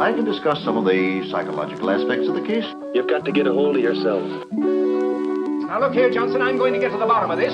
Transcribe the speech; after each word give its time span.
I 0.00 0.12
can 0.12 0.24
discuss 0.24 0.62
some 0.62 0.76
of 0.76 0.84
the 0.84 1.28
psychological 1.28 1.90
aspects 1.90 2.28
of 2.28 2.34
the 2.34 2.40
case. 2.40 2.64
You've 2.94 3.08
got 3.08 3.24
to 3.24 3.32
get 3.32 3.48
a 3.48 3.52
hold 3.52 3.74
of 3.74 3.82
yourself. 3.82 4.22
Now 4.52 5.80
look 5.80 5.92
here, 5.92 6.08
Johnson, 6.08 6.40
I'm 6.40 6.56
going 6.56 6.72
to 6.72 6.78
get 6.78 6.92
to 6.92 6.98
the 6.98 7.04
bottom 7.04 7.32
of 7.32 7.38
this. 7.38 7.52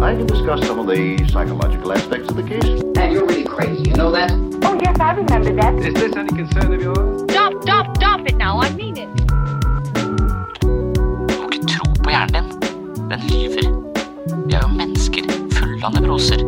I 0.00 0.16
can 0.16 0.26
discuss 0.26 0.66
some 0.66 0.78
of 0.78 0.86
the 0.86 1.28
psychological 1.28 1.92
aspects 1.92 2.30
of 2.30 2.36
the 2.36 2.42
case. 2.42 2.64
And 2.96 3.12
you're 3.12 3.26
really 3.26 3.44
crazy, 3.44 3.90
you 3.90 3.94
know 3.94 4.10
that? 4.12 4.32
Oh, 4.64 4.80
yes, 4.82 4.98
I 4.98 5.12
remember 5.12 5.54
that. 5.56 5.74
Is 5.74 5.92
this 5.92 6.16
any 6.16 6.28
concern 6.28 6.72
of 6.72 6.80
yours? 6.80 7.20
Stop, 7.30 7.62
stop, 7.62 7.94
stop 7.96 8.26
it 8.26 8.36
now, 8.36 8.58
I 8.58 8.72
mean 8.72 8.96
it. 8.96 9.08
Du 11.28 11.36
må 11.36 11.50
ikke 11.52 11.66
tro 11.68 11.84
på 12.00 12.08
hjernen 12.08 12.48
din. 12.48 13.10
Den 13.12 13.20
lyver. 13.28 13.68
Vi 14.46 14.56
er 14.56 14.64
jo 14.64 14.72
mennesker 14.80 15.28
fulle 15.60 15.84
av 15.84 15.92
nevroser. 16.00 16.40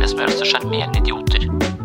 Det 0.00 0.08
som 0.08 0.18
gjør 0.18 0.32
oss 0.32 0.40
til 0.40 0.54
sjarmerende 0.54 1.04
idioter. 1.04 1.81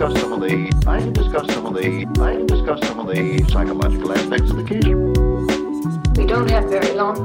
Discuss 0.00 0.22
some 0.22 0.32
of 0.32 0.40
the 0.40 0.72
I 0.88 0.98
can 0.98 1.12
discuss 1.12 1.46
some 1.52 1.66
of 1.66 1.74
the 1.74 2.06
I 2.24 2.32
can 2.32 2.46
discuss 2.46 2.80
some 2.88 3.00
of 3.00 3.06
the 3.08 3.44
psychological 3.52 4.12
aspects 4.12 4.50
of 4.50 4.56
the 4.56 4.64
case. 4.64 4.86
We 6.16 6.24
don't 6.24 6.48
have 6.48 6.70
very 6.70 6.94
long. 6.96 7.18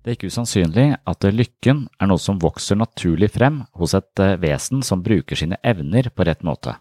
Det 0.00 0.08
er 0.08 0.16
ikke 0.16 0.32
usannsynlig 0.32 0.96
at 1.04 1.28
lykken 1.36 1.84
er 2.00 2.08
noe 2.08 2.16
som 2.16 2.40
vokser 2.40 2.80
naturlig 2.80 3.28
frem 3.36 3.66
hos 3.76 3.92
et 3.92 4.24
eh, 4.24 4.38
vesen 4.40 4.80
som 4.80 5.04
bruker 5.04 5.36
sine 5.36 5.60
evner 5.60 6.08
på 6.08 6.24
rett 6.24 6.40
måte. 6.40 6.78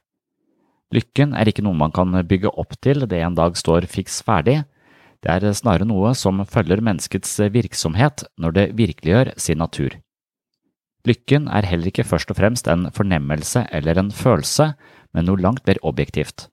Lykken 0.93 1.33
er 1.33 1.49
ikke 1.49 1.63
noe 1.65 1.77
man 1.77 1.93
kan 1.95 2.13
bygge 2.27 2.51
opp 2.53 2.75
til 2.83 3.07
det 3.09 3.21
en 3.25 3.37
dag 3.37 3.57
står 3.57 3.87
fiks 3.89 4.21
ferdig, 4.25 4.63
det 5.25 5.31
er 5.33 5.57
snarere 5.57 5.87
noe 5.89 6.11
som 6.13 6.43
følger 6.45 6.83
menneskets 6.85 7.39
virksomhet 7.49 8.27
når 8.37 8.57
det 8.57 8.65
virkeliggjør 8.77 9.31
sin 9.41 9.57
natur. 9.57 9.95
Lykken 11.05 11.47
er 11.49 11.65
heller 11.65 11.89
ikke 11.89 12.05
først 12.05 12.29
og 12.33 12.37
fremst 12.37 12.69
en 12.69 12.89
fornemmelse 12.93 13.65
eller 13.73 13.97
en 14.01 14.11
følelse, 14.13 14.73
men 15.13 15.25
noe 15.25 15.41
langt 15.41 15.65
mer 15.65 15.81
objektivt. 15.85 16.47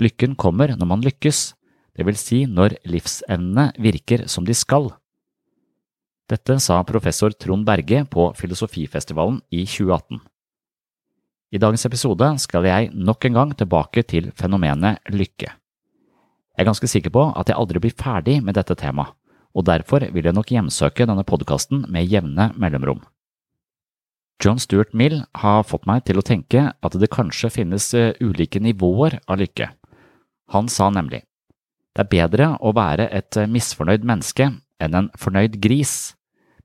Lykken 0.00 0.36
kommer 0.36 0.74
når 0.76 0.88
man 0.88 1.04
lykkes, 1.04 1.54
det 1.96 2.06
vil 2.08 2.18
si 2.18 2.44
når 2.50 2.78
livsevnene 2.88 3.70
virker 3.80 4.26
som 4.28 4.48
de 4.48 4.56
skal. 4.56 4.90
Dette 6.28 6.56
sa 6.60 6.80
professor 6.88 7.36
Trond 7.36 7.66
Berge 7.68 8.04
på 8.08 8.30
Filosofifestivalen 8.36 9.42
i 9.52 9.66
2018. 9.68 10.24
I 11.54 11.58
dagens 11.62 11.84
episode 11.86 12.26
skal 12.42 12.66
jeg 12.66 12.88
nok 12.98 13.28
en 13.28 13.36
gang 13.36 13.50
tilbake 13.54 14.02
til 14.10 14.32
fenomenet 14.34 15.04
lykke. 15.14 15.46
Jeg 15.46 16.62
er 16.62 16.66
ganske 16.66 16.88
sikker 16.90 17.12
på 17.14 17.28
at 17.30 17.46
jeg 17.46 17.54
aldri 17.54 17.82
blir 17.82 17.92
ferdig 17.94 18.40
med 18.42 18.56
dette 18.58 18.74
temaet, 18.74 19.12
og 19.54 19.66
derfor 19.68 20.02
vil 20.10 20.26
jeg 20.26 20.34
nok 20.34 20.48
hjemsøke 20.50 21.06
denne 21.06 21.22
podkasten 21.22 21.84
med 21.94 22.10
jevne 22.10 22.48
mellomrom. 22.58 23.04
John 24.42 24.58
Stuart 24.58 24.90
Mill 24.98 25.20
har 25.44 25.62
fått 25.62 25.86
meg 25.86 26.02
til 26.08 26.18
å 26.18 26.24
tenke 26.26 26.64
at 26.74 26.96
det 26.98 27.10
kanskje 27.14 27.52
finnes 27.54 27.86
eh, 27.94 28.18
ulike 28.18 28.58
nivåer 28.58 29.20
av 29.30 29.38
lykke. 29.38 29.68
Han 30.50 30.66
sa 30.66 30.88
nemlig, 30.90 31.20
det 31.94 32.02
er 32.02 32.10
bedre 32.10 32.48
å 32.58 32.72
være 32.74 33.06
et 33.14 33.38
misfornøyd 33.46 34.02
menneske 34.02 34.48
enn 34.82 34.98
en 34.98 35.12
fornøyd 35.14 35.60
gris, 35.62 36.16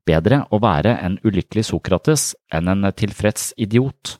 bedre 0.10 0.42
å 0.50 0.58
være 0.66 0.96
en 0.98 1.20
ulykkelig 1.22 1.68
Sokrates 1.70 2.32
enn 2.50 2.74
en 2.74 2.90
tilfreds 2.98 3.52
idiot. 3.62 4.18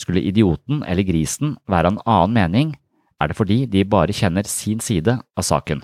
Skulle 0.00 0.22
idioten 0.24 0.80
eller 0.88 1.04
grisen 1.04 1.58
være 1.68 1.90
av 1.90 1.92
en 1.92 2.04
annen 2.08 2.36
mening, 2.38 2.76
er 3.20 3.28
det 3.28 3.36
fordi 3.36 3.64
de 3.68 3.84
bare 3.84 4.16
kjenner 4.16 4.48
sin 4.48 4.80
side 4.80 5.18
av 5.20 5.44
saken. 5.44 5.82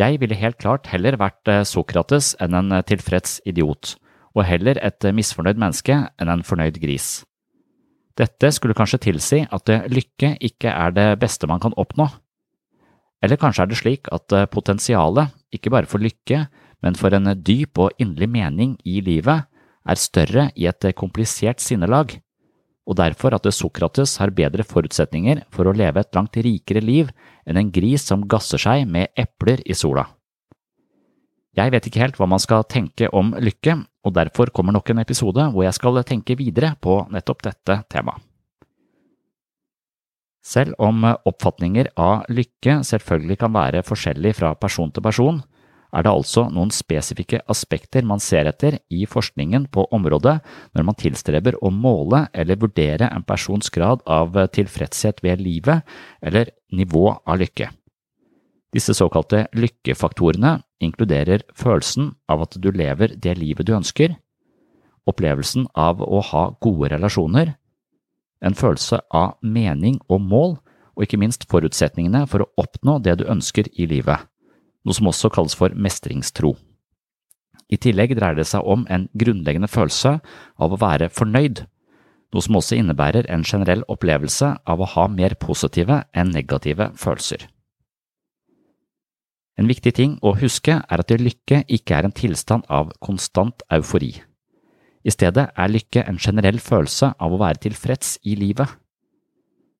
Jeg 0.00 0.20
ville 0.20 0.36
helt 0.36 0.60
klart 0.60 0.88
heller 0.92 1.16
vært 1.20 1.48
eh, 1.48 1.64
Sokrates 1.68 2.34
enn 2.40 2.56
en 2.56 2.80
tilfreds 2.88 3.38
idiot, 3.48 3.96
og 4.36 4.46
heller 4.48 4.78
et 4.80 5.04
misfornøyd 5.16 5.60
menneske 5.60 5.96
enn 6.20 6.32
en 6.32 6.44
fornøyd 6.46 6.78
gris. 6.80 7.22
Dette 8.16 8.50
skulle 8.52 8.76
kanskje 8.76 9.00
tilsi 9.06 9.44
at 9.48 9.70
lykke 9.88 10.34
ikke 10.44 10.72
er 10.72 10.92
det 10.92 11.06
beste 11.20 11.48
man 11.48 11.60
kan 11.62 11.76
oppnå. 11.80 12.08
Eller 13.24 13.40
kanskje 13.40 13.64
er 13.64 13.70
det 13.70 13.78
slik 13.80 14.08
at 14.12 14.32
potensialet, 14.52 15.32
ikke 15.52 15.72
bare 15.72 15.88
for 15.88 16.00
lykke, 16.00 16.44
men 16.84 16.96
for 16.96 17.12
en 17.16 17.32
dyp 17.36 17.80
og 17.80 17.96
inderlig 18.00 18.28
mening 18.32 18.76
i 18.88 19.00
livet, 19.04 19.46
er 19.88 20.00
større 20.00 20.50
i 20.56 20.66
et 20.70 20.86
komplisert 20.96 21.62
sinnelag, 21.62 22.18
og 22.90 22.96
derfor 22.98 23.36
at 23.36 23.46
Sokrates 23.54 24.16
har 24.18 24.32
bedre 24.34 24.64
forutsetninger 24.66 25.44
for 25.54 25.68
å 25.68 25.74
leve 25.76 26.02
et 26.02 26.16
langt 26.16 26.36
rikere 26.36 26.82
liv 26.82 27.10
enn 27.46 27.60
en 27.60 27.70
gris 27.70 28.02
som 28.08 28.26
gasser 28.26 28.60
seg 28.60 28.88
med 28.88 29.12
epler 29.18 29.62
i 29.64 29.76
sola. 29.76 30.08
Jeg 31.58 31.72
vet 31.74 31.86
ikke 31.86 32.02
helt 32.02 32.18
hva 32.18 32.28
man 32.30 32.42
skal 32.42 32.64
tenke 32.70 33.08
om 33.14 33.32
lykke, 33.34 33.76
og 34.06 34.14
derfor 34.16 34.52
kommer 34.54 34.74
nok 34.74 34.90
en 34.92 35.02
episode 35.02 35.50
hvor 35.52 35.66
jeg 35.66 35.76
skal 35.76 36.02
tenke 36.06 36.38
videre 36.38 36.72
på 36.80 37.02
nettopp 37.10 37.46
dette 37.50 37.82
temaet. 37.90 38.26
Selv 40.40 40.72
om 40.80 41.04
oppfatninger 41.04 41.90
av 42.00 42.24
lykke 42.32 42.78
selvfølgelig 42.88 43.36
kan 43.42 43.52
være 43.52 43.82
forskjellig 43.84 44.32
fra 44.38 44.54
person 44.56 44.88
til 44.88 45.04
person, 45.04 45.42
er 45.90 46.06
det 46.06 46.12
altså 46.12 46.46
noen 46.52 46.70
spesifikke 46.74 47.40
aspekter 47.50 48.06
man 48.06 48.22
ser 48.22 48.48
etter 48.50 48.78
i 48.92 49.06
forskningen 49.10 49.66
på 49.74 49.86
området 49.94 50.36
når 50.76 50.86
man 50.86 50.98
tilstreber 50.98 51.58
å 51.60 51.72
måle 51.74 52.26
eller 52.32 52.60
vurdere 52.60 53.10
en 53.10 53.26
persons 53.26 53.72
grad 53.74 54.04
av 54.06 54.38
tilfredshet 54.54 55.22
ved 55.26 55.42
livet 55.42 55.82
eller 56.22 56.52
nivå 56.72 57.08
av 57.26 57.40
lykke. 57.42 57.70
Disse 58.70 58.94
såkalte 58.94 59.48
lykkefaktorene 59.58 60.60
inkluderer 60.80 61.42
følelsen 61.58 62.12
av 62.30 62.46
at 62.46 62.54
du 62.54 62.70
lever 62.70 63.16
det 63.18 63.34
livet 63.40 63.66
du 63.66 63.74
ønsker, 63.74 64.14
opplevelsen 65.10 65.66
av 65.74 66.04
å 66.04 66.22
ha 66.30 66.44
gode 66.62 66.92
relasjoner, 66.94 67.56
en 68.40 68.56
følelse 68.56 69.02
av 69.10 69.40
mening 69.42 69.98
og 70.08 70.22
mål, 70.22 70.60
og 70.94 71.04
ikke 71.04 71.18
minst 71.18 71.48
forutsetningene 71.50 72.26
for 72.30 72.44
å 72.44 72.50
oppnå 72.62 73.00
det 73.02 73.18
du 73.20 73.26
ønsker 73.30 73.66
i 73.74 73.88
livet 73.90 74.29
noe 74.84 74.96
som 74.96 75.10
også 75.10 75.30
kalles 75.32 75.56
for 75.58 75.74
mestringstro. 75.74 76.54
I 77.70 77.78
tillegg 77.78 78.16
dreier 78.18 78.38
det 78.40 78.48
seg 78.50 78.66
om 78.66 78.82
en 78.90 79.06
grunnleggende 79.14 79.70
følelse 79.70 80.16
av 80.58 80.74
å 80.74 80.80
være 80.80 81.10
fornøyd, 81.14 81.64
noe 82.30 82.44
som 82.46 82.58
også 82.58 82.78
innebærer 82.78 83.28
en 83.30 83.44
generell 83.46 83.84
opplevelse 83.90 84.52
av 84.66 84.82
å 84.82 84.88
ha 84.96 85.06
mer 85.10 85.36
positive 85.38 86.02
enn 86.14 86.34
negative 86.34 86.90
følelser. 86.98 87.46
En 89.60 89.68
viktig 89.68 89.92
ting 89.92 90.16
å 90.24 90.32
huske 90.40 90.78
er 90.80 91.02
at 91.02 91.12
lykke 91.12 91.64
ikke 91.68 91.96
er 91.98 92.06
en 92.08 92.16
tilstand 92.16 92.64
av 92.72 92.94
konstant 93.04 93.62
eufori. 93.68 94.14
I 95.04 95.12
stedet 95.12 95.50
er 95.56 95.72
lykke 95.72 96.04
en 96.08 96.20
generell 96.20 96.60
følelse 96.60 97.12
av 97.18 97.34
å 97.34 97.40
være 97.40 97.60
tilfreds 97.66 98.18
i 98.24 98.36
livet. 98.40 98.68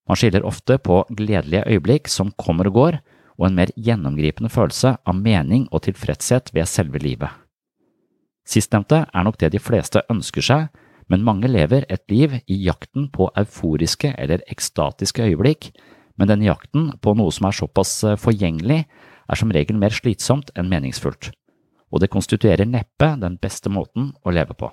Man 0.09 0.19
skiller 0.19 0.45
ofte 0.45 0.79
på 0.83 1.03
gledelige 1.17 1.67
øyeblikk 1.71 2.09
som 2.13 2.33
kommer 2.37 2.69
og 2.69 2.77
går, 2.77 3.01
og 3.41 3.49
en 3.49 3.57
mer 3.57 3.73
gjennomgripende 3.73 4.53
følelse 4.53 4.99
av 5.09 5.17
mening 5.17 5.65
og 5.73 5.87
tilfredshet 5.87 6.53
ved 6.53 6.69
selve 6.69 7.01
livet. 7.01 7.33
Sistnevnte 8.45 9.07
er 9.09 9.25
nok 9.25 9.39
det 9.41 9.53
de 9.55 9.63
fleste 9.63 10.03
ønsker 10.13 10.45
seg, 10.45 10.69
men 11.11 11.25
mange 11.27 11.49
lever 11.51 11.87
et 11.89 12.05
liv 12.13 12.37
i 12.47 12.59
jakten 12.67 13.09
på 13.11 13.31
euforiske 13.39 14.13
eller 14.19 14.45
ekstatiske 14.53 15.25
øyeblikk, 15.31 15.71
men 16.21 16.29
denne 16.29 16.51
jakten 16.51 16.91
på 17.01 17.15
noe 17.17 17.33
som 17.33 17.49
er 17.49 17.57
såpass 17.57 17.95
forgjengelig, 18.21 18.85
er 19.31 19.39
som 19.39 19.53
regel 19.55 19.79
mer 19.79 19.95
slitsomt 19.95 20.51
enn 20.59 20.69
meningsfullt, 20.71 21.31
og 21.91 22.03
det 22.03 22.11
konstituerer 22.13 22.69
neppe 22.69 23.15
den 23.23 23.39
beste 23.41 23.73
måten 23.73 24.13
å 24.27 24.35
leve 24.35 24.57
på. 24.59 24.69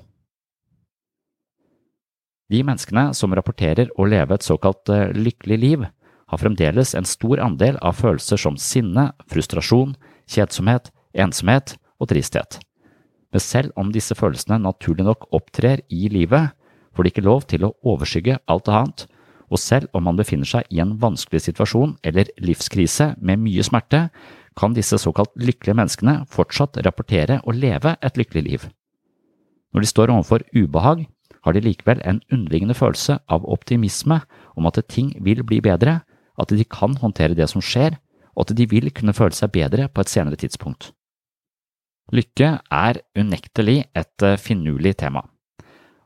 De 2.51 2.63
menneskene 2.63 3.11
som 3.17 3.33
rapporterer 3.35 3.91
å 3.99 4.07
leve 4.07 4.37
et 4.37 4.45
såkalt 4.45 4.89
lykkelig 5.15 5.57
liv, 5.59 5.87
har 6.27 6.41
fremdeles 6.41 6.93
en 6.95 7.07
stor 7.07 7.39
andel 7.43 7.79
av 7.81 7.97
følelser 8.01 8.39
som 8.41 8.57
sinne, 8.59 9.11
frustrasjon, 9.31 9.95
kjedsomhet, 10.27 10.91
ensomhet 11.15 11.77
og 12.01 12.11
tristhet. 12.11 12.59
Men 13.31 13.43
selv 13.43 13.75
om 13.79 13.91
disse 13.95 14.15
følelsene 14.15 14.59
naturlig 14.63 15.05
nok 15.07 15.27
opptrer 15.35 15.83
i 15.93 16.07
livet, 16.11 16.51
får 16.95 17.05
de 17.05 17.13
ikke 17.13 17.27
lov 17.27 17.45
til 17.51 17.67
å 17.67 17.73
overskygge 17.85 18.39
alt 18.49 18.71
annet, 18.71 19.05
og 19.47 19.61
selv 19.61 19.87
om 19.95 20.03
man 20.03 20.17
befinner 20.19 20.47
seg 20.47 20.67
i 20.73 20.81
en 20.83 20.97
vanskelig 20.99 21.45
situasjon 21.45 21.95
eller 22.07 22.31
livskrise 22.43 23.13
med 23.23 23.39
mye 23.43 23.63
smerte, 23.63 24.07
kan 24.57 24.73
disse 24.73 24.97
såkalt 24.99 25.31
lykkelige 25.37 25.77
menneskene 25.77 26.15
fortsatt 26.33 26.79
rapportere 26.83 27.39
og 27.45 27.55
leve 27.55 27.93
et 28.01 28.17
lykkelig 28.17 28.43
liv. 28.43 28.65
Når 29.71 29.83
de 29.83 29.91
står 29.91 30.11
overfor 30.11 30.43
ubehag, 30.55 31.05
har 31.45 31.53
de 31.53 31.63
likevel 31.63 32.01
en 32.03 32.19
underliggende 32.33 32.75
følelse 32.75 33.19
av 33.31 33.45
optimisme 33.47 34.19
om 34.57 34.67
at 34.67 34.81
ting 34.89 35.13
vil 35.23 35.45
bli 35.47 35.61
bedre, 35.63 36.01
at 36.37 36.53
de 36.53 36.65
kan 36.65 36.95
håndtere 37.01 37.37
det 37.37 37.49
som 37.51 37.63
skjer, 37.63 37.97
og 38.37 38.45
at 38.45 38.55
de 38.57 38.67
vil 38.69 38.91
kunne 38.93 39.15
føle 39.17 39.35
seg 39.35 39.53
bedre 39.55 39.87
på 39.89 40.03
et 40.03 40.11
senere 40.11 40.37
tidspunkt. 40.39 40.91
Lykke 42.13 42.53
er 42.71 43.01
unektelig 43.17 43.81
et 43.97 44.27
finurlig 44.39 44.95
tema, 45.01 45.25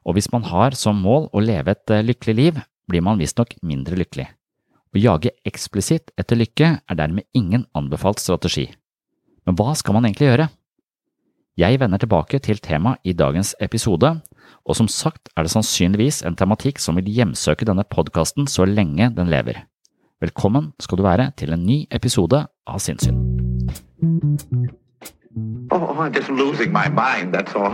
og 0.02 0.18
hvis 0.18 0.32
man 0.34 0.48
har 0.50 0.74
som 0.78 0.98
mål 0.98 1.30
å 1.30 1.44
leve 1.44 1.76
et 1.76 1.94
lykkelig 2.08 2.36
liv, 2.36 2.62
blir 2.90 3.04
man 3.06 3.20
visstnok 3.22 3.54
mindre 3.62 4.00
lykkelig. 4.00 4.26
Å 4.92 5.00
jage 5.00 5.32
eksplisitt 5.48 6.12
etter 6.20 6.40
lykke 6.40 6.72
er 6.82 6.98
dermed 7.00 7.28
ingen 7.38 7.68
anbefalt 7.78 8.20
strategi. 8.20 8.68
Men 9.46 9.56
hva 9.56 9.76
skal 9.78 9.96
man 9.96 10.08
egentlig 10.08 10.28
gjøre? 10.28 10.50
Jeg 11.60 11.80
vender 11.80 12.02
tilbake 12.02 12.40
til 12.44 12.60
temaet 12.64 13.00
i 13.08 13.14
dagens 13.16 13.54
episode, 13.64 14.14
og 14.68 14.78
som 14.78 14.88
sagt 14.92 15.32
er 15.36 15.46
det 15.46 15.54
sannsynligvis 15.54 16.22
en 16.28 16.38
tematikk 16.40 16.80
som 16.82 16.98
vil 17.00 17.10
hjemsøke 17.12 17.68
denne 17.68 17.86
podkasten 17.88 18.50
så 18.52 18.68
lenge 18.68 19.12
den 19.16 19.32
lever. 19.32 19.64
Velkommen 20.22 20.68
skal 20.78 21.00
du 21.00 21.02
være 21.02 21.32
til 21.34 21.50
en 21.50 21.64
ny 21.66 21.80
episode 21.90 22.38
av 22.70 22.78
Sinnsyn. 22.78 23.16
Oh, 25.74 25.98
I'm 25.98 26.14
just 26.14 26.30
losing 26.30 26.70
my 26.72 26.90
mind, 26.94 27.34
that's 27.34 27.56
all. 27.58 27.74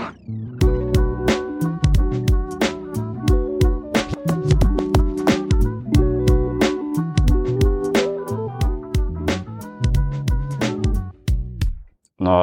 Nå 12.23 12.35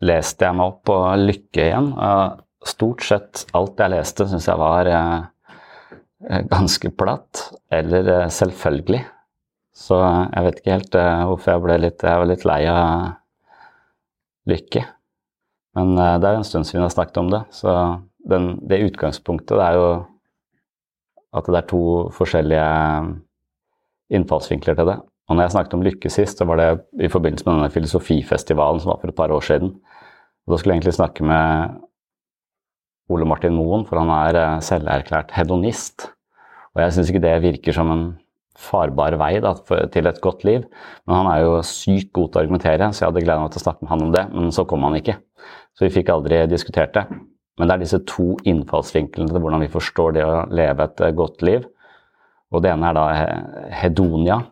leste 0.00 0.48
jeg 0.48 0.56
meg 0.56 0.64
opp 0.64 0.80
på 0.88 0.96
lykke 1.26 1.66
igjen. 1.66 1.90
Stort 2.64 3.04
sett 3.04 3.44
alt 3.52 3.84
jeg 3.84 3.92
leste, 3.98 4.28
syns 4.32 4.48
jeg 4.48 4.62
var 4.64 4.88
ganske 6.48 6.88
platt 6.96 7.44
eller 7.68 8.30
selvfølgelig. 8.32 9.02
Så 9.76 9.98
jeg 10.00 10.46
vet 10.46 10.60
ikke 10.60 10.76
helt 10.78 10.98
hvorfor 11.28 11.52
jeg 11.52 11.62
ble 11.66 11.74
litt 11.82 12.04
Jeg 12.06 12.20
var 12.22 12.28
litt 12.30 12.46
lei 12.48 12.62
av 12.72 13.10
lykke. 14.48 14.82
Men 15.76 15.92
det 15.96 16.24
er 16.24 16.36
jo 16.36 16.40
en 16.40 16.48
stund 16.48 16.64
siden 16.64 16.80
vi 16.80 16.86
har 16.86 16.94
snakket 16.94 17.18
om 17.20 17.28
det, 17.34 17.42
så 17.52 17.72
den, 18.30 18.54
det 18.64 18.84
utgangspunktet 18.86 19.58
det 19.58 19.66
er 19.66 19.76
jo 19.76 19.88
at 21.36 21.50
det 21.50 21.58
er 21.60 21.68
to 21.68 21.82
forskjellige 22.16 22.68
innfallsvinkler 24.16 24.78
til 24.78 24.88
det. 24.88 24.96
Og 25.26 25.36
når 25.36 25.46
jeg 25.46 25.54
snakket 25.56 25.74
om 25.76 25.84
lykke 25.84 26.12
sist, 26.12 26.38
så 26.38 26.46
var 26.48 26.60
det 26.60 26.68
i 27.02 27.10
forbindelse 27.10 27.46
med 27.46 27.58
denne 27.58 27.72
filosofifestivalen 27.74 28.80
som 28.82 28.92
var 28.92 29.00
for 29.02 29.10
et 29.10 29.18
par 29.18 29.34
år 29.34 29.44
siden. 29.44 29.74
Og 30.46 30.54
da 30.54 30.58
skulle 30.58 30.76
jeg 30.76 30.80
egentlig 30.80 30.96
snakke 30.96 31.26
med 31.26 31.80
Ole 33.10 33.26
Martin 33.28 33.56
Moen, 33.58 33.84
for 33.86 33.98
han 34.00 34.12
er 34.14 34.62
selverklært 34.64 35.34
hedonist. 35.34 36.08
Og 36.74 36.82
jeg 36.82 36.94
syns 36.94 37.10
ikke 37.10 37.24
det 37.26 37.34
virker 37.42 37.74
som 37.74 37.90
en 37.90 38.06
farbar 38.60 39.16
vei 39.20 39.36
da, 39.44 39.54
til 39.92 40.08
et 40.08 40.20
godt 40.24 40.44
liv. 40.48 40.66
Men 41.06 41.18
han 41.20 41.30
er 41.32 41.44
jo 41.44 41.54
sykt 41.66 42.12
god 42.16 42.32
til 42.32 42.40
å 42.40 42.44
argumentere, 42.44 42.90
så 42.90 43.04
jeg 43.04 43.10
hadde 43.10 43.24
gleda 43.24 43.44
meg 43.44 43.54
til 43.54 43.62
å 43.62 43.66
snakke 43.66 43.84
med 43.84 43.92
han 43.92 44.04
om 44.08 44.12
det. 44.14 44.26
Men 44.32 44.52
så 44.54 44.66
kom 44.68 44.86
han 44.86 44.98
ikke. 44.98 45.18
Så 45.76 45.86
vi 45.86 45.94
fikk 45.98 46.12
aldri 46.12 46.42
diskutert 46.50 46.94
det. 46.96 47.06
Men 47.56 47.68
det 47.68 47.76
er 47.76 47.84
disse 47.84 48.02
to 48.08 48.34
innfallsvinklene 48.48 49.32
til 49.32 49.42
hvordan 49.42 49.64
vi 49.64 49.72
forstår 49.72 50.16
det 50.16 50.26
å 50.26 50.44
leve 50.52 50.88
et 50.88 51.02
godt 51.16 51.44
liv. 51.46 51.64
Og 52.52 52.62
det 52.62 52.70
ene 52.72 52.90
er 52.90 52.96
da 52.96 53.06
hedonia, 53.80 54.42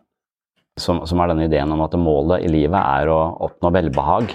som, 0.79 1.05
som 1.07 1.21
er 1.21 1.31
denne 1.31 1.47
ideen 1.47 1.71
om 1.71 1.85
at 1.85 1.95
målet 1.99 2.43
i 2.43 2.51
livet 2.51 2.81
er 2.81 3.11
å 3.13 3.19
oppnå 3.47 3.71
velbehag 3.71 4.33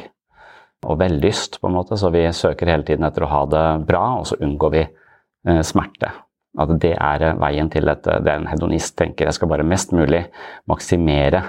og 0.88 0.96
vellyst, 1.02 1.58
på 1.60 1.68
en 1.68 1.76
måte. 1.76 1.98
Så 2.00 2.08
vi 2.14 2.24
søker 2.32 2.70
hele 2.72 2.86
tiden 2.86 3.04
etter 3.06 3.26
å 3.26 3.32
ha 3.32 3.44
det 3.50 3.66
bra, 3.88 4.04
og 4.20 4.28
så 4.30 4.38
unngår 4.40 4.74
vi 4.76 4.84
eh, 4.86 5.62
smerte. 5.66 6.14
At 6.58 6.72
det 6.82 6.96
er 6.96 7.36
veien 7.38 7.70
til 7.70 7.88
at 7.92 8.02
Det 8.02 8.26
er 8.26 8.40
en 8.40 8.50
hedonist 8.50 8.96
tenker. 8.98 9.28
Jeg 9.28 9.38
skal 9.38 9.48
bare 9.48 9.66
mest 9.66 9.92
mulig 9.94 10.24
maksimere 10.66 11.44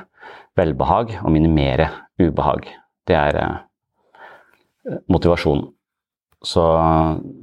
velbehag 0.58 1.18
og 1.24 1.32
minimere 1.32 1.90
ubehag. 2.22 2.68
Det 3.08 3.16
er 3.18 3.38
eh, 3.42 4.98
motivasjonen. 5.10 5.72
Så 6.42 6.62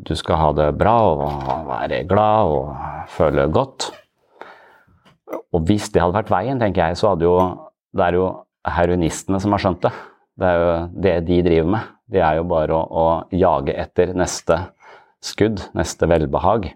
du 0.07 0.15
skal 0.19 0.41
ha 0.41 0.51
det 0.59 0.73
bra 0.79 0.97
og 1.07 1.67
være 1.69 2.03
glad 2.11 2.51
og 2.51 3.09
føle 3.15 3.47
godt. 3.55 3.93
Og 5.55 5.63
hvis 5.69 5.87
det 5.95 6.03
hadde 6.03 6.17
vært 6.17 6.33
veien, 6.33 6.59
tenker 6.59 6.89
jeg, 6.89 6.99
så 6.99 7.15
hadde 7.15 7.29
jo 7.29 7.39
Det 7.95 8.05
er 8.05 8.19
jo 8.19 8.25
heroinistene 8.69 9.39
som 9.41 9.55
har 9.55 9.63
skjønt 9.63 9.87
det. 9.87 9.93
Det 10.39 10.47
er 10.47 10.59
jo 10.61 10.73
det 11.03 11.15
de 11.27 11.39
driver 11.43 11.71
med. 11.73 11.87
Det 12.09 12.21
er 12.21 12.35
jo 12.37 12.45
bare 12.45 12.75
å, 12.77 12.83
å 12.85 13.07
jage 13.33 13.73
etter 13.73 14.13
neste 14.15 14.59
skudd, 15.25 15.63
neste 15.75 16.07
velbehag. 16.07 16.69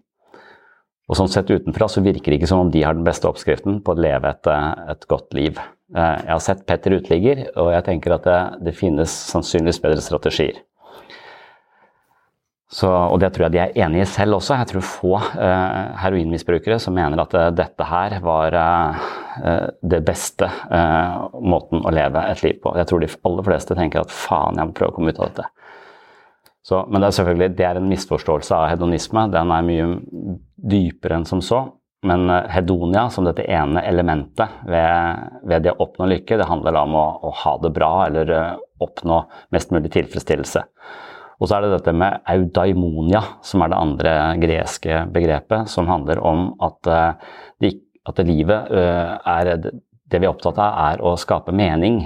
Og 1.12 1.18
sånn 1.18 1.28
sett 1.28 1.50
utenfra 1.52 1.90
så 1.92 2.00
virker 2.00 2.32
det 2.32 2.40
ikke 2.40 2.48
som 2.48 2.62
om 2.64 2.72
de 2.72 2.80
har 2.86 2.96
den 2.96 3.04
beste 3.04 3.28
oppskriften 3.28 3.82
på 3.84 3.92
å 3.92 4.00
leve 4.00 4.32
et, 4.32 4.48
et 4.94 5.02
godt 5.12 5.36
liv. 5.36 5.60
Jeg 5.92 6.30
har 6.30 6.40
sett 6.40 6.64
Petter 6.64 6.96
uteligger, 6.96 7.50
og 7.60 7.68
jeg 7.74 7.84
tenker 7.84 8.14
at 8.16 8.24
det, 8.24 8.38
det 8.64 8.72
finnes 8.78 9.12
sannsynligvis 9.28 9.82
bedre 9.84 10.00
strategier. 10.00 10.62
Så, 12.72 12.88
og 12.88 13.18
det 13.20 13.34
tror 13.34 13.46
jeg 13.46 13.52
de 13.52 13.60
er 13.60 13.74
enig 13.84 14.00
i 14.00 14.08
selv 14.08 14.38
også. 14.38 14.56
Jeg 14.56 14.70
tror 14.70 14.84
få 14.88 15.16
eh, 15.20 15.90
heroinmisbrukere 16.00 16.78
som 16.80 16.94
mener 16.96 17.20
at 17.20 17.34
uh, 17.36 17.50
dette 17.52 17.84
her 17.84 18.14
var 18.24 18.56
eh, 18.56 19.66
det 19.92 20.00
beste 20.06 20.48
eh, 20.48 21.18
måten 21.44 21.84
å 21.84 21.92
leve 21.92 22.22
et 22.30 22.40
liv 22.46 22.62
på. 22.64 22.72
Jeg 22.80 22.88
tror 22.88 23.04
de 23.04 23.10
aller 23.28 23.46
fleste 23.50 23.76
tenker 23.76 24.00
at 24.00 24.14
faen, 24.16 24.56
jeg 24.56 24.70
må 24.70 24.76
prøve 24.78 24.94
å 24.94 24.96
komme 24.96 25.12
ut 25.12 25.20
av 25.20 25.28
dette. 25.28 25.61
Så, 26.62 26.84
men 26.88 27.02
det 27.02 27.10
er 27.10 27.16
selvfølgelig 27.18 27.54
det 27.58 27.66
er 27.66 27.78
en 27.80 27.88
misforståelse 27.90 28.54
av 28.54 28.68
hedonisme. 28.70 29.26
Den 29.32 29.50
er 29.50 29.66
mye 29.66 29.86
dypere 30.72 31.18
enn 31.18 31.28
som 31.28 31.42
så. 31.42 31.64
Men 32.06 32.26
hedonia 32.50 33.06
som 33.14 33.26
dette 33.26 33.44
ene 33.46 33.82
elementet 33.86 34.62
ved, 34.66 35.22
ved 35.46 35.62
det 35.62 35.74
å 35.74 35.84
oppnå 35.84 36.08
lykke, 36.10 36.38
det 36.38 36.48
handler 36.50 36.78
om 36.80 36.96
å, 36.98 37.04
å 37.28 37.30
ha 37.44 37.52
det 37.62 37.70
bra 37.74 37.90
eller 38.08 38.32
oppnå 38.82 39.20
mest 39.54 39.70
mulig 39.74 39.92
tilfredsstillelse. 39.94 40.64
Og 41.42 41.48
så 41.48 41.56
er 41.56 41.64
det 41.64 41.76
dette 41.76 41.94
med 41.98 42.22
eudaimonia, 42.30 43.22
som 43.42 43.62
er 43.62 43.72
det 43.72 43.78
andre 43.78 44.12
greske 44.42 45.00
begrepet, 45.14 45.70
som 45.70 45.90
handler 45.90 46.20
om 46.22 46.52
at, 46.62 46.90
at 48.10 48.22
livet 48.26 48.70
er 48.70 49.56
Det 50.12 50.20
vi 50.20 50.26
er 50.26 50.30
opptatt 50.30 50.58
av, 50.60 50.74
er 50.92 51.02
å 51.02 51.16
skape 51.16 51.54
mening. 51.56 52.02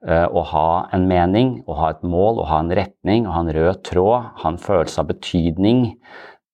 Å 0.00 0.42
ha 0.48 0.68
en 0.96 1.02
mening, 1.10 1.58
å 1.68 1.74
ha 1.76 1.90
et 1.92 2.04
mål, 2.08 2.38
å 2.40 2.46
ha 2.48 2.60
en 2.62 2.70
retning, 2.72 3.26
å 3.28 3.34
ha 3.34 3.42
en 3.44 3.52
rød 3.52 3.82
tråd, 3.84 4.30
ha 4.40 4.52
en 4.52 4.60
følelse 4.60 5.02
av 5.02 5.10
betydning. 5.10 5.82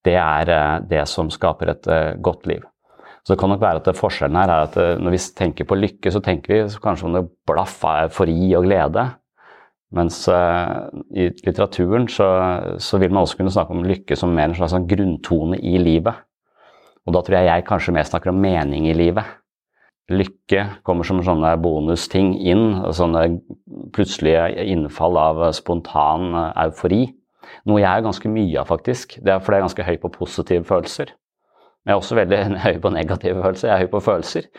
Det 0.03 0.17
er 0.19 0.51
det 0.83 1.05
som 1.07 1.31
skaper 1.31 1.71
et 1.71 1.87
godt 2.23 2.43
liv. 2.51 2.65
Så 3.23 3.33
det 3.33 3.39
kan 3.39 3.51
nok 3.51 3.63
være 3.63 3.79
at 3.79 3.95
forskjellen 3.95 4.35
her 4.39 4.51
er 4.51 4.65
at 4.67 4.75
når 4.99 5.15
vi 5.15 5.21
tenker 5.35 5.67
på 5.67 5.79
lykke, 5.79 6.11
så 6.11 6.19
tenker 6.23 6.53
vi 6.53 6.83
kanskje 6.83 7.07
om 7.07 7.15
det 7.15 7.23
blaff 7.47 7.79
av 7.87 8.09
eufori 8.09 8.51
og 8.59 8.67
glede. 8.67 9.07
Mens 9.95 10.21
i 10.27 11.29
litteraturen 11.47 12.09
så, 12.11 12.27
så, 12.83 12.99
vil 12.99 13.13
man 13.13 13.23
også 13.23 13.39
kunne 13.39 13.53
snakke 13.55 13.75
om 13.75 13.85
lykke 13.87 14.15
som 14.19 14.33
mer 14.35 14.51
en 14.51 14.57
slags 14.59 14.75
sånn 14.75 14.87
grunntone 14.87 15.59
i 15.63 15.77
livet. 15.79 16.23
Og 17.07 17.15
da 17.15 17.23
tror 17.23 17.39
jeg 17.39 17.47
jeg 17.47 17.67
kanskje 17.67 17.95
mer 17.95 18.07
snakker 18.07 18.33
om 18.33 18.41
mening 18.43 18.89
i 18.91 18.95
livet. 18.97 19.23
Lykke 20.07 20.63
kommer 20.87 21.07
som 21.07 21.19
sånne 21.25 21.51
bonusting 21.59 22.31
inn, 22.39 22.79
sånne 22.95 23.25
plutselige 23.95 24.63
innfall 24.63 25.19
av 25.19 25.41
spontan 25.57 26.31
eufori. 26.53 27.09
Noe 27.67 27.81
jeg 27.81 27.89
er 27.91 28.05
ganske 28.05 28.31
mye 28.31 28.61
av, 28.61 28.69
faktisk. 28.69 29.17
Det 29.23 29.33
er 29.33 29.43
fordi 29.43 29.57
jeg 29.57 29.63
er 29.63 29.67
ganske 29.67 29.87
høy 29.89 29.97
på 30.03 30.13
positive 30.15 30.67
følelser. 30.67 31.11
Men 31.83 31.91
jeg 31.91 31.97
er 31.97 32.01
også 32.01 32.19
veldig 32.19 32.41
høy 32.65 32.81
på 32.83 32.93
negative 32.95 33.43
følelser. 33.43 33.69
Jeg 33.69 33.75
er 33.75 33.85
høy 33.85 33.91
på 33.93 34.03
følelser. 34.07 34.49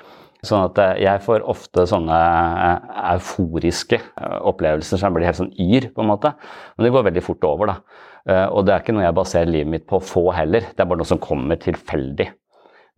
Sånn 0.47 0.69
at 0.69 0.79
eh, 0.79 1.01
jeg 1.03 1.23
får 1.25 1.47
ofte 1.51 1.85
sånne 1.91 2.19
eh, 2.19 2.91
euforiske 3.17 3.99
eh, 3.99 4.37
opplevelser 4.47 5.01
som 5.01 5.17
blir 5.17 5.27
helt 5.27 5.41
sånn 5.41 5.55
yr, 5.59 5.89
på 5.95 6.05
en 6.05 6.11
måte. 6.13 6.35
Men 6.77 6.87
det 6.87 6.93
går 6.95 7.09
veldig 7.09 7.25
fort 7.27 7.49
over, 7.49 7.73
da. 7.73 8.05
Og 8.29 8.67
det 8.67 8.75
er 8.75 8.83
ikke 8.83 8.93
noe 8.93 9.07
jeg 9.07 9.17
baserer 9.17 9.49
livet 9.49 9.71
mitt 9.73 9.85
på 9.89 9.97
å 9.97 10.05
få 10.05 10.27
heller. 10.37 10.67
Det 10.77 10.83
er 10.83 10.89
bare 10.91 11.01
noe 11.01 11.09
som 11.09 11.21
kommer 11.23 11.57
tilfeldig. 11.63 12.27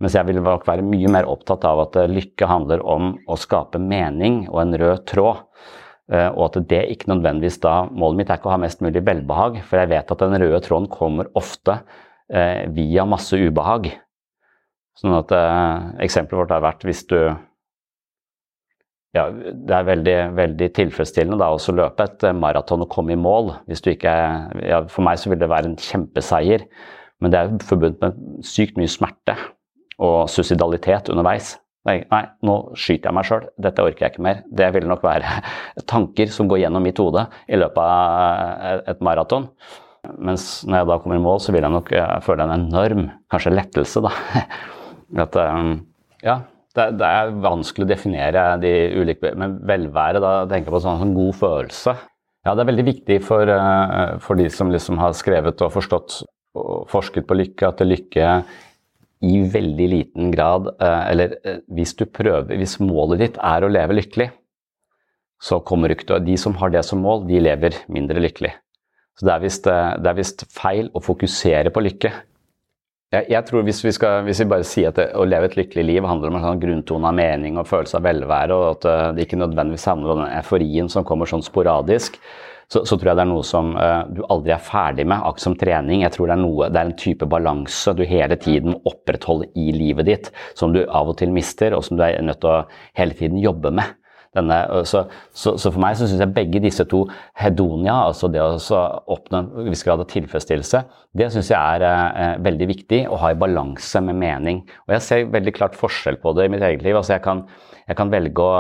Mens 0.01 0.17
jeg 0.17 0.29
vil 0.31 0.41
være 0.43 0.87
mye 0.87 1.13
mer 1.13 1.29
opptatt 1.29 1.67
av 1.69 1.85
at 1.85 1.99
lykke 2.09 2.49
handler 2.49 2.83
om 2.89 3.15
å 3.29 3.37
skape 3.37 3.81
mening 3.83 4.47
og 4.49 4.63
en 4.63 4.77
rød 4.81 5.05
tråd. 5.11 5.43
Og 6.11 6.41
at 6.49 6.57
det 6.67 6.81
ikke 6.91 7.11
nødvendigvis 7.13 7.61
da 7.63 7.85
Målet 7.93 8.19
mitt 8.19 8.31
er 8.33 8.41
ikke 8.41 8.49
å 8.49 8.55
ha 8.57 8.59
mest 8.59 8.81
mulig 8.83 9.05
velbehag, 9.07 9.61
for 9.63 9.79
jeg 9.79 9.91
vet 9.93 10.11
at 10.11 10.25
den 10.25 10.41
røde 10.43 10.59
tråden 10.65 10.89
kommer 10.91 11.29
ofte 11.39 11.77
via 12.75 13.05
masse 13.07 13.37
ubehag. 13.37 13.93
Sånn 15.01 15.17
at 15.17 15.33
eh, 15.33 15.87
Eksempelet 16.07 16.43
vårt 16.43 16.53
har 16.55 16.65
vært 16.65 16.85
hvis 16.89 17.05
du 17.11 17.19
ja, 19.17 19.25
Det 19.31 19.75
er 19.75 19.87
veldig, 19.89 20.17
veldig 20.39 20.69
tilfredsstillende 20.77 21.41
da, 21.41 21.51
å 21.51 21.77
løpe 21.77 22.07
et 22.07 22.27
eh, 22.29 22.37
maraton 22.37 22.85
og 22.85 22.93
komme 22.93 23.17
i 23.17 23.21
mål. 23.21 23.55
Hvis 23.71 23.83
du 23.85 23.91
ikke, 23.95 24.13
ja, 24.67 24.83
for 24.93 25.07
meg 25.07 25.19
så 25.19 25.33
vil 25.33 25.41
det 25.41 25.51
være 25.51 25.73
en 25.73 25.81
kjempeseier, 25.81 26.67
men 27.21 27.33
det 27.33 27.41
er 27.41 27.57
forbundet 27.67 28.03
med 28.05 28.47
sykt 28.47 28.79
mye 28.81 28.91
smerte 28.91 29.37
og 30.01 30.31
suicidalitet 30.33 31.11
underveis. 31.13 31.55
Nei, 31.89 32.03
nei, 32.11 32.25
nå 32.45 32.57
skyter 32.77 33.09
jeg 33.09 33.17
meg 33.17 33.29
sjøl. 33.29 33.47
Dette 33.61 33.85
orker 33.85 34.05
jeg 34.05 34.15
ikke 34.15 34.25
mer. 34.27 34.43
Det 34.53 34.69
vil 34.75 34.89
nok 34.89 35.05
være 35.05 35.39
tanker 35.93 36.33
som 36.33 36.51
går 36.51 36.65
gjennom 36.65 36.85
mitt 36.85 37.01
hode 37.01 37.25
i 37.49 37.61
løpet 37.61 37.81
av 37.85 38.85
et 38.93 39.01
maraton. 39.05 39.49
Mens 40.21 40.63
når 40.65 40.81
jeg 40.81 40.89
da 40.91 40.99
kommer 41.01 41.19
i 41.19 41.25
mål, 41.25 41.41
så 41.45 41.53
vil 41.53 41.65
jeg 41.65 41.75
nok 41.75 41.91
føle 42.25 42.47
en 42.47 42.57
enorm 42.57 43.09
kanskje 43.33 43.55
lettelse. 43.55 44.05
da. 44.05 44.13
At, 45.25 45.37
um, 45.41 45.73
ja, 46.23 46.37
det, 46.77 46.87
det, 47.01 47.09
er 47.09 47.33
vanskelig 47.43 47.89
å 47.89 47.91
definere 47.91 48.45
de 48.63 48.71
ulike 49.01 49.33
Men 49.35 49.57
velvære, 49.67 50.21
da 50.23 50.35
tenker 50.47 50.71
jeg 50.71 50.77
på 50.77 50.83
sånn, 50.85 51.01
sånn 51.03 51.17
god 51.17 51.39
følelse. 51.41 51.97
Ja, 52.47 52.55
det 52.55 52.63
er 52.63 52.71
veldig 52.71 52.87
viktig 52.87 53.19
for, 53.25 53.51
uh, 53.51 54.21
for 54.23 54.41
de 54.41 54.47
som 54.53 54.71
liksom 54.73 55.01
har 55.01 55.17
skrevet 55.17 55.65
og 55.65 55.75
forstått 55.75 56.23
og 56.61 56.89
forsket 56.91 57.29
på 57.29 57.37
lykke, 57.39 57.69
at 57.69 57.83
lykke 57.87 58.31
i 59.21 59.41
veldig 59.53 59.89
liten 59.93 60.31
grad 60.33 60.71
uh, 60.81 61.05
Eller 61.11 61.37
uh, 61.45 61.59
hvis 61.77 61.93
du 61.99 62.07
prøver 62.09 62.57
Hvis 62.57 62.79
målet 62.81 63.21
ditt 63.25 63.37
er 63.45 63.65
å 63.65 63.73
leve 63.73 63.99
lykkelig, 63.99 64.31
så 65.41 65.61
kommer 65.65 65.89
du 65.89 65.97
ikke 65.97 66.09
til 66.09 66.25
De 66.25 66.37
som 66.41 66.57
har 66.61 66.73
det 66.73 66.85
som 66.89 67.01
mål, 67.01 67.27
de 67.29 67.41
lever 67.41 67.77
mindre 67.89 68.21
lykkelig. 68.21 68.53
Så 69.17 69.29
det 69.29 69.37
er 70.09 70.17
visst 70.19 70.45
feil 70.53 70.91
å 70.97 71.01
fokusere 71.05 71.73
på 71.73 71.83
lykke. 71.85 72.11
Jeg, 73.11 73.25
jeg, 73.33 73.45
tror 73.49 73.65
hvis 73.67 73.81
vi, 73.83 73.93
skal, 73.97 74.21
hvis 74.27 74.43
vi 74.45 74.49
bare 74.53 74.67
sier 74.69 74.93
at 74.93 75.01
det, 75.01 75.07
å 75.19 75.25
leve 75.25 75.49
et 75.49 75.57
lykkelig 75.59 75.85
liv 75.85 76.07
handler 76.07 76.31
om 76.31 76.37
en 76.39 76.45
sånn 76.45 76.61
grunntone 76.63 77.09
av 77.09 77.17
mening 77.17 77.57
og 77.59 77.69
følelse 77.69 77.99
av 77.99 78.05
velvære, 78.07 78.57
og 78.57 78.67
at 78.77 79.17
det 79.17 79.27
ikke 79.27 79.41
nødvendigvis 79.41 79.89
handler 79.91 80.15
om 80.15 80.23
den 80.23 80.37
euforien 80.39 80.93
som 80.93 81.09
kommer 81.09 81.29
sånn 81.29 81.45
sporadisk, 81.45 82.21
så, 82.71 82.85
så, 82.87 82.95
tror 82.95 83.11
jeg 83.11 83.19
det 83.19 83.25
er 83.25 83.31
noe 83.33 83.47
som 83.47 83.73
uh, 83.75 84.05
du 84.15 84.23
aldri 84.31 84.55
er 84.55 84.63
ferdig 84.63 85.07
med, 85.11 85.19
akkurat 85.19 85.43
som 85.43 85.57
trening. 85.59 86.05
Jeg 86.05 86.15
tror 86.15 86.31
det 86.31 86.37
er, 86.37 86.43
noe, 86.45 86.69
det 86.71 86.79
er 86.79 86.91
en 86.91 86.99
type 87.03 87.27
balanse 87.31 87.95
du 87.99 88.05
hele 88.07 88.39
tiden 88.39 88.77
opprettholder 88.87 89.51
i 89.59 89.73
livet 89.75 90.07
ditt, 90.07 90.29
som 90.59 90.75
du 90.75 90.85
av 90.85 91.11
og 91.11 91.19
til 91.19 91.35
mister, 91.35 91.75
og 91.75 91.83
som 91.87 91.99
du 91.99 92.05
er 92.07 92.21
nødt 92.23 92.43
til 92.45 92.53
å 92.53 92.61
hele 93.01 93.17
tiden 93.19 93.43
jobbe 93.43 93.75
med. 93.75 93.97
Denne, 94.39 94.61
så, 94.87 95.01
så, 95.35 95.57
så, 95.59 95.73
for 95.73 95.83
meg 95.83 95.97
så 95.99 96.07
syns 96.07 96.21
jeg 96.23 96.31
begge 96.37 96.61
disse 96.63 96.85
to, 96.87 97.01
hedonia, 97.35 97.97
altså 98.13 98.29
det 98.31 98.39
å 98.39 98.83
oppnå 99.11 99.41
en 99.41 99.71
viss 99.73 99.83
grad 99.83 100.05
av 100.05 100.07
tilfredsstillelse, 100.13 100.85
det 101.19 101.33
syns 101.35 101.51
jeg 101.51 101.59
er 101.59 101.83
eh, 101.89 102.37
veldig 102.47 102.69
viktig 102.71 103.01
å 103.11 103.19
ha 103.25 103.33
i 103.35 103.41
balanse 103.41 103.99
med 104.07 104.21
mening. 104.23 104.63
Og 104.87 104.95
jeg 104.95 105.07
ser 105.09 105.27
veldig 105.35 105.57
klart 105.57 105.75
forskjell 105.79 106.21
på 106.23 106.37
det 106.39 106.47
i 106.47 106.55
mitt 106.55 106.63
eget 106.63 106.87
liv. 106.87 106.95
Altså 106.95 107.17
jeg 107.17 107.25
kan, 107.27 107.43
jeg 107.91 107.99
kan 107.99 108.15
velge 108.15 108.47
å 108.47 108.55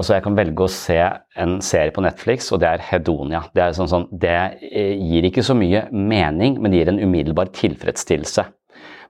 Altså 0.00 0.14
jeg 0.16 0.24
kan 0.24 0.36
velge 0.38 0.64
å 0.64 0.72
se 0.72 0.96
en 1.42 1.58
serie 1.60 1.92
på 1.92 2.00
Netflix, 2.00 2.46
og 2.54 2.62
det 2.62 2.70
er 2.70 2.84
Hedonia. 2.88 3.42
Det, 3.52 3.60
er 3.60 3.74
sånn, 3.76 3.90
sånn, 3.90 4.06
det 4.22 4.38
gir 4.64 5.26
ikke 5.28 5.44
så 5.44 5.52
mye 5.58 5.82
mening, 5.92 6.56
men 6.56 6.72
det 6.72 6.80
gir 6.80 6.92
en 6.94 7.02
umiddelbar 7.02 7.50
tilfredsstillelse. 7.52 8.46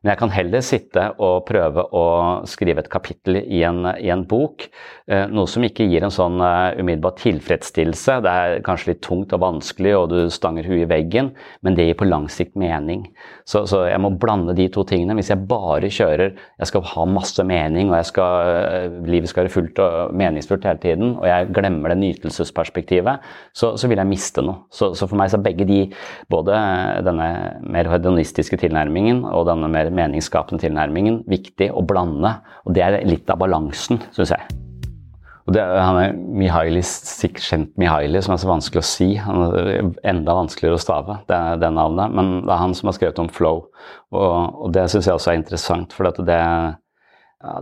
Men 0.01 0.15
jeg 0.15 0.21
kan 0.23 0.31
heller 0.33 0.63
sitte 0.65 1.03
og 1.21 1.43
prøve 1.45 1.83
å 1.93 2.05
skrive 2.49 2.81
et 2.81 2.89
kapittel 2.89 3.37
i 3.43 3.59
en, 3.69 3.85
i 4.01 4.09
en 4.09 4.23
bok. 4.25 4.65
Eh, 5.05 5.27
noe 5.29 5.45
som 5.51 5.65
ikke 5.67 5.85
gir 5.91 6.07
en 6.07 6.15
sånn 6.15 6.41
uh, 6.41 6.73
umiddelbar 6.79 7.19
tilfredsstillelse. 7.21 8.15
Det 8.25 8.33
er 8.33 8.63
kanskje 8.65 8.95
litt 8.95 9.03
tungt 9.05 9.35
og 9.37 9.43
vanskelig, 9.43 9.93
og 9.99 10.07
du 10.09 10.33
stanger 10.33 10.65
huet 10.71 10.87
i 10.87 10.89
veggen, 10.89 11.29
men 11.61 11.77
det 11.77 11.91
gir 11.91 11.99
på 12.01 12.09
lang 12.09 12.31
sikt 12.33 12.57
mening. 12.61 13.03
Så, 13.45 13.67
så, 13.69 13.83
jeg 13.91 14.01
må 14.01 14.13
blande 14.23 14.55
de 14.57 14.71
to 14.73 14.87
tingene. 14.89 15.19
Hvis 15.19 15.33
jeg 15.35 15.45
bare 15.51 15.93
kjører 15.93 16.33
jeg 16.33 16.71
skal 16.71 16.87
ha 16.95 17.05
masse 17.11 17.45
mening, 17.45 17.93
og 17.93 18.09
skal, 18.09 18.55
uh, 18.89 18.97
livet 19.05 19.29
skal 19.29 19.45
være 19.45 19.55
fullt 19.59 19.85
og 19.85 20.17
meningsfullt 20.17 20.65
hele 20.71 20.81
tiden, 20.81 21.15
og 21.19 21.29
jeg 21.29 21.53
glemmer 21.61 21.93
det 21.93 21.99
nytelsesperspektivet, 22.07 23.29
så, 23.53 23.75
så 23.77 23.93
vil 23.93 24.01
jeg 24.01 24.13
miste 24.15 24.47
noe. 24.49 24.65
Så, 24.73 24.95
så, 24.97 25.05
for 25.05 25.21
meg 25.21 25.29
så 25.29 25.37
er 25.37 25.45
begge 25.51 25.69
de, 25.69 25.83
både 26.33 26.57
denne 27.05 27.31
mer 27.69 27.93
hedonistiske 27.93 28.63
tilnærmingen 28.65 29.27
og 29.29 29.45
denne 29.53 29.69
mer 29.69 29.90
meningsskapende 29.97 30.63
tilnærmingen 30.63 31.23
viktig 31.31 31.71
å 31.75 31.85
blande. 31.87 32.37
Og 32.67 32.75
det 32.77 32.87
er 32.87 32.99
litt 33.09 33.31
av 33.33 33.41
balansen, 33.43 34.01
syns 34.17 34.35
jeg. 34.37 34.61
Og 35.49 35.55
det, 35.57 35.63
han 35.67 35.97
er 35.99 36.13
Mihailis, 36.15 36.91
Sikkert 37.09 37.73
Mihaili, 37.81 38.21
som 38.23 38.37
er 38.37 38.43
så 38.43 38.51
vanskelig 38.51 38.83
å 38.85 38.87
si. 38.87 39.09
Han 39.19 39.41
er 39.49 39.89
enda 40.07 40.37
vanskeligere 40.39 40.79
å 40.79 40.83
stave, 40.83 41.17
det, 41.27 41.41
det 41.63 41.73
navnet. 41.75 42.15
Men 42.15 42.31
det 42.45 42.55
er 42.55 42.63
han 42.63 42.77
som 42.79 42.91
har 42.91 42.95
skrevet 42.99 43.19
om 43.23 43.31
flow. 43.33 43.65
Og, 44.15 44.31
og 44.67 44.71
det 44.77 44.87
syns 44.93 45.09
jeg 45.09 45.17
også 45.17 45.33
er 45.33 45.41
interessant, 45.41 45.97
for 45.97 46.07
det, 46.23 46.39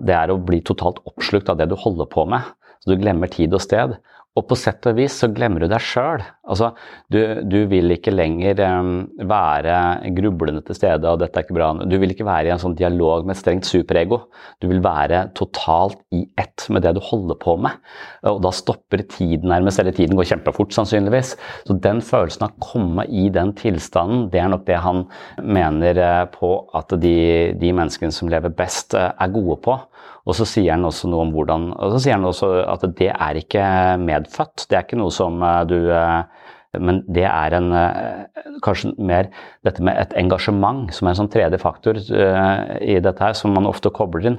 det 0.05 0.17
er 0.19 0.35
å 0.35 0.41
bli 0.43 0.61
totalt 0.67 1.01
oppslukt 1.09 1.49
av 1.49 1.61
det 1.61 1.71
du 1.71 1.79
holder 1.81 2.11
på 2.13 2.27
med. 2.29 2.45
Så 2.83 2.93
du 2.93 3.01
glemmer 3.01 3.31
tid 3.33 3.57
og 3.57 3.65
sted. 3.65 3.97
Og 4.37 4.45
på 4.47 4.57
sett 4.59 4.87
og 4.87 4.99
vis 4.99 5.17
så 5.19 5.31
glemmer 5.35 5.65
du 5.65 5.71
deg 5.71 5.83
sjøl. 5.83 6.23
Altså, 6.49 6.71
du, 7.13 7.19
du, 7.49 7.57
vil 7.69 7.91
ikke 7.93 8.13
lenger 8.15 8.61
um, 8.79 8.93
være 9.29 9.79
grublende 10.17 10.63
til 10.65 10.79
stede 10.79 11.11
og 11.11 11.19
'dette 11.21 11.41
er 11.41 11.47
ikke 11.47 11.57
bra'. 11.57 11.71
Du 11.89 11.97
vil 11.99 12.15
ikke 12.15 12.27
være 12.29 12.49
i 12.49 12.53
en 12.55 12.63
sånn 12.63 12.77
dialog 12.79 13.27
med 13.27 13.35
et 13.35 13.41
strengt 13.41 13.69
superego. 13.69 14.21
Du 14.63 14.69
vil 14.71 14.81
være 14.85 15.25
totalt 15.39 16.01
i 16.15 16.23
ett 16.39 16.69
med 16.71 16.87
det 16.87 16.95
du 16.97 17.03
holder 17.03 17.41
på 17.43 17.57
med. 17.61 17.83
Og 18.31 18.41
da 18.45 18.53
stopper 18.55 19.03
tiden 19.11 19.51
nærmest, 19.51 19.83
eller 19.83 19.97
tiden 19.97 20.17
går 20.17 20.31
kjempefort 20.31 20.77
sannsynligvis. 20.77 21.35
Så 21.67 21.79
den 21.83 22.01
følelsen 22.05 22.47
av 22.47 22.55
å 22.55 22.69
komme 22.71 23.09
i 23.11 23.29
den 23.35 23.53
tilstanden, 23.59 24.29
det 24.33 24.45
er 24.45 24.53
nok 24.55 24.67
det 24.69 24.79
han 24.85 25.05
mener 25.43 25.99
eh, 25.99 26.25
på 26.33 26.53
at 26.79 26.95
de, 27.03 27.19
de 27.59 27.75
menneskene 27.75 28.15
som 28.15 28.31
lever 28.31 28.55
best, 28.55 28.95
eh, 28.95 29.11
er 29.11 29.35
gode 29.35 29.59
på. 29.67 29.81
Og 30.29 30.37
så 30.37 30.45
sier 30.49 30.75
han 30.75 30.85
også 30.85 31.09
noe 31.09 31.25
om 31.25 31.33
hvordan 31.33 31.71
og 31.73 31.95
så 31.95 32.03
sier 32.05 32.19
han 32.19 32.29
også 32.29 32.53
at 32.69 32.85
det 32.99 33.11
er 33.15 33.41
ikke 33.41 33.65
medfødt. 34.03 34.67
Det 34.69 34.77
er 34.77 34.85
ikke 34.85 35.01
noe 35.01 35.15
som 35.15 35.41
eh, 35.45 35.65
du 35.71 35.79
eh, 35.89 36.47
men 36.79 36.99
det 37.09 37.25
er 37.25 37.55
en, 37.57 37.71
eh, 37.73 38.43
kanskje 38.63 38.91
mer 39.01 39.31
dette 39.65 39.81
med 39.83 39.97
et 39.97 40.13
engasjement, 40.21 40.93
som 40.93 41.09
er 41.09 41.15
en 41.15 41.21
sånn 41.23 41.31
tredje 41.33 41.59
faktor 41.63 41.97
i 41.97 42.99
dette 43.01 43.25
her, 43.25 43.33
som 43.39 43.57
man 43.57 43.67
ofte 43.67 43.89
kobler 43.95 44.29
inn. 44.29 44.37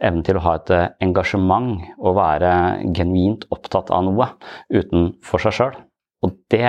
Evnen 0.00 0.24
til 0.24 0.40
å 0.40 0.44
ha 0.46 0.54
et 0.56 0.72
engasjement 1.04 1.84
og 2.00 2.16
være 2.16 2.54
genuint 2.96 3.44
opptatt 3.52 3.92
av 3.92 4.08
noe 4.08 4.30
utenfor 4.72 5.44
seg 5.44 5.58
sjøl. 5.58 5.78
Og 6.24 6.32
det, 6.50 6.64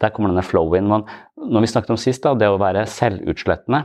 der 0.00 0.12
kommer 0.16 0.32
denne 0.32 0.46
flow 0.46 0.72
inn. 0.78 0.88
Når 0.88 1.66
vi 1.66 1.72
snakket 1.74 1.92
om 1.92 2.00
sist, 2.00 2.24
da, 2.24 2.32
det 2.32 2.48
å 2.48 2.58
være 2.60 2.88
selvutslettende, 2.88 3.84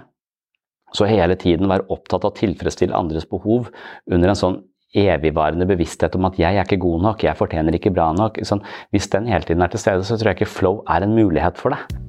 så 0.95 1.07
hele 1.09 1.35
tiden 1.39 1.69
være 1.71 1.87
opptatt 1.93 2.23
av 2.23 2.33
å 2.33 2.39
tilfredsstille 2.39 2.95
andres 2.95 3.27
behov 3.29 3.69
under 4.11 4.31
en 4.31 4.39
sånn 4.39 4.61
evigvarende 4.95 5.67
bevissthet 5.67 6.15
om 6.15 6.27
at 6.29 6.37
jeg 6.39 6.55
er 6.55 6.63
ikke 6.63 6.79
god 6.83 7.03
nok, 7.09 7.23
jeg 7.27 7.39
fortjener 7.39 7.75
ikke 7.75 7.93
bra 7.95 8.09
nok. 8.15 8.39
Sånn, 8.47 8.63
hvis 8.95 9.09
den 9.11 9.27
hele 9.27 9.47
tiden 9.47 9.63
er 9.65 9.73
til 9.73 9.81
stede, 9.81 10.05
så 10.07 10.15
tror 10.15 10.31
jeg 10.31 10.39
ikke 10.39 10.53
flow 10.53 10.81
er 10.91 11.05
en 11.05 11.15
mulighet 11.17 11.59
for 11.59 11.75
deg. 11.75 12.03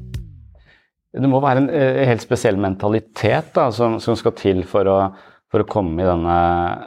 Det 1.17 1.31
må 1.33 1.41
være 1.41 1.65
en 1.65 1.71
uh, 1.73 2.03
helt 2.07 2.23
spesiell 2.23 2.59
mentalitet 2.61 3.55
da, 3.57 3.71
som, 3.73 3.97
som, 4.05 4.19
skal 4.19 4.35
til 4.37 4.63
for 4.69 4.89
å, 4.91 4.97
for 5.51 5.65
å 5.65 5.69
komme 5.71 6.03
i 6.03 6.07
denne 6.07 6.37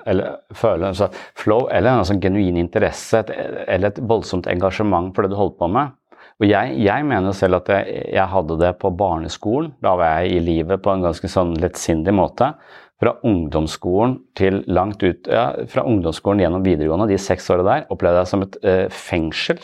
eller 0.09 0.37
føle 0.55 0.91
altså, 0.91 1.09
flow, 1.39 1.65
eller 1.73 1.97
en 1.97 2.07
sånn 2.07 2.21
genuin 2.21 2.59
interesse 2.61 3.23
eller 3.33 3.89
et 3.89 4.03
voldsomt 4.05 4.47
engasjement 4.51 5.09
for 5.15 5.25
det 5.25 5.33
du 5.33 5.39
holder 5.39 5.57
på 5.59 5.71
med. 5.73 5.97
Og 6.39 6.47
jeg, 6.47 6.75
jeg, 6.79 7.03
mener 7.07 7.35
selv 7.35 7.59
at 7.59 7.69
jeg, 7.73 8.03
jeg, 8.15 8.27
hadde 8.31 8.55
det 8.61 8.75
på 8.79 8.91
barneskolen. 8.95 9.73
Da 9.83 9.95
var 9.99 10.21
jeg 10.21 10.37
i 10.37 10.43
livet 10.43 10.79
på 10.83 10.93
en 10.93 11.03
ganske 11.03 11.27
sånn 11.31 11.51
lettsindig 11.59 12.13
måte. 12.15 12.53
Fra 12.99 13.13
ungdomsskolen 13.27 14.17
til 14.35 14.61
langt 14.67 15.03
ut 15.05 15.27
ja, 15.31 15.53
Fra 15.71 15.85
ungdomsskolen 15.87 16.41
gjennom 16.43 16.65
videregående, 16.65 17.07
de 17.11 17.19
seks 17.19 17.47
åra 17.51 17.63
der, 17.67 17.85
opplevde 17.91 18.23
jeg 18.23 18.31
som 18.31 18.43
et 18.43 18.57
uh, 18.63 18.87
fengsel. 18.91 19.61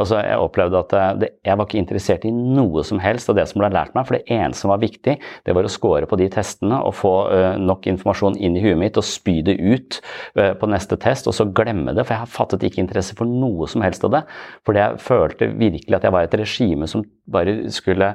Altså, 0.00 0.20
jeg 0.24 0.40
opplevde 0.40 0.80
at 0.80 0.94
eh, 0.96 1.08
det, 1.22 1.30
jeg 1.44 1.58
var 1.58 1.68
ikke 1.68 1.80
interessert 1.80 2.26
i 2.28 2.32
noe 2.32 2.84
som 2.86 3.00
helst 3.02 3.30
av 3.30 3.38
det 3.38 3.46
som 3.50 3.62
ble 3.62 3.72
lært 3.74 3.96
meg, 3.96 4.06
for 4.08 4.16
det 4.16 4.24
eneste 4.32 4.64
som 4.64 4.72
var 4.72 4.82
viktig, 4.82 5.16
det 5.18 5.56
var 5.56 5.68
å 5.68 5.72
score 5.72 6.08
på 6.08 6.18
de 6.20 6.28
testene 6.32 6.78
og 6.82 6.94
få 6.96 7.12
uh, 7.32 7.56
nok 7.60 7.88
informasjon 7.90 8.38
inn 8.40 8.56
i 8.58 8.62
huet 8.64 8.78
mitt 8.80 8.98
og 9.00 9.06
spy 9.06 9.40
det 9.46 9.58
ut 9.60 9.98
uh, 10.38 10.52
på 10.58 10.70
neste 10.70 10.98
test, 11.02 11.28
og 11.28 11.36
så 11.36 11.48
glemme 11.48 11.94
det. 11.96 12.06
For 12.08 12.16
jeg 12.16 12.32
fattet 12.32 12.66
ikke 12.68 12.82
interesse 12.82 13.16
for 13.18 13.28
noe 13.28 13.68
som 13.70 13.84
helst 13.84 14.06
av 14.06 14.14
det. 14.16 14.22
For 14.66 14.78
jeg 14.78 15.02
følte 15.02 15.50
virkelig 15.58 15.98
at 15.98 16.06
jeg 16.06 16.14
var 16.14 16.28
et 16.28 16.38
regime 16.40 16.88
som 16.90 17.04
bare 17.32 17.58
skulle 17.74 18.14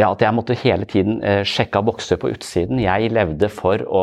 ja, 0.00 0.08
at 0.14 0.22
jeg 0.24 0.32
måtte 0.32 0.56
hele 0.56 0.86
tiden 0.88 1.18
eh, 1.26 1.42
sjekke 1.46 1.80
av 1.80 1.86
bokser 1.90 2.16
på 2.20 2.30
utsiden. 2.32 2.80
Jeg 2.80 3.10
levde 3.12 3.50
for 3.52 3.82
å 3.84 4.02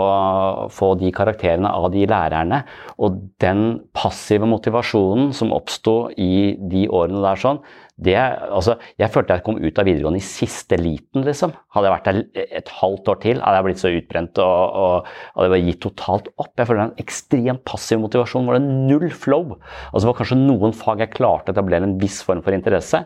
få 0.73 0.91
de 0.99 1.09
karakterene 1.15 1.71
av 1.73 1.89
de 1.93 2.05
lærerne. 2.09 2.61
Og 3.01 3.17
den 3.41 3.63
passive 3.97 4.49
motivasjonen 4.49 5.31
som 5.37 5.53
oppsto 5.55 6.11
i 6.13 6.53
de 6.69 6.85
årene 6.93 7.23
der 7.23 7.41
sånn, 7.41 7.61
det, 7.97 8.13
altså, 8.13 8.75
jeg 9.01 9.09
følte 9.09 9.33
jeg 9.39 9.43
kom 9.47 9.57
ut 9.57 9.79
av 9.81 9.87
videregående 9.87 10.19
i 10.21 10.25
siste 10.25 10.77
liten, 10.77 11.23
liksom. 11.25 11.55
Hadde 11.73 11.89
jeg 11.89 11.95
vært 11.95 12.09
der 12.11 12.49
et 12.59 12.69
halvt 12.77 13.09
år 13.09 13.21
til, 13.23 13.39
hadde 13.41 13.57
jeg 13.57 13.65
blitt 13.65 13.81
så 13.81 13.93
utbrent 13.97 14.41
og, 14.43 14.77
og 14.83 15.39
hadde 15.39 15.57
jeg 15.57 15.71
gitt 15.71 15.81
totalt 15.87 16.29
opp. 16.35 16.51
Jeg 16.53 16.69
følte 16.69 16.85
en 16.91 17.01
ekstremt 17.01 17.63
passiv 17.65 18.03
motivasjon 18.03 18.45
Var 18.51 18.59
det 18.59 18.75
null 18.91 19.09
flow. 19.09 19.57
Altså, 19.89 20.03
det 20.03 20.11
var 20.11 20.19
kanskje 20.21 20.39
noen 20.43 20.77
fag 20.77 21.01
jeg 21.07 21.15
klarte 21.17 21.49
å 21.49 21.57
etablere 21.57 21.89
en 21.89 21.97
viss 22.03 22.21
form 22.27 22.45
for 22.45 22.53
interesse. 22.53 23.01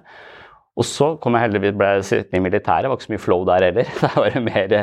Og 0.79 0.87
så 0.87 1.07
kom 1.19 1.35
jeg 1.35 1.49
heldigvis, 1.49 1.73
ble 1.75 1.89
sittende 2.07 2.39
i 2.39 2.43
militæret, 2.45 2.85
det 2.85 2.91
var 2.91 2.99
ikke 2.99 3.07
så 3.09 3.13
mye 3.13 3.21
flow 3.25 3.41
der 3.47 3.65
heller. 3.67 3.89
Det 4.01 4.11
var 4.15 4.37
mer 4.45 4.75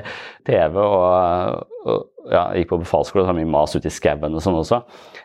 TV 0.45 0.77
og, 0.83 1.63
og 1.89 2.29
ja, 2.29 2.43
gikk 2.59 2.75
på 2.75 2.81
befalsskole, 2.83 3.25
og 3.25 3.31
var 3.31 3.39
mye 3.39 3.49
mas 3.49 3.77
ute 3.77 3.89
i 3.89 3.95
skauen 3.95 4.37
og 4.37 4.45
sånn 4.45 4.59
også. 4.59 4.83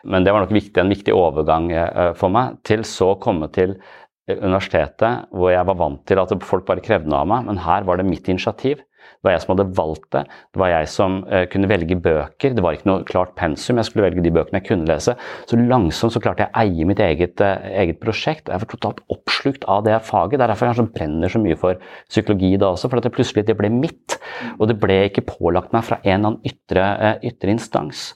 Men 0.08 0.24
det 0.24 0.32
var 0.32 0.44
nok 0.44 0.54
viktig, 0.56 0.78
en 0.80 0.94
viktig 0.94 1.12
overgang 1.16 1.68
eh, 1.74 2.14
for 2.16 2.32
meg 2.32 2.56
til 2.64 2.86
så 2.88 3.12
å 3.12 3.20
komme 3.20 3.50
til 3.52 3.76
universitetet 4.24 5.28
hvor 5.36 5.52
jeg 5.52 5.68
var 5.68 5.76
vant 5.76 6.00
til 6.08 6.22
at 6.22 6.32
folk 6.48 6.64
bare 6.64 6.82
krevde 6.84 7.10
noe 7.12 7.20
av 7.26 7.28
meg, 7.28 7.44
men 7.50 7.60
her 7.60 7.84
var 7.84 8.00
det 8.00 8.08
mitt 8.08 8.28
initiativ. 8.32 8.80
Det 9.24 9.30
var 9.30 9.38
jeg 9.38 9.42
som 9.46 9.52
hadde 9.54 9.64
valgt 9.78 10.08
det. 10.12 10.20
Det 10.52 10.60
var 10.60 10.68
jeg 10.68 10.88
som 10.92 11.14
uh, 11.30 11.44
kunne 11.48 11.68
velge 11.70 11.96
bøker. 12.04 12.52
Det 12.52 12.64
var 12.64 12.76
ikke 12.76 12.90
noe 12.90 13.06
klart 13.08 13.30
pensum. 13.38 13.78
Jeg 13.80 13.88
skulle 13.88 14.04
velge 14.04 14.20
de 14.20 14.32
bøkene 14.36 14.60
jeg 14.60 14.66
kunne 14.66 14.88
lese. 14.90 15.14
Så 15.48 15.56
langsomt 15.56 16.12
så 16.12 16.20
klarte 16.20 16.44
jeg 16.44 16.52
å 16.52 16.60
eie 16.60 16.88
mitt 16.90 17.00
eget, 17.00 17.40
uh, 17.40 17.64
eget 17.72 18.02
prosjekt. 18.02 18.50
Jeg 18.52 18.60
var 18.60 18.68
totalt 18.68 19.00
oppslukt 19.14 19.64
av 19.64 19.86
det 19.88 19.96
faget. 20.04 20.36
Det 20.36 20.44
er 20.44 20.52
derfor 20.52 20.68
jeg 20.68 20.76
sånn 20.82 20.92
brenner 20.92 21.32
så 21.32 21.40
mye 21.40 21.56
for 21.56 21.80
psykologi 22.12 22.52
da 22.60 22.74
også. 22.74 22.90
For 22.92 23.00
at 23.00 23.08
det 23.08 23.14
plutselig 23.16 23.46
det 23.48 23.56
ble 23.56 23.72
mitt. 23.72 24.18
Og 24.58 24.68
det 24.68 24.76
ble 24.82 25.06
ikke 25.08 25.24
pålagt 25.30 25.72
meg 25.72 25.88
fra 25.88 26.02
en 26.02 26.18
eller 26.18 26.34
annen 26.34 26.52
ytre, 26.52 26.84
uh, 26.84 27.16
ytre 27.24 27.56
instans. 27.56 28.10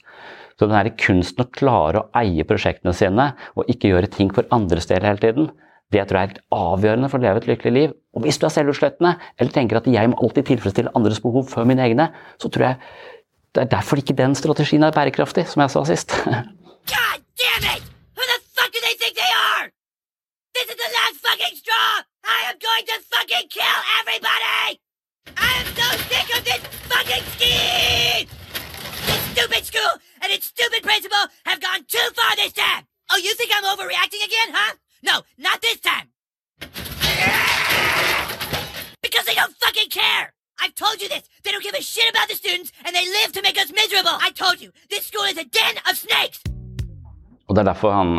Så 0.59 0.67
den 0.67 0.77
her 0.77 0.91
kunsten 0.99 1.41
å 1.41 1.49
klare 1.55 2.03
å 2.03 2.21
eie 2.21 2.45
prosjektene 2.45 2.93
sine 2.93 3.31
og 3.55 3.65
ikke 3.71 3.89
gjøre 3.95 4.11
ting 4.13 4.29
for 4.35 4.45
andres 4.53 4.89
del 4.91 5.07
hele 5.07 5.21
tiden, 5.23 5.49
det 5.93 6.05
tror 6.05 6.19
jeg 6.19 6.23
er 6.23 6.31
helt 6.33 6.41
avgjørende 6.53 7.09
for 7.09 7.17
å 7.17 7.23
leve 7.23 7.41
et 7.41 7.47
lykkelig 7.49 7.73
liv. 7.73 7.93
Og 8.13 8.25
hvis 8.25 8.37
du 8.37 8.45
er 8.45 8.53
selvutslettende, 8.53 9.15
eller 9.39 9.53
tenker 9.53 9.79
at 9.79 9.89
jeg 9.89 10.11
må 10.11 10.19
alltid 10.21 10.45
tilfredsstille 10.51 10.93
andres 10.97 11.21
behov 11.23 11.49
før 11.49 11.65
mine 11.69 11.85
egne, 11.85 12.11
så 12.41 12.51
tror 12.53 12.67
jeg 12.67 12.75
det 13.57 13.63
er 13.63 13.71
derfor 13.73 13.97
ikke 13.97 14.13
den 14.13 14.35
strategien 14.37 14.85
er 14.85 14.93
bærekraftig, 14.93 15.47
som 15.49 15.65
jeg 15.65 15.73
sa 15.73 15.85
sist. 15.89 16.13
Oh, 33.11 33.17
you 33.17 33.33
think 33.33 33.49
I'm 33.51 33.65
overreacting 33.65 34.21
again, 34.21 34.53
huh? 34.53 34.75
No, 35.01 35.21
not 35.37 35.61
this 35.61 35.79
time! 35.79 36.07
Because 39.01 39.25
they 39.25 39.35
don't 39.35 39.55
fucking 39.63 39.89
care! 39.89 40.33
I've 40.61 40.75
told 40.75 41.01
you 41.01 41.07
this! 41.07 41.23
They 41.43 41.51
don't 41.51 41.63
give 41.63 41.73
a 41.73 41.81
shit 41.81 42.09
about 42.09 42.27
the 42.27 42.35
students, 42.35 42.73
and 42.85 42.93
they 42.93 43.05
live 43.05 43.31
to 43.33 43.41
make 43.41 43.57
us 43.57 43.71
miserable! 43.71 44.11
I 44.19 44.31
told 44.31 44.59
you! 44.59 44.71
This 44.89 45.07
school 45.07 45.23
is 45.23 45.37
a 45.37 45.45
den 45.45 45.75
of 45.89 45.95
snakes! 45.95 46.41
Og 47.47 47.55
Det 47.55 47.61
er 47.61 47.71
derfor 47.71 47.91
han, 47.91 48.09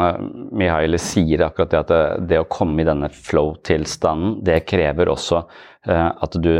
Mihaili 0.58 0.98
sier 0.98 1.44
akkurat 1.46 1.70
det 1.70 1.78
at 1.78 1.90
det, 1.92 2.04
det 2.32 2.38
å 2.42 2.48
komme 2.50 2.82
i 2.82 2.86
denne 2.88 3.06
flow-tilstanden, 3.14 4.40
det 4.42 4.64
krever 4.66 5.12
også 5.12 5.44
Eh, 5.44 5.69
at, 5.88 6.34
du, 6.44 6.50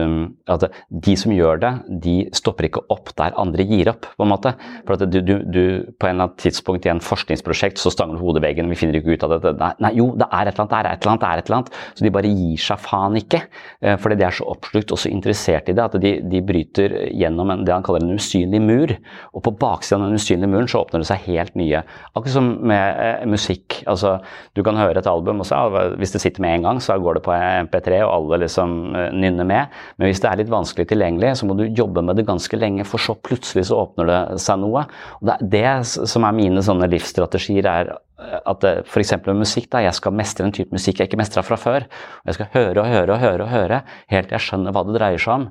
at 0.49 0.65
de 0.89 1.15
som 1.19 1.33
gjør 1.35 1.61
det, 1.61 1.71
de 2.03 2.15
stopper 2.37 2.71
ikke 2.71 2.83
opp 2.93 3.11
der 3.19 3.35
andre 3.41 3.67
gir 3.69 3.91
opp. 3.93 4.09
på 4.17 4.25
en 4.25 4.31
måte. 4.33 4.55
For 4.87 4.97
at 4.97 5.05
du, 5.13 5.21
du, 5.21 5.35
du 5.45 5.63
på 6.01 6.09
en 6.09 6.15
eller 6.15 6.31
annen 6.31 6.39
tidspunkt 6.41 6.87
i 6.87 6.93
en 6.93 7.03
forskningsprosjekt 7.05 7.81
så 7.81 7.93
stanger 7.93 8.17
du 8.17 8.25
hodet 8.25 8.43
i 8.43 8.47
veggen, 8.49 8.71
vi 8.73 8.79
finner 8.79 8.97
ikke 8.99 9.17
ut 9.17 9.27
av 9.27 9.35
det. 9.37 9.53
Nei, 9.85 9.93
jo, 9.99 10.11
det 10.19 10.29
er 10.29 10.49
et 10.49 10.55
eller 10.55 10.65
annet, 10.65 10.73
det 10.73 10.81
er 10.81 10.91
et 10.91 11.05
eller 11.05 11.13
annet, 11.13 11.25
det 11.25 11.31
er 11.31 11.43
et 11.43 11.51
eller 11.51 11.59
annet. 11.59 11.79
Så 11.99 12.07
de 12.07 12.15
bare 12.17 12.33
gir 12.33 12.65
seg 12.65 12.83
faen 12.85 13.19
ikke. 13.21 13.43
Eh, 13.81 13.97
fordi 14.01 14.19
de 14.21 14.27
er 14.29 14.37
så 14.37 14.49
oppslukt 14.55 14.95
og 14.95 15.03
så 15.03 15.13
interessert 15.13 15.71
i 15.71 15.77
det 15.77 15.85
at 15.85 15.99
de, 16.03 16.15
de 16.33 16.43
bryter 16.47 16.97
gjennom 17.11 17.55
en, 17.55 17.65
det 17.67 17.75
han 17.75 17.87
kaller 17.87 18.05
en 18.07 18.17
usynlig 18.17 18.63
mur. 18.65 18.95
Og 19.35 19.45
på 19.47 19.55
baksiden 19.61 20.07
av 20.07 20.13
den 20.13 20.21
usynlige 20.21 20.53
muren 20.53 20.71
så 20.71 20.83
åpner 20.85 21.05
det 21.05 21.11
seg 21.11 21.29
helt 21.29 21.57
nye. 21.61 21.85
Akkurat 22.15 22.37
som 22.37 22.51
med 22.71 23.03
eh, 23.05 23.27
musikk. 23.31 23.83
altså 23.91 24.17
Du 24.57 24.63
kan 24.67 24.79
høre 24.81 25.01
et 25.01 25.11
album, 25.11 25.43
og 25.43 25.49
så, 25.49 25.61
hvis 26.01 26.15
det 26.15 26.23
sitter 26.25 26.45
med 26.45 26.59
en 26.59 26.69
gang, 26.69 26.83
så 26.83 26.99
går 27.01 27.19
det 27.19 27.25
på 27.27 27.37
MP3, 27.37 28.03
og 28.07 28.15
alle 28.17 28.43
liksom 28.45 28.77
eh, 28.97 29.10
nynne 29.13 29.47
med. 29.49 29.81
Men 29.99 30.11
hvis 30.11 30.23
det 30.23 30.31
er 30.31 30.43
litt 30.43 30.53
vanskelig 30.53 30.89
tilgjengelig, 30.91 31.35
så 31.41 31.49
må 31.49 31.57
du 31.59 31.67
jobbe 31.67 32.05
med 32.07 32.21
det 32.21 32.27
ganske 32.29 32.61
lenge, 32.61 32.87
for 32.89 33.03
så 33.03 33.17
plutselig 33.17 33.69
så 33.71 33.81
åpner 33.83 34.11
det 34.11 34.21
seg 34.43 34.63
noe. 34.63 34.87
Og 35.21 35.31
det, 35.31 35.41
det 35.53 35.67
som 35.89 36.27
er 36.27 36.37
mine 36.37 36.65
sånne 36.65 36.91
livsstrategier, 36.93 37.69
er 37.71 37.95
at 38.21 38.65
f.eks. 38.85 39.15
med 39.27 39.43
musikk, 39.43 39.69
da, 39.73 39.83
jeg 39.85 39.97
skal 39.97 40.15
mestre 40.17 40.47
en 40.47 40.55
type 40.55 40.75
musikk 40.75 41.01
jeg 41.01 41.11
ikke 41.11 41.21
mestra 41.21 41.45
fra 41.47 41.57
før. 41.61 41.87
og 41.87 42.31
Jeg 42.31 42.39
skal 42.39 42.51
høre 42.55 42.83
og 42.83 42.91
høre 42.91 43.15
og 43.15 43.23
høre 43.23 43.47
og 43.47 43.53
høre 43.53 43.83
helt 44.13 44.29
til 44.29 44.37
jeg 44.37 44.47
skjønner 44.47 44.75
hva 44.75 44.85
det 44.87 44.97
dreier 44.97 45.23
seg 45.23 45.35
om. 45.35 45.47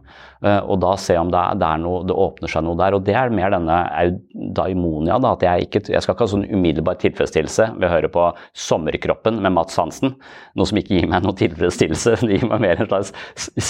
Eh, 0.46 0.60
og 0.60 0.80
da 0.84 0.94
se 1.02 1.18
om 1.20 1.32
det, 1.34 1.40
er, 1.40 1.60
det, 1.60 1.70
er 1.70 1.82
noe, 1.84 2.04
det 2.08 2.18
åpner 2.26 2.52
seg 2.52 2.66
noe 2.66 2.80
der. 2.80 2.98
Og 2.98 3.06
det 3.08 3.16
er 3.18 3.34
mer 3.34 3.54
denne 3.56 3.80
eudaimonia. 4.04 5.20
Da, 5.24 5.34
at 5.36 5.46
jeg, 5.48 5.68
ikke, 5.68 5.84
jeg 5.94 6.06
skal 6.06 6.16
ikke 6.16 6.28
ha 6.28 6.34
sånn 6.36 6.48
umiddelbar 6.50 7.00
tilfredsstillelse 7.02 7.72
ved 7.76 7.90
å 7.90 7.94
høre 7.94 8.12
på 8.14 8.28
'Sommerkroppen' 8.54 9.42
med 9.44 9.56
Mats 9.56 9.80
Hansen. 9.82 10.16
Noe 10.60 10.70
som 10.70 10.80
ikke 10.82 11.00
gir 11.00 11.10
meg 11.10 11.26
noe 11.26 11.38
tilfredsstillelse. 11.40 12.18
Det 12.30 12.38
gir 12.38 12.50
meg 12.50 12.62
mer 12.62 12.84
en 12.84 12.90
slags 12.90 13.14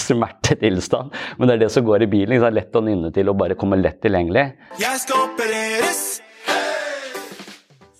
smertetilstand. 0.04 1.14
Men 1.38 1.48
det 1.48 1.54
er 1.56 1.64
det 1.64 1.72
som 1.72 1.86
går 1.86 2.04
i 2.04 2.10
bilen. 2.12 2.36
Det 2.36 2.50
er 2.50 2.58
lett 2.58 2.76
å 2.76 2.84
nynne 2.84 3.12
til 3.14 3.32
og 3.32 3.38
bare 3.40 3.56
komme 3.58 3.80
lett 3.80 4.02
tilgjengelig. 4.04 4.50
Jeg 4.80 5.04
skal 5.06 5.28
opereres! 5.30 5.69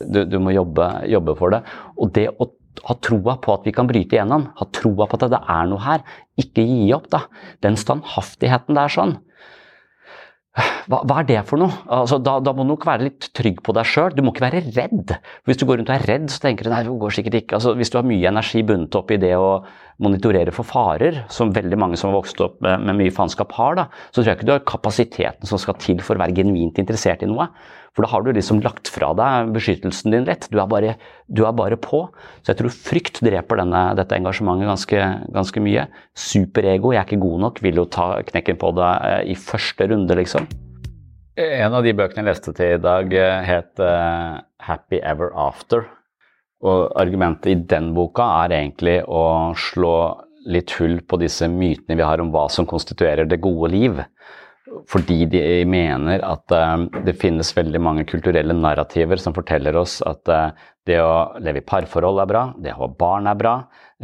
Du, 0.01 0.25
du 0.25 0.39
må 0.43 0.55
jobbe, 0.55 0.87
jobbe, 1.11 1.37
for 1.39 1.55
det. 1.55 1.63
Og 2.01 2.13
det 2.17 2.29
å 2.33 2.49
ha 2.87 2.97
troa 3.05 3.37
på 3.43 3.55
at 3.55 3.67
vi 3.69 3.75
kan 3.77 3.89
bryte 3.91 4.17
igjennom, 4.17 4.47
ha 4.57 4.69
troa 4.75 5.09
på 5.09 5.19
at 5.19 5.27
det 5.33 5.41
er 5.41 5.67
noe 5.69 5.83
her, 5.85 6.05
ikke 6.41 6.65
gi 6.65 6.93
opp, 6.97 7.11
da. 7.13 7.27
Den 7.65 7.77
standhaftigheten 7.81 8.79
der 8.79 8.93
sånn. 8.93 9.19
Hva, 10.91 10.99
hva, 11.07 11.21
er 11.21 11.27
det 11.29 11.43
for 11.47 11.61
noe? 11.63 11.71
Altså, 11.95 12.19
da, 12.27 12.39
da, 12.43 12.53
må 12.57 12.65
du 12.65 12.73
nok 12.73 12.85
være 12.89 13.07
litt 13.07 13.29
trygg 13.39 13.61
på 13.65 13.75
deg 13.77 13.87
sjøl. 13.87 14.11
Du 14.17 14.25
må 14.27 14.33
ikke 14.35 14.49
være 14.49 14.63
redd. 14.75 15.13
Hvis 15.47 15.61
du 15.61 15.65
går 15.69 15.79
rundt 15.79 15.93
og 15.93 15.95
er 15.95 16.07
redd, 16.11 16.27
så 16.33 16.43
tenker 16.43 16.67
du 16.67 16.73
nei, 16.73 16.81
det 16.87 16.97
går 17.05 17.15
sikkert 17.15 17.37
ikke. 17.39 17.61
Altså, 17.61 17.75
hvis 17.79 17.93
du 17.93 18.01
har 18.01 18.09
mye 18.09 18.33
energi 18.33 18.65
bundet 18.67 18.99
opp 18.99 19.13
i 19.15 19.21
det 19.23 19.31
å 19.39 19.53
monitorere 20.03 20.55
for 20.57 20.67
farer, 20.67 21.23
som 21.31 21.55
veldig 21.55 21.79
mange 21.79 22.01
som 22.01 22.11
har 22.11 22.19
vokst 22.19 22.43
opp 22.43 22.59
med, 22.67 22.83
med 22.89 22.99
mye 22.99 23.15
faenskap 23.15 23.55
har, 23.61 23.79
da, 23.79 23.87
så 24.11 24.19
tror 24.19 24.33
jeg 24.33 24.41
ikke 24.41 24.49
du 24.49 24.55
har 24.57 24.67
kapasiteten 24.73 25.51
som 25.51 25.61
skal 25.63 25.79
til 25.83 26.03
for 26.03 26.19
å 26.19 26.25
være 26.25 26.35
genuint 26.41 26.83
interessert 26.83 27.23
i 27.23 27.31
noe. 27.31 27.47
For 27.97 28.07
da 28.07 28.11
har 28.13 28.23
du 28.23 28.31
liksom 28.33 28.61
lagt 28.63 28.91
fra 28.93 29.11
deg 29.19 29.51
beskyttelsen 29.57 30.15
din 30.15 30.27
litt. 30.29 30.47
Du 30.53 30.61
er 30.63 30.69
bare, 30.71 30.95
du 31.27 31.43
er 31.47 31.55
bare 31.57 31.79
på. 31.81 32.05
Så 32.41 32.53
jeg 32.53 32.61
tror 32.61 32.75
frykt 32.75 33.21
dreper 33.27 33.63
denne, 33.63 33.83
dette 33.99 34.17
engasjementet 34.17 34.71
ganske, 34.71 35.05
ganske 35.35 35.63
mye. 35.65 35.89
Superego, 36.15 36.95
jeg 36.95 37.03
er 37.03 37.09
ikke 37.09 37.23
god 37.25 37.47
nok, 37.47 37.63
vil 37.67 37.83
jo 37.83 37.89
ta 37.91 38.13
knekken 38.31 38.61
på 38.61 38.73
det 38.79 38.91
eh, 39.11 39.23
i 39.35 39.39
første 39.39 39.91
runde, 39.91 40.19
liksom. 40.23 40.47
En 41.41 41.75
av 41.75 41.87
de 41.87 41.95
bøkene 41.97 42.23
jeg 42.23 42.29
leste 42.29 42.55
til 42.55 42.77
i 42.77 42.83
dag, 42.83 43.15
eh, 43.17 43.43
het 43.47 43.83
uh, 43.83 44.39
'Happy 44.61 45.01
Ever 45.03 45.35
After'. 45.35 45.89
Og 46.61 46.93
argumentet 47.01 47.51
i 47.51 47.55
den 47.57 47.95
boka 47.97 48.27
er 48.45 48.53
egentlig 48.59 48.99
å 49.09 49.55
slå 49.57 49.95
litt 50.49 50.73
hull 50.79 51.01
på 51.09 51.19
disse 51.21 51.49
mytene 51.49 51.97
vi 51.97 52.05
har 52.05 52.21
om 52.21 52.31
hva 52.33 52.47
som 52.53 52.69
konstituerer 52.69 53.29
det 53.29 53.41
gode 53.41 53.71
liv. 53.73 54.01
Fordi 54.91 55.25
de 55.31 55.41
mener 55.67 56.23
at 56.23 56.55
uh, 56.55 56.85
det 57.07 57.17
finnes 57.19 57.51
veldig 57.57 57.81
mange 57.83 58.05
kulturelle 58.09 58.55
narrativer 58.55 59.19
som 59.19 59.35
forteller 59.35 59.77
oss 59.79 59.99
at 60.07 60.31
uh, 60.31 60.69
det 60.87 61.01
å 61.03 61.39
leve 61.43 61.61
i 61.61 61.67
parforhold 61.67 62.23
er 62.23 62.31
bra, 62.31 62.45
det 62.63 62.75
å 62.75 62.85
ha 62.85 62.91
barn 63.03 63.27
er 63.31 63.39
bra, 63.39 63.55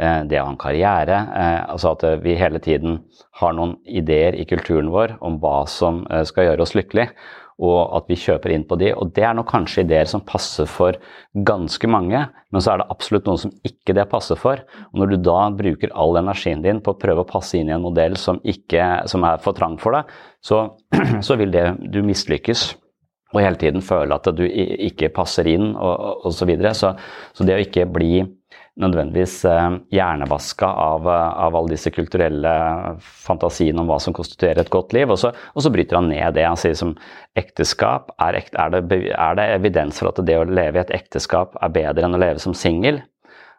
uh, 0.01 0.21
det 0.27 0.41
å 0.41 0.45
ha 0.47 0.53
en 0.53 0.59
karriere 0.59 1.21
Altså 1.67 1.93
at 1.95 2.05
vi 2.23 2.35
hele 2.39 2.59
tiden 2.63 2.99
har 3.39 3.55
noen 3.55 3.77
ideer 3.87 4.35
i 4.35 4.45
kulturen 4.49 4.91
vår 4.93 5.17
om 5.25 5.39
hva 5.41 5.61
som 5.71 6.03
skal 6.27 6.49
gjøre 6.49 6.65
oss 6.65 6.75
lykkelig 6.77 7.09
og 7.57 7.95
at 7.97 8.09
vi 8.09 8.17
kjøper 8.21 8.53
inn 8.53 8.65
på 8.69 8.77
de. 8.77 8.91
Og 8.93 9.11
det 9.15 9.23
er 9.25 9.35
nok 9.37 9.49
kanskje 9.49 9.83
ideer 9.85 10.09
som 10.09 10.23
passer 10.25 10.69
for 10.69 10.97
ganske 11.47 11.89
mange, 11.89 12.21
men 12.53 12.63
så 12.63 12.73
er 12.73 12.81
det 12.81 12.89
absolutt 12.93 13.29
noen 13.29 13.41
som 13.41 13.53
ikke 13.67 13.95
det 13.97 14.07
passer 14.11 14.39
for. 14.39 14.61
Og 14.91 15.01
når 15.01 15.13
du 15.13 15.17
da 15.25 15.39
bruker 15.57 15.93
all 15.97 16.19
energien 16.21 16.61
din 16.65 16.81
på 16.83 16.93
å 16.93 16.99
prøve 17.01 17.25
å 17.25 17.29
passe 17.29 17.57
inn 17.57 17.71
i 17.71 17.75
en 17.75 17.85
modell 17.85 18.17
som, 18.21 18.41
ikke, 18.45 19.07
som 19.09 19.25
er 19.27 19.41
for 19.43 19.57
trang 19.57 19.79
for 19.81 19.97
deg, 19.97 20.11
så, 20.45 20.63
så 21.25 21.39
vil 21.39 21.53
det, 21.55 21.71
du 21.89 22.03
mislykkes. 22.05 22.69
Og 23.35 23.41
hele 23.43 23.59
tiden 23.59 23.83
føle 23.83 24.15
at 24.15 24.29
du 24.37 24.45
ikke 24.47 25.11
passer 25.15 25.49
inn 25.51 25.73
og 25.75 26.27
osv. 26.29 26.37
Så, 26.37 26.45
videre. 26.47 26.73
så 26.77 26.93
Så 27.35 27.43
det 27.43 27.57
å 27.57 27.63
ikke 27.63 27.89
bli 27.89 28.21
nødvendigvis 28.81 29.35
eh, 29.49 29.77
hjernevaska 29.93 30.67
av, 30.67 31.07
av 31.09 31.55
alle 31.57 31.73
disse 31.73 31.91
kulturelle 31.93 32.51
fantasiene 32.99 33.81
om 33.81 33.89
hva 33.89 33.99
som 34.01 34.15
konstituerer 34.15 34.63
et 34.63 34.73
godt 34.73 34.93
liv. 34.95 35.09
Og 35.13 35.19
så, 35.21 35.31
og 35.33 35.65
så 35.65 35.71
bryter 35.73 35.99
han 35.99 36.09
ned 36.11 36.37
det. 36.37 36.45
Han 36.47 36.59
sier 36.59 36.77
som 36.77 36.95
ekteskap 37.37 38.13
er, 38.23 38.39
er, 38.47 38.77
det, 38.77 39.01
er 39.13 39.37
det 39.39 39.49
evidens 39.57 40.01
for 40.01 40.11
at 40.11 40.23
det 40.27 40.39
å 40.39 40.47
leve 40.47 40.79
i 40.79 40.83
et 40.85 40.95
ekteskap 40.99 41.57
er 41.61 41.75
bedre 41.75 42.07
enn 42.07 42.17
å 42.17 42.21
leve 42.21 42.43
som 42.43 42.55
singel? 42.57 43.01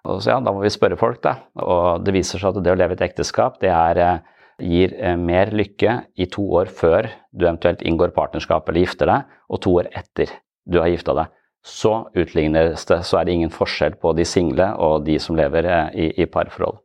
Ja, 0.07 0.38
Da 0.40 0.52
må 0.54 0.62
vi 0.62 0.72
spørre 0.72 0.98
folk, 0.98 1.20
da. 1.26 1.38
Og 1.61 2.04
det 2.07 2.14
viser 2.16 2.40
seg 2.40 2.54
at 2.54 2.62
det 2.64 2.72
å 2.72 2.78
leve 2.78 2.94
i 2.94 3.00
et 3.00 3.09
ekteskap 3.11 3.59
det 3.62 3.72
er, 3.74 4.22
gir 4.59 4.94
mer 5.20 5.52
lykke 5.54 5.92
i 6.18 6.26
to 6.26 6.42
år 6.59 6.70
før 6.74 7.07
du 7.31 7.44
eventuelt 7.44 7.83
inngår 7.87 8.11
partnerskap 8.16 8.66
eller 8.66 8.83
gifter 8.83 9.11
deg, 9.11 9.35
og 9.46 9.61
to 9.62 9.74
år 9.78 9.90
etter 9.94 10.33
du 10.66 10.81
har 10.83 10.90
gifta 10.90 11.14
deg 11.14 11.35
så 11.68 12.09
utlignes 12.16 12.87
det. 12.88 13.02
Så 13.04 13.18
er 13.18 13.28
det 13.28 13.37
ingen 13.37 13.54
forskjell 13.54 13.98
på 14.00 14.14
de 14.16 14.26
single 14.28 14.72
og 14.83 15.04
de 15.07 15.18
som 15.22 15.37
lever 15.38 15.68
eh, 15.68 15.88
i, 16.07 16.11
i 16.22 16.28
parforhold. 16.31 16.81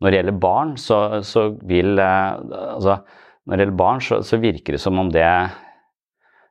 Når 0.00 0.12
det 0.12 0.18
gjelder 0.20 0.40
barn, 0.40 0.74
så, 0.80 0.98
så 1.26 1.48
vil 1.66 1.98
eh, 1.98 2.40
altså, 2.76 3.00
Når 3.46 3.56
det 3.56 3.64
gjelder 3.64 3.78
barn, 3.78 4.02
så, 4.02 4.20
så, 4.26 4.40
virker 4.42 4.76
det 4.76 4.82
som 4.82 4.98
om 4.98 5.12
det 5.12 5.28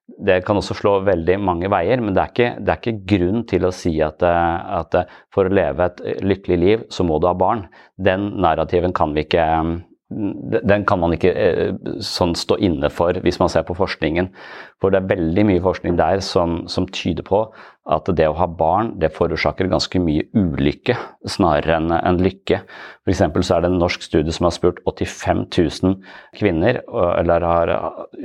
det 0.06 0.44
kan 0.46 0.56
også 0.56 0.76
slå 0.78 0.91
veldig 1.02 1.39
mange 1.41 1.70
veier, 1.74 1.98
men 1.98 2.13
det 2.13 2.22
er 2.22 2.30
ikke, 2.30 2.50
det 2.62 2.72
er 2.72 2.78
ikke 2.78 3.08
grunn 3.10 3.39
til 3.50 3.63
å 3.65 3.72
si 3.74 3.96
at, 4.06 4.22
eh, 4.22 4.76
at, 4.80 5.00
for 5.34 5.50
å 5.50 5.56
leve 5.56 5.88
et 5.89 6.04
lykkelig 6.22 6.60
liv, 6.62 6.84
så 6.94 7.04
må 7.08 7.18
du 7.20 7.26
ha 7.28 7.34
barn. 7.36 7.65
Den 7.98 8.36
narrativen 8.44 8.94
kan 8.96 9.15
vi 9.18 9.26
ikke 9.26 9.48
den 10.10 10.84
kan 10.86 11.00
man 11.02 11.15
ikke 11.15 11.32
eh, 11.34 11.72
sånn 12.06 12.36
stå 12.38 12.60
inne 12.62 12.91
for 12.94 13.18
hvis 13.26 13.39
man 13.41 13.50
ser 13.50 13.63
på 13.65 13.74
forskningen. 13.78 14.28
For 14.78 14.94
det 14.94 15.00
er 15.00 15.15
veldig 15.15 15.46
mye 15.50 15.63
forskning 15.63 15.96
der 15.98 16.22
som, 16.22 16.60
som 16.70 16.86
tyder 16.94 17.26
på 17.26 17.48
at 17.89 18.10
det 18.18 18.28
å 18.30 18.36
ha 18.38 18.46
barn 18.50 18.91
det 19.02 19.12
forårsaker 19.13 19.70
ganske 19.70 19.98
mye 20.02 20.28
ulykke 20.38 20.96
snarere 21.30 21.80
enn 21.80 21.96
en 21.98 22.22
lykke. 22.22 22.62
F.eks. 23.06 23.24
så 23.46 23.58
er 23.58 23.65
det 23.65 23.72
en 23.72 23.82
norsk 23.82 24.06
studie 24.06 24.34
som 24.34 24.48
har 24.48 24.54
spurt 24.54 24.82
85 24.86 25.44
000 25.50 25.98
kvinner, 26.38 26.82
eller 27.18 27.46
har 27.46 27.74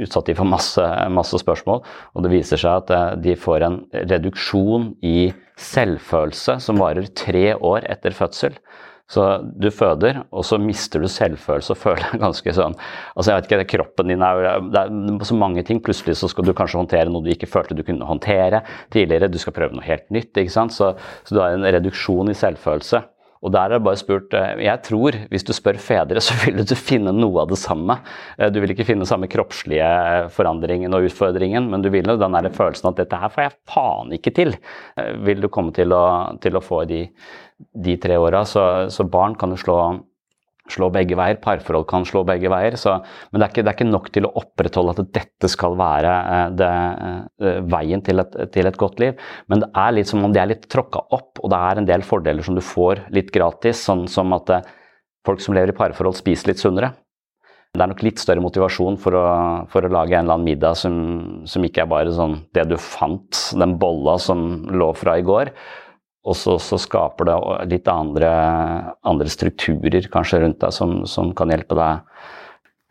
utsatt 0.01 0.29
dem 0.29 0.40
for 0.40 0.49
masse, 0.49 0.85
masse 1.12 1.40
spørsmål, 1.40 1.81
og 2.12 2.25
det 2.25 2.35
viser 2.37 2.61
seg 2.61 2.85
at 2.85 2.93
eh, 2.97 3.09
de 3.25 3.37
får 3.40 3.64
en 3.64 3.81
reduksjon 4.12 4.93
i 5.01 5.31
selvfølelse 5.61 6.61
som 6.61 6.81
varer 6.81 7.09
tre 7.16 7.53
år 7.57 7.88
etter 7.88 8.16
fødsel. 8.16 8.57
Så 9.11 9.27
du 9.42 9.66
føder, 9.75 10.23
og 10.31 10.44
så 10.46 10.59
mister 10.62 11.03
du 11.03 11.09
selvfølelse 11.11 11.75
og 11.75 11.81
føler 11.81 12.05
deg 12.12 12.23
ganske 12.23 12.55
sånn 12.55 12.77
Altså, 12.79 13.33
jeg 13.33 13.37
vet 13.40 13.49
ikke, 13.49 13.70
kroppen 13.75 14.12
din 14.12 14.23
er 14.23 14.61
Det 14.70 14.85
er 14.85 15.25
så 15.27 15.38
mange 15.38 15.64
ting. 15.66 15.83
Plutselig 15.83 16.18
så 16.20 16.31
skal 16.31 16.46
du 16.46 16.55
kanskje 16.57 16.79
håndtere 16.79 17.11
noe 17.11 17.25
du 17.25 17.33
ikke 17.35 17.51
følte 17.51 17.77
du 17.77 17.83
kunne 17.87 18.07
håndtere 18.07 18.62
tidligere. 18.94 19.31
Du 19.31 19.40
skal 19.42 19.57
prøve 19.57 19.75
noe 19.77 19.87
helt 19.87 20.07
nytt, 20.14 20.31
ikke 20.38 20.55
sant. 20.55 20.77
Så, 20.77 20.94
så 21.25 21.35
du 21.35 21.42
har 21.42 21.57
en 21.57 21.66
reduksjon 21.66 22.31
i 22.31 22.38
selvfølelse. 22.38 23.03
Og 23.40 23.53
der 23.55 23.70
er 23.70 23.79
det 23.79 23.85
bare 23.87 23.96
spurt 23.96 24.35
eh, 24.37 24.64
Jeg 24.66 24.83
tror, 24.85 25.16
hvis 25.33 25.46
du 25.49 25.53
spør 25.57 25.79
fedre, 25.81 26.20
så 26.25 26.37
vil 26.44 26.61
du 26.61 26.75
finne 26.77 27.12
noe 27.16 27.44
av 27.44 27.53
det 27.53 27.59
samme. 27.61 27.96
Eh, 28.37 28.51
du 28.53 28.61
vil 28.61 28.75
ikke 28.75 28.87
finne 28.88 29.09
samme 29.09 29.31
kroppslige 29.33 29.90
forandringen 30.35 30.94
og 30.96 31.09
utfordringen, 31.09 31.70
men 31.73 31.85
du 31.85 31.90
vil 31.92 32.09
jo 32.09 32.18
den 32.20 32.37
der 32.37 32.51
følelsen 32.55 32.92
at 32.92 33.01
dette 33.01 33.20
her 33.20 33.33
får 33.33 33.46
jeg 33.46 33.57
faen 33.73 34.16
ikke 34.16 34.35
til. 34.37 34.59
Eh, 35.01 35.14
vil 35.27 35.40
du 35.40 35.49
komme 35.53 35.73
til 35.77 35.96
å, 35.96 36.05
til 36.42 36.59
å 36.59 36.64
få 36.64 36.85
de 36.90 37.07
de 37.75 37.96
tre 38.01 38.16
åra. 38.20 38.44
Så, 38.49 38.62
så, 38.92 39.07
barn 39.09 39.37
kan 39.38 39.53
jo 39.55 39.59
slå, 39.61 39.77
slå, 40.70 40.90
begge 40.94 41.18
veier. 41.18 41.40
Parforhold 41.42 41.87
kan 41.90 42.07
slå 42.09 42.23
begge 42.29 42.51
veier. 42.53 42.77
Så, 42.81 42.96
men 43.31 43.40
det 43.40 43.46
er, 43.46 43.53
ikke, 43.53 43.64
det 43.64 43.73
er, 43.73 43.79
ikke, 43.79 43.90
nok 43.90 44.11
til 44.14 44.29
å 44.29 44.33
opprettholde 44.42 44.96
at 44.96 45.12
dette 45.16 45.51
skal 45.53 45.77
være 45.81 46.14
eh, 46.37 46.46
det, 46.61 46.73
eh, 47.46 47.61
veien 47.77 48.05
til 48.07 48.25
et, 48.25 48.40
til 48.55 48.70
et, 48.70 48.81
godt 48.81 49.03
liv. 49.03 49.20
Men 49.53 49.64
det 49.64 49.70
er 49.85 49.96
litt 49.96 50.11
som 50.11 50.25
om 50.27 50.35
det 50.35 50.42
er 50.42 50.53
litt 50.55 50.66
tråkka 50.73 51.07
opp, 51.16 51.42
og 51.42 51.53
det 51.53 51.62
er 51.70 51.83
en 51.83 51.92
del 51.92 52.07
fordeler 52.07 52.46
som 52.46 52.59
du 52.59 52.64
får 52.64 53.07
litt 53.14 53.33
gratis. 53.35 53.85
Sånn 53.88 54.07
som 54.11 54.35
at 54.37 54.57
eh, 54.57 54.75
folk 55.27 55.42
som 55.44 55.57
lever 55.57 55.75
i 55.75 55.79
parforhold, 55.79 56.18
spiser 56.18 56.53
litt 56.53 56.62
sunnere. 56.62 56.94
Det 57.70 57.85
er 57.85 57.90
nok 57.92 58.01
litt 58.03 58.18
større 58.18 58.42
motivasjon 58.42 58.96
for 58.99 59.14
å, 59.14 59.27
for 59.70 59.87
å 59.87 59.92
lage 59.94 60.16
en 60.16 60.25
eller 60.25 60.40
annen 60.40 60.49
middag 60.49 60.75
som, 60.79 60.94
som, 61.46 61.62
ikke 61.62 61.85
er 61.85 61.90
bare 61.92 62.14
sånn 62.16 62.40
det 62.57 62.64
du 62.66 62.75
fant, 62.83 63.44
den 63.55 63.77
bolla 63.79 64.16
som 64.18 64.64
lå 64.75 64.88
fra 64.99 65.14
i 65.20 65.27
går. 65.27 65.53
Og 66.28 66.37
så, 66.37 66.59
så, 66.61 66.76
skaper 66.80 67.30
det 67.30 67.37
litt 67.70 67.88
andre, 67.88 68.30
andre, 69.09 69.30
strukturer 69.33 70.04
kanskje 70.12 70.42
rundt 70.42 70.61
deg 70.61 70.74
som, 70.76 70.98
som 71.09 71.33
kan 71.37 71.52
hjelpe 71.52 71.78
deg 71.78 72.02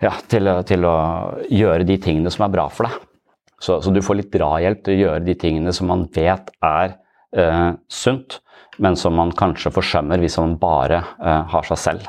ja, 0.01 0.15
til, 0.31 0.49
til, 0.65 0.87
å 0.89 0.95
gjøre 1.53 1.85
de 1.85 1.99
tingene 2.01 2.33
som 2.33 2.47
er 2.47 2.55
bra 2.55 2.65
for 2.73 2.89
deg. 2.89 3.05
Så, 3.59 3.81
så, 3.83 3.91
du 3.93 4.01
får 4.01 4.21
litt 4.21 4.33
drahjelp 4.33 4.81
til 4.85 4.95
å 4.95 5.01
gjøre 5.03 5.25
de 5.27 5.35
tingene 5.37 5.73
som 5.75 5.91
man 5.91 6.07
vet 6.15 6.49
er 6.63 6.95
eh, 7.37 7.73
sunt, 7.91 8.39
men 8.79 8.95
som 8.97 9.17
man 9.19 9.35
kanskje 9.35 9.73
forsømmer 9.75 10.23
hvis 10.23 10.39
man 10.39 10.55
bare 10.61 11.03
eh, 11.19 11.43
har 11.53 11.67
seg 11.69 11.81
selv. 11.83 12.07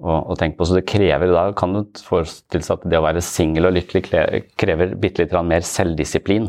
Og, 0.00 0.32
og 0.32 0.38
tenk 0.40 0.56
på, 0.58 0.66
så 0.66 0.78
det 0.78 0.88
krever, 0.88 1.30
Da 1.32 1.50
kan 1.56 1.76
du 1.76 1.84
forestille 2.04 2.64
seg 2.64 2.80
at 2.80 2.88
det 2.90 2.98
å 2.98 3.04
være 3.04 3.24
singel 3.24 3.68
og 3.68 3.76
lykkelig 3.76 4.44
krever 4.60 4.96
bitte 5.00 5.24
litt 5.24 5.36
mer 5.46 5.64
selvdisiplin. 5.64 6.48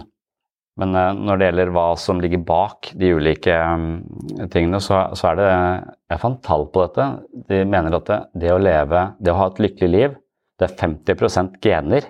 Men 0.82 0.98
eh, 0.98 1.12
når 1.14 1.38
det 1.38 1.50
gjelder 1.50 1.74
hva 1.76 1.86
som 2.00 2.22
ligger 2.24 2.42
bak 2.46 2.92
de 2.98 3.14
ulike 3.14 3.54
mm, 3.54 4.50
tingene, 4.54 4.82
så, 4.82 5.04
så 5.18 5.32
er 5.32 5.40
det 5.40 5.50
Jeg 5.52 6.22
fant 6.24 6.42
tall 6.46 6.68
på 6.74 6.86
dette. 6.88 7.08
De 7.52 7.62
mener 7.70 7.98
at 8.00 8.10
det, 8.10 8.20
det, 8.44 8.54
å 8.54 8.62
leve, 8.62 9.06
det 9.22 9.34
å 9.34 9.40
ha 9.44 9.50
et 9.52 9.62
lykkelig 9.62 9.92
liv, 9.92 10.18
det 10.60 10.68
er 10.68 10.78
50% 10.78 11.60
gener, 11.64 12.10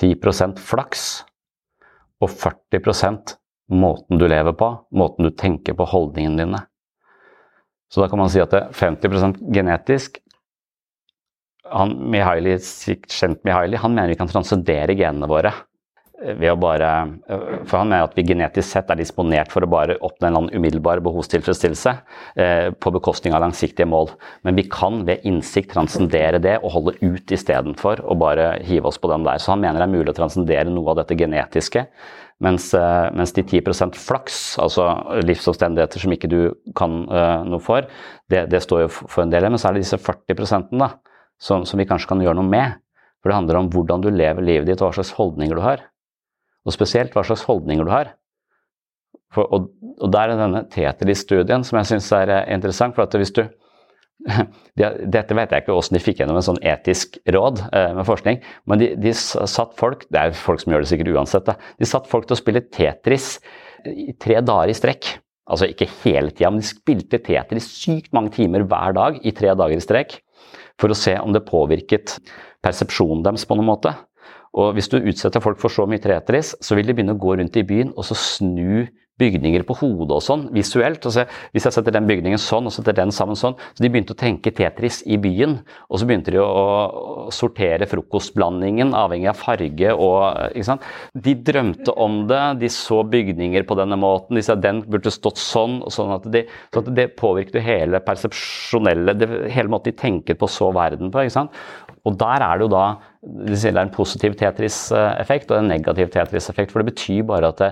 10% 0.00 0.60
flaks 0.60 1.04
og 2.20 2.32
40% 2.32 3.36
måten 3.72 4.20
du 4.20 4.26
lever 4.28 4.54
på, 4.56 4.68
måten 4.96 5.26
du 5.26 5.32
tenker 5.36 5.76
på, 5.76 5.86
holdningene 5.88 6.42
dine. 6.42 6.60
Så 7.92 8.02
da 8.02 8.10
kan 8.10 8.20
man 8.20 8.30
si 8.32 8.42
at 8.42 8.52
det 8.52 8.60
er 8.64 8.76
50% 8.76 9.40
genetisk. 9.54 10.20
Han, 11.72 11.96
Mihaili, 12.12 12.56
kjent 12.58 13.40
Mihaili, 13.46 13.78
han 13.80 13.94
mener 13.94 14.12
vi 14.12 14.18
kan 14.18 14.30
transcendere 14.30 14.94
genene 14.98 15.28
våre 15.30 15.52
ved 16.16 16.48
å 16.48 16.56
bare 16.56 16.90
For 17.68 17.76
han 17.76 17.90
mener 17.90 18.06
at 18.06 18.14
vi 18.16 18.24
genetisk 18.24 18.68
sett 18.68 18.90
er 18.92 18.98
disponert 18.98 19.52
for 19.52 19.64
å 19.64 19.70
bare 19.70 19.98
oppnå 20.04 20.30
en 20.30 20.50
umiddelbar 20.54 21.02
behovstilfredsstillelse 21.04 21.92
eh, 22.40 22.68
på 22.72 22.92
bekostning 22.94 23.34
av 23.36 23.42
langsiktige 23.44 23.88
mål. 23.90 24.12
Men 24.46 24.56
vi 24.56 24.64
kan 24.72 25.02
ved 25.08 25.26
innsikt 25.28 25.74
transcendere 25.74 26.40
det 26.42 26.56
og 26.62 26.72
holde 26.76 26.96
ut 27.02 27.34
istedenfor 27.36 28.00
å 28.00 28.16
bare 28.18 28.54
hive 28.64 28.88
oss 28.88 29.00
på 29.02 29.10
den 29.12 29.26
der. 29.26 29.42
Så 29.42 29.52
han 29.52 29.60
mener 29.64 29.82
det 29.82 29.88
er 29.88 29.96
mulig 29.96 30.14
å 30.14 30.16
transcendere 30.16 30.72
noe 30.72 30.94
av 30.94 31.02
dette 31.02 31.18
genetiske. 31.18 31.84
Mens, 32.44 32.68
eh, 32.76 33.08
mens 33.16 33.32
de 33.36 33.44
10% 33.44 33.96
flaks, 33.96 34.40
altså 34.60 34.88
livsomstendigheter 35.24 36.00
som 36.00 36.12
ikke 36.12 36.28
du 36.28 36.40
kan 36.76 36.98
uh, 37.08 37.44
noe 37.48 37.62
for, 37.64 37.88
det, 38.28 38.42
det, 38.52 38.60
står 38.64 38.82
jo 38.84 38.90
for 38.92 39.24
en 39.24 39.32
del. 39.32 39.48
Men 39.48 39.60
så 39.60 39.70
er 39.70 39.76
det 39.76 39.86
disse 39.86 40.00
40 40.00 40.72
da, 40.76 40.90
som, 41.40 41.64
som 41.68 41.80
vi 41.80 41.88
kanskje 41.88 42.12
kan 42.12 42.24
gjøre 42.24 42.36
noe 42.40 42.48
med. 42.48 42.80
For 43.22 43.32
det 43.32 43.40
handler 43.40 43.60
om 43.62 43.70
hvordan 43.72 44.04
du 44.04 44.10
lever 44.12 44.44
livet 44.44 44.68
ditt 44.68 44.82
og 44.82 44.90
hva 44.90 44.98
slags 44.98 45.16
holdninger 45.16 45.56
du 45.56 45.64
har. 45.64 45.86
Og 46.66 46.74
spesielt 46.74 47.14
hva 47.14 47.22
slags 47.26 47.46
holdninger 47.46 47.86
du 47.86 47.92
har. 47.92 48.14
For, 49.34 49.46
og, 49.52 49.70
og, 49.98 50.08
der 50.12 50.32
er 50.32 50.40
denne 50.40 50.64
Tetris-studien 50.72 51.64
som 51.66 51.78
jeg 51.80 51.90
syns 51.92 52.10
er 52.14 52.32
eh, 52.32 52.50
interessant. 52.54 52.96
for 52.96 53.06
at 53.06 53.14
hvis 53.18 53.34
du 53.34 53.44
dette 54.76 55.36
vet 55.36 55.52
jeg 55.52 55.62
ikke 55.62 55.74
hvordan 55.74 55.96
de 55.96 56.02
fikk 56.02 56.22
gjennom 56.22 56.38
en 56.40 56.46
sånn 56.46 56.62
etisk 56.64 57.18
råd 57.34 57.60
eh, 57.68 57.92
med 57.94 58.06
forskning, 58.08 58.40
men 58.66 58.80
de, 58.80 58.88
de, 58.98 59.12
satt 59.12 59.76
folk 59.78 60.06
Det 60.10 60.22
er 60.22 60.38
folk 60.38 60.62
som 60.62 60.72
gjør 60.72 60.82
det 60.82 60.90
sikkert 60.90 61.12
uansett. 61.14 61.46
Da. 61.46 61.56
De 61.78 61.88
satt 61.88 62.08
folk 62.10 62.26
til 62.26 62.36
å 62.36 62.40
spille 62.40 62.64
Tetris 62.64 63.36
i 63.86 64.14
tre 64.18 64.40
dager 64.42 64.72
i 64.72 64.76
strekk. 64.76 65.12
Altså 65.46 65.68
ikke 65.70 65.86
hele 66.02 66.32
tida, 66.32 66.50
men 66.50 66.62
de 66.62 66.66
spilte 66.66 67.20
Tetris 67.22 67.68
sykt 67.70 68.10
mange 68.16 68.32
timer 68.34 68.64
hver 68.66 68.96
dag 68.96 69.20
i 69.22 69.34
tre 69.36 69.52
dager 69.54 69.78
i 69.78 69.84
strekk. 69.84 70.18
For 70.80 70.92
å 70.92 70.98
se 70.98 71.14
om 71.20 71.32
det 71.32 71.46
påvirket 71.46 72.16
persepsjonen 72.64 73.22
deres 73.24 73.46
på 73.46 73.56
noen 73.56 73.70
måte. 73.70 73.94
Og 74.56 74.76
hvis 74.76 74.88
du 74.92 74.98
utsetter 74.98 75.42
folk 75.44 75.60
for 75.60 75.72
så 75.72 75.84
mye 75.88 76.02
Tetris, 76.02 76.54
så 76.64 76.78
vil 76.78 76.88
de 76.88 76.96
begynne 76.96 77.16
å 77.16 77.20
gå 77.20 77.36
rundt 77.36 77.58
i 77.60 77.66
byen 77.66 77.92
og 77.96 78.08
så 78.08 78.16
snu 78.16 78.86
bygninger 79.20 79.64
på 79.66 79.76
hodet 79.80 80.16
og 80.18 80.22
sånn, 80.24 80.44
visuelt. 80.54 81.04
og 81.08 81.14
så, 81.14 81.24
hvis 81.54 81.66
jeg 81.66 81.74
setter 81.76 81.94
den 81.94 82.08
bygningen 82.08 82.40
sånn 82.40 82.68
og 82.68 82.74
setter 82.74 82.96
den 82.96 83.12
sammen 83.14 83.38
sånn 83.38 83.56
Så 83.72 83.84
de 83.84 83.90
begynte 83.92 84.12
å 84.12 84.18
tenke 84.18 84.52
Tetris 84.54 85.02
i 85.06 85.16
byen. 85.20 85.58
Og 85.88 86.00
så 86.00 86.08
begynte 86.08 86.34
de 86.34 86.42
å, 86.42 87.30
sortere 87.32 87.88
frokostblandingen 87.88 88.92
avhengig 88.96 89.30
av 89.32 89.38
farge 89.40 89.92
og 89.92 90.52
ikke 90.52 90.68
sant? 90.68 90.84
De 91.12 91.34
drømte 91.48 91.94
om 91.96 92.20
det, 92.28 92.42
de 92.60 92.70
så 92.72 93.00
bygninger 93.08 93.66
på 93.66 93.78
denne 93.78 93.98
måten. 94.00 94.36
De 94.36 94.44
sa 94.44 94.56
den 94.58 94.82
burde 94.86 95.12
stått 95.14 95.40
sånn. 95.40 95.80
og 95.82 95.92
sånn 95.94 96.12
at, 96.18 96.28
de, 96.32 96.44
så 96.74 96.84
at 96.84 96.92
det 96.96 97.08
påvirket 97.18 97.64
hele 97.64 98.02
persepsjonelle 98.04 99.16
det, 99.16 99.32
Hele 99.56 99.70
måten 99.72 99.92
de 99.92 99.98
tenker 99.98 100.36
på 100.38 100.48
så 100.50 100.70
verden 100.74 101.10
på. 101.10 101.24
ikke 101.24 101.38
sant? 101.38 101.56
Og 102.06 102.16
der 102.20 102.44
er 102.44 102.58
det 102.58 102.66
jo 102.66 102.72
da 102.72 102.86
det 103.26 103.58
er 103.72 103.80
en 103.80 103.90
positiv 103.90 104.36
Tetris-effekt 104.38 105.50
og 105.50 105.58
en 105.58 105.70
negativ 105.72 106.12
Tetris-effekt. 106.14 106.70
For 106.70 106.82
det 106.82 106.92
betyr 106.92 107.24
bare 107.26 107.50
at 107.50 107.62
det, 107.62 107.70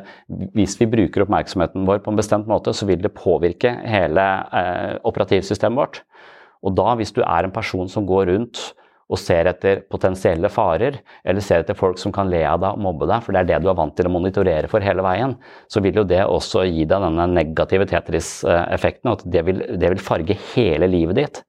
hvis 0.57 0.75
vi 0.81 0.91
bruker 0.91 1.23
oppmerksomheten 1.23 1.87
vår 1.87 2.03
på 2.03 2.11
en 2.11 2.19
bestemt 2.19 2.49
måte, 2.51 2.75
så 2.75 2.89
vil 2.89 3.03
det 3.05 3.15
påvirke 3.15 3.71
hele 3.87 4.25
eh, 4.51 4.97
operativsystemet 5.07 5.79
vårt. 5.79 6.01
Og 6.65 6.75
da, 6.75 6.95
hvis 6.99 7.15
du 7.15 7.23
er 7.23 7.47
en 7.47 7.55
person 7.55 7.91
som 7.93 8.09
går 8.09 8.33
rundt 8.33 8.65
og 9.13 9.21
ser 9.21 9.47
etter 9.51 9.83
potensielle 9.93 10.49
farer, 10.51 10.97
eller 11.29 11.45
ser 11.45 11.63
etter 11.63 11.77
folk 11.77 12.01
som 12.01 12.13
kan 12.15 12.31
le 12.33 12.41
av 12.49 12.63
deg 12.63 12.75
og 12.75 12.85
mobbe 12.87 13.07
deg, 13.11 13.23
for 13.23 13.37
det 13.37 13.43
er 13.43 13.51
det 13.53 13.63
du 13.63 13.69
er 13.71 13.79
vant 13.79 13.95
til 13.95 14.09
å 14.09 14.15
monitorere 14.15 14.71
for 14.73 14.83
hele 14.83 15.05
veien, 15.05 15.37
så 15.71 15.83
vil 15.85 16.01
jo 16.01 16.07
det 16.09 16.23
også 16.25 16.65
gi 16.67 16.87
deg 16.89 17.05
denne 17.05 17.29
negative 17.37 17.87
Tetris-effekten, 17.93 19.13
at 19.13 19.27
det 19.29 19.45
vil, 19.47 19.61
det 19.77 19.93
vil 19.93 20.03
farge 20.03 20.39
hele 20.55 20.89
livet 20.91 21.21
ditt. 21.21 21.45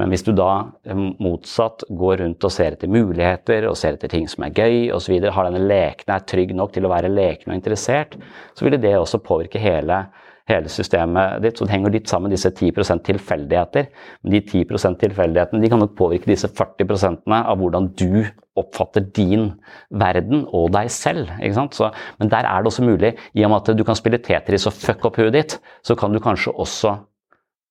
Men 0.00 0.12
hvis 0.12 0.24
du 0.24 0.32
da 0.36 0.50
eh, 0.88 1.04
motsatt 1.22 1.84
går 1.90 2.22
rundt 2.22 2.48
og 2.48 2.54
ser 2.54 2.76
etter 2.76 2.90
muligheter 2.92 3.68
og 3.68 3.76
ser 3.78 3.98
etter 3.98 4.12
ting 4.12 4.28
som 4.30 4.46
er 4.46 4.56
gøy 4.56 4.90
osv., 4.96 5.18
har 5.20 5.48
denne 5.48 5.62
lekne, 5.66 6.16
er 6.16 6.28
trygg 6.28 6.54
nok 6.56 6.74
til 6.74 6.88
å 6.88 6.92
være 6.92 7.12
leken 7.12 7.52
og 7.52 7.58
interessert, 7.58 8.16
så 8.56 8.66
vil 8.66 8.80
det 8.80 8.96
også 8.98 9.22
påvirke 9.24 9.60
hele 9.62 10.04
hele 10.50 10.70
systemet 10.72 11.42
ditt. 11.42 11.58
Så 11.58 11.66
det 11.66 11.74
henger 11.74 11.94
litt 11.94 12.10
sammen 12.10 12.32
disse 12.32 12.50
10 12.50 12.72
tilfeldigheter. 13.06 13.88
Men 14.22 14.34
de 14.34 14.40
10% 14.42 14.98
tilfeldighetene 15.02 15.62
de 15.62 15.70
kan 15.70 15.82
nok 15.82 15.96
påvirke 15.98 16.30
disse 16.30 16.50
40% 16.50 17.22
av 17.38 17.60
hvordan 17.60 17.92
du 17.98 18.24
oppfatter 18.58 19.06
din 19.16 19.52
verden 19.88 20.44
og 20.52 20.72
deg 20.74 20.90
selv. 20.92 21.30
Så, 21.72 21.92
men 22.18 22.32
der 22.32 22.48
er 22.48 22.62
det 22.62 22.72
også 22.72 22.84
mulig, 22.84 23.14
i 23.32 23.44
og 23.46 23.52
med 23.52 23.62
at 23.62 23.78
du 23.78 23.84
kan 23.86 23.98
spille 23.98 24.20
Tetris 24.22 24.68
og 24.68 24.76
fucke 24.76 25.08
opp 25.08 25.20
huet 25.20 25.32
ditt, 25.36 25.58
så 25.86 25.96
kan 25.96 26.12
du 26.12 26.20
kanskje 26.20 26.52
også 26.52 26.98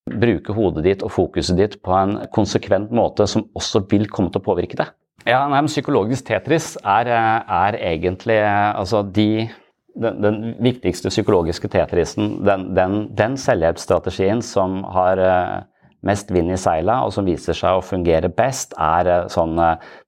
bruke 0.09 0.53
hodet 0.57 0.83
ditt 0.85 1.03
og 1.05 1.13
fokuset 1.13 1.57
ditt 1.59 1.77
på 1.85 1.93
en 1.95 2.17
konsekvent 2.33 2.91
måte 2.95 3.27
som 3.29 3.45
også 3.57 3.83
vil 3.91 4.07
komme 4.09 4.31
til 4.31 4.41
å 4.41 4.45
påvirke 4.45 4.79
det. 4.79 4.89
Ja, 5.27 5.43
nei, 5.45 5.59
men 5.59 5.69
Psykologisk 5.69 6.25
Tetris 6.31 6.73
er, 6.81 7.09
er 7.11 7.77
egentlig 7.77 8.39
altså 8.41 9.03
de 9.05 9.49
den, 9.91 10.21
den, 10.23 10.37
viktigste 10.63 11.11
psykologiske 11.11 11.67
tetrisen, 11.67 12.37
den, 12.47 12.69
den, 12.77 13.09
den 13.17 13.35
selvhjelpsstrategien 13.37 14.39
som 14.45 14.79
har 14.95 15.19
uh, 15.19 15.57
mest 16.07 16.31
vind 16.31 16.53
i 16.53 16.57
seila, 16.57 17.01
og 17.05 17.11
som 17.13 17.27
viser 17.27 17.57
seg 17.57 17.77
å 17.77 17.83
fungere 17.83 18.31
best, 18.31 18.71
er 18.79 19.27
sånn 19.29 19.59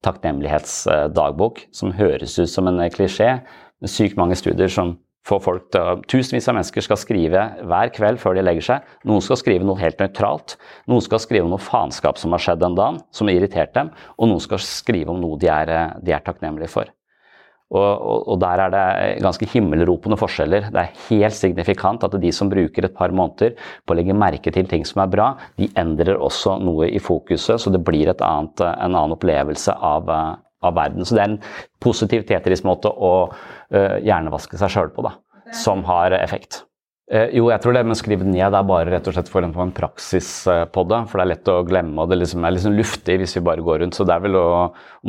takknemlighetsdagbok, 0.06 1.66
som 1.76 1.92
høres 1.94 2.38
ut 2.40 2.50
som 2.50 2.72
en 2.72 2.80
klisjé. 2.94 3.42
Sykt 3.84 4.18
mange 4.18 4.38
studier 4.40 4.72
som 4.72 4.96
får 5.28 5.44
folk 5.44 5.68
til 5.74 6.02
Tusenvis 6.12 6.50
av 6.52 6.58
mennesker 6.58 6.84
skal 6.84 7.00
skrive 7.00 7.44
hver 7.64 7.92
kveld 7.96 8.20
før 8.22 8.38
de 8.38 8.44
legger 8.46 8.68
seg. 8.68 8.90
Noen 9.08 9.24
skal 9.24 9.40
skrive 9.40 9.68
noe 9.68 9.80
helt 9.80 10.02
nøytralt. 10.02 10.58
Noen 10.92 11.06
skal 11.06 11.22
skrive 11.24 11.48
om 11.48 11.54
noe 11.54 11.64
faenskap 11.64 12.20
som 12.20 12.36
har 12.36 12.44
skjedd 12.44 12.64
den 12.64 12.76
dagen, 12.80 13.00
som 13.16 13.30
har 13.30 13.40
irritert 13.40 13.74
dem. 13.78 13.94
Og 14.18 14.32
noen 14.32 14.44
skal 14.44 14.62
skrive 14.64 15.14
om 15.14 15.24
noe 15.24 15.40
de 15.40 15.52
er, 15.52 15.74
de 16.04 16.16
er 16.16 16.26
takknemlige 16.26 16.74
for. 16.74 16.92
Og, 17.74 17.82
og, 17.82 18.28
og, 18.30 18.36
der 18.44 18.62
er 18.62 18.74
det 18.74 19.24
ganske 19.24 19.48
himmelropende 19.50 20.18
forskjeller. 20.20 20.68
Det 20.74 20.82
er 20.82 20.98
helt 21.08 21.38
signifikant 21.38 22.04
at 22.06 22.18
de 22.22 22.32
som 22.36 22.52
bruker 22.52 22.86
et 22.86 22.94
par 22.98 23.14
måneder 23.16 23.56
på 23.58 23.96
å 23.96 23.98
legge 23.98 24.14
merke 24.18 24.54
til 24.54 24.68
ting 24.70 24.86
som 24.86 25.02
er 25.02 25.10
bra, 25.10 25.32
de 25.58 25.72
endrer 25.80 26.20
også 26.22 26.60
noe 26.62 26.92
i 26.92 27.02
fokuset, 27.02 27.58
så 27.58 27.74
det 27.74 27.82
blir 27.86 28.12
annet, 28.14 28.62
en 28.62 28.92
annen 28.92 29.16
opplevelse 29.16 29.74
av, 29.74 30.12
av, 30.64 30.76
verden. 30.78 31.06
Så 31.06 31.18
det 31.18 31.24
er 31.24 31.32
en 31.34 31.40
positiv 31.84 32.26
Tetris-måte 32.30 32.92
å 32.92 33.16
uh, 33.30 33.98
hjernevaske 34.04 34.60
seg 34.60 34.72
sjøl 34.74 34.94
på, 34.96 35.06
da, 35.06 35.18
som 35.64 35.84
har 35.88 36.16
effekt. 36.18 36.64
Uh, 37.12 37.28
jo, 37.36 37.50
jeg 37.52 37.62
tror 37.64 37.76
det, 37.76 37.84
med 37.86 37.98
å 37.98 38.00
skrive 38.00 38.28
ned. 38.28 38.46
Det 38.54 38.60
er 38.60 38.70
bare 38.70 38.94
rett 38.96 39.10
og 39.12 39.18
slett 39.18 39.32
for 39.32 39.46
en, 39.46 39.54
en 39.66 39.76
praksis 39.76 40.30
uh, 40.48 40.64
på 40.72 40.86
det. 40.90 41.02
For 41.12 41.20
det 41.20 41.26
er 41.26 41.32
lett 41.34 41.52
å 41.52 41.58
glemme, 41.68 41.98
og 42.00 42.14
det 42.14 42.22
liksom 42.22 42.48
er 42.48 42.56
liksom 42.56 42.78
luftig 42.80 43.20
hvis 43.22 43.38
vi 43.38 43.46
bare 43.50 43.66
går 43.66 43.84
rundt. 43.84 44.00
Så 44.00 44.08
det 44.08 44.16
er 44.16 44.24
vel 44.24 44.40
å, 44.40 44.48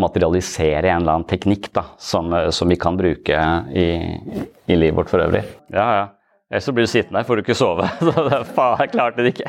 materialisere 0.03 0.91
en 0.91 1.05
eller 1.05 1.21
annen 1.21 1.31
teknikk 1.31 1.71
da, 1.77 1.87
som, 2.03 2.35
som 2.53 2.71
vi 2.71 2.81
kan 2.81 2.99
bruke 2.99 3.47
i, 3.71 3.89
i, 4.67 4.77
livet 4.77 4.99
vårt 4.99 5.15
for 5.15 5.23
øvrig. 5.23 5.47
Ja, 5.73 5.89
ja. 6.03 6.05
Ellers 6.51 6.67
så 6.69 6.75
blir 6.77 6.87
du 6.87 6.91
sittende 6.93 7.23
her, 7.23 7.27
får 7.27 7.41
du 7.41 7.47
ikke 7.47 7.57
sove. 7.59 7.89
Så 8.05 8.29
det, 8.29 8.45
faen, 8.55 8.79
jeg 8.85 8.93
klarte 8.93 9.25
det 9.25 9.33
ikke. 9.33 9.49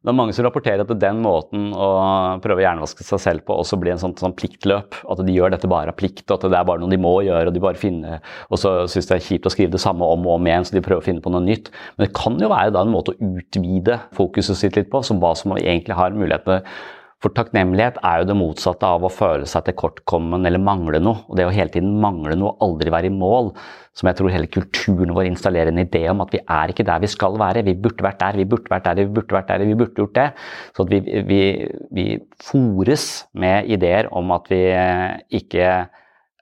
Det 0.00 0.08
er 0.08 0.16
mange 0.16 0.32
som 0.32 0.46
rapporterer 0.46 0.80
at 0.80 0.92
den 0.96 1.18
måten 1.20 1.74
å 1.76 1.86
prøve 2.40 2.62
å 2.62 2.64
hjernevaske 2.64 3.04
seg 3.04 3.20
selv 3.20 3.42
på 3.44 3.58
også 3.60 3.76
blir 3.76 3.92
en 3.92 4.00
sånn, 4.00 4.14
sånn, 4.16 4.32
pliktløp. 4.32 4.96
At 5.12 5.20
de 5.26 5.34
gjør 5.34 5.52
dette 5.52 5.68
bare 5.68 5.92
av 5.92 5.98
plikt, 6.00 6.24
og 6.30 6.38
at 6.38 6.46
det 6.46 6.56
er 6.56 6.68
bare 6.70 6.80
noe 6.80 6.88
de 6.88 6.98
må 7.04 7.12
gjøre. 7.26 7.50
Og 7.50 7.56
de 7.56 7.60
bare 7.60 7.76
finner, 7.76 8.22
og 8.48 8.62
så 8.62 8.72
syns 8.88 9.10
det 9.10 9.18
er 9.18 9.26
kjipt 9.26 9.50
å 9.50 9.52
skrive 9.52 9.74
det 9.74 9.82
samme 9.82 10.08
om 10.08 10.24
og 10.24 10.38
om 10.38 10.48
igjen, 10.48 10.64
så 10.64 10.78
de 10.78 10.82
prøver 10.86 11.04
å 11.04 11.08
finne 11.10 11.20
på 11.20 11.34
noe 11.34 11.44
nytt. 11.44 11.68
Men 11.98 12.06
det 12.06 12.14
kan 12.16 12.40
jo 12.40 12.48
være 12.48 12.72
da 12.72 12.86
en 12.86 12.94
måte 12.94 13.12
å 13.12 13.28
utvide 13.28 14.00
fokuset 14.16 14.56
sitt 14.62 14.80
litt 14.80 14.88
på, 14.88 15.04
som 15.04 15.20
hva 15.20 15.34
som 15.36 15.52
egentlig 15.58 16.00
har 16.00 16.16
mulighet 16.16 16.48
til 16.48 16.64
for 17.20 17.36
takknemlighet 17.36 17.98
er 18.00 18.22
jo 18.22 18.30
det 18.30 18.36
motsatte 18.40 18.88
av 18.88 19.02
å 19.04 19.12
føle 19.12 19.44
seg 19.48 19.66
tilkortkommen 19.66 20.48
eller 20.48 20.62
mangle 20.64 21.02
noe. 21.04 21.20
Og 21.28 21.36
det 21.36 21.44
å 21.44 21.52
hele 21.52 21.68
tiden 21.74 21.98
mangle 22.00 22.32
noe, 22.40 22.54
aldri 22.64 22.92
være 22.92 23.10
i 23.10 23.12
mål, 23.12 23.52
som 23.96 24.06
jeg 24.06 24.18
tror 24.20 24.32
hele 24.32 24.48
kulturen 24.50 25.12
vår 25.16 25.28
installerer 25.28 25.72
en 25.72 25.82
idé 25.82 26.04
om 26.12 26.22
at 26.22 26.32
vi 26.32 26.40
er 26.40 26.72
ikke 26.72 26.86
der 26.86 27.02
vi 27.02 27.10
skal 27.10 27.38
være. 27.40 27.64
Vi 27.66 27.74
burde 27.74 28.04
vært 28.06 28.20
der, 28.22 28.38
vi 28.38 28.46
burde 28.48 28.70
vært 28.70 28.86
der, 28.86 29.00
vi 29.00 29.14
burde 29.16 29.36
vært 29.36 29.48
der, 29.50 29.64
vi 29.66 29.78
burde 29.78 29.98
gjort 29.98 30.14
det. 30.16 30.28
Så 30.76 30.86
vi, 30.88 31.00
vi, 31.26 31.40
vi 31.96 32.04
fòres 32.46 33.08
med 33.34 33.70
ideer 33.74 34.08
om 34.16 34.30
at 34.36 34.46
vi 34.52 34.62
ikke 35.40 35.72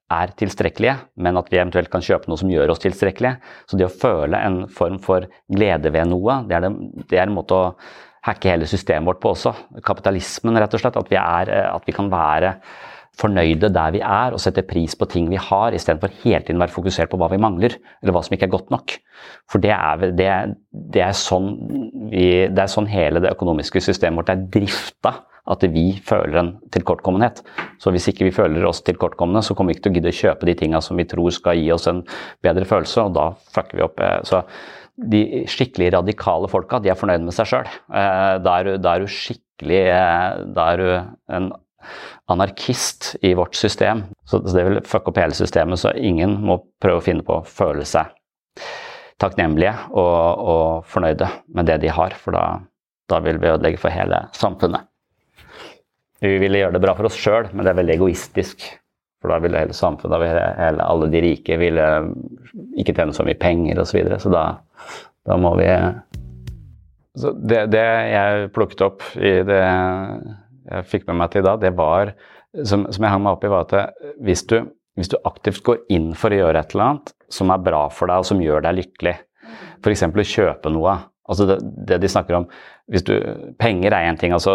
er 0.09 0.35
tilstrekkelige, 0.41 0.95
men 1.21 1.37
at 1.41 1.49
vi 1.53 1.59
eventuelt 1.61 1.91
kan 1.93 2.05
kjøpe 2.05 2.31
noe 2.31 2.41
som 2.41 2.53
gjør 2.53 2.73
oss 2.73 2.85
tilstrekkelige. 2.85 3.41
Så 3.69 3.81
det 3.81 3.89
å 3.89 3.93
føle 3.93 4.41
en 4.41 4.63
form 4.73 5.01
for 5.05 5.27
glede 5.53 5.93
ved 5.93 6.09
noe, 6.13 6.43
det 6.49 6.57
er, 6.57 6.69
det, 6.69 7.03
det 7.11 7.21
er 7.21 7.27
en 7.27 7.37
måte 7.37 7.57
å 7.57 7.73
hacke 8.29 8.51
hele 8.51 8.69
systemet 8.69 9.09
vårt 9.09 9.21
på 9.23 9.33
også. 9.35 9.55
Kapitalismen, 9.85 10.59
rett 10.61 10.75
og 10.75 10.83
slett. 10.83 10.97
At 11.01 11.11
vi, 11.13 11.19
er, 11.21 11.53
eh, 11.53 11.69
at 11.73 11.85
vi 11.89 11.97
kan 11.97 12.09
være 12.13 12.55
fornøyde 13.19 13.71
der 13.75 13.95
vi 13.95 14.03
er 14.05 14.35
og 14.35 14.43
sette 14.43 14.65
pris 14.67 14.95
på 14.99 15.09
ting 15.11 15.29
vi 15.31 15.41
har, 15.43 15.75
istedenfor 15.75 16.13
hele 16.23 16.43
tiden 16.47 16.63
være 16.63 16.75
fokusert 16.75 17.11
på 17.11 17.19
hva 17.21 17.31
vi 17.33 17.41
mangler, 17.43 17.75
eller 18.03 18.15
hva 18.15 18.23
som 18.25 18.37
ikke 18.37 18.49
er 18.49 18.55
godt 18.55 18.71
nok. 18.75 18.95
For 19.51 19.63
det 19.63 19.73
er, 19.75 20.05
det, 20.19 20.29
det 20.95 21.03
er, 21.05 21.17
sånn, 21.17 21.51
vi, 22.13 22.29
det 22.53 22.63
er 22.65 22.71
sånn 22.71 22.91
hele 22.91 23.23
det 23.25 23.35
økonomiske 23.35 23.83
systemet 23.85 24.23
vårt 24.23 24.35
er 24.35 24.47
drifta 24.59 25.19
at 25.49 25.65
vi 25.73 25.87
føler 26.05 26.37
en 26.43 26.51
tilkortkommenhet. 26.75 27.41
Så 27.81 27.93
hvis 27.95 28.11
ikke 28.11 28.27
vi 28.27 28.35
føler 28.37 28.67
oss 28.69 28.83
tilkortkomne, 28.85 29.41
så 29.45 29.57
kommer 29.57 29.73
vi 29.73 29.79
ikke 29.79 29.87
til 29.87 29.95
å 29.95 29.99
gidde 29.99 30.13
å 30.13 30.19
kjøpe 30.19 30.49
de 30.49 30.57
tinga 30.61 30.83
som 30.85 30.99
vi 31.01 31.07
tror 31.09 31.33
skal 31.35 31.57
gi 31.57 31.71
oss 31.73 31.89
en 31.91 32.03
bedre 32.45 32.69
følelse, 32.69 33.07
og 33.09 33.17
da 33.17 33.31
fucker 33.55 33.81
vi 33.81 33.87
opp. 33.87 34.03
Eh, 34.05 34.19
så 34.29 34.43
de 34.99 35.23
skikkelig 35.49 35.93
radikale 35.95 36.51
folka, 36.51 36.83
de 36.83 36.93
er 36.93 36.99
fornøyd 36.99 37.25
med 37.25 37.37
seg 37.37 37.49
sjøl. 37.53 37.71
Eh, 37.89 38.35
da, 38.45 38.59
da, 38.77 38.95
er 38.95 39.05
du 39.05 39.13
skikkelig 39.13 39.83
eh, 39.95 40.45
Da 40.57 40.69
er 40.75 40.83
du 40.83 40.89
en 41.39 41.51
anarkist 42.29 43.17
i 43.23 43.35
vårt 43.35 43.55
system. 43.55 44.05
Så 44.25 44.41
det 44.45 44.65
vil 44.67 44.81
fucke 44.87 45.13
opp 45.13 45.21
hele 45.21 45.37
systemet, 45.37 45.81
så 45.81 45.95
ingen 45.95 46.39
må 46.45 46.61
prøve 46.83 47.03
å 47.03 47.05
finne 47.05 47.25
på 47.27 47.39
å 47.39 47.47
føle 47.47 47.87
seg 47.89 48.13
takknemlige 49.19 49.75
og, 49.99 50.43
og 50.53 50.91
fornøyde 50.91 51.27
med 51.55 51.67
det 51.67 51.81
de 51.83 51.91
har, 51.91 52.15
for 52.19 52.37
da, 52.37 52.45
da 53.11 53.19
vil 53.25 53.41
vi 53.43 53.51
ødelegge 53.51 53.81
for 53.83 53.95
hele 53.95 54.27
samfunnet. 54.37 54.87
Vi 56.23 56.37
ville 56.43 56.61
gjøre 56.61 56.77
det 56.77 56.83
bra 56.83 56.95
for 56.99 57.07
oss 57.07 57.19
sjøl, 57.19 57.51
men 57.53 57.65
det 57.65 57.73
er 57.73 57.81
veldig 57.81 57.97
egoistisk. 57.99 58.67
For 59.19 59.33
da 59.33 59.41
ville 59.43 59.59
hele 59.59 59.75
samfunnet, 59.75 60.23
hele, 60.59 60.85
alle 60.85 61.09
de 61.11 61.23
rike, 61.23 61.59
ville 61.59 61.87
ikke 62.79 62.95
tjene 62.95 63.15
så 63.15 63.27
mye 63.27 63.39
penger 63.39 63.81
osv. 63.83 63.91
Så, 63.91 63.99
videre. 63.99 64.19
så 64.23 64.33
da, 64.35 64.45
Da 65.27 65.37
må 65.37 65.51
vi 65.59 65.67
så 67.19 67.33
det, 67.35 67.65
det 67.75 67.87
jeg 68.13 68.51
plukket 68.55 68.85
opp 68.87 69.03
i 69.19 69.33
det 69.47 69.63
jeg 70.69 70.89
fikk 70.89 71.07
med 71.09 71.23
meg 71.23 71.33
til 71.35 71.47
da, 71.47 71.57
det 71.61 71.75
var 71.77 72.15
som, 72.65 72.87
som 72.93 73.05
jeg 73.05 73.13
hang 73.13 73.23
meg 73.25 73.37
opp 73.37 73.45
i, 73.45 73.53
var 73.53 73.67
at 73.67 73.95
hvis 74.25 74.45
du, 74.49 74.59
hvis 74.99 75.11
du 75.13 75.19
aktivt 75.29 75.63
går 75.67 75.83
inn 75.95 76.11
for 76.19 76.33
å 76.33 76.41
gjøre 76.43 76.63
et 76.63 76.75
eller 76.75 76.87
annet 76.87 77.15
som 77.33 77.53
er 77.53 77.65
bra 77.65 77.87
for 77.93 78.11
deg 78.11 78.23
og 78.23 78.29
som 78.29 78.41
gjør 78.43 78.65
deg 78.65 78.79
lykkelig, 78.81 79.15
f.eks. 79.85 80.05
å 80.09 80.29
kjøpe 80.33 80.73
noe 80.73 80.97
altså 81.29 81.47
det, 81.49 81.59
det, 81.89 82.01
de 82.03 82.11
snakker 82.11 82.41
om 82.41 82.49
hvis 82.89 83.05
du, 83.05 83.15
Penger 83.61 83.93
er 83.93 84.09
én 84.09 84.19
ting. 84.21 84.33
altså 84.33 84.55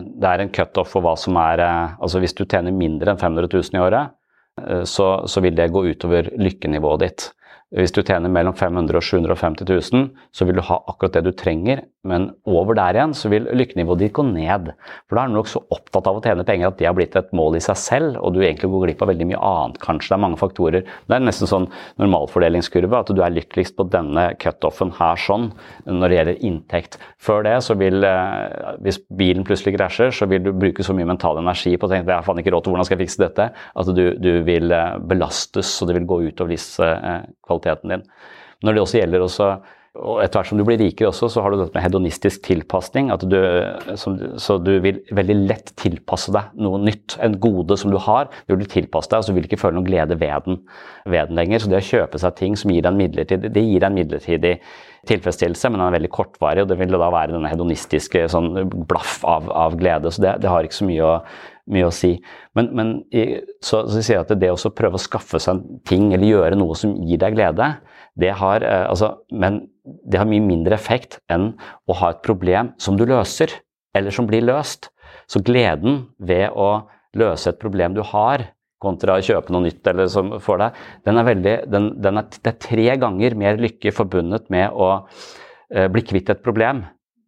Det 0.00 0.28
er 0.28 0.40
en 0.40 0.52
cutoff 0.52 0.94
for 0.94 1.04
hva 1.04 1.14
som 1.20 1.36
er 1.36 1.60
eh, 1.60 1.96
altså 2.00 2.22
Hvis 2.22 2.36
du 2.36 2.46
tjener 2.46 2.72
mindre 2.72 3.12
enn 3.12 3.20
500 3.20 3.50
000 3.52 3.76
i 3.76 3.82
året, 3.84 4.14
eh, 4.62 4.84
så, 4.88 5.08
så 5.28 5.42
vil 5.44 5.56
det 5.58 5.72
gå 5.74 5.84
utover 5.90 6.30
lykkenivået 6.40 7.04
ditt. 7.04 7.26
Hvis 7.74 7.90
du 7.90 8.04
tjener 8.06 8.30
mellom 8.30 8.54
500 8.54 9.00
og 9.00 9.02
750 9.02 9.66
000, 9.66 10.04
så 10.30 10.46
vil 10.46 10.60
du 10.60 10.62
ha 10.62 10.76
akkurat 10.86 11.16
det 11.16 11.24
du 11.26 11.32
trenger, 11.34 11.80
men 12.06 12.28
over 12.46 12.76
der 12.78 12.94
igjen 12.94 13.14
så 13.16 13.30
vil 13.32 13.48
lykkenivået 13.56 14.04
ditt 14.04 14.12
gå 14.14 14.22
ned. 14.28 14.68
For 15.08 15.16
da 15.16 15.24
er 15.24 15.32
du 15.32 15.38
nok 15.38 15.50
så 15.50 15.62
opptatt 15.74 16.06
av 16.06 16.20
å 16.20 16.22
tjene 16.22 16.44
penger 16.46 16.70
at 16.70 16.78
det 16.78 16.86
har 16.86 16.94
blitt 16.94 17.16
et 17.18 17.32
mål 17.34 17.56
i 17.58 17.62
seg 17.64 17.80
selv, 17.80 18.20
og 18.20 18.36
du 18.36 18.44
egentlig 18.44 18.70
går 18.70 18.84
glipp 18.86 19.02
av 19.02 19.10
veldig 19.10 19.28
mye 19.32 19.40
annet, 19.48 19.80
kanskje. 19.82 20.12
Det 20.12 20.18
er 20.18 20.22
mange 20.22 20.38
faktorer. 20.38 20.86
Det 21.08 21.16
er 21.16 21.24
nesten 21.24 21.50
sånn 21.50 21.66
normalfordelingskurve, 22.02 23.00
at 23.00 23.10
du 23.10 23.24
er 23.24 23.34
lykkeligst 23.34 23.74
på 23.78 23.88
denne 23.90 24.28
cutoffen 24.38 24.94
her 25.00 25.18
sånn, 25.24 25.50
når 25.88 26.06
det 26.06 26.20
gjelder 26.20 26.46
inntekt. 26.46 27.00
Før 27.18 27.42
det 27.48 27.56
så 27.66 27.74
vil, 27.80 28.06
eh, 28.06 28.70
hvis 28.86 29.00
bilen 29.18 29.48
plutselig 29.48 29.74
krasjer, 29.74 30.14
så 30.14 30.30
vil 30.30 30.44
du 30.46 30.52
bruke 30.52 30.86
så 30.86 30.94
mye 30.94 31.08
mental 31.10 31.42
energi 31.42 31.74
på 31.74 31.88
å 31.88 31.90
tenke 31.90 32.06
jeg 32.06 32.20
har 32.20 32.28
faen 32.28 32.38
ikke 32.38 32.54
råd 32.54 32.68
til 32.68 32.74
hvordan 32.76 32.86
skal 32.86 33.00
jeg 33.00 33.08
fikse 33.08 33.24
dette, 33.24 33.50
at 33.50 33.94
du, 33.96 34.04
du 34.20 34.32
vil 34.46 34.70
eh, 34.70 35.00
belastes, 35.10 35.72
og 35.82 35.90
det 35.90 35.98
vil 35.98 36.10
gå 36.12 36.20
utover 36.28 36.54
livskvaliteten 36.54 37.63
kvaliteten 37.64 37.96
din. 37.96 38.04
Når 38.64 38.74
det 38.74 38.84
også 38.84 39.00
gjelder 39.00 39.24
også, 39.24 39.54
og 39.94 40.24
Etter 40.24 40.40
hvert 40.40 40.48
som 40.50 40.58
du 40.58 40.64
blir 40.66 40.80
rikere 40.80 41.06
også, 41.12 41.28
så 41.30 41.42
har 41.44 41.52
du 41.52 41.60
dette 41.60 41.76
med 41.76 41.84
hedonistisk 41.84 42.42
tilpasning. 42.42 43.12
at 43.14 43.22
du, 43.30 43.36
som, 43.94 44.16
Så 44.36 44.58
du 44.58 44.80
vil 44.82 44.98
veldig 45.14 45.36
lett 45.46 45.70
tilpasse 45.78 46.32
deg 46.34 46.50
noe 46.58 46.80
nytt. 46.82 47.14
En 47.22 47.38
gode 47.38 47.76
som 47.78 47.92
du 47.92 47.98
har, 48.02 48.26
det 48.26 48.56
vil 48.56 48.64
du 48.64 48.72
tilpasse 48.72 49.08
deg, 49.12 49.22
og 49.22 49.24
så 49.24 49.32
vil 49.32 49.44
du 49.44 49.52
ikke 49.52 49.60
føle 49.62 49.78
noen 49.78 49.86
glede 49.86 50.18
ved 50.18 50.48
den, 50.48 50.58
ved 51.06 51.30
den 51.30 51.38
lenger. 51.38 51.62
Så 51.62 51.70
det 51.70 51.78
å 51.78 51.86
kjøpe 51.92 52.18
seg 52.18 52.34
ting 52.34 52.58
som 52.58 52.74
gir 52.74 52.82
deg 52.82 52.90
en 52.90 52.98
midlertidig, 53.04 53.52
det 53.54 53.62
gir 53.62 53.78
deg 53.78 53.86
en 53.86 53.98
midlertidig 54.00 54.54
tilfredsstillelse, 55.06 55.70
men 55.70 55.78
den 55.78 55.86
er 55.86 55.96
veldig 55.98 56.10
kortvarig, 56.10 56.64
og 56.64 56.70
det 56.72 56.78
vil 56.80 56.90
da 56.90 57.10
være 57.12 57.36
denne 57.36 57.50
hedonistiske 57.52 58.26
sånn 58.32 58.54
blaff 58.90 59.20
av, 59.28 59.46
av 59.52 59.76
glede. 59.78 60.10
Så 60.10 60.24
det, 60.24 60.40
det, 60.42 60.50
har 60.50 60.66
ikke 60.66 60.80
så 60.80 60.88
mye 60.88 61.06
å, 61.06 61.16
mye 61.70 61.88
å 61.88 61.92
si. 61.94 62.14
Men, 62.56 62.70
men 62.76 62.92
så, 63.64 63.84
så 63.88 64.00
sier 64.00 64.18
jeg 64.18 64.24
at 64.24 64.32
det 64.40 64.52
å 64.52 64.72
prøve 64.76 64.98
å 64.98 65.02
skaffe 65.02 65.40
seg 65.40 65.56
en 65.56 65.82
ting 65.88 66.10
eller 66.12 66.28
gjøre 66.28 66.58
noe 66.60 66.76
som 66.78 66.94
gir 67.06 67.20
deg 67.22 67.36
glede, 67.36 67.70
det 68.20 68.32
har, 68.38 68.64
eh, 68.64 68.86
altså, 68.88 69.14
men 69.32 69.64
det 69.84 70.20
har 70.20 70.28
mye 70.28 70.44
mindre 70.44 70.76
effekt 70.76 71.18
enn 71.32 71.52
å 71.88 71.96
ha 72.00 72.12
et 72.14 72.24
problem 72.24 72.72
som 72.80 72.98
du 72.98 73.06
løser, 73.08 73.52
eller 73.96 74.14
som 74.14 74.28
blir 74.28 74.44
løst. 74.44 74.90
Så 75.30 75.40
gleden 75.44 76.04
ved 76.18 76.50
å 76.52 76.86
løse 77.16 77.52
et 77.52 77.60
problem 77.60 77.96
du 77.96 78.02
har, 78.06 78.50
kontra 78.84 79.16
å 79.16 79.24
kjøpe 79.24 79.52
noe 79.54 79.64
nytt 79.64 79.86
eller 79.88 80.10
som 80.12 80.34
får 80.42 80.60
deg, 80.60 80.82
den 81.08 81.20
er 81.20 81.28
veldig, 81.28 81.54
den, 81.72 81.86
den 82.04 82.20
er, 82.20 82.26
det 82.36 82.50
er 82.50 82.60
tre 82.60 82.96
ganger 83.00 83.36
mer 83.40 83.60
lykke 83.60 83.94
forbundet 83.96 84.50
med 84.52 84.74
å 84.76 84.90
eh, 85.72 85.88
bli 85.92 86.04
kvitt 86.04 86.32
et 86.34 86.42
problem 86.44 86.82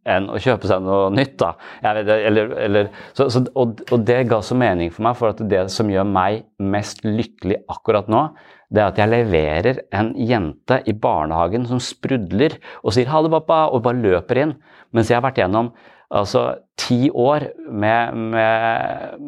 enn 0.06 0.28
å 0.30 0.40
kjøpe 0.42 0.68
seg 0.70 0.84
noe 0.84 1.10
nytt. 1.14 1.36
da. 1.40 1.52
Vet, 1.82 2.10
eller, 2.14 2.52
eller, 2.66 2.90
så, 3.16 3.28
så, 3.32 3.42
og, 3.54 3.82
og, 3.90 4.04
det 4.06 4.22
ga 4.30 4.40
så 4.44 4.56
mening 4.58 4.92
for 4.94 5.06
meg, 5.06 5.18
for 5.18 5.34
at 5.34 5.42
det 5.50 5.66
som 5.74 5.90
gjør 5.90 6.06
meg 6.08 6.44
mest 6.62 7.04
lykkelig 7.06 7.62
akkurat 7.72 8.10
nå, 8.12 8.28
det 8.72 8.82
er 8.82 8.90
at 8.90 8.98
jeg 8.98 9.12
leverer 9.12 9.82
en 9.94 10.12
jente 10.18 10.80
i 10.90 10.94
barnehagen 10.98 11.68
som 11.70 11.82
sprudler 11.82 12.56
og 12.82 12.96
sier 12.96 13.06
'ha 13.10 13.22
det, 13.22 13.30
pappa', 13.30 13.68
og 13.70 13.84
bare 13.84 14.02
løper 14.02 14.42
inn. 14.42 14.56
Mens 14.92 15.10
jeg 15.10 15.20
har 15.20 15.26
vært 15.26 15.38
gjennom 15.42 15.70
altså 16.10 16.42
ti 16.78 17.08
år 17.10 17.46
med, 17.72 18.16
med, 18.34 19.22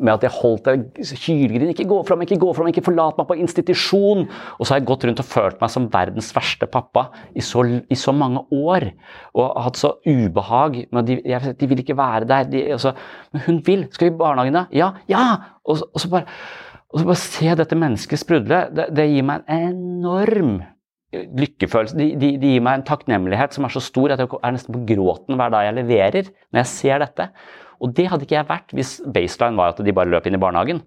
med 0.00 0.12
at 0.12 0.24
jeg 0.26 0.34
holdt 0.34 0.66
det 0.66 1.06
hylgrin. 1.24 1.70
Ikke 1.70 1.86
gå 1.88 2.00
fram, 2.08 2.24
ikke 2.24 2.40
gå 2.42 2.50
fram, 2.56 2.68
ikke 2.68 2.84
forlat 2.84 3.18
meg 3.20 3.28
på 3.28 3.36
institusjon. 3.38 4.26
Og 4.58 4.66
så 4.66 4.74
har 4.74 4.82
jeg 4.82 4.88
gått 4.90 5.06
rundt 5.08 5.22
og 5.22 5.28
følt 5.28 5.62
meg 5.62 5.72
som 5.72 5.88
verdens 5.92 6.32
verste 6.36 6.68
pappa 6.70 7.06
i 7.34 7.44
så, 7.44 7.64
i 7.64 7.98
så 7.98 8.14
mange 8.16 8.44
år. 8.50 8.90
Og 9.36 9.62
hatt 9.66 9.80
så 9.80 9.94
ubehag. 10.06 10.82
Men 10.92 11.08
de, 11.08 11.20
jeg, 11.28 11.54
de 11.60 11.70
vil 11.70 11.84
ikke 11.84 11.98
være 11.98 12.28
der. 12.28 12.50
De, 12.50 12.66
altså, 12.76 12.96
men 13.32 13.46
hun 13.46 13.62
vil. 13.66 13.86
Skal 13.94 14.10
vi 14.10 14.14
i 14.14 14.20
barnehagen, 14.20 14.60
da? 14.60 14.66
Ja! 14.74 14.92
Ja! 15.10 15.24
Og, 15.64 15.86
og 15.92 16.02
så 16.02 16.10
bare 16.12 16.26
og 16.92 17.00
så 17.00 17.08
bare 17.08 17.16
se 17.16 17.52
dette 17.56 17.76
mennesket 17.78 18.20
sprudle, 18.20 18.66
det, 18.76 18.90
det 18.92 19.06
gir 19.08 19.24
meg 19.24 19.46
en 19.48 19.70
enorm 19.72 20.58
lykkefølelse. 21.12 21.98
De, 21.98 22.08
de, 22.16 22.32
de, 22.40 22.54
gir 22.54 22.64
meg 22.64 22.80
en 22.80 22.86
takknemlighet 22.88 23.56
som 23.56 23.66
er 23.66 23.74
så 23.74 23.82
stor 23.84 24.14
at 24.14 24.22
jeg 24.22 24.30
er 24.38 24.54
nesten 24.54 24.76
på 24.76 24.82
gråten 24.88 25.38
hver 25.38 25.52
dag 25.52 25.68
jeg 25.68 25.78
leverer 25.80 26.30
når 26.30 26.62
jeg 26.62 26.70
ser 26.72 27.04
dette. 27.04 27.28
Og 27.82 27.94
det 27.96 28.08
hadde 28.10 28.26
ikke 28.26 28.38
jeg 28.38 28.50
vært 28.50 28.74
hvis 28.76 28.96
baseline 29.14 29.58
var 29.58 29.74
at 29.74 29.82
de 29.84 29.96
bare 29.96 30.10
løp 30.12 30.28
inn 30.28 30.38
i 30.38 30.42
barnehagen. 30.42 30.82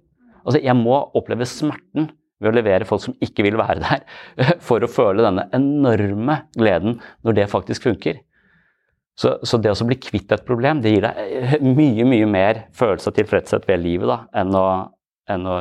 Altså, 0.46 0.62
Jeg 0.62 0.78
må 0.78 0.98
oppleve 1.18 1.48
smerten 1.50 2.10
ved 2.42 2.52
å 2.52 2.56
levere 2.56 2.88
folk 2.88 3.04
som 3.04 3.16
ikke 3.24 3.46
vil 3.46 3.58
være 3.60 3.82
der, 3.82 4.06
for 4.68 4.84
å 4.84 4.92
føle 4.92 5.24
denne 5.26 5.48
enorme 5.56 6.42
gleden 6.58 7.00
når 7.26 7.40
det 7.40 7.52
faktisk 7.52 7.88
funker. 7.90 8.22
Så, 9.16 9.38
så 9.48 9.58
det 9.64 9.72
å 9.72 9.88
bli 9.88 9.96
kvitt 9.96 10.34
et 10.36 10.44
problem, 10.48 10.82
det 10.84 10.92
gir 10.92 11.06
deg 11.06 11.62
mye, 11.64 12.04
mye 12.04 12.28
mer 12.28 12.66
følelse 12.76 13.14
av 13.14 13.16
tilfredshet 13.16 13.68
ved 13.70 13.80
livet 13.80 14.12
da, 14.12 14.18
enn 14.42 14.58
å, 14.60 14.66
enn 15.32 15.48
å 15.48 15.60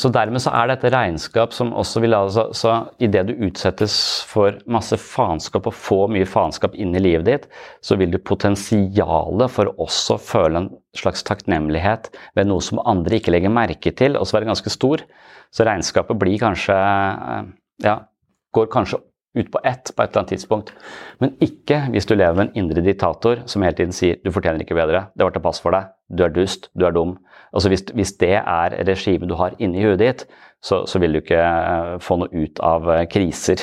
så 0.00 0.08
dermed 0.12 0.40
så 0.40 0.52
er 0.56 0.70
dette 0.70 0.90
regnskap 0.94 1.52
som 1.52 1.74
også 1.76 2.00
vil 2.00 2.16
altså, 2.16 2.46
så 2.56 2.76
Idet 3.04 3.26
du 3.28 3.34
utsettes 3.46 3.94
for 4.28 4.56
masse 4.70 4.96
faenskap 5.00 5.68
og 5.68 5.76
få 5.76 5.98
mye 6.12 6.28
faenskap 6.28 6.76
inn 6.80 6.94
i 6.96 7.02
livet 7.02 7.26
ditt, 7.28 7.48
så 7.84 7.98
vil 8.00 8.12
du 8.12 8.16
potensialet 8.16 9.52
for 9.52 9.72
også 9.76 10.16
føle 10.24 10.62
en 10.62 10.70
slags 10.96 11.24
takknemlighet 11.28 12.08
ved 12.38 12.48
noe 12.48 12.64
som 12.64 12.80
andre 12.88 13.20
ikke 13.20 13.34
legger 13.34 13.52
merke 13.52 13.92
til, 13.96 14.16
også 14.16 14.38
være 14.38 14.48
ganske 14.52 14.72
stor. 14.72 15.04
Så 15.52 15.68
regnskapet 15.68 16.18
blir 16.20 16.40
kanskje 16.40 16.76
eh, 16.76 17.56
Ja, 17.80 17.94
går 18.52 18.66
kanskje 18.72 18.98
ut 19.34 19.50
på 19.52 19.60
ett 19.64 19.92
på 19.94 20.02
et 20.02 20.10
eller 20.10 20.20
annet 20.20 20.32
tidspunkt. 20.34 20.72
Men 21.22 21.36
ikke 21.44 21.84
hvis 21.92 22.08
du 22.08 22.16
lever 22.16 22.36
med 22.36 22.48
en 22.48 22.64
indre 22.64 22.82
diktator 22.84 23.44
som 23.46 23.62
hele 23.62 23.76
tiden 23.78 23.94
sier 23.94 24.18
'du 24.20 24.32
fortjener 24.32 24.60
ikke 24.60 24.74
bedre', 24.74 25.06
'det 25.16 25.24
var 25.24 25.30
til 25.30 25.42
pass 25.42 25.60
for 25.60 25.70
deg', 25.70 25.88
'du 26.10 26.24
er 26.24 26.28
dust', 26.28 26.68
'du 26.74 26.86
er 26.86 26.92
dum'. 26.92 27.16
Altså 27.50 27.70
hvis, 27.72 27.84
hvis 27.96 28.12
det 28.20 28.36
er 28.38 28.76
regimet 28.86 29.30
du 29.30 29.36
har 29.38 29.56
inni 29.58 29.82
huet 29.84 30.00
ditt, 30.00 30.26
så, 30.62 30.84
så, 30.86 31.00
vil 31.00 31.14
du 31.14 31.22
ikke 31.22 31.40
uh, 31.40 31.94
få 32.02 32.20
noe 32.20 32.44
ut 32.44 32.60
av 32.64 32.88
uh, 32.88 33.02
kriser. 33.10 33.62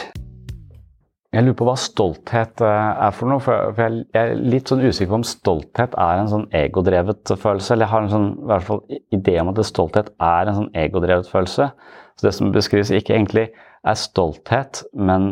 Jeg 1.35 1.43
lurer 1.43 1.57
på 1.59 1.67
hva 1.67 1.75
stolthet 1.77 2.63
uh, 2.63 3.05
er 3.05 3.13
for 3.13 3.29
noe. 3.29 3.43
For, 3.43 3.77
jeg, 3.77 4.07
er 4.17 4.33
litt 4.39 4.71
sånn 4.71 4.81
usikker 4.81 5.11
på 5.11 5.19
om 5.19 5.27
stolthet 5.27 5.95
er 6.01 6.23
en 6.23 6.31
sånn 6.31 6.47
egodrevet 6.57 7.35
følelse. 7.37 7.75
Eller 7.75 7.85
jeg 7.85 7.93
har 7.93 8.05
en 8.07 8.13
sånn 8.15 8.29
i 8.33 8.49
hvert 8.51 8.67
fall 8.71 8.83
idé 9.19 9.37
om 9.43 9.53
at 9.53 9.63
stolthet 9.69 10.11
er 10.17 10.49
en 10.49 10.59
sånn 10.63 10.71
egodrevet 10.85 11.29
følelse. 11.31 11.69
Så 12.17 12.27
det 12.27 12.33
som 12.33 12.53
beskrives, 12.55 12.91
ikke 12.91 13.13
egentlig 13.13 13.49
er 13.87 13.99
stolthet, 13.99 14.81
men 14.97 15.29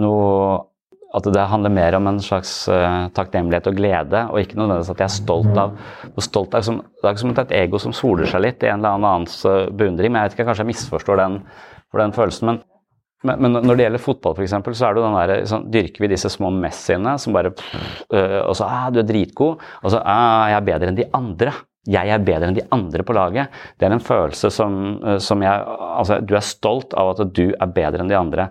noe 0.00 0.64
at 1.16 1.26
det 1.32 1.46
handler 1.50 1.72
mer 1.72 1.96
om 1.96 2.06
en 2.10 2.20
slags 2.22 2.52
uh, 2.68 3.08
takknemlighet 3.16 3.70
og 3.70 3.78
glede, 3.78 4.22
og 4.30 4.40
ikke 4.42 4.58
nødvendigvis 4.58 4.92
at 4.92 5.02
jeg 5.02 5.08
er 5.08 5.14
stolt 5.16 5.60
av 5.60 5.76
stolt 6.22 6.56
er 6.56 6.64
som, 6.66 6.80
Det 6.80 7.08
er 7.08 7.14
ikke 7.14 7.24
som 7.24 7.34
et 7.34 7.54
ego 7.56 7.80
som 7.82 7.94
soler 7.96 8.28
seg 8.30 8.44
litt 8.44 8.64
i 8.64 8.70
en 8.70 8.80
eller 8.80 8.96
annens 8.98 9.38
uh, 9.48 9.66
beundring. 9.72 10.12
men 10.12 10.20
jeg 10.20 10.30
vet 10.30 10.38
ikke, 10.38 10.48
Kanskje 10.50 10.66
jeg 10.66 10.72
misforstår 10.74 11.22
den, 11.22 11.38
den 11.96 12.16
følelsen. 12.16 12.50
Men, 12.50 12.58
men, 13.24 13.40
men, 13.42 13.60
når 13.64 13.78
det 13.78 13.86
gjelder 13.86 14.04
fotball, 14.04 14.34
for 14.36 14.44
eksempel, 14.44 14.76
så 14.76 14.88
er 14.88 14.96
det 14.96 15.06
den 15.06 15.16
der, 15.16 15.46
sånn, 15.48 15.70
dyrker 15.72 16.04
vi 16.04 16.12
disse 16.12 16.30
små 16.32 16.50
messiene 16.54 17.16
som 17.22 17.36
bare 17.36 17.54
uh, 17.56 18.42
Og 18.44 18.52
så 18.58 18.68
ah, 18.68 18.90
'Du 18.92 19.00
er 19.00 19.08
dritgod', 19.08 19.64
og 19.82 19.88
så 19.90 20.02
ah, 20.04 20.50
'Jeg 20.52 20.60
er 20.60 20.68
bedre 20.68 20.92
enn 20.92 21.00
de 21.00 21.08
andre' 21.16 21.56
jeg 21.86 22.10
er 22.10 22.24
bedre 22.26 22.50
enn 22.50 22.56
de 22.56 22.64
andre 22.74 23.04
på 23.06 23.14
laget. 23.14 23.52
Det 23.78 23.86
er 23.86 23.94
en 23.94 24.02
følelse 24.02 24.50
som, 24.50 24.72
eh, 25.06 25.18
som 25.22 25.42
jeg 25.42 25.64
Altså, 25.96 26.20
du 26.20 26.34
er 26.34 26.44
stolt 26.44 26.94
av 26.94 27.14
at 27.14 27.32
du 27.32 27.54
er 27.54 27.66
bedre 27.66 28.02
enn 28.02 28.10
de 28.10 28.18
andre. 28.18 28.50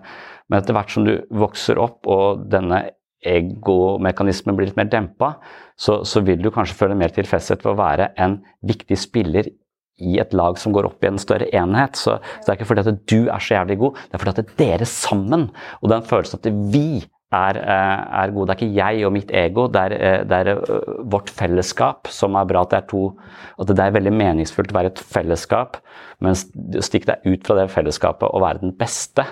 Men 0.50 0.60
etter 0.60 0.76
hvert 0.76 0.92
som 0.94 1.06
du 1.06 1.16
vokser 1.34 1.80
opp 1.82 2.06
og 2.10 2.46
denne 2.52 2.84
egomekanismen 3.26 4.56
blir 4.56 4.68
litt 4.68 4.78
mer 4.78 4.90
dempa, 4.92 5.36
så, 5.78 6.02
så 6.06 6.22
vil 6.24 6.42
du 6.42 6.52
kanskje 6.54 6.78
føle 6.78 6.98
mer 6.98 7.14
tilfredshet 7.14 7.64
ved 7.64 7.72
å 7.72 7.80
være 7.80 8.10
en 8.22 8.38
viktig 8.66 8.98
spiller 9.00 9.50
i 9.96 10.18
et 10.20 10.34
lag 10.36 10.58
som 10.60 10.74
går 10.76 10.90
opp 10.90 11.04
i 11.04 11.08
en 11.08 11.20
større 11.20 11.48
enhet. 11.56 11.96
Så, 11.96 12.18
så 12.20 12.44
det 12.44 12.52
er 12.52 12.58
ikke 12.58 12.70
fordi 12.70 12.84
at 12.84 13.04
du 13.08 13.18
er 13.24 13.42
så 13.42 13.56
jævlig 13.56 13.78
god, 13.82 14.00
det 14.04 14.18
er 14.18 14.22
fordi 14.22 14.34
at 14.44 14.56
dere 14.60 14.88
sammen, 14.90 15.48
og 15.80 15.92
den 15.92 16.06
følelsen 16.06 16.42
at 16.42 16.50
vi 16.74 16.88
er, 17.34 17.58
eh, 17.58 18.22
er, 18.22 18.30
gode. 18.30 18.46
Det 18.46 18.54
er 18.54 18.60
ikke 18.60 18.76
jeg 18.76 19.06
og 19.06 19.12
mitt 19.12 19.32
ego, 19.34 19.66
det 19.72 19.80
er, 19.80 19.92
eh, 19.92 20.24
det 20.24 20.36
er, 20.36 20.48
eh, 20.52 21.02
vårt 21.10 21.30
fellesskap 21.30 22.06
som 22.06 22.36
er 22.36 22.44
bra. 22.44 22.62
At 22.62 22.70
det 22.70 22.78
er 22.78 22.86
to 22.88 23.18
At 23.58 23.66
det 23.66 23.78
er 23.80 23.90
veldig 23.90 24.12
meningsfullt 24.12 24.70
å 24.70 24.76
være 24.76 24.92
et 24.92 24.98
fellesskap, 24.98 25.76
men 26.20 26.34
stikk 26.34 27.06
deg 27.06 27.24
ut 27.24 27.46
fra 27.46 27.56
det 27.56 27.70
fellesskapet 27.72 28.28
og 28.28 28.42
være 28.42 28.60
den 28.60 28.72
beste, 28.72 29.24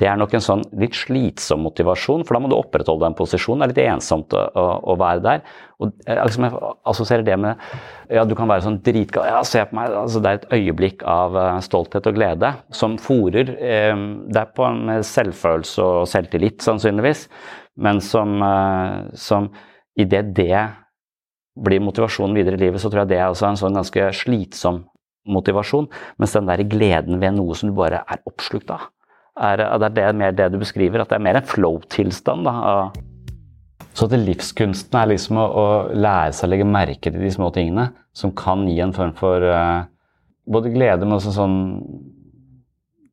det 0.00 0.08
er 0.08 0.16
nok 0.16 0.32
en 0.32 0.44
sånn 0.44 0.62
litt 0.80 0.96
slitsom 0.96 1.60
motivasjon, 1.66 2.22
for 2.24 2.36
da 2.36 2.40
må 2.40 2.48
du 2.48 2.56
opprettholde 2.56 3.04
den 3.04 3.16
posisjonen. 3.18 3.60
Det 3.60 3.66
er 3.66 3.72
litt 3.74 3.92
ensomt 3.98 4.32
å, 4.32 4.44
å, 4.80 4.96
være 5.00 5.20
der. 5.26 5.42
Og 5.80 5.92
liksom, 6.08 6.46
Jeg 6.46 6.72
assosierer 6.92 7.26
det 7.26 7.36
med 7.40 7.64
ja, 8.08 8.24
du 8.24 8.32
kan 8.38 8.48
være 8.48 8.64
sånn 8.64 8.80
dritgal 8.84 9.28
ja, 9.28 9.42
se 9.46 9.62
på 9.68 9.76
meg, 9.76 9.92
altså, 10.02 10.22
Det 10.24 10.30
er 10.30 10.40
et 10.40 10.52
øyeblikk 10.56 11.04
av 11.08 11.36
stolthet 11.64 12.08
og 12.08 12.16
glede 12.16 12.52
som 12.76 12.96
fòrer 13.00 13.52
eh, 13.56 14.04
deg 14.32 14.54
på 14.56 14.66
en 14.66 15.00
selvfølelse 15.06 15.84
og 15.84 16.08
selvtillit, 16.08 16.60
sannsynligvis. 16.64 17.26
men 17.76 18.00
som, 18.04 18.40
eh, 18.44 19.10
som 19.14 19.50
idet 20.00 20.32
det 20.36 20.68
blir 21.60 21.82
motivasjonen 21.84 22.36
videre 22.36 22.56
i 22.56 22.64
livet, 22.64 22.80
så 22.80 22.88
tror 22.88 23.04
jeg 23.04 23.12
det 23.12 23.20
er 23.20 23.28
også 23.28 23.50
en 23.50 23.60
sånn 23.60 23.76
ganske 23.76 24.08
slitsom 24.16 24.84
motivasjon. 25.28 25.90
Mens 26.20 26.36
den 26.36 26.48
der 26.48 26.62
gleden 26.68 27.20
ved 27.20 27.36
noe 27.36 27.56
som 27.58 27.70
du 27.70 27.76
bare 27.76 28.02
er 28.08 28.22
oppslukt 28.28 28.70
av, 28.72 28.88
er, 29.40 29.62
det 29.80 29.88
er 29.88 29.94
det, 29.96 30.08
mer 30.20 30.34
det 30.36 30.50
du 30.52 30.58
beskriver. 30.60 31.02
At 31.02 31.12
det 31.12 31.18
er 31.18 31.24
mer 31.24 31.40
en 31.40 31.48
flow-tilstand. 31.48 32.48
Så 33.96 34.06
at 34.06 34.16
livskunsten 34.20 34.98
er 35.00 35.10
liksom 35.10 35.40
å, 35.40 35.46
å, 35.46 35.64
lære 35.94 36.34
seg 36.36 36.48
å 36.48 36.52
legge 36.52 36.68
merke 36.68 37.10
til 37.10 37.18
de 37.22 37.32
små 37.34 37.50
tingene 37.54 37.90
som 38.16 38.34
kan 38.36 38.62
gi 38.68 38.78
en 38.84 38.94
form 38.94 39.12
for 39.18 39.42
uh, 39.42 39.82
både 40.50 40.72
glede, 40.74 41.06
men 41.06 41.18
også 41.18 41.34
sånn 41.34 41.58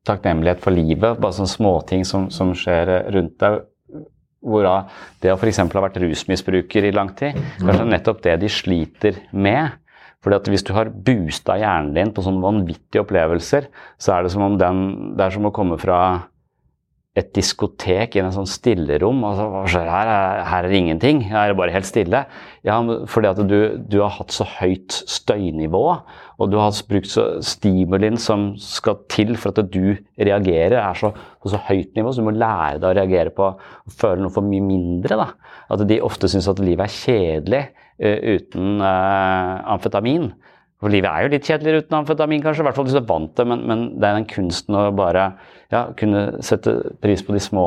takknemlighet 0.08 0.62
for 0.64 0.74
livet. 0.74 1.18
Bare 1.18 1.36
sånne 1.36 1.52
småting 1.52 2.06
som, 2.08 2.28
som 2.34 2.54
skjer 2.56 2.94
rundt 3.14 3.36
deg. 3.42 3.60
Hvorav 4.48 4.92
det 5.18 5.32
å 5.32 5.36
f.eks. 5.36 5.58
ha 5.58 5.82
vært 5.82 5.98
rusmisbruker 5.98 6.84
i 6.86 6.92
lang 6.94 7.10
tid, 7.18 7.34
kanskje 7.58 7.88
nettopp 7.90 8.20
det 8.22 8.36
de 8.44 8.50
sliter 8.52 9.18
med. 9.34 9.74
Fordi 10.24 10.38
at 10.40 10.48
Hvis 10.50 10.66
du 10.66 10.72
har 10.74 10.90
boosta 10.90 11.54
hjernen 11.60 11.94
din 11.94 12.10
på 12.14 12.24
sånne 12.26 12.42
vanvittige 12.42 13.04
opplevelser, 13.04 13.68
så 14.02 14.16
er 14.16 14.26
det 14.26 14.32
som 14.34 14.42
om 14.42 14.58
den, 14.58 15.14
det 15.16 15.24
er 15.24 15.36
som 15.36 15.46
å 15.46 15.54
komme 15.54 15.78
fra 15.78 16.00
et 17.18 17.30
diskotek 17.34 18.14
i 18.16 18.20
en 18.22 18.32
sånn 18.34 18.48
stillerom. 18.48 19.20
Altså, 19.26 19.46
hva 19.50 19.62
skjer 19.70 19.88
her? 19.90 20.10
Her 20.46 20.66
er 20.66 20.68
det 20.70 20.78
ingenting. 20.78 21.22
Her 21.26 21.40
er 21.40 21.52
det 21.52 21.58
bare 21.58 21.74
helt 21.74 21.88
stille. 21.88 22.20
Ja, 22.66 22.78
fordi 23.10 23.30
at 23.30 23.40
du, 23.48 23.58
du 23.90 23.98
har 24.02 24.12
hatt 24.18 24.34
så 24.34 24.46
høyt 24.58 24.94
støynivå, 25.10 25.82
og 26.38 26.52
du 26.52 26.58
har 26.60 26.74
brukt 26.90 27.10
så 27.10 27.26
stimulien 27.44 28.18
som 28.22 28.52
skal 28.62 29.00
til 29.10 29.34
for 29.40 29.54
at 29.54 29.72
du 29.72 29.96
reagerer, 30.18 30.78
er 30.78 30.98
så, 30.98 31.10
på 31.42 31.52
så 31.52 31.62
høyt 31.68 31.98
nivå, 31.98 32.12
så 32.12 32.22
du 32.22 32.28
må 32.28 32.36
lære 32.36 32.78
deg 32.78 32.90
å 32.90 32.96
reagere 33.00 33.34
på 33.34 33.50
å 33.50 33.96
føle 33.98 34.22
noe 34.22 34.34
for 34.34 34.46
mye 34.46 34.64
mindre. 34.64 35.18
Da. 35.18 35.32
At 35.74 35.86
de 35.88 36.02
ofte 36.04 36.30
syns 36.30 36.50
at 36.50 36.62
livet 36.62 36.86
er 36.86 36.98
kjedelig 37.00 37.64
uten 37.98 38.82
uh, 38.82 39.72
amfetamin. 39.74 40.30
For 40.78 40.92
livet 40.92 41.10
er 41.10 41.24
jo 41.24 41.30
litt 41.32 41.48
kjedeligere 41.48 41.84
uten 41.84 41.96
amfetamin, 41.98 42.42
kanskje, 42.44 42.62
i 42.62 42.68
hvert 42.68 42.76
fall 42.76 42.86
hvis 42.86 42.94
du 42.94 43.00
er 43.00 43.08
vant 43.08 43.32
til 43.34 43.48
men, 43.50 43.64
men 43.66 43.80
det 43.98 44.06
er 44.06 44.20
den 44.20 44.28
kunsten 44.30 44.76
å 44.78 44.84
bare 44.94 45.32
ja, 45.74 45.88
kunne 45.98 46.38
sette 46.46 46.76
pris 47.02 47.24
på 47.26 47.34
de 47.34 47.42
små, 47.42 47.66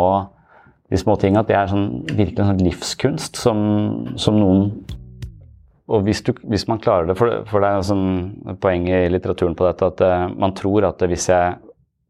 de 0.91 0.99
små 0.99 1.17
tingene. 1.19 1.43
At 1.43 1.51
det 1.51 1.57
er 1.59 1.73
sånn, 1.73 1.89
virkelig 2.07 2.39
en 2.39 2.53
sånn 2.53 2.63
livskunst 2.69 3.41
som, 3.41 3.59
som 4.15 4.39
noen 4.39 4.69
Og 5.91 6.05
hvis, 6.05 6.21
du, 6.23 6.31
hvis, 6.47 6.69
man 6.71 6.79
klarer 6.79 7.09
det, 7.09 7.17
for, 7.19 7.41
for 7.49 7.59
det 7.59 7.67
er 7.67 7.83
sånn 7.83 8.55
poenget 8.63 9.09
i 9.09 9.11
litteraturen 9.11 9.57
på 9.59 9.67
dette, 9.67 9.91
at 9.91 10.05
uh, 10.07 10.29
man 10.31 10.55
tror 10.55 10.87
at 10.87 11.03
hvis 11.03 11.27
jeg 11.27 11.57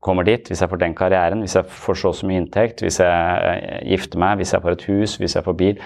kommer 0.05 0.25
dit, 0.25 0.45
hvis 0.49 0.61
jeg 0.61 0.69
får 0.69 0.81
den 0.81 0.93
karrieren, 0.97 1.41
hvis 1.41 1.55
jeg 1.57 1.65
får 1.65 1.97
så 2.01 2.11
mye 2.25 2.41
inntekt, 2.41 2.81
hvis 2.85 2.99
jeg 3.01 3.81
gifter 3.89 4.21
meg, 4.21 4.37
hvis 4.37 4.53
jeg 4.53 4.61
får 4.61 4.77
et 4.77 4.85
hus, 4.89 5.15
hvis 5.21 5.35
jeg 5.37 5.45
får 5.45 5.57
bil, 5.57 5.81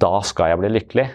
da 0.00 0.12
skal 0.24 0.52
jeg 0.52 0.60
bli 0.60 0.70
lykkelig. 0.76 1.06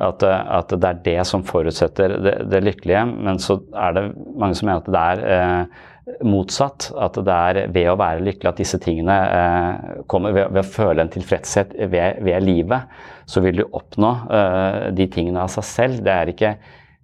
At, 0.00 0.22
at, 0.24 0.74
det 0.80 0.88
er 0.88 1.00
det 1.04 1.22
som 1.28 1.44
forutsetter 1.46 2.16
det, 2.22 2.34
det, 2.50 2.60
lykkelige. 2.64 3.04
Men 3.12 3.40
så 3.42 3.58
er 3.76 3.96
det 3.96 4.04
mange 4.38 4.58
som 4.58 4.68
mener 4.68 4.82
at 4.82 4.92
det 4.92 5.02
er 5.02 5.24
eh, 5.36 5.80
motsatt. 6.28 6.90
At 6.96 7.18
det 7.18 7.38
er 7.38 7.72
ved 7.74 7.90
å 7.92 7.96
være 8.00 8.24
lykkelig 8.26 8.52
at 8.52 8.62
disse 8.62 8.80
tingene 8.82 9.16
eh, 9.38 9.96
kommer. 10.10 10.34
Ved, 10.36 10.52
ved, 10.54 10.62
å 10.64 10.74
føle 10.76 11.04
en 11.04 11.12
tilfredshet 11.12 11.74
ved, 11.92 12.22
ved 12.24 12.46
livet, 12.46 12.92
så 13.28 13.42
vil 13.44 13.62
du 13.62 13.66
oppnå 13.68 14.12
eh, 14.38 14.78
de 14.96 15.08
tingene 15.12 15.44
av 15.44 15.52
seg 15.54 15.68
selv. 15.68 16.04
Det 16.06 16.14
er 16.14 16.34
ikke, 16.34 16.54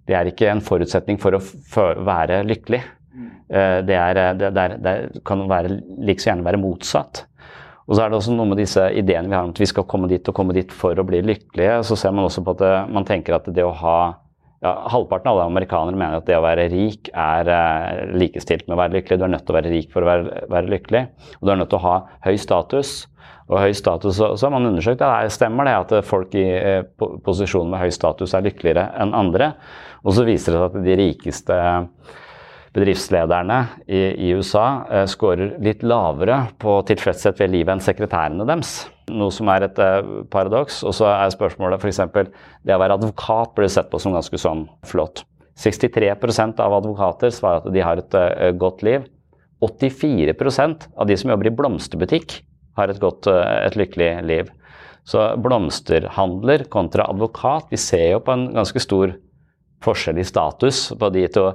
det 0.09 0.17
er 0.19 0.31
ikke 0.31 0.53
en 0.53 0.63
forutsetning 0.65 1.21
for 1.21 1.37
å 1.37 1.43
for, 1.43 2.01
være 2.07 2.43
lykkelig. 2.49 2.83
Eh, 3.49 3.79
det, 3.85 3.97
er, 3.97 4.21
det, 4.37 4.51
det, 4.85 4.95
kan 5.25 5.47
være, 5.49 5.79
like 6.05 6.21
så 6.21 6.33
gjerne 6.33 6.47
være 6.47 6.61
motsatt. 6.61 7.25
Og 7.89 7.97
så 7.97 8.03
er 8.03 8.11
det 8.11 8.19
også 8.19 8.35
noe 8.37 8.51
med 8.51 8.59
disse 8.61 8.83
ideene 8.93 9.31
vi 9.31 9.33
har 9.33 9.47
om 9.47 9.51
at 9.55 9.59
vi 9.59 9.67
skal 9.69 9.87
komme 9.89 10.07
dit 10.11 10.27
og 10.29 10.35
komme 10.37 10.53
dit 10.53 10.73
for 10.77 10.93
å 10.93 11.05
bli 11.07 11.23
lykkelige. 11.25 11.79
Så 11.87 11.97
ser 11.97 12.13
man 12.13 12.27
også 12.27 12.43
på 12.45 12.53
at 12.53 12.61
det, 12.61 12.73
man 12.93 13.07
tenker 13.07 13.39
at 13.39 13.49
det 13.49 13.65
å 13.65 13.73
ha 13.81 13.99
ja, 14.59 14.73
Halvparten 14.91 15.29
av 15.31 15.37
alle 15.37 15.47
amerikanere 15.47 15.97
mener 15.97 16.19
at 16.19 16.27
det 16.27 16.35
å 16.35 16.43
være 16.43 16.67
rik 16.69 17.09
er 17.15 17.49
eh, 17.53 18.01
likestilt 18.19 18.67
med 18.67 18.75
å 18.75 18.81
være 18.81 18.97
lykkelig. 18.97 19.17
Du 19.17 19.25
er 19.25 19.31
nødt 19.33 19.45
til 19.47 19.55
å 19.55 19.57
være 19.57 19.71
rik 19.71 19.93
for 19.93 20.03
å 20.03 20.09
være, 20.09 20.43
være 20.51 20.73
lykkelig. 20.75 21.03
Og 21.39 21.47
du 21.47 21.53
er 21.53 21.61
nødt 21.61 21.71
til 21.71 21.79
å 21.79 21.85
ha 21.85 21.95
høy 22.27 22.35
status. 22.43 22.93
Og 23.49 23.57
høy 23.63 23.71
status, 23.73 24.19
så, 24.19 24.33
har 24.35 24.51
man 24.53 24.67
undersøkt 24.69 25.01
at 25.01 25.25
det 25.25 25.33
stemmer 25.33 25.65
det 25.65 25.77
at 25.79 25.93
folk 26.05 26.35
i 26.37 26.45
eh, 26.59 26.83
posisjoner 27.25 27.71
med 27.71 27.81
høy 27.87 27.93
status 27.95 28.35
er 28.37 28.45
lykkeligere 28.45 28.89
enn 29.01 29.15
andre. 29.17 29.53
Og 30.03 30.13
så 30.19 30.27
viser 30.27 30.53
det 30.53 30.59
seg 30.59 30.67
at 30.67 30.85
de 30.85 30.97
rikeste 30.99 31.61
bedriftslederne 32.79 33.59
i, 33.87 33.99
i 33.99 34.31
USA 34.37 34.85
eh, 34.89 35.05
scorer 35.09 35.57
litt 35.63 35.83
lavere 35.83 36.45
på 36.61 36.79
tilfredshet 36.87 37.39
ved 37.41 37.53
livet 37.53 37.75
enn 37.75 37.83
sekretærene 37.83 38.47
deres. 38.47 38.87
Noe 39.11 39.33
som 39.33 39.49
er 39.51 39.67
et 39.67 39.81
eh, 39.83 39.99
paradoks. 40.31 40.81
Og 40.87 40.95
så 40.95 41.09
er 41.11 41.35
spørsmålet 41.35 41.83
f.eks. 41.83 42.01
det 42.63 42.75
å 42.75 42.81
være 42.81 42.99
advokat 42.99 43.55
blir 43.57 43.71
sett 43.71 43.91
på 43.91 44.01
som 44.01 44.15
ganske 44.15 44.39
sånn 44.41 44.65
flott. 44.87 45.25
63% 45.59 46.61
av 46.63 46.77
advokater 46.77 47.33
svarer 47.35 47.65
at 47.65 47.73
de 47.75 47.81
har 47.83 47.99
et 47.99 48.15
uh, 48.15 48.51
godt 48.55 48.79
liv. 48.87 49.03
84% 49.59 50.85
av 50.95 51.09
de 51.09 51.17
som 51.19 51.33
jobber 51.33 51.49
i 51.49 51.51
blomsterbutikk, 51.51 52.37
har 52.79 52.93
et 52.93 53.01
godt, 53.01 53.27
et 53.27 53.75
lykkelig 53.75 54.07
liv. 54.23 54.53
Så 55.03 55.25
blomsterhandler 55.43 56.63
kontra 56.71 57.09
advokat, 57.11 57.67
vi 57.73 57.79
ser 57.81 58.13
jo 58.13 58.21
på 58.23 58.37
en 58.37 58.45
ganske 58.55 58.79
stor 58.79 59.17
forskjell 59.83 60.19
i 60.19 60.27
status 60.27 60.81
på 60.99 61.09
de 61.15 61.23
to. 61.31 61.45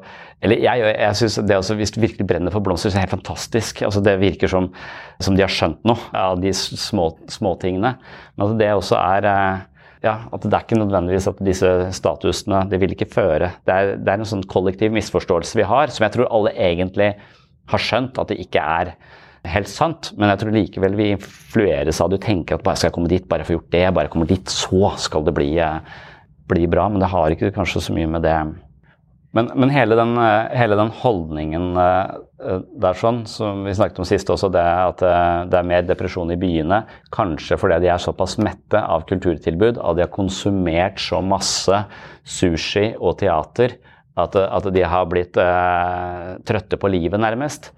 Eller 0.44 0.62
jeg, 0.64 0.84
jeg 0.92 1.18
synes 1.20 1.38
det 1.48 1.56
også, 1.56 1.76
Hvis 1.78 1.94
du 1.94 2.00
virkelig 2.00 2.26
brenner 2.28 2.52
for 2.52 2.64
blomster, 2.64 2.90
så 2.90 2.98
er 2.98 3.04
det 3.04 3.06
helt 3.08 3.18
fantastisk. 3.18 3.82
Altså, 3.82 4.02
det 4.04 4.16
virker 4.20 4.50
som, 4.50 4.70
som 5.20 5.36
de 5.36 5.44
har 5.44 5.52
skjønt 5.52 5.84
noe 5.88 6.10
av 6.16 6.40
de 6.42 6.52
små, 6.56 7.10
småtingene. 7.32 7.94
Men 8.36 8.46
at 8.46 8.58
det 8.60 8.72
også 8.74 8.98
er 9.00 9.28
eh, 9.30 9.64
ja, 10.04 10.18
at 10.32 10.44
det 10.44 10.52
er 10.52 10.66
ikke 10.66 10.80
nødvendigvis 10.82 11.30
at 11.30 11.40
disse 11.44 11.70
statusene 11.96 12.64
det 12.68 12.80
vil 12.82 12.92
ikke 12.92 13.08
føre. 13.12 13.54
Det 13.64 13.74
er, 13.74 13.94
det 13.96 14.12
er 14.12 14.20
en 14.20 14.32
sånn 14.34 14.44
kollektiv 14.50 14.92
misforståelse 14.94 15.60
vi 15.60 15.68
har, 15.68 15.92
som 15.92 16.04
jeg 16.04 16.16
tror 16.16 16.32
alle 16.32 16.52
egentlig 16.60 17.14
har 17.72 17.80
skjønt 17.80 18.20
at 18.20 18.32
det 18.32 18.42
ikke 18.44 18.60
er 18.60 18.92
helt 19.48 19.70
sant. 19.70 20.12
Men 20.18 20.32
jeg 20.32 20.42
tror 20.42 20.56
likevel 20.56 20.98
vi 20.98 21.10
influeres 21.14 22.00
av. 22.04 22.12
Du 22.12 22.20
tenker 22.20 22.58
at 22.58 22.66
bare 22.66 22.80
skal 22.80 22.90
jeg 22.90 22.96
komme 22.98 23.12
dit, 23.12 23.28
bare 23.28 23.46
få 23.48 23.56
gjort 23.56 23.72
det, 23.72 23.86
bare 23.96 24.12
kommer 24.12 24.28
dit, 24.28 24.52
så 24.52 24.92
skal 25.00 25.24
det 25.24 25.36
bli 25.36 25.54
eh, 25.62 25.80
bli 26.50 26.68
bra, 26.70 26.88
men 26.92 27.02
det 27.02 27.10
har 27.12 27.32
ikke 27.32 27.52
kanskje 27.54 27.82
så 27.86 27.96
mye 27.96 28.10
med 28.10 28.24
det 28.26 28.36
Men, 29.34 29.48
men 29.58 29.70
hele, 29.74 29.96
den, 29.98 30.12
eh, 30.18 30.52
hele, 30.54 30.76
den, 30.78 30.92
holdningen 30.94 31.72
eh, 31.80 32.60
der 32.78 32.94
sånn, 32.94 33.24
som 33.26 33.64
vi 33.66 33.72
snakket 33.74 33.98
om 33.98 34.06
sist 34.06 34.28
også, 34.30 34.46
det 34.54 34.62
at 34.62 35.02
eh, 35.02 35.40
det 35.50 35.58
er 35.58 35.66
mer 35.66 35.82
depresjon 35.88 36.30
i 36.30 36.38
byene, 36.38 36.84
kanskje 37.14 37.58
fordi 37.58 37.80
de 37.82 37.90
er 37.90 37.98
såpass 37.98 38.36
mette 38.38 38.78
av 38.78 39.08
kulturtilbud, 39.08 39.80
at 39.82 39.98
de 39.98 40.04
har 40.06 40.12
konsumert 40.14 41.02
så 41.02 41.18
masse 41.18 41.82
sushi 42.22 42.92
og 43.00 43.18
teater 43.24 43.74
at, 44.14 44.36
at 44.38 44.70
de 44.70 44.84
har 44.86 45.10
blitt 45.10 45.38
eh, 45.40 46.30
trøtte 46.46 46.78
på 46.78 46.90
livet, 46.92 47.18
nærmest. 47.18 47.72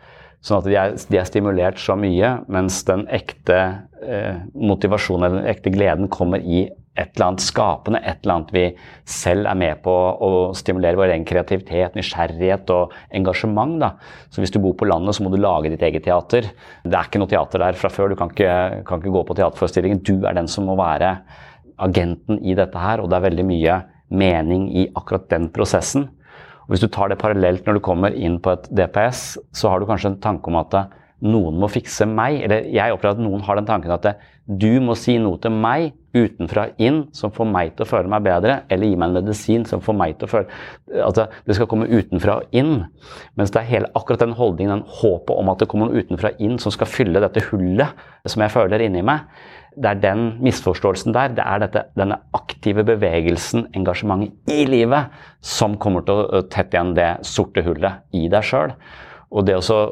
Sånn 0.44 0.60
at 0.60 0.66
de 0.68 0.76
er, 0.78 0.96
de 1.10 1.18
er, 1.18 1.28
stimulert 1.28 1.80
så 1.82 1.96
mye, 1.98 2.36
mens 2.52 2.82
den 2.86 3.06
ekte 3.12 3.60
eh, 4.02 4.42
motivasjonen, 4.54 5.40
den 5.40 5.48
ekte 5.50 5.72
gleden, 5.74 6.10
kommer 6.12 6.42
i 6.42 6.66
et 6.96 7.10
eller 7.16 7.26
annet 7.26 7.44
skapende, 7.44 8.00
et 8.00 8.22
eller 8.22 8.34
annet 8.38 8.52
vi 8.54 8.64
selv 9.10 9.48
er 9.50 9.58
med 9.60 9.82
på 9.84 9.92
å 9.92 10.30
stimulere 10.56 10.96
vår 10.96 11.12
egen 11.12 11.26
kreativitet, 11.28 11.96
nysgjerrighet 11.98 12.72
og 12.72 12.94
engasjement. 13.18 13.76
Da. 13.82 13.90
Så 14.32 14.40
hvis 14.40 14.54
du 14.54 14.60
bor 14.64 14.76
på 14.80 14.88
landet, 14.88 15.16
så 15.16 15.26
må 15.26 15.32
du 15.32 15.36
lage 15.40 15.72
ditt 15.72 15.84
eget 15.84 16.06
teater. 16.06 16.48
Det 16.84 16.96
er 16.96 17.10
ikke 17.10 17.20
noe 17.20 17.32
teater 17.32 17.66
der 17.66 17.76
fra 17.76 17.92
før, 17.92 18.12
du 18.12 18.20
kan 18.20 18.32
ikke, 18.32 18.54
kan 18.88 19.02
ikke 19.02 19.12
gå 19.18 19.24
på 19.28 19.36
teaterforestillingen. 19.36 20.00
Du 20.06 20.14
er 20.24 20.38
den 20.38 20.48
som 20.48 20.68
må 20.68 20.78
være 20.80 21.18
agenten 21.84 22.40
i 22.40 22.56
dette 22.56 22.80
her, 22.80 23.02
og 23.02 23.12
det 23.12 23.18
er 23.18 23.28
veldig 23.28 23.46
mye 23.50 23.80
mening 24.16 24.70
i 24.72 24.86
akkurat 24.96 25.28
den 25.32 25.50
prosessen. 25.52 26.08
Og 26.66 26.74
hvis 26.74 26.84
du 26.84 26.90
tar 26.92 27.10
det 27.10 27.20
parallelt 27.22 27.66
når 27.66 27.78
du 27.78 27.84
kommer 27.86 28.14
inn 28.14 28.40
på 28.42 28.52
et 28.56 28.70
DPS, 28.74 29.36
så 29.54 29.70
har 29.70 29.80
du 29.80 29.88
kanskje 29.88 30.14
en 30.14 30.22
tanke 30.22 30.50
om 30.50 30.58
at 30.60 30.74
noen 31.24 31.56
må 31.60 31.68
fikse 31.72 32.04
meg. 32.08 32.42
Eller 32.44 32.66
jeg 32.74 32.92
opplever 32.92 33.16
at 33.16 33.22
noen 33.22 33.44
har 33.46 33.58
den 33.58 33.68
tanken 33.68 33.94
at 33.94 34.08
du 34.46 34.76
må 34.82 34.94
si 34.98 35.16
noe 35.18 35.40
til 35.42 35.54
meg 35.54 35.94
utenfra 36.16 36.68
inn 36.82 37.02
som 37.16 37.32
får 37.34 37.48
meg 37.50 37.72
til 37.76 37.84
å 37.84 37.88
føle 37.90 38.10
meg 38.10 38.24
bedre, 38.24 38.60
eller 38.72 38.88
gi 38.88 38.98
meg 38.98 39.10
en 39.10 39.16
medisin 39.18 39.66
som 39.68 39.82
får 39.84 39.96
meg 39.98 40.14
til 40.16 40.28
å 40.28 40.32
føle 40.32 41.02
Altså, 41.02 41.26
det 41.44 41.56
skal 41.58 41.68
komme 41.70 41.88
utenfra 41.90 42.38
og 42.40 42.56
inn. 42.56 42.86
Mens 43.36 43.52
det 43.52 43.60
er 43.62 43.70
hele, 43.72 43.90
akkurat 43.98 44.22
den 44.22 44.36
holdningen, 44.38 44.80
den 44.80 44.96
håpet 45.00 45.34
om 45.34 45.50
at 45.52 45.60
det 45.60 45.68
kommer 45.70 45.90
noe 45.90 46.04
utenfra 46.04 46.32
inn 46.42 46.60
som 46.62 46.72
skal 46.74 46.88
fylle 46.88 47.22
dette 47.22 47.42
hullet 47.50 48.06
som 48.26 48.44
jeg 48.44 48.54
føler 48.54 48.86
inni 48.86 49.02
meg. 49.06 49.26
Det 49.76 49.90
er 49.90 49.98
den 50.00 50.22
misforståelsen 50.40 51.12
der. 51.12 51.34
Det 51.36 51.44
er 51.44 51.60
dette, 51.60 51.82
denne 51.98 52.16
aktive 52.36 52.84
bevegelsen, 52.88 53.66
engasjementet 53.76 54.52
i 54.52 54.64
livet, 54.68 55.12
som 55.44 55.76
kommer 55.80 56.06
til 56.06 56.22
å 56.24 56.40
tette 56.48 56.78
igjen 56.78 56.94
det 56.96 57.10
sorte 57.28 57.64
hullet 57.66 58.16
i 58.16 58.24
deg 58.32 58.46
sjøl. 58.46 58.72
Og 59.36 59.44
det 59.44 59.58
å 59.58 59.84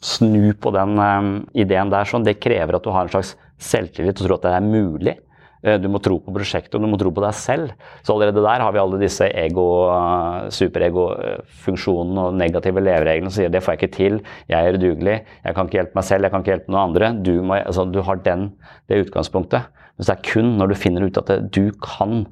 snu 0.00 0.52
på 0.54 0.72
den 0.74 0.94
um, 0.96 1.30
ideen 1.58 1.90
der, 1.90 2.08
sånn, 2.08 2.24
det 2.26 2.38
krever 2.40 2.78
at 2.78 2.84
du 2.86 2.92
har 2.94 3.06
en 3.06 3.12
slags 3.12 3.34
selvtillit 3.58 4.20
og 4.20 4.24
tror 4.24 4.36
at 4.38 4.46
det 4.46 4.54
er 4.56 4.68
mulig. 4.68 5.16
Eh, 5.62 5.78
Du 5.78 5.88
må 5.90 6.00
tro 6.02 6.18
på 6.22 6.34
prosjektet, 6.34 6.74
og 6.76 6.84
du 6.84 6.90
må 6.90 6.98
tro 7.00 7.10
på 7.14 7.22
deg 7.24 7.34
selv. 7.34 7.72
Så 8.02 8.14
allerede 8.14 8.44
der 8.44 8.62
har 8.62 8.72
vi 8.72 8.82
alle 8.82 9.00
disse 9.00 9.26
ego, 9.30 9.66
eh, 9.90 10.48
superego-funksjonene 10.54 12.26
og 12.28 12.38
negative 12.38 12.82
levereglene 12.82 13.30
som 13.30 13.42
sier 13.42 13.50
det 13.52 13.62
får 13.64 13.74
jeg 13.74 13.82
ikke 13.82 13.96
til, 13.96 14.20
jeg 14.48 14.58
er 14.58 14.78
udugelig, 14.78 15.16
jeg 15.44 15.54
kan 15.54 15.66
ikke 15.66 15.80
hjelpe 15.80 15.98
meg 15.98 16.04
selv, 16.04 16.22
jeg 16.22 16.30
kan 16.34 16.44
ikke 16.44 16.54
hjelpe 16.54 16.72
noen 16.72 16.84
andre. 16.88 17.12
Du, 17.22 17.34
må, 17.42 17.58
altså, 17.58 17.86
du 17.90 18.00
har 18.02 18.22
den, 18.24 18.52
det 18.88 19.02
utgangspunktet. 19.06 19.68
Men 19.98 20.06
det 20.06 20.14
er 20.14 20.26
kun 20.32 20.52
når 20.58 20.70
du 20.70 20.78
finner 20.78 21.06
ut 21.08 21.18
at 21.18 21.50
du 21.50 21.72
kan 21.82 22.26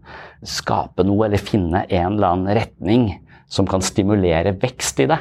skape 0.46 1.02
noe 1.02 1.26
eller 1.26 1.42
finne 1.42 1.82
en 1.88 2.12
eller 2.14 2.28
annen 2.28 2.54
retning 2.54 3.08
som 3.50 3.66
kan 3.66 3.82
stimulere 3.82 4.54
vekst 4.62 5.02
i 5.02 5.08
det. 5.10 5.18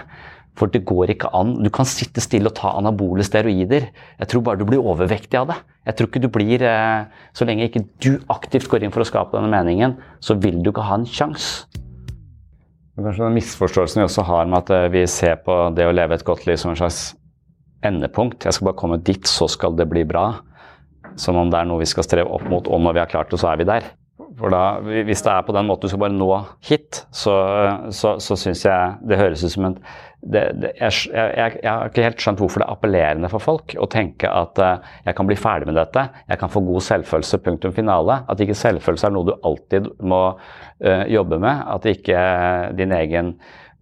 For 0.55 0.71
det 0.71 0.85
går 0.87 1.11
ikke 1.11 1.31
an. 1.35 1.57
Du 1.63 1.69
kan 1.73 1.87
sitte 1.87 2.23
stille 2.23 2.47
og 2.47 2.55
ta 2.55 2.71
anabole 2.79 3.25
steroider. 3.27 3.89
Jeg 4.19 4.31
tror 4.31 4.43
bare 4.45 4.59
du 4.61 4.65
blir 4.67 4.83
overvektig 4.83 5.39
av 5.41 5.49
det. 5.51 5.57
Jeg 5.85 5.97
tror 5.97 6.09
ikke 6.09 6.21
du 6.23 6.29
blir, 6.31 6.63
eh, 6.63 7.05
Så 7.33 7.45
lenge 7.45 7.67
ikke 7.67 7.85
du 7.99 8.19
aktivt 8.29 8.69
går 8.69 8.83
inn 8.83 8.91
for 8.91 9.01
å 9.01 9.09
skape 9.09 9.35
denne 9.35 9.51
meningen, 9.51 9.97
så 10.21 10.39
vil 10.39 10.63
du 10.63 10.71
ikke 10.71 10.87
ha 10.87 10.95
en 10.95 11.05
sjanse. 11.05 11.67
Kanskje 12.95 13.27
den 13.27 13.35
misforståelsen 13.35 13.99
vi 13.99 14.07
også 14.07 14.23
har 14.23 14.45
med 14.45 14.57
at 14.63 14.69
eh, 14.71 14.87
vi 14.87 15.05
ser 15.05 15.35
på 15.43 15.75
det 15.75 15.85
å 15.85 15.91
leve 15.91 16.15
et 16.15 16.23
godt 16.23 16.45
liv 16.47 16.55
som 16.55 16.71
en 16.71 16.79
slags 16.79 17.15
endepunkt. 17.83 18.45
Jeg 18.45 18.53
skal 18.53 18.71
bare 18.71 18.79
komme 18.79 19.03
dit, 19.03 19.27
så 19.27 19.49
skal 19.51 19.75
det 19.75 19.89
bli 19.91 20.05
bra. 20.07 20.39
Som 21.19 21.35
om 21.35 21.51
det 21.51 21.59
er 21.59 21.67
noe 21.67 21.83
vi 21.83 21.89
skal 21.89 22.07
streve 22.07 22.31
opp 22.31 22.47
mot, 22.47 22.67
og 22.67 22.81
når 22.81 22.95
vi 22.95 23.03
har 23.03 23.11
klart 23.11 23.29
det, 23.29 23.39
så 23.39 23.51
er 23.51 23.59
vi 23.59 23.67
der. 23.67 23.83
For 24.39 24.51
da, 24.51 24.79
Hvis 24.79 25.23
det 25.23 25.31
er 25.31 25.43
på 25.47 25.53
den 25.55 25.67
måten 25.67 25.87
du 25.87 25.91
skal 25.91 26.01
bare 26.05 26.15
nå 26.15 26.29
hit, 26.63 27.03
så, 27.11 27.35
så, 27.91 28.15
så 28.23 28.35
syns 28.39 28.63
jeg 28.65 28.95
det 29.07 29.19
høres 29.19 29.43
ut 29.43 29.53
som 29.53 29.67
en 29.69 29.77
det, 30.25 30.43
det, 30.57 30.71
jeg, 30.79 30.93
jeg, 31.13 31.57
jeg, 31.61 31.69
har 31.69 31.89
ikke 31.91 32.05
helt 32.05 32.23
skjønt 32.23 32.39
hvorfor 32.41 32.61
det 32.61 32.65
er 32.65 32.73
appellerende 32.73 33.29
for 33.29 33.43
folk 33.43 33.75
å 33.77 33.87
tenke 33.91 34.29
at 34.29 34.61
uh, 34.61 34.93
jeg 35.05 35.17
kan 35.17 35.29
bli 35.29 35.37
ferdig 35.37 35.69
med 35.69 35.77
dette, 35.77 36.07
jeg 36.25 36.41
kan 36.41 36.51
få 36.51 36.63
god 36.65 36.85
selvfølelse, 36.87 37.41
punktum 37.45 37.75
finale. 37.75 38.17
At 38.31 38.41
ikke 38.41 38.57
selvfølelse 38.57 39.09
er 39.09 39.13
noe 39.13 39.29
du 39.29 39.35
alltid 39.35 39.91
må 40.01 40.23
uh, 40.33 41.05
jobbe 41.11 41.39
med. 41.43 41.61
At 41.75 41.85
ikke 41.89 42.25
din 42.79 42.95
egen 42.97 43.35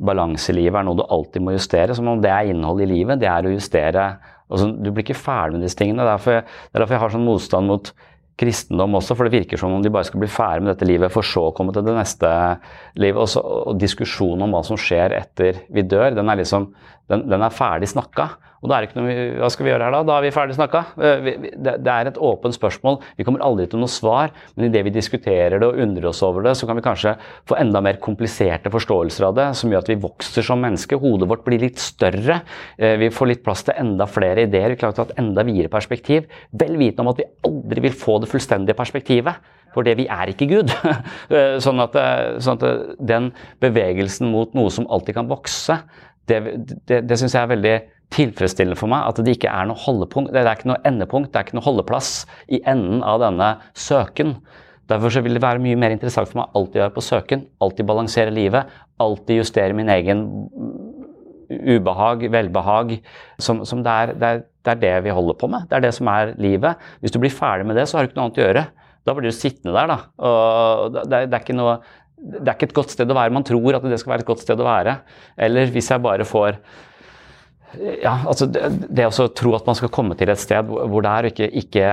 balanse 0.04 0.52
i 0.52 0.58
livet 0.58 0.82
er 0.82 0.88
noe 0.88 1.00
du 1.00 1.06
alltid 1.08 1.46
må 1.46 1.56
justere. 1.56 1.96
Som 1.96 2.12
om 2.12 2.24
det 2.24 2.32
er 2.34 2.52
innholdet 2.52 2.88
i 2.88 2.94
livet. 2.98 3.22
Det 3.24 3.30
er 3.32 3.48
å 3.48 3.54
justere 3.54 4.08
altså, 4.50 4.72
Du 4.74 4.90
blir 4.92 5.06
ikke 5.06 5.20
ferdig 5.20 5.60
med 5.60 5.68
disse 5.68 5.80
tingene. 5.80 6.08
Derfor, 6.08 6.44
det 6.44 6.76
er 6.76 6.84
derfor 6.84 6.98
jeg 6.98 7.06
har 7.06 7.16
sånn 7.16 7.30
motstand 7.30 7.72
mot 7.72 7.94
kristendom 8.40 8.98
også, 8.98 9.16
for 9.18 9.28
det 9.28 9.44
virker 9.44 9.60
som 9.62 9.76
om 9.76 9.84
de 9.84 9.92
bare 9.94 10.08
skal 10.08 10.22
bli 10.24 10.30
ferdig 10.32 10.64
med 10.64 10.74
dette 10.74 10.88
livet, 10.90 11.14
for 11.14 11.26
så 11.28 11.48
å 11.50 11.54
komme 11.56 11.74
til 11.76 11.86
det 11.86 11.94
neste 11.98 12.30
livet. 13.00 13.20
Også, 13.22 13.44
og 13.44 13.78
diskusjonen 13.82 14.48
om 14.48 14.56
hva 14.56 14.64
som 14.66 14.80
skjer 14.80 15.16
etter 15.20 15.64
vi 15.74 15.86
dør, 15.86 16.16
den 16.18 16.32
er 16.32 16.42
liksom 16.42 16.72
den, 17.12 17.28
den 17.30 17.46
er 17.46 17.54
ferdig 17.54 17.92
snakka. 17.92 18.32
Og 18.64 18.70
da 18.72 18.78
er 18.78 18.86
det 18.86 18.90
ikke 18.90 19.02
noe, 19.02 19.14
Hva 19.42 19.50
skal 19.52 19.68
vi 19.68 19.72
gjøre 19.74 19.88
her 19.88 19.96
da? 19.98 20.02
Da 20.08 20.16
er 20.16 20.24
vi 20.24 20.32
ferdig 20.34 20.56
snakka. 20.56 20.82
Det, 20.96 21.74
det 21.84 21.94
er 21.94 22.10
et 22.10 22.20
åpent 22.24 22.56
spørsmål. 22.56 23.02
Vi 23.20 23.26
kommer 23.28 23.44
aldri 23.44 23.66
til 23.70 23.82
noe 23.82 23.92
svar, 23.92 24.32
men 24.56 24.70
idet 24.70 24.86
vi 24.88 24.94
diskuterer 24.96 25.60
det 25.60 25.68
og 25.68 25.82
undrer 25.84 26.08
oss 26.14 26.22
over 26.24 26.48
det, 26.48 26.56
så 26.56 26.70
kan 26.70 26.80
vi 26.80 26.86
kanskje 26.86 27.16
få 27.50 27.58
enda 27.60 27.82
mer 27.84 28.00
kompliserte 28.04 28.72
forståelser 28.72 29.28
av 29.28 29.36
det, 29.40 29.48
som 29.60 29.74
gjør 29.74 29.84
at 29.84 29.92
vi 29.92 30.00
vokser 30.06 30.48
som 30.48 30.64
mennesker. 30.64 31.02
Hodet 31.04 31.28
vårt 31.30 31.44
blir 31.48 31.60
litt 31.66 31.82
større. 31.84 32.40
Vi 32.78 33.12
får 33.12 33.32
litt 33.34 33.44
plass 33.44 33.66
til 33.68 33.76
enda 33.84 34.08
flere 34.08 34.48
ideer. 34.48 34.72
Vi 34.72 34.80
klarer 34.80 34.96
å 34.96 35.02
ta 35.02 35.10
et 35.10 35.20
enda 35.20 35.44
videre 35.48 35.72
perspektiv. 35.74 36.32
Vel 36.56 36.78
vitende 36.80 37.04
om 37.04 37.12
at 37.12 37.20
vi 37.20 37.28
aldri 37.50 37.84
vil 37.90 38.00
få 38.00 38.22
det 38.24 38.32
fullstendige 38.32 38.80
perspektivet. 38.80 39.52
For 39.74 39.86
det 39.86 39.98
vi 40.00 40.08
er 40.12 40.32
ikke 40.32 40.48
Gud. 40.52 40.72
sånn, 41.66 41.84
at, 41.84 41.98
sånn 42.46 42.62
at 42.62 42.98
den 43.02 43.32
bevegelsen 43.64 44.30
mot 44.32 44.54
noe 44.56 44.72
som 44.72 44.88
alltid 44.88 45.18
kan 45.18 45.32
vokse, 45.32 45.82
det, 46.30 46.40
det, 46.88 47.02
det 47.10 47.20
syns 47.20 47.36
jeg 47.36 47.42
er 47.42 47.52
veldig 47.52 47.76
tilfredsstillende 48.14 48.80
for 48.80 48.92
meg. 48.92 49.08
At 49.10 49.22
det 49.26 49.38
ikke 49.38 49.52
er 49.52 49.70
noe 49.70 49.80
holdepunkt, 49.80 50.34
det 50.34 50.44
er 50.44 50.54
ikke 50.56 50.72
noe 50.72 50.82
endepunkt, 50.88 51.32
det 51.34 51.40
er 51.40 51.48
ikke 51.48 51.58
noe 51.60 51.68
holdeplass 51.68 52.12
i 52.54 52.62
enden 52.70 53.04
av 53.06 53.22
denne 53.24 53.56
søken. 53.78 54.38
Derfor 54.92 55.14
så 55.16 55.24
vil 55.24 55.38
det 55.38 55.44
være 55.44 55.64
mye 55.64 55.80
mer 55.80 55.96
interessant 55.96 56.30
for 56.30 56.42
meg 56.42 56.58
alltid 56.60 56.82
å 56.82 56.86
være 56.86 56.96
på 56.98 57.06
søken, 57.06 57.46
alltid 57.64 57.88
balansere 57.88 58.34
livet, 58.36 58.72
alltid 59.02 59.40
justere 59.40 59.78
min 59.78 59.92
egen 59.94 60.26
ubehag, 61.54 62.28
velbehag. 62.34 62.98
Som, 63.42 63.64
som 63.68 63.84
det, 63.86 63.94
er, 63.94 64.14
det, 64.14 64.30
er, 64.30 64.46
det, 64.66 64.76
er, 64.76 64.82
det 64.84 64.94
vi 65.08 65.16
holder 65.16 65.40
på 65.40 65.50
med. 65.52 65.68
Det 65.70 65.80
er 65.80 65.88
det 65.88 65.94
som 65.96 66.10
er 66.12 66.36
livet. 66.42 66.88
Hvis 67.02 67.16
du 67.16 67.20
blir 67.24 67.34
ferdig 67.34 67.68
med 67.70 67.80
det, 67.80 67.88
så 67.90 67.98
har 67.98 68.06
du 68.06 68.12
ikke 68.12 68.20
noe 68.20 68.30
annet 68.30 68.40
å 68.40 68.48
gjøre. 68.48 68.66
Da 69.04 69.16
blir 69.16 69.28
du 69.28 69.36
sittende 69.36 69.76
der, 69.76 69.92
da. 69.92 70.00
Og 70.24 70.96
det, 70.96 71.26
det 71.28 71.38
er 71.38 71.44
ikke 71.44 71.58
noe 71.58 71.82
det 72.24 72.48
er 72.48 72.56
ikke 72.56 72.70
et 72.70 72.78
godt 72.78 72.94
sted 72.94 73.10
å 73.12 73.16
være. 73.18 73.34
Man 73.36 73.44
tror 73.44 73.76
at 73.76 73.86
det 73.92 73.98
skal 74.00 74.14
være 74.14 74.24
et 74.24 74.30
godt 74.30 74.44
sted 74.46 74.62
å 74.62 74.68
være. 74.68 74.96
Eller 75.44 75.72
hvis 75.74 75.90
jeg 75.92 76.04
bare 76.04 76.24
får 76.28 76.60
ja, 77.80 78.14
altså 78.30 78.48
det, 78.52 78.68
det 78.94 79.08
å 79.08 79.28
tro 79.36 79.54
at 79.58 79.66
man 79.68 79.78
skal 79.78 79.92
komme 79.94 80.18
til 80.20 80.32
et 80.32 80.42
sted 80.42 80.68
hvor 80.68 81.04
det 81.06 81.12
er 81.12 81.28
ikke, 81.30 81.50
ikke 81.64 81.88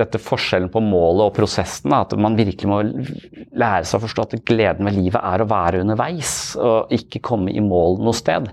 dette 0.00 0.20
forskjellen 0.20 0.70
på 0.72 0.82
målet 0.84 1.24
og 1.28 1.34
prosessen. 1.38 1.94
At 1.96 2.12
man 2.20 2.36
virkelig 2.38 2.70
må 2.70 2.82
lære 2.84 3.84
seg 3.88 3.98
å 3.98 4.04
forstå 4.04 4.26
at 4.26 4.36
gleden 4.48 4.88
ved 4.88 4.98
livet 4.98 5.20
er 5.20 5.44
å 5.44 5.48
være 5.50 5.82
underveis, 5.84 6.34
og 6.60 6.92
ikke 6.94 7.24
komme 7.24 7.54
i 7.54 7.64
mål 7.64 8.00
noe 8.04 8.16
sted. 8.16 8.50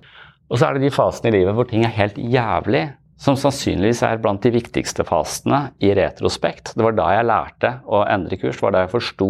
Og 0.52 0.60
så 0.60 0.68
er 0.68 0.78
det 0.78 0.88
de 0.88 0.96
fasene 0.96 1.32
i 1.32 1.40
livet 1.40 1.56
hvor 1.56 1.70
ting 1.70 1.86
er 1.88 1.96
helt 1.96 2.20
jævlig, 2.20 2.86
som 3.22 3.36
sannsynligvis 3.38 4.00
er 4.08 4.22
blant 4.22 4.42
de 4.42 4.50
viktigste 4.56 5.04
fasene 5.06 5.60
i 5.84 5.92
retrospekt. 5.94 6.72
Det 6.74 6.82
var 6.82 6.96
da 6.98 7.10
jeg 7.14 7.28
lærte 7.30 7.70
å 7.86 8.00
endre 8.10 8.40
kurs. 8.42 8.58
Det 8.58 8.66
var 8.66 8.74
da 8.74 8.82
jeg 8.82 8.94
forsto 8.96 9.28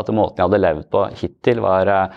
at 0.00 0.10
måten 0.10 0.40
jeg 0.40 0.48
hadde 0.48 0.60
levd 0.64 0.88
på 0.90 1.02
hittil, 1.20 1.60
var 1.62 1.90
uh, 1.92 2.16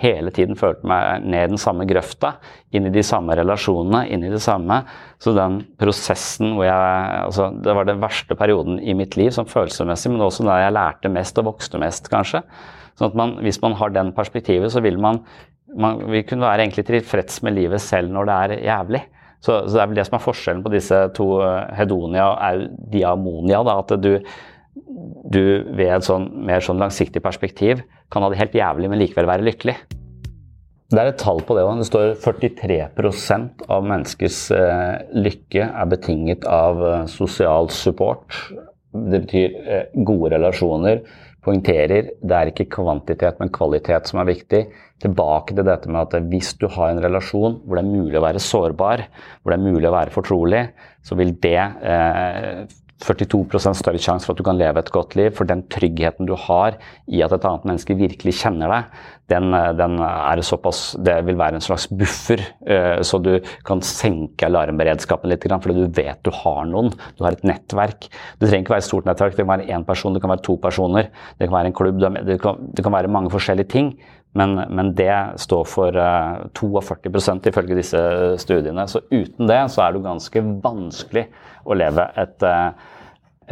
hele 0.00 0.32
tiden 0.32 0.56
følte 0.56 0.88
meg 0.88 1.26
ned 1.26 1.50
i 1.50 1.52
den 1.52 1.60
samme 1.60 1.84
grøfta, 1.88 2.38
inn 2.72 2.88
i 2.88 2.94
de 2.94 3.04
samme 3.04 3.36
relasjonene, 3.36 4.06
inn 4.08 4.24
i 4.24 4.32
det 4.32 4.40
samme. 4.40 4.80
Så 5.20 5.34
den 5.36 5.60
prosessen 5.80 6.56
hvor 6.56 6.64
jeg 6.64 7.18
altså, 7.26 7.50
Det 7.64 7.76
var 7.76 7.90
den 7.90 8.00
verste 8.00 8.36
perioden 8.38 8.80
i 8.80 8.96
mitt 8.96 9.18
liv 9.20 9.34
sånn 9.36 9.50
følelsesmessig, 9.50 10.14
men 10.14 10.24
også 10.24 10.48
da 10.48 10.62
jeg 10.62 10.76
lærte 10.78 11.12
mest 11.12 11.42
og 11.42 11.50
vokste 11.50 11.82
mest, 11.82 12.08
kanskje. 12.12 12.40
Sånn 12.96 13.10
at 13.10 13.18
man, 13.20 13.36
Hvis 13.44 13.60
man 13.60 13.76
har 13.76 13.92
den 13.92 14.16
perspektivet, 14.16 14.72
så 14.72 14.80
vil 14.80 14.96
man, 14.96 15.20
man 15.76 16.00
vil 16.08 16.24
kunne 16.24 16.48
være 16.48 16.64
egentlig 16.64 16.86
tilfreds 16.88 17.42
med 17.44 17.58
livet 17.60 17.84
selv 17.84 18.16
når 18.16 18.30
det 18.30 18.38
er 18.38 18.64
jævlig. 18.70 19.04
Så, 19.44 19.58
så, 19.66 19.74
det 19.74 19.82
er 19.82 19.90
vel 19.90 19.98
det 19.98 20.06
som 20.08 20.16
er 20.16 20.24
forskjellen 20.24 20.62
på 20.64 20.72
disse 20.72 20.98
to, 21.16 21.28
eh, 21.44 21.72
hedonia 21.76 22.30
og 22.32 22.68
diamonia. 22.92 23.60
Da, 23.66 23.76
at 23.82 23.92
du, 24.00 24.14
du 25.34 25.42
ved 25.76 25.90
et 25.98 26.06
sånn, 26.06 26.30
mer 26.48 26.64
sånn 26.64 26.80
langsiktig 26.80 27.20
perspektiv 27.24 27.84
kan 28.12 28.24
ha 28.24 28.30
det 28.32 28.40
helt 28.40 28.56
jævlig, 28.56 28.88
men 28.90 29.02
likevel 29.02 29.28
være 29.28 29.44
lykkelig. 29.44 29.76
Det 30.94 31.00
er 31.00 31.10
et 31.10 31.18
tall 31.20 31.42
på 31.44 31.56
det 31.56 31.64
òg. 31.66 31.80
Det 31.80 31.88
står 31.88 32.14
43 32.22 32.78
av 33.68 33.84
menneskers 33.84 34.38
eh, 34.54 34.94
lykke 35.16 35.68
er 35.68 35.92
betinget 35.92 36.48
av 36.48 36.80
eh, 36.80 37.04
sosial 37.10 37.68
support. 37.74 38.40
Det 38.94 39.24
betyr 39.26 39.54
gode 40.06 40.30
relasjoner. 40.36 41.00
Poengterer 41.44 42.10
det 42.24 42.36
er 42.36 42.50
ikke 42.50 42.70
kvantitet, 42.72 43.36
men 43.40 43.52
kvalitet 43.52 44.08
som 44.08 44.22
er 44.22 44.30
viktig. 44.30 44.62
Tilbake 45.04 45.52
til 45.52 45.66
dette 45.66 45.90
med 45.92 46.06
at 46.06 46.30
hvis 46.30 46.54
du 46.60 46.68
har 46.72 46.92
en 46.92 47.02
relasjon 47.04 47.58
hvor 47.64 47.76
det 47.76 47.84
er 47.84 47.90
mulig 47.90 48.16
å 48.20 48.24
være 48.24 48.40
sårbar, 48.40 49.04
hvor 49.42 49.52
det 49.52 49.58
er 49.58 49.66
mulig 49.66 49.90
å 49.90 49.96
være 49.96 50.14
fortrolig, 50.14 50.62
så 51.04 51.18
vil 51.20 51.34
det 51.44 51.58
eh, 51.60 52.64
42% 53.02 53.74
større 53.76 53.98
sjanse 54.00 54.26
for 54.26 54.34
at 54.34 54.40
du 54.40 54.46
kan 54.46 54.58
leve 54.58 54.80
et 54.80 54.92
godt 54.94 55.16
liv. 55.18 55.32
For 55.34 55.48
den 55.48 55.64
tryggheten 55.72 56.28
du 56.28 56.34
har 56.38 56.78
i 57.10 57.20
at 57.24 57.34
et 57.34 57.46
annet 57.48 57.66
menneske 57.68 57.96
virkelig 57.98 58.36
kjenner 58.38 58.70
deg, 58.70 59.02
den, 59.32 59.56
den 59.78 59.94
er 60.04 60.42
såpass 60.44 60.98
Det 61.00 61.14
vil 61.24 61.38
være 61.40 61.56
en 61.56 61.64
slags 61.64 61.86
buffer, 61.88 62.42
eh, 62.68 63.00
så 63.00 63.18
du 63.24 63.38
kan 63.64 63.80
senke 63.84 64.46
alarmberedskapen 64.46 65.32
litt. 65.32 65.44
Fordi 65.44 65.76
du 65.78 66.00
vet 66.00 66.20
du 66.24 66.32
har 66.44 66.64
noen. 66.70 66.92
Du 67.18 67.24
har 67.26 67.36
et 67.36 67.46
nettverk. 67.46 68.08
Det 68.38 68.48
trenger 68.48 68.66
ikke 68.66 68.76
være 68.76 68.84
et 68.84 68.90
stort 68.90 69.08
nettverk. 69.08 69.36
Det 69.36 69.44
kan 69.44 69.54
være 69.56 69.70
én 69.74 69.86
person, 69.86 70.14
det 70.14 70.22
kan 70.24 70.34
være 70.34 70.46
to 70.46 70.58
personer, 70.60 71.10
det 71.38 71.48
kan 71.48 71.58
være 71.58 71.72
en 71.72 71.78
klubb. 71.80 72.04
Det 72.24 72.40
kan, 72.42 72.68
det 72.76 72.84
kan 72.84 72.94
være 72.94 73.12
mange 73.12 73.32
forskjellige 73.32 73.72
ting. 73.74 73.96
Men, 74.34 74.56
men, 74.74 74.90
det 74.98 75.14
står 75.38 75.66
for 75.70 75.94
uh, 75.94 76.42
42 76.58 77.50
ifølge 77.52 77.78
disse 77.78 78.00
studiene. 78.42 78.86
Så 78.90 79.04
uten 79.12 79.46
det 79.46 79.60
så 79.70 79.84
er 79.84 79.94
det 79.94 80.02
ganske 80.02 80.42
vanskelig 80.64 81.28
å 81.64 81.76
leve 81.78 82.08
et 82.20 82.46
uh, 82.46 82.92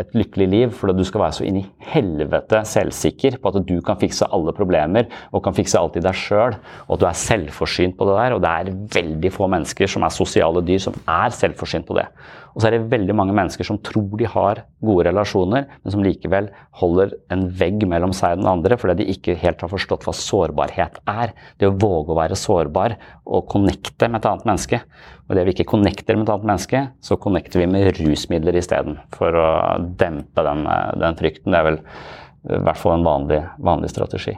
et 0.00 0.14
lykkelig 0.16 0.48
liv 0.48 0.72
fordi 0.76 0.94
du 0.96 1.04
skal 1.06 1.24
være 1.26 1.36
så 1.36 1.46
inn 1.46 1.58
i 1.60 1.64
helvete 1.92 2.62
selvsikker 2.68 3.38
på 3.42 3.50
at 3.50 3.58
du 3.68 3.74
kan 3.84 3.98
fikse 4.00 4.28
alle 4.32 4.54
problemer 4.56 5.08
og 5.30 5.42
kan 5.44 5.56
fikse 5.56 5.78
alt 5.78 5.98
i 5.98 6.04
deg 6.04 6.16
sjøl, 6.16 6.56
og 6.86 6.94
at 6.96 7.02
du 7.02 7.08
er 7.08 7.18
selvforsynt 7.22 7.98
på 7.98 8.08
det 8.08 8.16
der. 8.18 8.36
Og 8.36 8.42
det 8.44 8.52
er 8.52 8.72
veldig 8.96 9.32
få 9.34 9.48
mennesker 9.52 9.90
som 9.90 10.06
er 10.06 10.14
sosiale 10.14 10.64
dyr, 10.64 10.80
som 10.82 10.96
er 11.04 11.36
selvforsynt 11.36 11.88
på 11.88 11.98
det. 11.98 12.06
Og 12.52 12.60
så 12.60 12.68
er 12.68 12.76
det 12.76 12.90
veldig 12.92 13.14
mange 13.16 13.34
mennesker 13.36 13.66
som 13.66 13.78
tror 13.84 14.10
de 14.20 14.28
har 14.28 14.62
gode 14.84 15.06
relasjoner, 15.08 15.64
men 15.82 15.94
som 15.94 16.04
likevel 16.04 16.50
holder 16.82 17.14
en 17.32 17.46
vegg 17.58 17.86
mellom 17.88 18.12
seg 18.16 18.36
og 18.36 18.42
den 18.42 18.50
andre 18.50 18.78
fordi 18.80 18.98
de 19.00 19.14
ikke 19.14 19.38
helt 19.40 19.62
har 19.64 19.72
forstått 19.72 20.04
hva 20.06 20.14
sårbarhet 20.16 21.00
er. 21.08 21.32
Det 21.60 21.70
å 21.70 21.76
våge 21.76 22.12
å 22.12 22.18
være 22.18 22.38
sårbar 22.38 22.96
og 23.24 23.48
connecte 23.52 24.10
med 24.10 24.20
et 24.20 24.28
annet 24.30 24.48
menneske. 24.50 24.82
Og 25.28 25.36
det 25.38 25.46
vi 25.48 25.56
ikke 25.56 25.70
connecter 25.72 26.18
med 26.18 26.26
et 26.26 26.34
annet 26.34 26.48
menneske, 26.50 26.84
så 27.00 27.16
connecter 27.20 27.62
vi 27.62 27.70
med 27.72 27.88
rusmidler 28.02 28.58
isteden. 28.60 28.98
For 29.16 29.32
å 29.32 29.50
dempe 29.80 30.44
den, 30.44 30.66
den, 31.00 31.18
frykten. 31.20 31.54
Det 31.54 31.60
er 31.60 31.68
vel 31.70 31.80
i 31.80 32.62
hvert 32.66 32.80
fall 32.80 32.98
en 32.98 33.06
vanlig, 33.06 33.40
vanlig 33.62 33.92
strategi. 33.92 34.36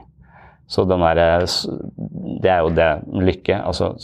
Så 0.71 0.87
der, 0.89 1.19
det 2.41 2.51
er 2.51 2.62
jo 2.62 2.71
det 2.73 2.89
lykke. 3.27 3.59
Altså 3.59 3.95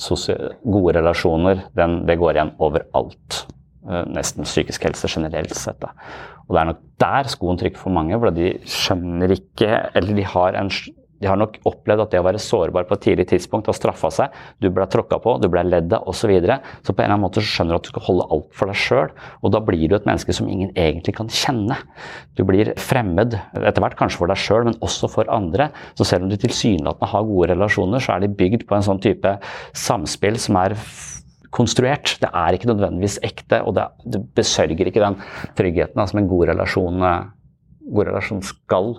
gode 0.64 0.98
relasjoner, 0.98 1.64
den, 1.78 2.02
det 2.08 2.18
går 2.20 2.36
igjen 2.36 2.54
overalt. 2.58 3.44
Eh, 3.88 4.06
nesten 4.12 4.44
psykisk 4.44 4.84
helse 4.84 5.08
generelt 5.08 5.54
sett. 5.56 5.80
Da. 5.80 5.94
Og 6.44 6.52
det 6.52 6.62
er 6.62 6.72
nok 6.74 6.80
der 7.00 7.28
skoen 7.32 7.60
trykker 7.60 7.80
for 7.80 7.94
mange, 7.96 8.16
for 8.20 8.34
de 8.36 8.56
skjønner 8.68 9.32
ikke 9.32 9.68
Eller 9.96 10.18
de 10.18 10.24
har, 10.26 10.56
en, 10.58 10.68
de 10.68 11.28
har 11.28 11.38
nok 11.40 11.56
opplevd 11.64 12.02
at 12.04 12.12
det 12.12 12.20
å 12.20 12.26
være 12.26 12.42
sårbar 12.44 12.84
på 12.84 12.98
et 12.98 13.02
tidlig 13.06 13.24
tidspunkt 13.30 13.70
har 13.70 13.78
straffa 13.78 14.10
seg. 14.12 14.34
Du 14.60 14.68
ble 14.68 14.84
tråkka 14.84 15.16
på, 15.24 15.38
du 15.40 15.48
ble 15.48 15.62
ledd 15.64 15.94
av 15.96 16.04
osv. 16.12 16.26
Så, 16.26 16.28
videre. 16.28 16.58
så 16.84 16.92
på 16.92 17.00
en 17.00 17.06
eller 17.06 17.16
annen 17.16 17.24
måte 17.24 17.40
skjønner 17.40 17.72
du 17.72 17.78
at 17.78 17.88
du 17.88 17.92
skal 17.94 18.04
holde 18.10 18.26
alt 18.36 18.50
for 18.58 18.68
deg 18.68 18.80
sjøl. 18.82 19.14
Og 19.40 19.54
da 19.54 19.62
blir 19.64 19.86
du 19.88 19.96
et 19.96 20.10
menneske 20.10 20.36
som 20.36 20.50
ingen 20.52 20.74
egentlig 20.76 21.16
kan 21.16 21.32
kjenne. 21.32 21.78
Du 22.36 22.44
blir 22.44 22.74
fremmed 22.76 23.38
etter 23.62 23.80
hvert 23.80 23.96
kanskje 23.96 24.20
for 24.20 24.34
deg 24.34 24.42
sjøl, 24.42 24.66
men 24.68 24.76
også 24.84 25.08
for 25.14 25.32
andre. 25.32 25.70
Så 25.96 26.04
selv 26.10 26.26
om 26.26 26.34
du 26.34 26.36
tilsynelatende 26.36 27.08
har 27.14 27.24
gode 27.32 27.48
relasjoner, 27.54 28.04
så 28.04 28.18
er 28.18 28.26
de 28.26 28.34
bygd 28.42 28.68
på 28.68 28.76
en 28.76 28.84
sånn 28.90 29.00
type 29.00 29.38
samspill 29.88 30.36
som 30.42 30.60
er 30.60 30.76
konstruert. 31.54 32.16
Det 32.22 32.30
er 32.30 32.56
ikke 32.56 32.70
nødvendigvis 32.70 33.18
ekte, 33.26 33.62
og 33.66 33.74
det, 33.76 33.88
det 34.06 34.22
besørger 34.38 34.90
ikke 34.90 35.02
den 35.02 35.18
tryggheten 35.58 35.98
da, 35.98 36.06
som 36.06 36.22
en 36.22 36.30
god 36.30 36.50
relasjon, 36.52 37.06
god 37.90 38.10
relasjon 38.12 38.42
skal. 38.46 38.94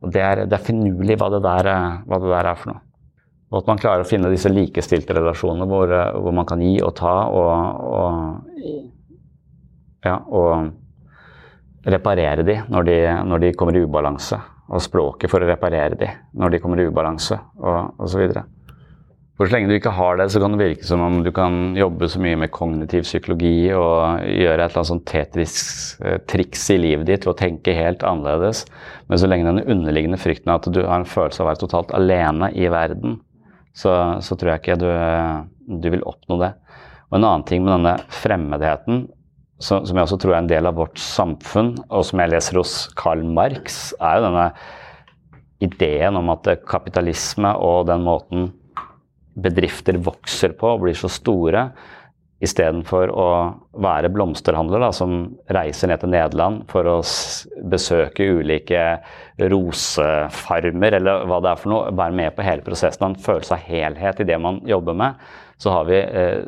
Og 0.00 0.12
Det 0.12 0.22
er, 0.24 0.44
det 0.48 0.56
er 0.56 0.64
finurlig 0.64 1.18
hva, 1.20 1.28
det 1.32 1.42
der, 1.44 1.72
hva 2.08 2.20
det 2.20 2.32
der 2.32 2.52
er 2.52 2.60
for 2.60 2.72
noe. 2.72 2.84
Og 3.50 3.58
at 3.58 3.66
man 3.66 3.80
klarer 3.82 4.04
å 4.04 4.06
finne 4.06 4.30
disse 4.30 4.50
likestilte 4.52 5.16
relasjonene 5.16 5.66
hvor, 5.66 5.90
hvor 6.22 6.34
man 6.34 6.46
kan 6.46 6.60
gi 6.62 6.76
og 6.86 6.92
ta 7.00 7.14
og, 7.34 7.50
og, 7.96 8.84
ja, 10.06 10.20
og 10.30 11.90
reparere 11.90 12.44
de 12.46 12.60
når, 12.70 12.86
de 12.86 12.98
når 13.26 13.42
de 13.42 13.52
kommer 13.58 13.76
i 13.76 13.82
ubalanse. 13.82 14.38
Og 14.70 14.84
språket 14.84 15.32
for 15.32 15.42
å 15.42 15.48
reparere 15.50 15.98
de 15.98 16.06
når 16.38 16.54
de 16.54 16.60
kommer 16.62 16.78
i 16.78 16.86
ubalanse, 16.86 17.34
og 17.58 18.04
osv. 18.06 18.28
For 19.40 19.48
så 19.48 19.54
lenge 19.54 19.70
du 19.70 19.78
ikke 19.78 19.94
har 19.96 20.18
det, 20.20 20.26
så 20.34 20.40
kan 20.42 20.52
det 20.52 20.60
virke 20.60 20.84
som 20.84 21.00
om 21.00 21.14
du 21.24 21.30
kan 21.32 21.70
jobbe 21.72 22.10
så 22.12 22.20
mye 22.20 22.36
med 22.42 22.50
kognitiv 22.52 23.06
psykologi 23.06 23.70
og 23.72 24.20
gjøre 24.20 24.58
et 24.58 24.66
eller 24.66 24.74
annet 24.82 24.88
sånn 24.90 25.00
tetrisk 25.08 26.02
triks 26.28 26.66
i 26.74 26.76
livet 26.76 27.08
ditt 27.08 27.24
ved 27.24 27.32
å 27.32 27.38
tenke 27.38 27.72
helt 27.72 28.04
annerledes. 28.04 28.66
Men 29.08 29.22
så 29.22 29.30
lenge 29.30 29.48
den 29.48 29.62
underliggende 29.64 30.20
frykten 30.20 30.52
er 30.52 30.60
at 30.60 30.68
du 30.68 30.82
har 30.82 30.92
en 31.00 31.08
følelse 31.08 31.40
av 31.40 31.46
å 31.46 31.48
være 31.54 31.62
totalt 31.62 31.96
alene 31.96 32.52
i 32.52 32.68
verden, 32.68 33.16
så, 33.72 33.96
så 34.20 34.36
tror 34.36 34.52
jeg 34.52 34.60
ikke 34.60 34.78
du, 34.84 34.86
du, 35.72 35.88
vil 35.96 36.04
oppnå 36.04 36.36
det. 36.44 36.52
Og 37.08 37.16
en 37.16 37.24
annen 37.24 37.48
ting 37.48 37.64
med 37.64 37.78
denne 37.78 37.96
fremmedheten, 38.12 39.06
som, 39.56 39.88
jeg 39.88 40.04
også 40.04 40.20
tror 40.20 40.36
er 40.36 40.42
en 40.44 40.52
del 40.52 40.68
av 40.68 40.76
vårt 40.84 41.00
samfunn, 41.00 41.78
og 41.88 42.04
som 42.12 42.20
jeg 42.20 42.36
leser 42.36 42.60
hos 42.60 42.78
Karl 43.00 43.24
Marx, 43.24 43.86
er 44.04 44.20
jo 44.20 44.28
denne 44.28 44.50
ideen 45.64 46.20
om 46.20 46.28
at 46.36 46.58
kapitalisme 46.68 47.56
og 47.56 47.86
den 47.88 48.04
måten 48.04 48.50
bedrifter 49.34 49.98
vokser 50.02 50.54
på 50.58 50.74
og 50.74 50.84
blir 50.84 50.98
så 50.98 51.10
store, 51.12 51.68
istedenfor 52.40 53.10
å 53.12 53.26
være 53.84 54.08
blomsterhandler 54.14 54.80
da, 54.80 54.88
som 54.96 55.26
reiser 55.52 55.90
ned 55.90 56.00
til 56.00 56.12
Nederland 56.14 56.62
for 56.70 56.88
å 56.88 56.96
besøke 57.68 58.30
ulike 58.40 58.84
rosefarmer 59.52 60.96
eller 60.96 61.26
hva 61.28 61.42
det 61.44 61.52
er 61.52 61.60
for 61.60 61.74
noe, 61.74 61.92
være 61.92 62.16
med 62.16 62.32
på 62.36 62.46
hele 62.46 62.64
prosessen, 62.64 63.10
en 63.10 63.20
følelse 63.20 63.58
av 63.58 63.66
helhet 63.68 64.24
i 64.24 64.28
det 64.32 64.40
man 64.40 64.62
jobber 64.68 64.96
med, 64.96 65.20
så 65.60 65.76
har 65.76 65.88
vi 65.90 66.00
eh, 66.00 66.40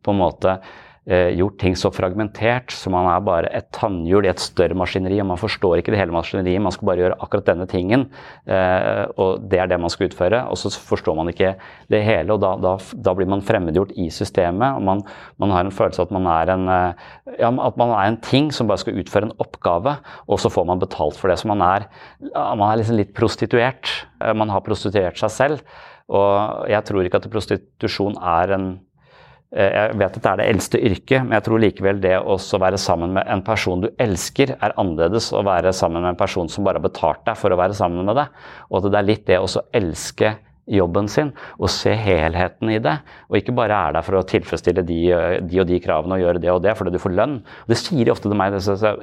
på 0.00 0.14
en 0.14 0.22
måte 0.22 0.56
gjort 1.06 1.58
ting 1.62 1.76
så 1.78 1.92
fragmentert 1.94 2.72
så 2.74 2.90
man 2.90 3.06
er 3.06 3.22
bare 3.22 3.50
et 3.54 3.68
tannhjul 3.74 4.26
i 4.26 4.30
et 4.30 4.42
større 4.42 4.74
maskineri. 4.78 5.20
og 5.22 5.28
Man 5.30 5.40
forstår 5.40 5.80
ikke 5.80 5.92
det 5.94 6.00
hele 6.00 6.14
maskineriet, 6.14 6.62
man 6.62 6.74
skal 6.74 6.88
bare 6.88 7.02
gjøre 7.02 7.18
akkurat 7.22 7.46
denne 7.46 7.66
tingen. 7.70 8.06
Eh, 8.46 9.04
og 9.16 9.46
Det 9.50 9.60
er 9.60 9.70
det 9.70 9.78
man 9.80 9.92
skal 9.92 10.08
utføre. 10.10 10.42
Og 10.50 10.58
så 10.58 10.70
forstår 10.70 11.16
man 11.16 11.30
ikke 11.30 11.54
det 11.92 12.02
hele, 12.04 12.34
og 12.34 12.40
da, 12.42 12.54
da, 12.60 12.76
da 12.94 13.14
blir 13.16 13.28
man 13.30 13.44
fremmedgjort 13.44 13.94
i 13.96 14.08
systemet. 14.10 14.76
og 14.76 14.82
man, 14.82 15.02
man, 15.38 15.50
har 15.50 15.64
en 15.64 15.74
følelse 15.74 16.02
at 16.02 16.14
man, 16.14 16.26
er 16.26 16.54
en, 16.54 16.68
eh, 16.68 16.94
ja, 17.38 17.50
at 17.50 17.76
man 17.76 17.90
er 17.90 18.06
en 18.10 18.20
ting 18.20 18.52
som 18.52 18.66
bare 18.66 18.82
skal 18.82 18.98
utføre 18.98 19.30
en 19.30 19.36
oppgave, 19.38 19.98
og 20.26 20.40
så 20.40 20.50
får 20.50 20.66
man 20.66 20.82
betalt 20.82 21.16
for 21.16 21.28
det. 21.28 21.38
Så 21.38 21.48
man 21.48 21.62
er, 21.62 21.88
man 22.34 22.66
er 22.70 22.80
liksom 22.80 22.98
litt 22.98 23.14
prostituert. 23.14 24.06
Eh, 24.22 24.34
man 24.34 24.50
har 24.50 24.64
prostituert 24.66 25.18
seg 25.18 25.30
selv. 25.30 25.76
Og 26.06 26.68
jeg 26.70 26.84
tror 26.86 27.02
ikke 27.02 27.18
at 27.18 27.30
prostitusjon 27.30 28.14
er 28.22 28.52
en 28.54 28.66
Eh, 28.68 28.85
jeg 29.54 29.94
vet 29.94 30.16
at 30.16 30.22
det 30.24 30.30
er 30.30 30.40
det 30.40 30.46
eldste 30.50 30.78
yrket, 30.82 31.22
men 31.22 31.36
jeg 31.36 31.44
tror 31.46 31.60
likevel 31.62 32.00
det 32.02 32.16
å 32.18 32.36
være 32.36 32.80
sammen 32.82 33.14
med 33.14 33.28
en 33.30 33.44
person 33.46 33.84
du 33.84 33.86
elsker, 34.02 34.56
er 34.58 34.74
annerledes 34.80 35.30
å 35.30 35.44
være 35.46 35.72
sammen 35.76 36.02
med 36.02 36.14
en 36.14 36.18
person 36.18 36.50
som 36.50 36.66
bare 36.66 36.80
har 36.80 36.88
betalt 36.88 37.22
deg 37.28 37.38
for 37.38 37.54
å 37.54 37.60
være 37.60 37.76
sammen 37.78 38.08
med 38.08 38.18
deg. 38.18 38.42
Og 38.70 38.80
at 38.80 38.90
det 38.90 38.98
er 38.98 39.08
litt 39.12 39.24
det 39.30 39.38
å 39.38 39.48
elske 39.76 40.34
jobben 40.66 41.06
sin 41.10 41.30
og 41.60 41.70
se 41.70 41.92
helheten 41.94 42.70
i 42.72 42.78
det. 42.82 42.96
Og 43.30 43.38
ikke 43.38 43.54
bare 43.56 43.76
er 43.88 43.96
der 43.96 44.06
for 44.06 44.18
å 44.18 44.24
tilfredsstille 44.26 44.82
de, 44.86 44.98
de, 45.46 45.60
og 45.62 45.68
de 45.68 45.78
kravene 45.82 46.18
og 46.18 46.24
gjøre 46.24 46.42
det 46.42 46.52
og 46.52 46.62
det 46.64 46.74
fordi 46.78 46.94
du 46.94 47.00
får 47.02 47.14
lønn. 47.16 47.36
Det 47.70 47.78
sier 47.78 48.06
de 48.06 48.12
ofte 48.14 48.30
til 48.30 48.38
meg. 48.38 48.56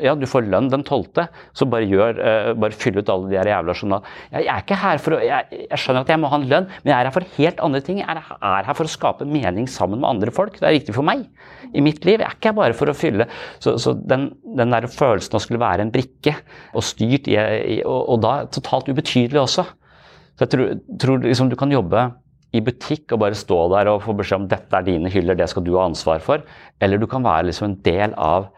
Ja, 0.03 0.15
du 0.19 0.27
får 0.29 0.47
lønn 0.51 0.69
den 0.73 0.85
tolvte, 0.87 1.27
så 1.55 1.67
bare, 1.69 1.87
gjør, 1.89 2.19
uh, 2.19 2.51
bare 2.59 2.75
fyll 2.77 2.99
ut 2.99 3.11
alle 3.11 3.31
de 3.31 3.39
her 3.39 3.51
jævla 3.53 3.75
journalene. 3.77 4.15
Jeg, 4.33 4.47
er 4.47 4.63
ikke 4.65 4.79
her 4.83 5.03
for 5.03 5.17
å 5.17 5.21
jeg, 5.23 5.61
jeg, 5.63 5.81
skjønner 5.83 6.05
at 6.05 6.13
jeg 6.13 6.21
må 6.21 6.31
ha 6.31 6.39
en 6.39 6.49
lønn, 6.51 6.69
men 6.81 6.93
jeg 6.93 6.97
er 6.97 7.09
her 7.09 7.15
for 7.15 7.35
helt 7.37 7.63
andre 7.67 7.83
ting. 7.85 8.01
Jeg 8.03 8.09
er, 8.11 8.23
er 8.49 8.69
her 8.69 8.79
for 8.79 8.89
å 8.89 8.93
skape 8.93 9.27
mening 9.29 9.69
sammen 9.71 10.01
med 10.03 10.09
andre 10.09 10.33
folk. 10.35 10.59
Det 10.59 10.67
er 10.67 10.77
viktig 10.79 10.97
for 10.97 11.07
meg 11.07 11.25
i 11.71 11.83
mitt 11.83 12.03
liv. 12.07 12.19
Jeg 12.19 12.27
er 12.27 12.37
ikke 12.37 12.51
her 12.51 12.59
bare 12.59 12.77
for 12.77 12.91
å 12.91 12.97
fylle 12.97 13.27
Så, 13.63 13.75
så 13.81 13.93
den, 13.95 14.29
den 14.57 14.73
der 14.73 14.89
følelsen 14.91 15.35
av 15.35 15.39
å 15.39 15.43
skulle 15.45 15.61
være 15.61 15.85
en 15.85 15.93
brikke 15.93 16.35
og 16.73 16.83
styrt 16.85 17.29
i, 17.31 17.37
i 17.37 17.79
og, 17.83 17.99
og 18.15 18.21
da 18.25 18.33
totalt 18.51 18.91
ubetydelig 18.91 19.41
også. 19.43 19.65
Så 20.33 20.45
jeg 20.45 20.53
tror, 20.53 20.75
tror 21.01 21.25
liksom 21.25 21.51
du 21.51 21.57
kan 21.59 21.73
jobbe 21.73 22.07
i 22.53 22.61
butikk 22.61 23.13
og 23.13 23.23
bare 23.23 23.37
stå 23.37 23.59
der 23.73 23.89
og 23.91 24.03
få 24.05 24.15
beskjed 24.17 24.43
om 24.43 24.49
dette 24.49 24.77
er 24.77 24.85
dine 24.85 25.11
hyller, 25.13 25.37
det 25.37 25.49
skal 25.49 25.65
du 25.65 25.73
ha 25.77 25.87
ansvar 25.87 26.21
for. 26.23 26.43
Eller 26.81 27.01
du 27.01 27.07
kan 27.09 27.25
være 27.25 27.49
liksom 27.49 27.71
en 27.71 27.79
del 27.85 28.13
av 28.13 28.51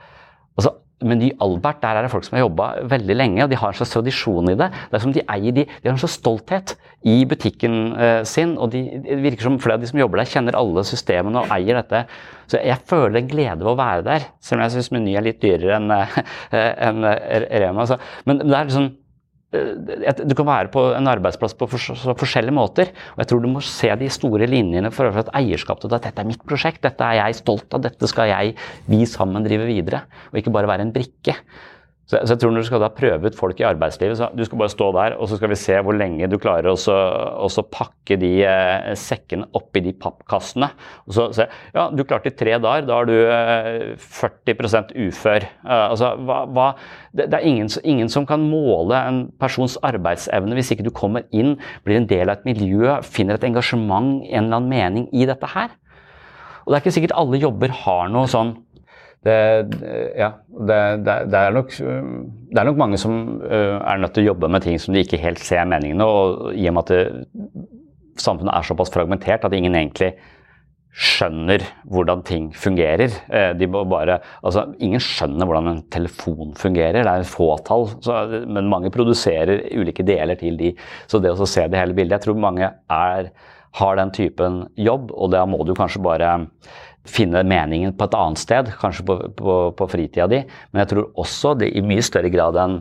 altså, 0.58 0.74
Meny 1.06 1.30
Albert, 1.44 1.82
der 1.84 1.98
er 2.00 2.06
det 2.06 2.12
folk 2.12 2.24
som 2.24 2.38
har 2.38 2.46
jobba 2.46 2.68
veldig 2.88 3.16
lenge, 3.18 3.44
og 3.44 3.52
de 3.52 3.58
har 3.60 3.72
en 3.72 3.78
slags 3.78 3.92
tradisjon 3.92 4.52
i 4.52 4.56
det. 4.58 4.70
Det 4.90 4.98
er 4.98 5.04
som 5.04 5.14
De 5.16 5.24
eier 5.36 5.56
de, 5.56 5.66
de 5.68 5.90
har 5.90 5.94
en 5.94 6.02
slags 6.02 6.16
stolthet 6.22 6.76
i 7.08 7.18
butikken 7.28 7.76
eh, 8.00 8.22
sin. 8.28 8.56
og 8.58 8.72
de, 8.72 8.84
Det 9.04 9.20
virker 9.24 9.48
som 9.48 9.60
flere 9.60 9.76
av 9.76 9.84
de 9.84 9.92
som 9.92 10.00
jobber 10.00 10.24
der, 10.24 10.32
kjenner 10.32 10.60
alle 10.60 10.86
systemene 10.88 11.44
og 11.44 11.52
eier 11.56 11.82
dette. 11.82 12.06
Så 12.52 12.64
jeg 12.64 12.84
føler 12.88 13.20
en 13.22 13.32
glede 13.32 13.60
ved 13.60 13.74
å 13.74 13.80
være 13.80 14.06
der, 14.08 14.30
selv 14.40 14.62
om 14.62 14.66
jeg 14.66 14.76
syns 14.78 14.92
Meny 14.96 15.16
er 15.16 15.28
litt 15.28 15.44
dyrere 15.44 15.80
enn 15.80 15.92
en, 15.92 17.04
en 17.04 17.50
Rema. 17.52 17.84
Altså. 17.84 18.00
Men 18.26 18.44
det 18.44 18.56
er 18.56 18.72
liksom 18.72 18.94
du 19.56 20.36
kan 20.38 20.48
være 20.48 20.72
på 20.74 20.84
en 20.98 21.10
arbeidsplass 21.12 21.56
på 21.58 21.68
forskjellige 21.70 22.56
måter. 22.56 22.92
og 23.16 23.24
Jeg 23.24 23.32
tror 23.32 23.44
du 23.44 23.52
må 23.52 23.64
se 23.66 23.92
de 24.00 24.10
store 24.14 24.50
linjene 24.50 24.92
for 24.94 25.10
et 25.10 25.32
eierskap 25.38 25.82
til 25.82 25.94
at 25.94 26.10
dette 26.10 26.24
er 26.24 26.30
mitt 26.30 26.44
prosjekt, 26.48 26.84
dette 26.86 27.06
er 27.06 27.22
jeg 27.22 27.40
stolt 27.42 27.74
av, 27.74 27.84
dette 27.86 28.10
skal 28.12 28.32
jeg, 28.32 28.56
vi 28.90 29.06
sammen 29.10 29.46
drive 29.46 29.68
videre. 29.70 30.06
Og 30.32 30.42
ikke 30.42 30.54
bare 30.56 30.70
være 30.72 30.88
en 30.88 30.94
brikke. 30.96 31.38
Så, 32.06 32.20
så, 32.20 32.36
jeg 32.36 32.42
tror 32.42 32.52
når 32.54 32.62
du 32.62 32.68
skal 32.68 32.84
da 32.84 32.90
prøve 32.94 33.30
ut 33.32 33.38
folk 33.38 33.62
i 33.62 33.66
arbeidslivet, 33.66 34.20
så 34.20 34.28
du 34.38 34.44
skal 34.46 34.60
bare 34.62 34.74
stå 34.74 34.92
der, 34.94 35.16
og 35.18 35.30
så 35.30 35.40
skal 35.40 35.50
vi 35.50 35.58
se 35.58 35.78
hvor 35.82 35.96
lenge 35.98 36.28
du 36.30 36.38
klarer 36.42 36.70
å 36.70 37.64
pakke 37.74 38.18
de 38.22 38.30
eh, 38.46 38.92
sekkene 39.00 39.48
oppi 39.58 39.82
de 39.82 39.94
pappkassene. 39.98 40.70
Og 41.10 41.16
så 41.18 41.28
se 41.34 41.48
Ja, 41.74 41.88
du 41.90 42.04
klarte 42.06 42.30
i 42.30 42.36
tre 42.38 42.60
dager. 42.62 42.86
Da 42.86 43.00
er 43.02 43.10
du 43.10 43.16
eh, 43.18 43.96
40 43.98 44.94
ufør. 45.08 45.48
Uh, 45.66 45.74
altså, 45.90 46.12
hva, 46.28 46.44
hva, 46.46 46.68
det, 47.12 47.30
det, 47.32 47.40
er 47.40 47.48
ingen, 47.50 47.72
ingen, 47.84 48.12
som 48.12 48.28
kan 48.30 48.44
måle 48.44 49.00
en 49.00 49.24
persons 49.42 49.80
arbeidsevne 49.86 50.58
hvis 50.58 50.72
ikke 50.76 50.86
du 50.86 50.94
kommer 50.94 51.26
inn, 51.34 51.56
blir 51.88 52.00
en 52.00 52.10
del 52.10 52.30
av 52.30 52.38
et 52.38 52.46
miljø, 52.52 53.00
finner 53.02 53.40
et 53.40 53.48
engasjement, 53.50 54.20
en 54.22 54.46
eller 54.46 54.60
annen 54.60 54.70
mening 54.70 55.10
i 55.16 55.26
dette 55.26 55.50
her. 55.56 55.74
Og 56.66 56.72
det 56.72 56.78
er 56.78 56.86
ikke 56.86 56.96
sikkert 56.96 57.18
alle 57.18 57.42
jobber 57.42 57.74
har 57.84 58.08
noe 58.14 58.30
sånn 58.30 58.56
det, 59.26 59.38
ja, 60.20 60.30
det, 60.70 60.80
det, 61.02 61.16
det, 61.34 61.40
er 61.40 61.56
nok, 61.56 61.72
det 61.74 62.62
er 62.62 62.68
nok 62.68 62.78
mange 62.78 63.00
som 63.02 63.16
uh, 63.42 63.82
er 63.82 64.02
nødt 64.02 64.14
til 64.14 64.26
å 64.26 64.32
jobbe 64.32 64.52
med 64.54 64.66
ting 64.66 64.78
som 64.82 64.94
de 64.94 65.02
ikke 65.02 65.22
helt 65.22 65.42
ser 65.42 65.66
meningene 65.70 66.06
og 66.06 66.52
i 66.54 66.68
og 66.70 66.78
med 66.78 66.94
at 66.94 68.22
samfunnet 68.22 68.54
er 68.54 68.68
såpass 68.68 68.94
fragmentert 68.94 69.48
at 69.48 69.56
ingen 69.58 69.76
egentlig 69.80 70.14
skjønner 70.96 71.66
hvordan 71.92 72.22
ting 72.24 72.46
fungerer. 72.56 73.18
Uh, 73.28 73.52
de 73.58 73.68
bare, 73.74 74.22
altså, 74.46 74.68
ingen 74.78 75.02
skjønner 75.04 75.50
hvordan 75.50 75.74
en 75.74 75.84
telefon 75.92 76.54
fungerer. 76.60 77.02
Det 77.02 77.10
er 77.10 77.26
et 77.26 77.34
fåtall, 77.34 77.90
men 78.46 78.72
mange 78.72 78.94
produserer 78.94 79.66
ulike 79.74 80.06
deler 80.08 80.38
til 80.40 80.62
de. 80.62 80.76
Så 81.12 81.20
det 81.20 81.34
å 81.34 81.50
se 81.50 81.66
det 81.66 81.82
hele 81.82 81.98
bildet 81.98 82.20
Jeg 82.20 82.30
tror 82.30 82.44
mange 82.46 82.70
er, 82.70 83.34
har 83.82 84.00
den 84.00 84.14
typen 84.16 84.68
jobb, 84.80 85.10
og 85.12 85.34
da 85.34 85.44
må 85.50 85.66
du 85.66 85.74
kanskje 85.76 86.06
bare 86.06 86.36
finne 87.10 87.44
meningen 87.48 87.94
på 87.98 88.08
et 88.08 88.18
annet 88.18 88.42
sted, 88.42 88.70
kanskje 88.82 89.06
på, 89.08 89.18
på, 89.38 89.56
på 89.78 89.88
fritida 89.92 90.28
di. 90.32 90.42
Men 90.72 90.84
jeg 90.84 90.94
tror 90.94 91.24
også 91.24 91.56
det 91.60 91.72
i 91.74 91.84
mye 91.86 92.04
større 92.06 92.32
grad 92.34 92.60
enn, 92.62 92.80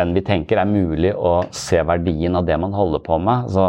en 0.00 0.14
vi 0.16 0.22
tenker 0.24 0.56
er 0.56 0.68
mulig 0.68 1.12
å 1.12 1.42
se 1.52 1.82
verdien 1.84 2.38
av 2.38 2.46
det 2.48 2.56
man 2.60 2.72
holder 2.72 3.02
på 3.04 3.18
med. 3.20 3.50
Så, 3.52 3.66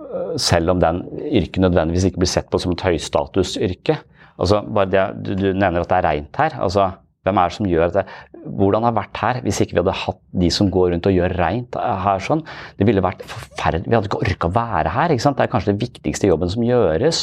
øh, 0.00 0.32
selv 0.40 0.72
om 0.72 0.80
den 0.80 1.02
yrket 1.28 1.60
nødvendigvis 1.66 2.08
ikke 2.08 2.22
blir 2.24 2.32
sett 2.32 2.48
på 2.52 2.60
som 2.62 2.72
et 2.72 2.86
høystatusyrke. 2.86 3.98
Altså, 4.40 4.62
bare 4.64 4.92
det, 4.92 5.04
du, 5.20 5.34
du 5.36 5.48
nevner 5.52 5.82
at 5.82 5.92
det 5.92 5.98
er 5.98 6.08
reint 6.08 6.40
her. 6.40 6.56
altså 6.64 6.92
Hvem 7.20 7.36
er 7.36 7.50
det 7.50 7.56
som 7.58 7.66
gjør 7.68 7.90
det? 7.92 8.02
Hvordan 8.56 8.84
har 8.86 8.92
det 8.94 8.96
vært 8.96 9.18
her 9.20 9.38
hvis 9.44 9.58
ikke 9.60 9.74
vi 9.74 9.80
hadde 9.82 9.96
hatt 10.06 10.20
de 10.40 10.48
som 10.56 10.70
går 10.72 10.94
rundt 10.94 11.08
og 11.10 11.12
gjør 11.12 11.34
reint 11.36 11.76
her 11.76 12.22
sånn? 12.24 12.40
Det 12.78 12.86
ville 12.88 13.02
vært 13.04 13.20
forferdelig. 13.28 13.90
Vi 13.90 13.96
hadde 13.98 14.08
ikke 14.08 14.22
orka 14.24 14.48
å 14.48 14.54
være 14.54 14.94
her. 14.94 15.12
ikke 15.12 15.26
sant? 15.26 15.36
Det 15.36 15.44
er 15.44 15.52
kanskje 15.52 15.74
den 15.74 15.82
viktigste 15.82 16.30
jobben 16.30 16.52
som 16.54 16.64
gjøres. 16.64 17.20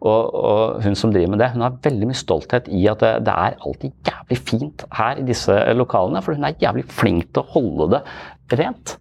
Og, 0.00 0.32
og, 0.32 0.80
hun 0.86 0.96
som 0.96 1.12
driver 1.12 1.34
med 1.34 1.44
det, 1.44 1.50
hun 1.52 1.66
har 1.66 1.76
veldig 1.84 2.08
mye 2.08 2.22
stolthet 2.22 2.72
i 2.72 2.86
at 2.88 3.04
det, 3.04 3.12
det, 3.28 3.36
er 3.36 3.60
alltid 3.60 4.08
jævlig 4.08 4.40
fint 4.48 4.88
her 4.96 5.20
i 5.20 5.28
disse 5.28 5.60
lokalene. 5.76 6.24
For 6.24 6.40
hun 6.40 6.48
er 6.48 6.56
jævlig 6.64 6.88
flink 6.88 7.28
til 7.34 7.44
å 7.44 7.50
holde 7.58 7.98
det 7.98 8.62
rent. 8.64 8.96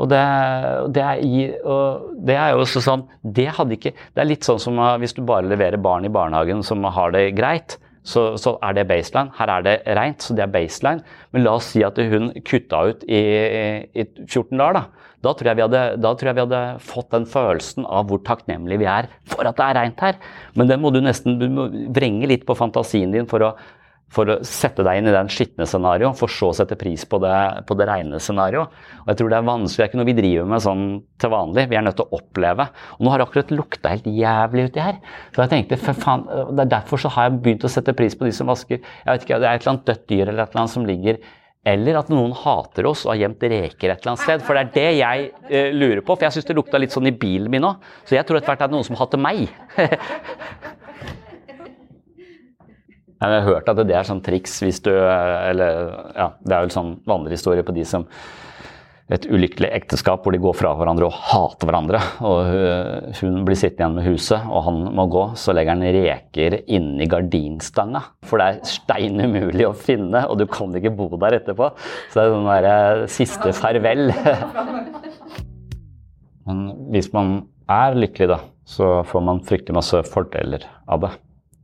Og 0.00 0.08
det, 0.10 0.24
det, 0.96 1.04
er, 1.04 1.58
og 1.68 2.08
det, 2.24 2.34
er, 2.34 2.48
jo 2.50 2.64
også 2.64 2.80
sånn 2.82 3.04
Det 3.22 3.44
hadde 3.54 3.76
ikke 3.76 3.92
Det 3.94 4.24
er 4.24 4.26
litt 4.26 4.42
sånn 4.42 4.58
som 4.58 4.80
hvis 4.98 5.14
du 5.14 5.20
bare 5.22 5.46
leverer 5.46 5.78
barn 5.78 6.08
i 6.08 6.10
barnehagen 6.10 6.64
som 6.66 6.82
har 6.96 7.14
det 7.14 7.28
greit 7.38 7.76
så, 8.04 8.34
så, 8.40 8.58
er 8.62 8.76
det 8.76 8.86
baseline. 8.90 9.32
Her 9.38 9.50
er 9.56 9.64
det 9.64 9.74
rent, 9.96 10.22
så 10.22 10.36
det 10.36 10.44
er 10.44 10.52
baseline. 10.52 11.04
Men 11.32 11.46
la 11.46 11.56
oss 11.56 11.70
si 11.72 11.82
at 11.86 11.96
hun 11.96 12.30
kutta 12.44 12.82
ut 12.90 13.04
i, 13.08 13.22
i 13.96 14.04
14 14.26 14.60
dager. 14.60 14.78
Da. 14.78 15.10
Da, 15.24 15.32
tror 15.32 15.56
hadde, 15.56 15.84
da 16.04 16.10
tror, 16.12 16.28
jeg 16.28 16.36
vi 16.36 16.44
hadde, 16.44 16.62
fått 16.84 17.08
den 17.14 17.24
følelsen 17.28 17.86
av 17.88 18.10
hvor 18.10 18.20
takknemlige 18.26 18.82
vi 18.82 18.90
er 18.90 19.08
for 19.30 19.48
at 19.48 19.56
det 19.56 19.70
er 19.70 19.78
rent 19.80 20.04
her. 20.04 20.18
Men 20.58 20.68
det 20.68 20.76
må 20.82 20.92
du 20.92 21.00
nesten 21.04 21.38
du 21.40 21.46
må 21.48 21.70
vrenge 21.96 22.28
litt 22.28 22.44
på 22.44 22.58
fantasien 22.58 23.14
din 23.14 23.30
for 23.30 23.46
å 23.46 23.54
for 24.14 24.30
å 24.30 24.36
sette 24.46 24.84
deg 24.86 25.00
inn 25.00 25.10
i 25.10 25.14
den 25.14 25.30
skitne 25.32 25.66
scenarioet, 25.68 26.18
for 26.18 26.30
så 26.30 26.52
å 26.52 26.56
sette 26.56 26.78
pris 26.78 27.04
på 27.08 27.20
det, 27.22 27.34
på 27.68 27.76
det 27.78 27.88
rene 27.90 28.20
scenarioet. 28.22 28.80
Og 29.02 29.12
jeg 29.12 29.20
tror 29.20 29.34
Det 29.34 29.38
er 29.38 29.48
vanskelig, 29.50 29.76
det 29.76 29.84
er 29.84 29.90
ikke 29.90 30.00
noe 30.00 30.10
vi 30.10 30.16
driver 30.20 30.50
med 30.54 30.64
sånn 30.64 30.84
til 31.20 31.32
vanlig. 31.34 31.68
Vi 31.70 31.78
er 31.78 31.86
nødt 31.86 31.98
til 31.98 32.06
å 32.06 32.20
oppleve. 32.20 32.68
Og 32.96 33.04
nå 33.04 33.12
har 33.12 33.20
det 33.20 33.28
akkurat 33.28 33.54
lukta 33.54 33.94
helt 33.94 34.08
jævlig 34.08 34.68
uti 34.70 34.84
her. 34.84 35.00
Så 35.34 35.44
jeg 35.44 35.52
tenkte, 35.54 35.80
for 35.82 36.04
faen, 36.06 36.26
det 36.54 36.66
er 36.66 36.72
Derfor 36.74 36.98
så 36.98 37.10
har 37.14 37.28
jeg 37.28 37.40
begynt 37.44 37.64
å 37.66 37.70
sette 37.70 37.94
pris 37.94 38.16
på 38.18 38.26
de 38.26 38.32
som 38.34 38.48
vasker 38.50 38.80
jeg 38.80 39.06
vet 39.06 39.24
ikke, 39.24 39.38
Det 39.38 39.46
er 39.46 39.54
et 39.54 39.62
eller 39.62 39.72
annet 39.74 39.88
dødt 39.88 40.06
dyr 40.10 40.28
eller 40.28 40.42
et 40.42 40.50
eller 40.50 40.62
annet 40.64 40.72
som 40.74 40.86
ligger 40.88 41.20
eller 41.64 41.96
at 41.96 42.10
noen 42.12 42.34
hater 42.36 42.84
oss 42.90 43.06
og 43.06 43.14
har 43.14 43.22
gjemt 43.22 43.44
reker 43.48 43.94
et 43.94 44.02
eller 44.02 44.12
annet 44.12 44.24
sted. 44.26 44.44
For 44.44 44.56
det 44.56 44.64
er 44.66 44.72
det 44.74 44.88
jeg 44.98 45.30
eh, 45.48 45.70
lurer 45.72 46.02
på. 46.04 46.12
For 46.12 46.26
jeg 46.26 46.36
syns 46.36 46.50
det 46.50 46.58
lukta 46.58 46.80
litt 46.80 46.92
sånn 46.92 47.08
i 47.08 47.14
bilen 47.16 47.48
min 47.52 47.64
òg. 47.70 47.92
Så 48.04 48.18
jeg 48.18 48.28
tror 48.28 48.40
etter 48.40 48.52
hvert 48.52 48.60
det 48.60 48.68
er 48.68 48.74
noen 48.76 48.84
som 48.84 48.98
hater 49.00 49.22
meg. 49.24 49.46
Jeg 53.22 53.30
har 53.30 53.46
hørt 53.46 53.68
at 53.70 53.82
det 53.86 53.94
er 53.96 54.06
sånn 54.06 54.22
triks 54.24 54.58
hvis 54.64 54.80
du 54.84 54.90
Eller 54.92 55.84
ja, 56.16 56.32
det 56.44 56.56
er 56.56 56.66
jo 56.66 56.74
sånn 56.74 56.96
vandrehistorie 57.08 57.64
på 57.66 57.74
de 57.76 57.86
som 57.88 58.08
et 59.12 59.26
ulykkelig 59.28 59.68
ekteskap 59.76 60.24
hvor 60.24 60.32
de 60.32 60.40
går 60.40 60.54
fra 60.56 60.70
hverandre 60.78 61.10
og 61.10 61.16
hater 61.28 61.68
hverandre. 61.68 61.98
og 62.24 63.18
Hun 63.18 63.42
blir 63.44 63.58
sittende 63.58 63.82
igjen 63.82 63.96
med 63.98 64.06
huset, 64.08 64.46
og 64.48 64.64
han 64.64 64.78
må 64.96 65.04
gå. 65.12 65.24
Så 65.36 65.52
legger 65.52 65.76
han 65.76 65.84
reker 65.92 66.56
inni 66.72 67.04
gardinstanga. 67.12 68.00
For 68.24 68.40
det 68.40 68.46
er 68.46 68.70
stein 68.70 69.20
umulig 69.20 69.66
å 69.68 69.74
finne, 69.76 70.24
og 70.24 70.40
du 70.40 70.46
kan 70.48 70.72
ikke 70.78 70.94
bo 70.96 71.10
der 71.20 71.36
etterpå. 71.36 71.68
Så 72.08 72.16
det 72.16 72.24
er 72.24 72.32
sånn 72.32 72.48
derre 72.48 73.10
siste 73.12 73.52
farvel. 73.60 74.08
Men 76.48 76.64
hvis 76.92 77.12
man 77.12 77.36
er 77.72 77.96
lykkelig, 77.96 78.30
da, 78.32 78.40
så 78.68 79.02
får 79.08 79.22
man 79.24 79.44
fryktelig 79.44 79.76
masse 79.76 80.00
fordeler 80.08 80.64
av 80.88 81.04
det. 81.04 81.12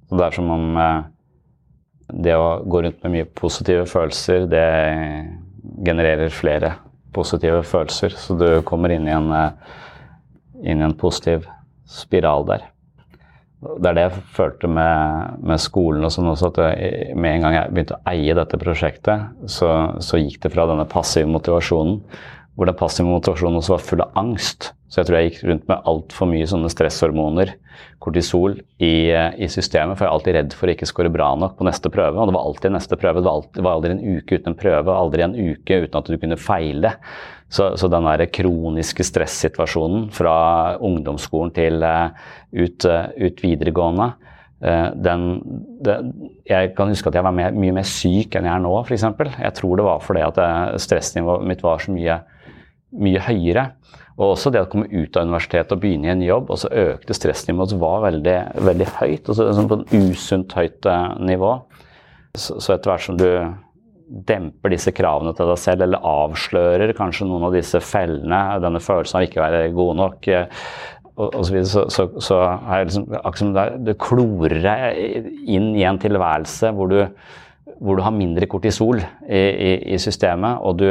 Så 0.08 0.18
det 0.18 0.26
er 0.26 0.36
som 0.36 0.52
om 0.52 0.76
eh, 0.80 1.08
det 2.12 2.34
å 2.36 2.60
gå 2.64 2.82
rundt 2.84 3.02
med 3.04 3.14
mye 3.14 3.28
positive 3.38 3.86
følelser, 3.90 4.46
det 4.50 4.66
genererer 5.86 6.32
flere 6.34 6.74
positive 7.14 7.62
følelser. 7.66 8.14
Så 8.16 8.36
du 8.38 8.48
kommer 8.66 8.92
inn 8.94 9.08
i 9.08 9.14
en, 9.14 9.30
eh, 9.32 9.50
inn 10.62 10.80
i 10.80 10.86
en 10.86 10.96
positiv 10.98 11.46
spiral 11.86 12.46
der. 12.46 12.66
Det 13.60 13.90
er 13.90 13.94
det 13.94 14.04
jeg 14.06 14.22
følte 14.32 14.68
med, 14.72 15.40
med 15.44 15.60
skolen 15.60 16.04
og 16.06 16.12
sånn 16.14 16.30
også, 16.30 16.48
at 16.48 16.60
med 17.14 17.34
en 17.34 17.42
gang 17.44 17.56
jeg 17.58 17.72
begynte 17.74 17.98
å 17.98 18.04
eie 18.08 18.36
dette 18.38 18.60
prosjektet, 18.60 19.34
så, 19.52 19.98
så 20.00 20.16
gikk 20.16 20.38
det 20.40 20.52
fra 20.54 20.64
denne 20.70 20.86
passive 20.88 21.28
motivasjonen, 21.28 21.98
hvor 22.56 22.70
den 22.70 22.78
passive 22.78 23.10
motivasjonen 23.10 23.60
også 23.60 23.74
var 23.74 23.84
full 23.84 24.04
av 24.06 24.16
angst, 24.22 24.70
så 24.90 25.00
jeg 25.00 25.06
tror 25.06 25.16
jeg 25.16 25.30
gikk 25.30 25.42
rundt 25.46 25.68
med 25.70 25.84
altfor 25.86 26.26
mye 26.26 26.46
sånne 26.50 26.68
stresshormoner, 26.72 27.52
kortisol, 28.02 28.56
i, 28.82 29.12
i, 29.14 29.48
systemet. 29.52 29.94
For 29.94 30.02
jeg 30.02 30.10
er 30.10 30.16
alltid 30.16 30.34
redd 30.34 30.56
for 30.58 30.66
å 30.66 30.72
ikke 30.74 30.88
score 30.88 31.12
bra 31.14 31.28
nok 31.38 31.54
på 31.60 31.66
neste 31.68 31.92
prøve. 31.94 32.18
Og 32.18 32.26
det 32.26 32.34
var 32.34 32.48
alltid 32.48 32.74
neste 32.74 32.98
prøve. 32.98 33.20
Det 33.20 33.28
var, 33.28 33.36
alltid, 33.38 33.52
det 33.54 33.66
var 33.66 33.76
aldri 33.78 33.92
en 33.94 34.02
uke 34.16 34.38
uten 34.40 34.50
en 34.50 34.56
prøve, 34.58 34.96
aldri 34.96 35.24
en 35.26 35.36
uke 35.36 35.78
uten 35.84 36.00
at 36.00 36.10
du 36.10 36.16
kunne 36.18 36.40
feile. 36.42 36.92
Så, 37.50 37.68
så 37.78 37.90
den 37.90 38.06
der 38.06 38.24
kroniske 38.34 39.06
stressituasjonen 39.06 40.08
fra 40.14 40.34
ungdomsskolen 40.86 41.54
til 41.54 41.86
uh, 41.86 42.10
ut, 42.54 42.86
uh, 42.86 43.08
ut, 43.18 43.40
videregående 43.42 44.06
uh, 44.62 44.90
den, 44.94 45.24
den, 45.82 46.12
Jeg 46.46 46.74
kan 46.78 46.90
huske 46.90 47.10
at 47.10 47.18
jeg 47.18 47.26
var 47.26 47.34
mer, 47.34 47.54
mye 47.54 47.74
mer 47.78 47.86
syk 47.90 48.38
enn 48.38 48.46
jeg 48.46 48.54
er 48.54 48.62
nå, 48.62 48.74
f.eks. 48.84 49.06
Jeg 49.38 49.56
tror 49.58 49.78
det 49.78 49.86
var 49.86 50.02
fordi 50.02 50.26
at 50.26 50.42
stressnivået 50.82 51.46
mitt 51.50 51.66
var 51.66 51.82
så 51.82 51.94
mye, 51.94 52.20
mye 52.96 53.22
høyere. 53.22 53.70
Og 54.20 54.34
også 54.34 54.52
det 54.52 54.60
å 54.64 54.68
komme 54.68 54.90
ut 54.90 55.16
av 55.16 55.24
universitetet 55.28 55.72
og 55.72 55.80
begynne 55.80 56.10
i 56.10 56.12
en 56.12 56.26
jobb, 56.26 56.50
og 56.52 56.60
så 56.60 56.68
økte 56.82 57.16
stressnivået 57.16 57.72
var 57.80 58.04
veldig, 58.04 58.36
veldig 58.68 58.88
høyt. 58.98 59.30
Altså 59.32 59.48
sånn 59.56 59.70
på 59.70 59.80
et 59.80 59.94
usunt 59.96 60.54
høyt 60.58 60.88
eh, 60.90 61.06
nivå. 61.30 61.54
Så, 62.36 62.58
så 62.60 62.74
etter 62.74 62.92
hvert 62.92 63.06
som 63.06 63.18
du 63.18 63.28
demper 64.28 64.74
disse 64.74 64.92
kravene 64.92 65.32
til 65.38 65.48
deg 65.48 65.60
selv, 65.62 65.86
eller 65.86 66.04
avslører 66.06 66.92
kanskje 66.98 67.28
noen 67.30 67.46
av 67.48 67.54
disse 67.54 67.80
fellene, 67.84 68.40
denne 68.62 68.82
følelsen 68.82 69.20
av 69.20 69.26
ikke 69.26 69.40
å 69.40 69.46
være 69.46 69.74
god 69.78 70.00
nok, 70.02 70.30
eh, 70.34 70.64
og, 71.20 71.28
og 71.28 71.44
så, 71.44 71.52
videre, 71.54 71.70
så, 71.70 71.84
så, 71.92 72.06
så 72.22 72.40
er 72.44 72.82
det 72.82 72.90
liksom, 72.90 73.06
som 73.40 73.54
det 73.86 73.96
klorer 74.00 74.60
deg 74.64 75.30
inn 75.52 75.72
i 75.76 75.86
en 75.88 76.00
tilværelse 76.00 76.72
hvor 76.76 76.90
du 76.90 77.00
hvor 77.80 77.96
du 77.96 78.04
har 78.04 78.14
mindre 78.14 78.48
kortisol 78.50 79.00
i, 79.00 79.40
i, 79.40 79.74
i 79.94 79.98
systemet, 80.00 80.60
og 80.60 80.80
du, 80.80 80.88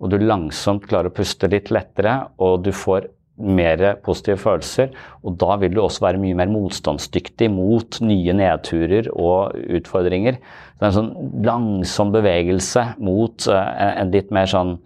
og 0.00 0.12
du, 0.12 0.18
langsomt 0.24 0.86
klarer 0.88 1.10
å 1.10 1.16
puste 1.16 1.50
litt 1.52 1.70
lettere, 1.74 2.16
og 2.40 2.64
du 2.64 2.72
får 2.74 3.10
mer 3.40 3.82
positive 4.04 4.36
følelser. 4.40 4.90
Og 5.24 5.36
da 5.40 5.56
vil 5.60 5.74
du 5.76 5.82
også 5.82 6.04
være 6.04 6.20
mye 6.20 6.36
mer 6.36 6.50
motstandsdyktig 6.52 7.48
mot 7.52 8.00
nye 8.04 8.34
nedturer 8.36 9.08
og 9.14 9.56
utfordringer. 9.78 10.36
Det 10.40 10.84
er 10.84 10.90
en 10.90 10.96
sånn 10.96 11.44
langsom 11.46 12.12
bevegelse 12.12 12.84
mot 13.00 13.48
uh, 13.48 13.62
en 13.94 14.12
litt 14.12 14.32
mer 14.34 14.50
sånn 14.50 14.76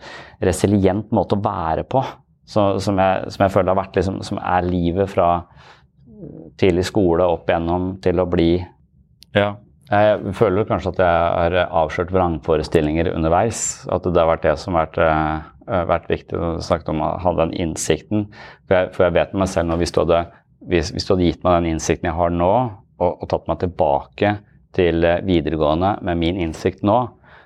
resilient 0.45 1.11
måte 1.15 1.39
å 1.39 1.43
være 1.43 1.87
på. 1.91 2.03
Så, 2.47 2.75
som, 2.85 2.99
jeg, 3.01 3.31
som, 3.33 3.47
jeg, 3.47 3.55
føler 3.55 3.73
har 3.73 3.81
vært 3.81 3.99
liksom, 3.99 4.21
som 4.27 4.39
er 4.39 4.67
livet 4.69 5.11
fra 5.11 5.29
tidlig 6.61 6.85
skole 6.89 7.27
opp 7.27 7.49
igjennom 7.51 7.95
til 8.05 8.21
å 8.21 8.27
bli 8.31 8.51
ja, 9.35 9.55
jeg 9.91 10.33
føler 10.39 10.65
kanskje 10.65 10.95
at 10.95 11.01
jeg 11.03 11.17
har 11.37 11.57
avslørt 11.69 12.13
vrangforestillinger 12.15 13.11
underveis. 13.13 13.85
At 13.93 14.07
det 14.07 14.17
har 14.17 14.31
vært 14.31 14.47
det 14.47 14.55
som 14.63 14.79
har 14.79 14.89
vært, 14.89 15.01
uh, 15.69 15.83
vært 15.91 16.09
viktig. 16.09 16.39
å 16.39 16.55
snakke 16.65 16.95
om 16.95 17.03
å 17.05 17.11
ha 17.21 17.33
den 17.43 17.53
innsikten. 17.53 18.31
For 18.65 18.79
jeg, 18.79 18.95
for 18.95 19.05
jeg 19.05 19.17
vet 19.19 19.35
med 19.35 19.45
meg 19.45 19.53
selv 19.53 19.69
nå, 19.69 19.77
hvis 19.83 19.93
du, 19.93 20.01
hadde, 20.01 20.23
hvis, 20.71 20.95
hvis 20.95 21.05
du, 21.05 21.13
hadde, 21.15 21.29
gitt 21.29 21.45
meg 21.45 21.59
den 21.59 21.75
innsikten 21.75 22.09
jeg 22.09 22.17
har 22.17 22.33
nå, 22.33 22.55
og, 22.95 23.11
og, 23.11 23.27
tatt 23.29 23.51
meg 23.51 23.61
tilbake 23.61 24.39
til 24.75 25.05
eh, 25.05 25.21
videregående 25.27 25.97
med 26.07 26.21
min 26.21 26.39
innsikt 26.41 26.85
nå, 26.87 26.99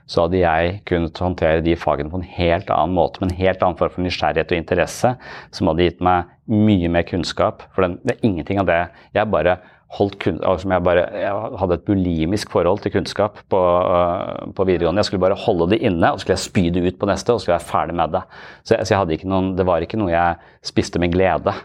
så 0.08 0.24
hadde 0.24 0.38
jeg 0.40 0.76
kunnet 0.88 1.18
håndtere 1.20 1.64
de 1.64 1.74
fagene 1.76 2.12
på 2.12 2.20
en 2.20 2.28
helt 2.36 2.70
annen 2.72 2.94
måte, 2.96 3.20
med 3.20 3.32
en 3.32 3.40
helt 3.40 3.64
annen 3.64 3.76
form 3.80 3.92
for 3.96 4.04
nysgjerrighet 4.04 4.54
og 4.54 4.60
interesse, 4.60 5.10
som 5.52 5.68
hadde 5.68 5.88
gitt 5.88 6.04
meg 6.04 6.30
mye 6.48 6.88
mer 6.92 7.04
kunnskap. 7.08 7.66
For 7.74 7.84
det, 7.84 7.98
det 8.06 8.14
er 8.14 8.28
ingenting 8.28 8.62
av 8.62 8.70
det. 8.70 8.78
Jeg 9.16 9.32
bare 9.32 9.58
kun, 9.88 10.36
altså 10.44 10.68
jeg, 10.68 10.84
bare, 10.84 11.04
jeg 11.16 11.58
hadde 11.58 11.76
et 11.78 11.84
bulimisk 11.86 12.50
forhold 12.52 12.82
til 12.84 12.92
kunnskap 12.92 13.38
på, 13.48 13.58
uh, 13.58 14.50
på, 14.52 14.66
videregående. 14.68 15.00
Jeg 15.00 15.08
skulle 15.08 15.22
bare 15.22 15.38
holde 15.46 15.70
det 15.72 15.78
inne, 15.80 16.10
og 16.12 16.18
så 16.18 16.26
skulle 16.26 16.36
jeg 16.36 16.44
spy 16.44 16.64
det 16.74 16.82
ut 16.84 16.98
på 17.00 17.08
neste, 17.08 17.32
og 17.32 17.40
så 17.40 17.46
skulle 17.46 17.56
jeg 17.56 17.62
være 17.62 17.70
ferdig 17.70 17.96
med 17.96 18.12
det. 18.12 18.22
Så, 18.62 18.74
jeg, 18.74 18.86
så 18.86 18.98
jeg 19.08 19.24
noen, 19.24 19.54
det 19.56 19.64
var 19.64 19.80
ikke 19.80 20.00
noe 20.00 20.12
jeg 20.12 20.36
spiste 20.68 21.00
med 21.00 21.14
glede. 21.16 21.56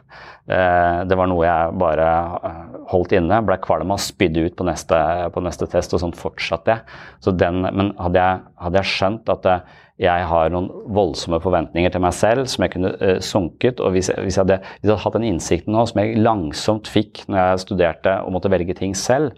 Uh, 0.47 1.03
det 1.07 1.19
var 1.19 1.27
noe 1.27 1.43
jeg 1.43 1.75
bare 1.83 2.07
uh, 2.47 2.63
holdt 2.93 3.17
inne, 3.19 3.43
ble 3.43 3.59
kvalm 3.63 3.91
av, 3.91 3.99
spydde 4.03 4.47
ut 4.47 4.55
på 4.55 4.67
neste, 4.71 5.03
på 5.35 5.43
neste, 5.43 5.67
test, 5.75 5.95
og 5.95 6.05
sånn 6.05 6.15
fortsatte 6.15 6.77
jeg. 6.77 6.99
Så 7.27 7.35
den, 7.35 7.59
men 7.75 7.91
hadde 7.99 8.23
jeg, 8.23 8.43
hadde 8.63 8.83
jeg 8.83 8.93
skjønt 8.95 9.35
at 9.35 9.43
det, 9.43 9.59
jeg 10.03 10.27
har 10.29 10.51
noen 10.51 10.69
voldsomme 10.95 11.39
forventninger 11.43 11.93
til 11.93 12.03
meg 12.03 12.15
selv 12.17 12.47
som 12.51 12.65
jeg 12.65 12.75
kunne 12.75 12.93
uh, 12.99 13.17
sunket. 13.23 13.81
Og 13.83 13.95
hvis 13.95 14.11
jeg, 14.11 14.23
hvis, 14.25 14.37
jeg 14.37 14.43
hadde, 14.43 14.59
hvis 14.59 14.87
jeg, 14.87 14.91
hadde, 14.91 15.03
hatt 15.05 15.19
den 15.19 15.27
innsikten 15.31 15.75
nå 15.75 15.85
som 15.89 16.01
jeg 16.03 16.23
langsomt 16.23 16.89
fikk 16.91 17.25
når 17.27 17.39
jeg 17.39 17.67
studerte 17.67 18.17
og 18.23 18.35
måtte 18.35 18.51
velge 18.53 18.75
ting 18.77 18.97
selv 18.97 19.31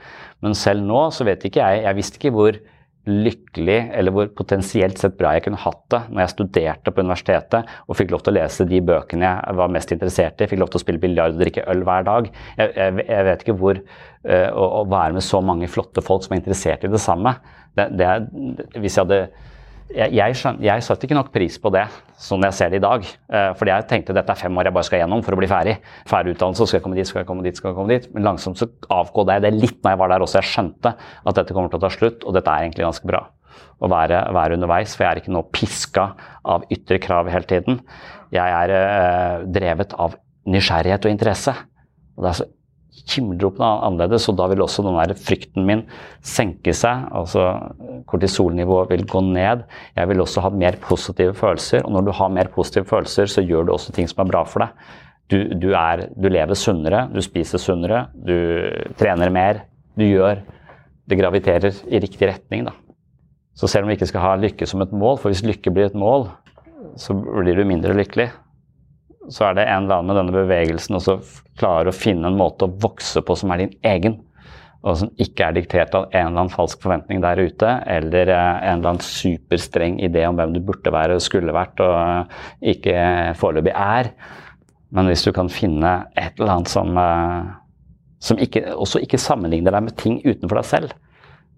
Men 0.44 0.56
selv 0.58 0.84
nå 0.86 1.08
så 1.14 1.28
vet 1.28 1.44
ikke 1.46 1.62
jeg 1.64 1.86
Jeg 1.86 1.98
visste 1.98 2.20
ikke 2.20 2.34
hvor 2.36 2.58
lykkelig 3.06 3.78
eller 3.94 4.14
hvor 4.14 4.30
potensielt 4.34 4.98
sett 4.98 5.14
bra 5.20 5.36
jeg 5.36 5.44
kunne 5.46 5.62
hatt 5.62 5.84
det 5.94 6.00
når 6.10 6.24
jeg 6.24 6.32
studerte 6.32 6.94
på 6.94 7.04
universitetet 7.06 7.74
og 7.86 7.98
fikk 8.00 8.16
lov 8.16 8.24
til 8.26 8.34
å 8.34 8.38
lese 8.40 8.66
de 8.66 8.80
bøkene 8.82 9.28
jeg 9.28 9.58
var 9.60 9.74
mest 9.76 9.94
interessert 9.94 10.42
i, 10.42 10.48
fikk 10.50 10.64
lov 10.64 10.72
til 10.74 10.82
å 10.82 10.84
spille 10.88 11.04
biljard 11.04 11.36
og 11.36 11.44
drikke 11.44 11.68
øl 11.70 11.84
hver 11.86 12.08
dag. 12.08 12.32
Jeg, 12.58 12.96
jeg, 13.06 13.28
vet 13.30 13.46
ikke 13.46 13.58
hvor 13.62 13.78
uh, 13.78 14.50
å, 14.50 14.66
å, 14.66 14.82
være 14.90 15.20
med 15.20 15.26
så 15.26 15.42
mange 15.46 15.70
flotte 15.70 16.02
folk 16.06 16.26
som 16.26 16.34
er 16.34 16.42
interessert 16.42 16.88
i 16.88 16.92
det 16.96 17.02
samme 17.04 17.36
det, 17.78 17.92
det 18.00 18.10
Hvis 18.80 18.98
jeg 18.98 19.04
hadde 19.06 19.22
jeg, 19.94 20.36
jeg, 20.66 20.84
satte 20.84 21.06
ikke 21.06 21.18
nok 21.18 21.30
pris 21.34 21.58
på 21.62 21.70
det 21.74 21.86
sånn 22.20 22.44
jeg 22.48 22.56
ser 22.58 22.72
det 22.74 22.80
i 22.80 22.84
dag. 22.84 23.06
Eh, 23.06 23.52
fordi 23.58 23.72
jeg 23.72 23.88
tenkte 23.90 24.16
dette 24.18 24.34
er 24.34 24.40
fem 24.40 24.58
år 24.58 24.70
jeg 24.70 24.76
bare 24.78 24.88
skal 24.88 25.02
gjennom 25.04 25.22
for 25.26 25.36
å 25.36 25.40
bli 25.40 25.50
ferdig. 25.52 25.76
Ferdig 26.10 26.36
utdannelse, 26.36 26.68
skal 26.68 26.80
jeg 26.80 26.86
komme 26.86 26.98
dit, 26.98 27.10
skal 27.10 27.22
jeg 27.22 27.30
komme 27.30 27.46
dit, 27.46 27.60
skal 27.60 27.72
jeg 27.72 27.78
komme 27.78 27.94
dit. 27.94 28.08
Men 28.16 28.26
langsomt 28.30 28.60
så 28.60 28.70
avgådde 28.94 29.38
jeg 29.38 29.46
det 29.46 29.54
litt 29.56 29.78
når 29.84 29.96
jeg 29.96 30.02
var 30.02 30.14
der 30.14 30.26
også. 30.26 30.40
Jeg 30.42 30.52
skjønte 30.52 30.96
at 30.98 31.40
dette 31.40 31.56
kommer 31.56 31.72
til 31.72 31.82
å 31.82 31.86
ta 31.86 31.92
slutt, 31.94 32.26
og 32.26 32.38
dette 32.38 32.52
er 32.52 32.66
egentlig 32.66 32.88
ganske 32.88 33.12
bra. 33.12 33.26
å 33.84 33.88
være, 33.92 34.18
være 34.36 34.56
underveis, 34.58 34.94
for 34.96 35.04
jeg 35.04 35.12
er 35.12 35.20
ikke 35.22 35.34
nå 35.36 35.42
piska 35.52 36.04
av 36.48 36.64
ytre 36.72 36.98
krav 37.04 37.28
hele 37.32 37.48
tiden. 37.48 37.80
Jeg 38.36 38.56
er 38.58 38.74
eh, 38.76 39.46
drevet 39.52 39.96
av 40.00 40.16
nysgjerrighet 40.50 41.08
og 41.08 41.14
interesse. 41.14 41.54
Og 42.16 42.26
det 42.26 42.32
er 42.32 42.38
så 42.40 42.48
himmelropende 43.10 43.70
annerledes, 43.86 44.28
og 44.32 44.38
da 44.40 44.48
vil 44.52 44.64
også 44.66 44.84
den 44.86 44.98
der 44.98 45.14
frykten 45.20 45.66
min 45.68 45.84
senke 46.26 46.74
seg. 46.74 47.06
altså 47.14 47.48
Kortisolnivået 48.10 48.92
vil 48.94 49.06
gå 49.10 49.22
ned. 49.28 49.66
Jeg 49.96 50.10
vil 50.10 50.24
også 50.24 50.46
ha 50.46 50.50
mer 50.50 50.80
positive 50.82 51.36
følelser, 51.38 51.86
og 51.86 51.96
når 51.96 52.08
du 52.08 52.14
har 52.18 52.34
mer 52.34 52.50
positive 52.54 52.86
følelser, 52.90 53.30
så 53.30 53.46
gjør 53.46 53.68
du 53.68 53.74
også 53.76 53.94
ting 53.96 54.10
som 54.10 54.24
er 54.26 54.32
bra 54.32 54.44
for 54.50 54.66
deg. 54.66 54.88
Du, 55.32 55.38
du, 55.58 55.72
er, 55.74 56.08
du 56.14 56.30
lever 56.30 56.58
sunnere, 56.58 57.08
du 57.14 57.22
spiser 57.26 57.62
sunnere, 57.62 58.08
du 58.14 58.36
trener 59.00 59.34
mer. 59.34 59.66
Du 59.96 60.06
gjør 60.06 60.44
Det 61.06 61.20
graviterer 61.20 61.76
i 61.94 62.00
riktig 62.02 62.26
retning, 62.26 62.64
da. 62.66 62.72
Så 63.54 63.68
selv 63.70 63.86
om 63.86 63.92
vi 63.92 63.94
ikke 63.94 64.08
skal 64.10 64.24
ha 64.24 64.32
lykke 64.42 64.66
som 64.66 64.82
et 64.82 64.92
mål, 64.92 65.20
for 65.22 65.30
hvis 65.30 65.44
lykke 65.46 65.70
blir 65.70 65.86
et 65.86 65.94
mål, 65.96 66.26
så 66.98 67.14
blir 67.14 67.56
du 67.56 67.62
mindre 67.68 67.94
lykkelig. 67.94 68.32
Så 69.34 69.48
er 69.48 69.58
det 69.58 69.66
en 69.66 69.86
eller 69.86 70.00
annen 70.00 70.12
med 70.12 70.20
denne 70.20 70.36
bevegelsen 70.36 70.98
også 71.00 71.20
klarer 71.60 71.90
å 71.90 71.96
finne 71.96 72.30
en 72.30 72.40
måte 72.40 72.68
å 72.68 72.78
vokse 72.84 73.24
på 73.26 73.38
som 73.40 73.54
er 73.54 73.64
din 73.64 73.76
egen. 73.88 74.20
Og 74.86 75.00
som 75.00 75.10
ikke 75.22 75.48
er 75.48 75.56
diktert 75.56 75.96
av 75.98 76.12
en 76.12 76.28
eller 76.28 76.44
annen 76.44 76.54
falsk 76.54 76.84
forventning 76.84 77.22
der 77.24 77.40
ute, 77.42 77.70
eller 77.90 78.30
eh, 78.30 78.58
en 78.70 78.80
eller 78.80 78.92
annen 78.92 79.06
superstreng 79.06 79.98
idé 80.06 80.28
om 80.30 80.38
hvem 80.38 80.54
du 80.54 80.60
burde 80.68 80.94
være 80.94 81.18
og 81.18 81.24
skulle 81.26 81.56
vært 81.56 81.82
og 81.82 81.96
eh, 81.96 82.44
ikke 82.76 82.98
foreløpig 83.40 83.74
er. 83.74 84.12
Men 84.94 85.10
hvis 85.10 85.26
du 85.26 85.32
kan 85.34 85.50
finne 85.50 85.96
et 86.14 86.38
eller 86.38 86.60
annet 86.60 86.70
som, 86.70 86.94
eh, 87.02 87.50
som 88.22 88.42
ikke, 88.46 88.68
også 88.78 89.02
ikke 89.02 89.22
sammenligner 89.22 89.74
deg 89.74 89.88
med 89.88 89.98
ting 89.98 90.20
utenfor 90.22 90.62
deg 90.62 90.70
selv, 90.70 90.94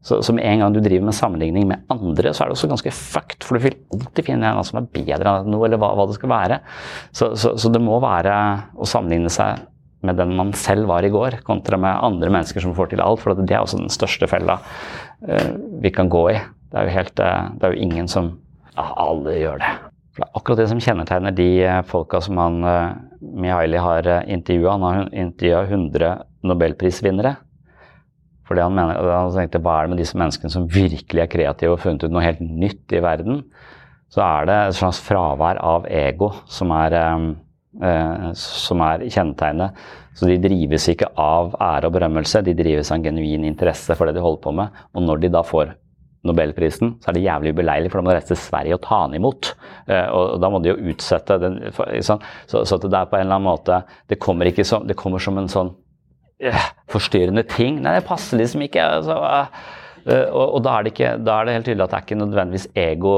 så, 0.07 0.21
så, 0.23 0.31
med 0.35 0.45
en 0.47 0.61
gang 0.61 0.75
du 0.75 0.79
driver 0.79 1.09
med 1.09 1.15
sammenligning 1.15 1.65
med 1.67 1.83
andre, 1.91 2.31
så 2.31 2.43
er 2.43 2.47
det 2.47 2.55
også 2.55 2.69
ganske 2.71 2.93
fucked. 2.95 3.43
For 3.43 3.57
du 3.57 3.65
vil 3.65 3.75
alltid 3.91 4.29
finne 4.29 4.47
en 4.47 4.63
som 4.63 4.79
er 4.79 4.85
bedre 4.93 5.33
enn 5.41 5.49
noe, 5.51 5.65
eller 5.67 5.81
hva, 5.81 5.89
hva 5.99 6.05
det 6.07 6.15
skal 6.15 6.31
være. 6.31 6.59
Så, 7.11 7.33
så, 7.35 7.57
så, 7.59 7.71
det 7.73 7.81
må 7.83 7.97
være 8.03 8.35
å 8.79 8.87
sammenligne 8.87 9.31
seg 9.33 9.65
med 10.07 10.15
den 10.21 10.31
man 10.37 10.53
selv 10.55 10.87
var 10.87 11.03
i 11.03 11.11
går, 11.11 11.41
kontra 11.43 11.79
med 11.81 11.99
andre 12.07 12.31
mennesker 12.31 12.63
som 12.63 12.75
får 12.77 12.93
til 12.93 13.03
alt. 13.03 13.19
For 13.19 13.35
det 13.35 13.51
er 13.51 13.65
også 13.65 13.81
den 13.81 13.91
største 13.91 14.29
fella 14.31 14.61
uh, 14.61 15.49
vi 15.83 15.91
kan 15.91 16.07
gå 16.13 16.23
i. 16.31 16.37
Det 16.71 16.79
er 16.79 16.87
jo, 16.87 16.93
helt, 16.95 17.19
uh, 17.19 17.49
det 17.57 17.67
er 17.67 17.75
jo 17.75 17.89
ingen 17.89 18.07
som 18.11 18.37
Ja, 18.77 18.85
alle 19.01 19.33
gjør 19.41 19.59
det. 19.59 19.73
For 20.13 20.23
det 20.23 20.29
er 20.29 20.39
akkurat 20.39 20.61
det 20.61 20.69
som 20.71 20.83
kjennetegner 20.85 21.35
de 21.35 21.49
uh, 21.65 21.81
folka 21.89 22.21
som 22.23 22.39
han 22.39 22.61
uh, 22.63 22.95
Mihaili 23.19 23.83
har 23.83 24.07
intervjua. 24.23 24.77
Han 24.77 24.87
har 24.87 25.11
intervjua 25.11 25.65
100 25.67 26.15
nobelprisvinnere. 26.47 27.35
Fordi 28.47 28.63
han, 28.63 28.75
mener, 28.75 28.99
han 29.11 29.33
tenkte 29.35 29.61
hva 29.63 29.77
er 29.77 29.87
det 29.87 29.93
med 29.93 30.01
disse 30.01 30.19
menneskene 30.19 30.53
som 30.53 30.69
virkelig 30.71 31.23
er 31.23 31.31
kreative 31.31 31.73
og 31.73 31.79
har 31.79 31.83
funnet 31.83 32.05
ut 32.07 32.15
noe 32.15 32.23
helt 32.23 32.43
nytt 32.43 32.95
i 32.95 33.03
verden? 33.03 33.41
Så 34.13 34.23
er 34.23 34.47
det 34.47 34.55
et 34.55 34.77
slags 34.77 35.01
fravær 35.03 35.59
av 35.59 35.87
ego 35.91 36.31
som 36.47 36.71
er, 36.75 36.95
eh, 36.95 38.29
som 38.39 38.83
er 38.85 39.03
kjennetegnet. 39.07 39.81
Så 40.17 40.29
de 40.29 40.39
drives 40.41 40.87
ikke 40.89 41.11
av 41.19 41.51
ære 41.61 41.89
og 41.89 41.97
berømmelse, 41.97 42.41
de 42.41 42.55
drives 42.57 42.89
av 42.89 42.97
en 42.97 43.09
genuin 43.09 43.43
interesse 43.45 43.93
for 43.97 44.07
det 44.07 44.15
de 44.17 44.23
holder 44.23 44.41
på 44.47 44.55
med. 44.55 44.79
Og 44.95 45.03
når 45.05 45.21
de 45.25 45.33
da 45.35 45.43
får 45.45 45.75
Nobelprisen, 46.27 46.95
så 46.99 47.11
er 47.11 47.15
det 47.15 47.23
jævlig 47.23 47.51
ubeleilig, 47.55 47.91
for 47.91 47.99
da 47.99 48.03
må 48.03 48.11
de 48.11 48.17
reise 48.17 48.31
til 48.33 48.39
Sverige 48.41 48.75
og 48.75 48.81
ta 48.83 48.97
den 49.05 49.19
imot. 49.19 49.51
Eh, 49.85 50.07
og 50.11 50.39
da 50.41 50.49
må 50.51 50.59
de 50.59 50.73
jo 50.73 50.79
utsette 50.91 51.37
den. 51.39 51.59
Så 51.71 52.17
det 52.17 52.89
er 52.89 53.05
på 53.07 53.19
en 53.19 53.27
eller 53.27 53.37
annen 53.37 53.47
måte 53.47 53.83
Det 54.09 54.19
kommer, 54.19 54.49
som, 54.63 54.87
det 54.87 54.97
kommer 54.97 55.23
som 55.23 55.37
en 55.37 55.47
sånn 55.51 55.71
forstyrrende 56.93 57.43
ting. 57.49 57.81
Nei, 57.81 57.97
det 57.97 58.07
passer 58.07 58.39
liksom 58.41 58.63
ikke. 58.67 58.83
Altså, 58.99 59.17
uh, 59.17 59.75
og, 60.07 60.43
og 60.55 60.61
da, 60.63 60.77
er 60.77 60.89
ikke, 60.91 61.09
da, 61.19 61.35
er 61.35 61.47
det 61.47 61.55
helt 61.57 61.67
tydelig 61.67 61.83
at 61.83 61.91
det 61.91 61.97
er 61.97 62.05
ikke 62.05 62.19
nødvendigvis 62.21 62.67
ego 62.79 63.13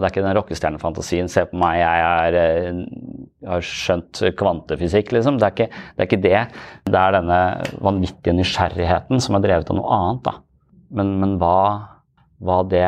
Det 0.00 0.08
er 0.08 0.10
ikke 0.10 0.24
den 0.24 0.36
rockestjernefantasien. 0.38 1.30
Se 1.30 1.44
på 1.50 1.60
meg, 1.62 1.78
jeg, 1.78 2.06
er, 2.08 2.38
jeg 2.38 2.72
eh, 2.72 3.50
har 3.52 3.68
skjønt 3.68 4.22
kvantefysikk, 4.40 5.14
liksom. 5.14 5.38
Det 5.38 5.46
er, 5.46 5.54
ikke, 5.54 5.68
det 5.70 6.02
er, 6.02 6.08
ikke, 6.08 6.22
det 6.24 6.38
det. 6.90 6.98
er 6.98 7.18
denne 7.20 7.40
vanvittige 7.84 8.34
nysgjerrigheten 8.40 9.22
som 9.22 9.38
er 9.38 9.46
drevet 9.46 9.70
av 9.70 9.78
noe 9.78 9.98
annet. 9.98 10.24
da. 10.26 10.38
Men, 10.94 11.14
men 11.22 11.36
hva, 11.38 11.58
hva 12.44 12.58
det, 12.70 12.84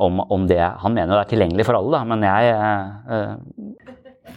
om, 0.00 0.22
om, 0.24 0.48
det 0.48 0.60
Han 0.82 0.96
mener 0.96 1.12
jo 1.12 1.18
det 1.18 1.24
er 1.26 1.32
tilgjengelig 1.34 1.68
for 1.68 1.78
alle, 1.78 1.98
da, 1.98 2.02
men 2.08 2.24
jeg 2.26 2.56
uh, 3.12 3.85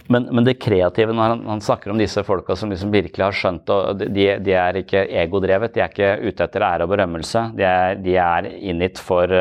men, 0.09 0.27
men, 0.31 0.45
det 0.47 0.57
kreative 0.61 1.13
når 1.13 1.33
han, 1.33 1.45
han, 1.53 1.61
snakker 1.63 1.93
om 1.93 1.99
disse 2.01 2.23
folka 2.25 2.55
som 2.57 2.71
liksom 2.73 2.91
virkelig 2.93 3.25
har 3.25 3.35
skjønt 3.35 3.71
og 3.73 4.01
de, 4.01 4.25
de 4.41 4.55
er 4.57 4.81
ikke 4.81 5.05
egodrevet, 5.21 5.75
de 5.75 5.83
er 5.83 5.93
ikke 5.93 6.11
ute 6.25 6.45
etter 6.45 6.65
ære 6.65 6.87
og 6.87 6.93
berømmelse. 6.95 7.45
De 7.57 7.65
er, 7.67 7.97
de 8.01 8.17
er 8.17 8.49
innit 8.57 9.01
for, 9.01 9.33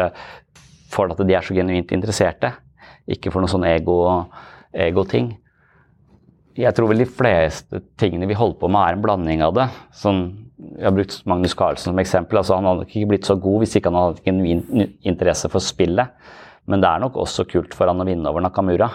for, 0.93 1.15
at 1.15 1.25
de 1.25 1.37
er 1.37 1.47
så 1.47 1.57
genuint 1.57 1.93
interesserte, 1.97 2.53
ikke 3.09 3.33
for 3.33 3.45
noen 3.45 3.55
sånn 3.55 3.69
ego-ting. 3.69 5.33
Ego 5.33 5.45
jeg 6.59 6.75
tror 6.75 6.91
vel 6.91 7.05
de 7.05 7.07
fleste 7.07 7.81
tingene 8.01 8.27
vi 8.27 8.37
holder 8.37 8.59
på 8.59 8.71
med, 8.71 8.83
er 8.83 8.97
en 8.97 9.03
blanding 9.05 9.43
av 9.47 9.55
det. 9.55 9.67
Sånn, 9.95 10.23
jeg 10.75 10.89
har 10.89 10.95
brukt 10.97 11.21
Magnus 11.31 11.55
Carlsen 11.59 11.93
som 11.93 12.01
eksempel. 12.03 12.41
altså 12.41 12.57
Han 12.59 12.67
hadde 12.67 12.89
ikke 12.89 13.11
blitt 13.13 13.29
så 13.29 13.37
god 13.39 13.63
hvis 13.63 13.77
ikke 13.79 13.93
han 13.93 13.99
hadde 14.01 14.25
genuin 14.27 14.65
interesse 15.07 15.51
for 15.53 15.63
spillet. 15.63 16.17
Men 16.69 16.83
det 16.83 16.91
er 16.91 17.05
nok 17.05 17.19
også 17.23 17.47
kult 17.49 17.77
for 17.79 17.91
han 17.91 18.03
å 18.03 18.07
vinne 18.09 18.27
over 18.31 18.43
Nakamura. 18.43 18.91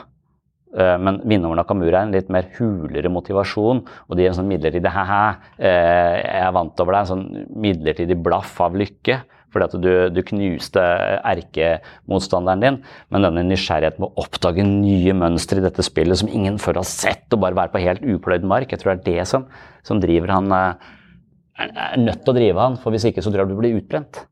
Eh, 0.74 0.96
men 0.98 1.22
vinne 1.30 1.50
over 1.50 1.60
Nakamura 1.60 2.02
er 2.02 2.08
en 2.08 2.16
litt 2.16 2.32
mer 2.34 2.50
hulere 2.58 3.12
motivasjon. 3.14 3.84
Og 4.08 4.18
de 4.18 4.26
gir 4.26 4.34
en 4.34 4.40
sånn 4.40 4.50
midlertidig 4.50 4.94
hæ-hæ, 4.94 5.22
jeg 5.62 6.42
er 6.42 6.56
vant 6.56 6.84
over 6.84 6.98
deg. 6.98 7.06
En 7.06 7.12
sånn 7.14 7.54
midlertidig 7.66 8.20
blaff 8.26 8.60
av 8.64 8.78
lykke. 8.80 9.22
Fordi 9.54 9.68
at 9.68 9.76
du, 9.84 9.92
du 10.10 10.22
knuste 10.26 10.82
erkemotstanderen 11.30 12.64
din. 12.64 12.80
Men 13.14 13.28
denne 13.28 13.46
nysgjerrigheten 13.52 14.02
på 14.02 14.10
å 14.10 14.26
oppdage 14.26 14.66
nye 14.66 15.14
mønstre 15.18 15.62
i 15.62 15.66
dette 15.66 15.86
spillet 15.86 16.24
som 16.24 16.32
ingen 16.32 16.58
før 16.62 16.82
har 16.82 16.90
sett, 16.90 17.28
og 17.30 17.44
bare 17.46 17.60
være 17.62 17.74
på 17.76 17.84
helt 17.84 18.06
upløyd 18.16 18.48
mark, 18.50 18.74
jeg 18.74 18.82
tror 18.82 18.96
det 18.96 19.04
er 19.04 19.22
det 19.22 19.30
som, 19.30 19.46
som 19.86 20.02
driver 20.02 20.34
han 20.34 20.50
eh, 20.58 20.92
er 21.62 22.00
nødt 22.02 22.24
til 22.24 22.34
å 22.34 22.38
drive 22.40 22.66
han, 22.66 22.80
for 22.82 22.96
hvis 22.96 23.12
ikke 23.12 23.22
så 23.22 23.30
tror 23.30 23.46
jeg 23.46 23.54
du 23.54 23.60
blir 23.62 23.78
utbrent. 23.78 24.24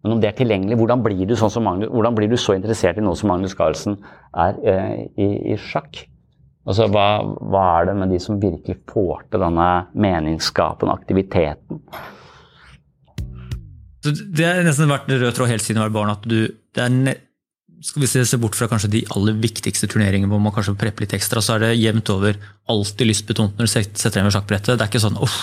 Men 0.00 0.14
om 0.14 0.20
det 0.22 0.30
er 0.30 0.38
tilgjengelig, 0.38 0.78
hvordan 0.80 1.02
blir 1.04 1.26
du, 1.28 1.34
sånn 1.36 1.52
Magnus, 1.64 1.90
hvordan 1.92 2.16
blir 2.16 2.30
du 2.30 2.38
så 2.40 2.54
interessert 2.56 3.00
i 3.00 3.04
noe 3.04 3.18
som 3.18 3.28
Magnus 3.32 3.56
Carlsen 3.56 3.98
er 4.32 4.56
eh, 4.64 4.94
i, 5.20 5.28
i, 5.52 5.58
sjakk? 5.60 6.06
Altså, 6.68 6.86
hva, 6.92 7.06
hva, 7.50 7.64
er 7.80 7.90
det 7.90 7.96
med 7.98 8.14
de 8.14 8.20
som 8.22 8.40
virkelig 8.40 8.78
får 8.88 9.26
til 9.32 9.44
denne 9.44 9.68
meningsskapende 9.92 10.94
aktiviteten? 10.96 11.82
Det 14.00 14.46
har 14.46 14.62
nesten 14.64 14.88
vært 14.88 15.10
rød 15.12 15.34
tråd 15.36 15.50
helt 15.50 15.64
siden 15.64 15.82
jeg 15.82 15.90
var 15.90 15.98
barn 15.98 16.14
at 16.14 16.24
du 16.24 16.38
det 16.48 16.84
er 16.86 17.18
skal 17.80 18.02
vi 18.02 18.08
se, 18.10 18.22
se 18.28 18.36
bort 18.40 18.56
fra 18.56 18.68
kanskje 18.68 18.90
de 18.92 19.00
aller 19.16 19.36
viktigste 19.40 19.88
turneringene 19.88 20.28
hvor 20.28 20.40
man 20.42 20.52
kanskje 20.52 20.76
prepper 20.78 21.06
litt 21.06 21.16
ekstra, 21.16 21.40
så 21.40 21.56
er 21.56 21.64
det 21.64 21.78
jevnt 21.80 22.12
over 22.12 22.36
alltid 22.70 23.08
lystbetont 23.08 23.56
når 23.56 23.68
du 23.68 23.72
setter 23.72 24.18
deg 24.18 24.26
med 24.26 24.34
sjakkbrettet. 24.36 24.74
Det 24.76 24.84
er 24.84 24.90
ikke 24.90 25.00
sånn 25.00 25.16
uff, 25.20 25.38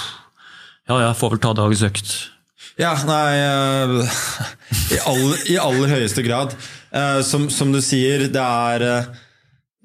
ja 0.90 1.00
ja, 1.02 1.14
får 1.18 1.34
vel 1.34 1.42
ta 1.44 1.56
dagens 1.58 1.82
økt. 1.90 2.14
Ja, 2.78 2.94
nei 3.08 3.38
uh, 3.42 4.18
i, 4.94 5.00
aller, 5.02 5.40
i, 5.50 5.56
aller 5.62 5.96
høyeste 5.98 6.26
grad. 6.26 6.54
Uh, 6.94 7.22
som, 7.26 7.48
som, 7.50 7.72
du 7.74 7.82
sier, 7.82 8.28
det 8.34 8.44
er, 8.44 8.86
uh, 8.86 9.24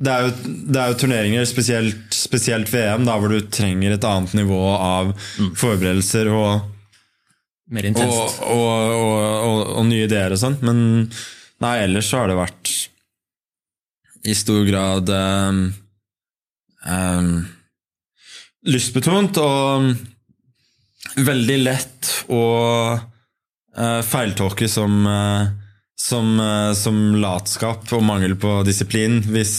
det 0.02 0.12
er, 0.12 0.26
jo, 0.26 0.52
det 0.68 0.82
er 0.82 0.92
jo, 0.92 0.98
turneringer, 1.00 1.46
spesielt, 1.48 2.12
spesielt, 2.12 2.68
VM, 2.72 3.06
da, 3.08 3.16
hvor 3.16 3.32
du 3.32 3.40
trenger 3.48 3.96
et 3.96 4.06
annet 4.08 4.36
nivå 4.36 4.60
av 4.76 5.14
mm. 5.14 5.54
forberedelser 5.58 6.30
og 6.32 6.68
Mer 7.72 7.86
intenst. 7.88 8.42
Og, 8.44 8.90
og, 8.92 9.60
og, 9.78 9.84
nye 9.88 10.04
ideer 10.04 10.34
og 10.34 10.40
sånn. 10.42 10.58
Men 10.60 10.80
nei, 11.62 11.76
ellers 11.86 12.10
så 12.10 12.20
har 12.20 12.28
det 12.28 12.36
vært 12.36 12.72
i 14.28 14.34
stor 14.36 14.66
grad 14.68 15.08
um, 15.08 15.62
um, 16.84 17.30
lystbetont. 18.68 19.40
Og 19.40 19.88
veldig 21.16 21.58
lett 21.62 22.10
å 22.32 22.44
uh, 22.96 24.00
feiltolke 24.06 24.68
som, 24.70 25.02
uh, 25.06 25.50
som, 25.98 26.34
uh, 26.40 26.72
som, 26.78 26.98
latskap 27.20 27.92
og 27.92 28.04
mangel 28.06 28.36
på 28.40 28.60
disiplin, 28.66 29.20
hvis, 29.26 29.54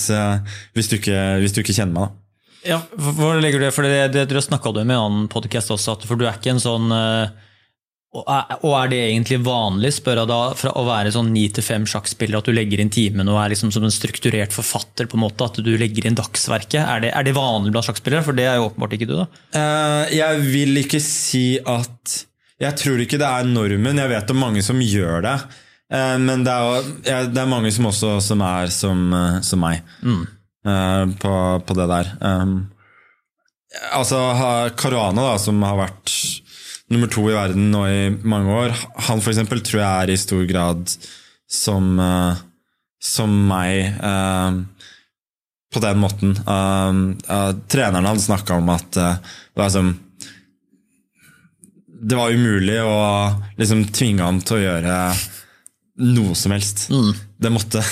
hvis, 0.74 0.92
du, 0.92 1.00
ikke, 1.00 1.24
hvis 1.44 1.56
du, 1.56 1.64
ikke, 1.64 1.76
kjenner 1.76 1.96
meg. 1.98 2.12
da. 2.12 2.20
Ja, 2.64 2.80
hvor 2.96 3.42
legger 3.44 3.60
du 3.60 3.68
det? 3.68 3.74
For 3.76 3.84
det, 3.84 4.14
det, 4.16 4.28
det 4.32 4.44
snakka 4.46 4.72
du 4.72 4.84
med 4.86 4.96
i 4.96 4.98
en 4.98 5.02
annen 5.02 5.32
podkast 5.32 5.74
også, 5.76 5.98
for 6.08 6.20
du 6.20 6.28
er 6.28 6.38
ikke 6.38 6.56
en 6.56 6.64
sånn 6.64 6.88
og 8.14 8.74
er 8.78 8.90
det 8.92 9.00
egentlig 9.08 9.40
vanlig, 9.42 9.90
spør 9.96 10.20
jeg 10.22 10.30
da, 10.30 10.40
fra 10.58 10.72
å 10.78 10.84
være 10.86 11.12
sånn 11.16 11.32
ni 11.34 11.48
til 11.50 11.66
fem 11.66 11.86
sjakkspiller, 11.90 12.38
at 12.38 12.50
du 12.50 12.54
legger 12.54 12.84
inn 12.84 12.92
timen 12.94 13.30
og 13.32 13.40
er 13.42 13.54
liksom 13.56 13.72
som 13.74 13.88
en 13.88 13.94
strukturert 13.94 14.54
forfatter, 14.54 15.08
på 15.10 15.18
en 15.18 15.24
måte, 15.24 15.48
at 15.48 15.58
du 15.66 15.72
legger 15.82 16.06
inn 16.06 16.18
dagsverket? 16.20 16.78
Er 16.84 17.02
det, 17.02 17.10
er 17.18 17.26
det 17.26 17.34
vanlig 17.34 17.74
blant 17.74 17.88
sjakkspillere? 17.88 18.22
For 18.28 18.38
det 18.38 18.46
er 18.52 18.60
jo 18.60 18.68
åpenbart 18.68 18.94
ikke 19.00 19.10
du, 19.10 19.16
da. 19.24 19.26
Uh, 19.58 20.04
jeg 20.14 20.44
vil 20.46 20.84
ikke 20.84 21.02
si 21.02 21.58
at 21.58 22.20
Jeg 22.62 22.78
tror 22.80 23.02
ikke 23.02 23.18
det 23.20 23.28
er 23.28 23.50
normen. 23.50 23.98
Jeg 23.98 24.12
vet 24.14 24.30
om 24.36 24.40
mange 24.40 24.62
som 24.64 24.78
gjør 24.78 25.26
det. 25.26 25.34
Uh, 25.90 26.20
men 26.22 26.46
det 26.46 26.54
er, 26.54 26.94
ja, 27.10 27.18
det 27.26 27.42
er, 27.42 27.50
mange 27.50 27.74
som 27.74 27.90
også 27.90 28.20
som 28.22 28.46
er 28.46 28.70
som, 28.72 29.04
uh, 29.10 29.42
som 29.42 29.64
meg 29.64 29.82
mm. 30.06 30.24
på, 31.18 31.34
på, 31.66 31.80
det 31.82 31.90
der. 31.90 32.14
Um, 32.22 32.56
altså 33.90 34.22
Caruana, 34.78 35.32
da, 35.34 35.36
som 35.42 35.66
har 35.66 35.82
vært 35.82 36.14
nummer 36.94 37.10
to 37.12 37.26
i 37.30 37.36
verden 37.36 37.72
nå 37.74 37.84
i 37.90 38.02
mange 38.24 38.54
år. 38.54 38.74
Han 39.10 39.22
for 39.24 39.34
eksempel 39.34 39.64
tror 39.66 39.82
jeg 39.82 40.04
er 40.06 40.14
i 40.14 40.20
stor 40.20 40.44
grad 40.50 40.94
som, 41.50 41.94
uh, 42.00 42.40
som 43.04 43.34
meg 43.50 43.98
uh, 44.00 44.62
på 45.74 45.82
den 45.84 46.02
måten. 46.02 46.36
Uh, 46.46 47.52
treneren 47.72 48.10
hans 48.10 48.30
snakka 48.30 48.60
om 48.62 48.72
at 48.74 49.00
uh, 49.02 49.18
det 49.54 49.64
var 49.66 49.74
som 49.74 49.94
Det 52.04 52.18
var 52.20 52.34
umulig 52.36 52.82
å 52.84 52.96
liksom 53.56 53.86
tvinge 53.96 54.26
ham 54.26 54.42
til 54.44 54.58
å 54.58 54.64
gjøre 54.64 54.96
noe 56.04 56.34
som 56.36 56.52
helst. 56.52 56.90
Det, 57.38 57.52
måtte, 57.54 57.84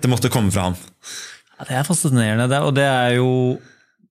det 0.00 0.08
måtte 0.08 0.30
komme 0.32 0.48
fra 0.54 0.70
ham. 0.70 0.78
Ja, 1.58 1.66
det 1.68 1.74
er 1.76 1.84
fascinerende, 1.84 2.46
det, 2.48 2.62
og 2.64 2.72
det 2.78 2.86
er 2.86 3.18
jo 3.18 3.28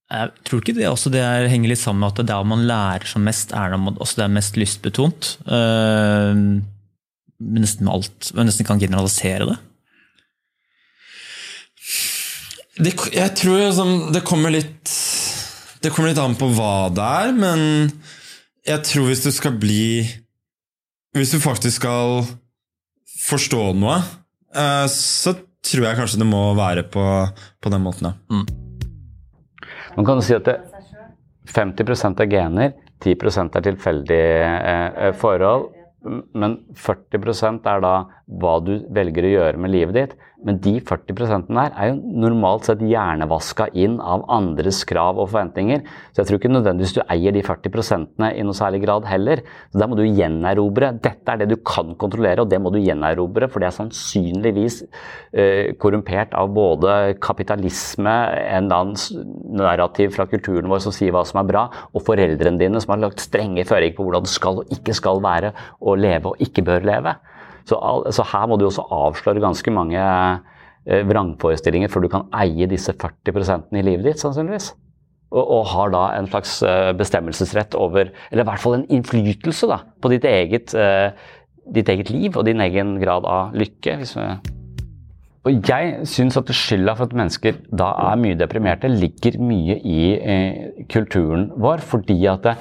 jeg 0.07 0.31
tror 0.47 0.61
ikke 0.61 0.75
det 0.77 0.87
også 0.87 1.11
det 1.11 1.19
er, 1.19 1.49
henger 1.51 1.73
litt 1.73 1.81
sammen 1.81 2.05
med 2.05 2.13
at 2.13 2.21
det 2.21 2.29
der 2.29 2.47
man 2.47 2.63
lærer 2.69 3.07
som 3.09 3.25
mest, 3.27 3.51
er 3.51 3.73
når 3.73 3.81
man 3.83 3.97
også 3.99 4.21
det 4.21 4.25
er 4.27 4.35
mest 4.37 4.59
lystbetont. 4.59 5.31
Uh, 5.43 6.63
nesten 7.37 7.87
med 7.87 7.93
alt, 7.97 8.29
man 8.37 8.47
nesten 8.47 8.67
kan 8.67 8.79
generalisere 8.79 9.49
det. 9.51 9.57
Det, 12.77 12.93
jeg 13.11 13.33
tror 13.35 13.59
liksom, 13.59 13.91
det 14.13 14.21
kommer 14.21 14.53
litt 14.53 14.91
Det 15.81 15.89
kommer 15.89 16.11
litt 16.11 16.19
an 16.21 16.35
på 16.37 16.51
hva 16.53 16.91
det 16.93 17.07
er, 17.23 17.31
men 17.33 17.61
jeg 18.67 18.83
tror 18.85 19.07
hvis 19.09 19.23
du 19.25 19.31
skal 19.33 19.55
bli 19.57 20.05
Hvis 21.17 21.33
du 21.33 21.41
faktisk 21.41 21.79
skal 21.81 22.27
forstå 23.27 23.63
noe, 23.81 23.97
eh, 24.55 24.85
så 24.93 25.33
tror 25.65 25.87
jeg 25.87 25.97
kanskje 25.97 26.21
det 26.21 26.29
må 26.29 26.43
være 26.55 26.85
på, 26.87 27.03
på 27.59 27.73
den 27.73 27.83
måten, 27.83 28.13
ja. 28.13 28.45
Man 29.97 30.05
kan 30.05 30.21
si 30.21 30.35
at 30.37 30.45
det, 30.45 30.59
50% 31.49 32.21
er 32.21 32.29
gener, 32.29 32.75
10 33.01 33.15
er 33.57 33.65
tilfeldige 33.65 34.45
eh, 34.45 35.11
forhold. 35.17 35.71
Men 36.37 36.59
40% 36.77 37.65
er 37.67 37.81
da 37.83 37.93
hva 38.39 38.53
du 38.63 38.75
velger 38.93 39.25
å 39.25 39.31
gjøre 39.33 39.61
med 39.63 39.73
livet 39.73 39.97
ditt. 39.97 40.13
Men 40.45 40.59
de 40.61 40.75
40 40.85 41.47
der 41.49 41.73
er 41.73 41.87
jo 41.89 41.95
normalt 42.21 42.67
sett 42.67 42.81
hjernevaska 42.85 43.71
inn 43.73 43.95
av 43.97 44.21
andres 44.29 44.83
krav 44.85 45.17
og 45.17 45.31
forventninger. 45.31 45.81
Så 46.13 46.21
jeg 46.21 46.29
tror 46.29 46.37
ikke 46.37 46.51
nødvendigvis 46.51 46.93
du 46.93 46.99
eier 47.09 47.33
de 47.33 47.41
40% 47.41 48.21
i 48.27 48.43
noe 48.45 48.57
særlig 48.57 48.83
grad 48.83 49.07
heller. 49.09 49.41
Så 49.71 49.81
der 49.81 49.89
må 49.89 49.97
du 49.97 50.03
gjenerobre. 50.05 50.91
Dette 51.01 51.33
er 51.33 51.41
det 51.41 51.49
du 51.49 51.57
kan 51.65 51.95
kontrollere, 51.97 52.45
og 52.45 52.51
det 52.51 52.59
må 52.61 52.69
du 52.73 52.77
gjenerobre, 52.77 53.49
for 53.49 53.63
det 53.63 53.71
er 53.71 53.77
sannsynligvis 53.79 54.83
eh, 55.33 55.73
korrumpert 55.81 56.37
av 56.37 56.53
både 56.53 57.17
kapitalisme, 57.23 58.13
en 58.37 58.69
eller 58.69 58.83
annen 58.83 59.57
narrativ 59.57 60.13
fra 60.19 60.27
kulturen 60.29 60.69
vår 60.69 60.85
som 60.85 60.93
sier 60.93 61.15
hva 61.15 61.25
som 61.25 61.41
er 61.41 61.49
bra, 61.49 61.65
og 61.97 62.05
foreldrene 62.05 62.61
dine 62.61 62.83
som 62.83 62.93
har 62.93 63.01
lagt 63.07 63.25
strenge 63.25 63.65
føringer 63.65 63.97
på 63.97 64.05
hvordan 64.05 64.27
det 64.27 64.35
skal 64.35 64.61
og 64.61 64.77
ikke 64.77 64.93
skal 64.97 65.23
være 65.23 65.55
å 65.81 65.97
leve 65.97 66.35
og 66.35 66.45
ikke 66.45 66.65
bør 66.67 66.85
leve. 66.85 67.17
Så, 67.67 67.77
så, 68.15 68.25
her 68.31 68.47
må 68.47 68.57
du 68.59 68.67
også 68.67 68.85
avsløre 68.95 69.43
ganske 69.43 69.73
mange 69.75 70.01
eh, 70.01 71.03
vrangforestillinger 71.07 71.91
før 71.91 72.05
du 72.05 72.11
kan 72.13 72.27
eie 72.39 72.69
disse 72.71 72.95
40% 72.95 73.75
i 73.75 73.83
livet 73.83 74.07
ditt, 74.07 74.21
sannsynligvis. 74.23 74.71
Og, 75.27 75.41
og, 75.43 75.65
har 75.73 75.91
da 75.91 76.03
en 76.15 76.29
slags 76.31 76.61
eh, 76.63 76.93
bestemmelsesrett 76.95 77.75
over 77.75 78.13
Eller 78.31 78.45
i 78.45 78.47
hvert 78.47 78.61
fall 78.63 78.77
en 78.77 78.85
innflytelse 78.95 79.67
da, 79.67 79.81
på 79.99 80.13
ditt 80.13 80.23
eget, 80.29 80.71
eh, 80.71 81.09
ditt 81.75 81.89
eget 81.91 82.13
liv 82.13 82.37
og 82.39 82.47
din 82.47 82.63
egen 82.63 82.95
grad 83.01 83.27
av 83.27 83.57
lykke. 83.57 83.97
Hvis 83.99 84.15
vi 84.15 84.29
og 85.47 85.69
jeg 85.69 86.07
syns 86.09 86.35
at 86.35 86.49
skylda 86.51 86.93
for 86.97 87.07
at 87.07 87.15
mennesker 87.15 87.59
da 87.79 87.93
er 88.09 88.19
mye 88.19 88.35
deprimerte, 88.35 88.89
ligger 88.91 89.37
mye 89.39 89.77
i 89.79 90.01
eh, 90.17 90.81
kulturen 90.91 91.47
vår. 91.55 91.83
Fordi 91.87 92.17
at 92.27 92.43
det, 92.43 92.55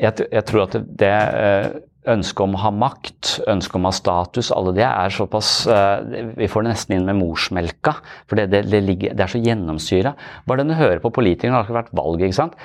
jeg, 0.00 0.26
jeg, 0.32 0.44
tror 0.48 0.64
at 0.64 0.74
det, 0.74 0.82
det 1.04 1.12
eh, 1.12 1.68
ønsket 2.10 2.42
om 2.44 2.54
å 2.56 2.62
ha 2.64 2.70
makt, 2.74 3.30
ønsket 3.48 3.78
om 3.78 3.86
å 3.86 3.90
ha 3.90 3.96
status, 3.96 4.50
alle 4.54 4.74
det 4.76 4.84
er 4.86 5.12
såpass 5.14 5.50
uh, 5.70 6.04
Vi 6.36 6.48
får 6.50 6.64
det 6.64 6.72
nesten 6.74 6.96
inn 6.96 7.06
med 7.08 7.18
morsmelka, 7.20 7.96
for 8.28 8.40
det, 8.40 8.50
det, 8.52 8.64
det, 8.72 8.82
ligger, 8.84 9.14
det 9.16 9.24
er 9.24 9.32
så 9.32 9.40
gjennomsyra. 9.40 10.14
Bare 10.48 10.64
den 10.64 10.76
hører 10.76 11.00
på 11.02 11.12
politikerne, 11.14 11.54
det 11.54 11.60
har 11.62 11.68
ikke 11.68 11.78
vært 11.78 11.94
valg, 11.96 12.24
ikke 12.24 12.36
sant. 12.36 12.58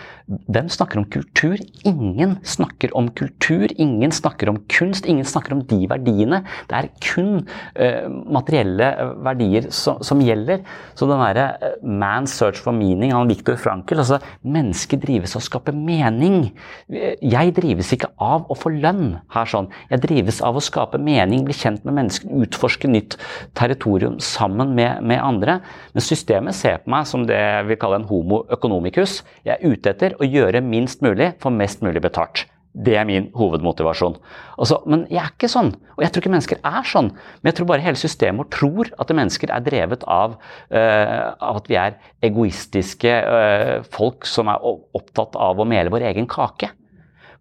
Hvem 0.52 0.70
snakker 0.72 1.02
om 1.02 1.08
kultur? 1.10 1.56
Ingen 1.88 2.36
snakker 2.46 2.94
om 2.98 3.10
kultur. 3.18 3.72
Ingen 3.82 4.12
snakker 4.14 4.52
om 4.52 4.60
kunst. 4.70 5.08
Ingen 5.10 5.26
snakker 5.26 5.56
om 5.56 5.64
de 5.70 5.80
verdiene. 5.90 6.44
Det 6.70 6.78
er 6.78 6.90
kun 7.02 7.32
uh, 7.80 8.06
materielle 8.30 8.92
verdier 9.26 9.70
som, 9.74 10.04
som, 10.06 10.22
gjelder. 10.22 10.62
Så 11.00 11.08
den 11.10 11.24
derre 11.24 11.48
uh, 11.64 11.80
man's 11.88 12.36
search 12.38 12.60
for 12.62 12.76
meaning 12.76 13.16
av 13.16 13.30
Viktor 13.32 13.58
Frankel, 13.60 14.04
altså 14.04 14.20
mennesket 14.44 15.02
drives 15.06 15.34
av 15.38 15.42
å 15.42 15.48
skape 15.48 15.74
mening. 15.76 16.52
Jeg 16.90 17.56
drives 17.58 17.94
ikke 17.96 18.12
av 18.22 18.50
å 18.50 18.58
få 18.58 18.74
lønn 18.76 19.16
her 19.34 19.50
sånn. 19.50 19.70
Jeg 19.92 20.04
drives 20.06 20.42
av 20.46 20.58
å 20.58 20.64
skape 20.64 21.00
mening, 21.02 21.46
bli 21.48 21.56
kjent 21.56 21.86
med 21.88 21.98
mennesker, 22.00 22.32
utforske 22.46 22.90
nytt 22.92 23.18
territorium 23.58 24.20
sammen 24.24 24.76
med, 24.78 25.04
med 25.06 25.22
andre. 25.24 25.60
Men 25.96 26.06
systemet 26.06 26.58
ser 26.58 26.82
på 26.84 26.94
meg 26.94 27.10
som 27.10 27.26
det 27.30 27.42
vi 27.70 27.80
kaller 27.80 28.02
en 28.02 28.10
homo 28.10 28.44
economicus. 28.54 29.22
Jeg 29.48 29.58
er 29.58 29.76
ute 29.76 29.94
etter 29.94 30.18
å 30.20 30.28
gjøre 30.28 30.64
minst 30.66 31.06
mulig 31.06 31.34
for 31.44 31.54
mest 31.56 31.86
mulig 31.86 32.04
betalt. 32.06 32.48
Det 32.70 32.94
er 32.96 33.06
min 33.08 33.32
hovedmotivasjon. 33.34 34.16
Altså, 34.62 34.78
men 34.88 35.08
jeg 35.10 35.20
er 35.24 35.32
ikke 35.34 35.50
sånn. 35.52 35.72
Og 35.98 36.04
jeg 36.04 36.14
tror 36.14 36.24
ikke 36.24 36.32
mennesker 36.36 36.60
er 36.70 36.86
sånn. 36.88 37.10
Men 37.42 37.50
jeg 37.50 37.58
tror 37.58 37.70
bare 37.72 37.84
hele 37.84 38.00
systemet 38.00 38.44
vårt 38.44 38.54
tror 38.56 38.92
at 39.02 39.14
mennesker 39.18 39.54
er 39.56 39.66
drevet 39.66 40.06
av, 40.06 40.38
uh, 40.70 41.26
at 41.50 41.70
vi 41.72 41.80
er 41.82 41.98
egoistiske 42.30 43.16
uh, 43.26 43.80
folk 43.96 44.30
som 44.30 44.54
er 44.54 44.62
opptatt 44.70 45.36
av 45.40 45.60
å 45.60 45.68
mele 45.68 45.92
vår 45.94 46.12
egen 46.12 46.30
kake. 46.30 46.70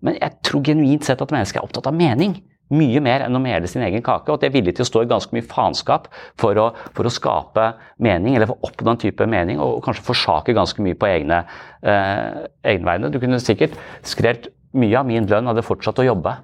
Men 0.05 0.19
jeg 0.21 0.39
tror 0.47 0.63
genuint 0.67 1.07
sett 1.07 1.23
at 1.25 1.35
mennesket 1.35 1.61
er 1.61 1.67
opptatt 1.67 1.89
av 1.91 1.97
mening. 1.97 2.37
Mye 2.69 3.01
mer 3.01 3.25
enn 3.25 3.37
å 3.37 3.41
mele 3.41 3.69
sin 3.71 3.83
egen 3.87 4.05
kake. 4.05 4.29
Og 4.29 4.37
at 4.37 4.45
de 4.45 4.51
er 4.51 4.55
villige 4.55 4.79
til 4.79 4.85
å 4.85 4.89
stå 4.91 5.05
i 5.05 5.09
ganske 5.11 5.35
mye 5.35 5.47
faenskap 5.49 6.11
for, 6.41 6.61
for, 6.93 7.09
å 7.09 7.13
skape 7.13 7.71
mening, 8.05 8.37
eller 8.37 8.51
for 8.51 8.61
å 8.61 8.69
oppnå 8.69 8.93
en 8.93 9.01
type 9.01 9.29
mening, 9.31 9.63
og 9.63 9.81
kanskje 9.87 10.05
forsake 10.11 10.57
ganske 10.57 10.85
mye 10.85 10.99
på 10.99 11.09
egne, 11.09 11.41
eh, 11.83 12.45
egne 12.75 12.91
vegne. 12.93 13.11
Du 13.15 13.19
kunne 13.23 13.41
sikkert 13.43 13.79
skrelt 14.07 14.51
mye 14.77 15.01
av 15.01 15.09
min 15.09 15.27
lønn 15.29 15.49
hadde 15.49 15.65
fortsatt 15.65 16.03
å 16.03 16.07
jobbe 16.11 16.37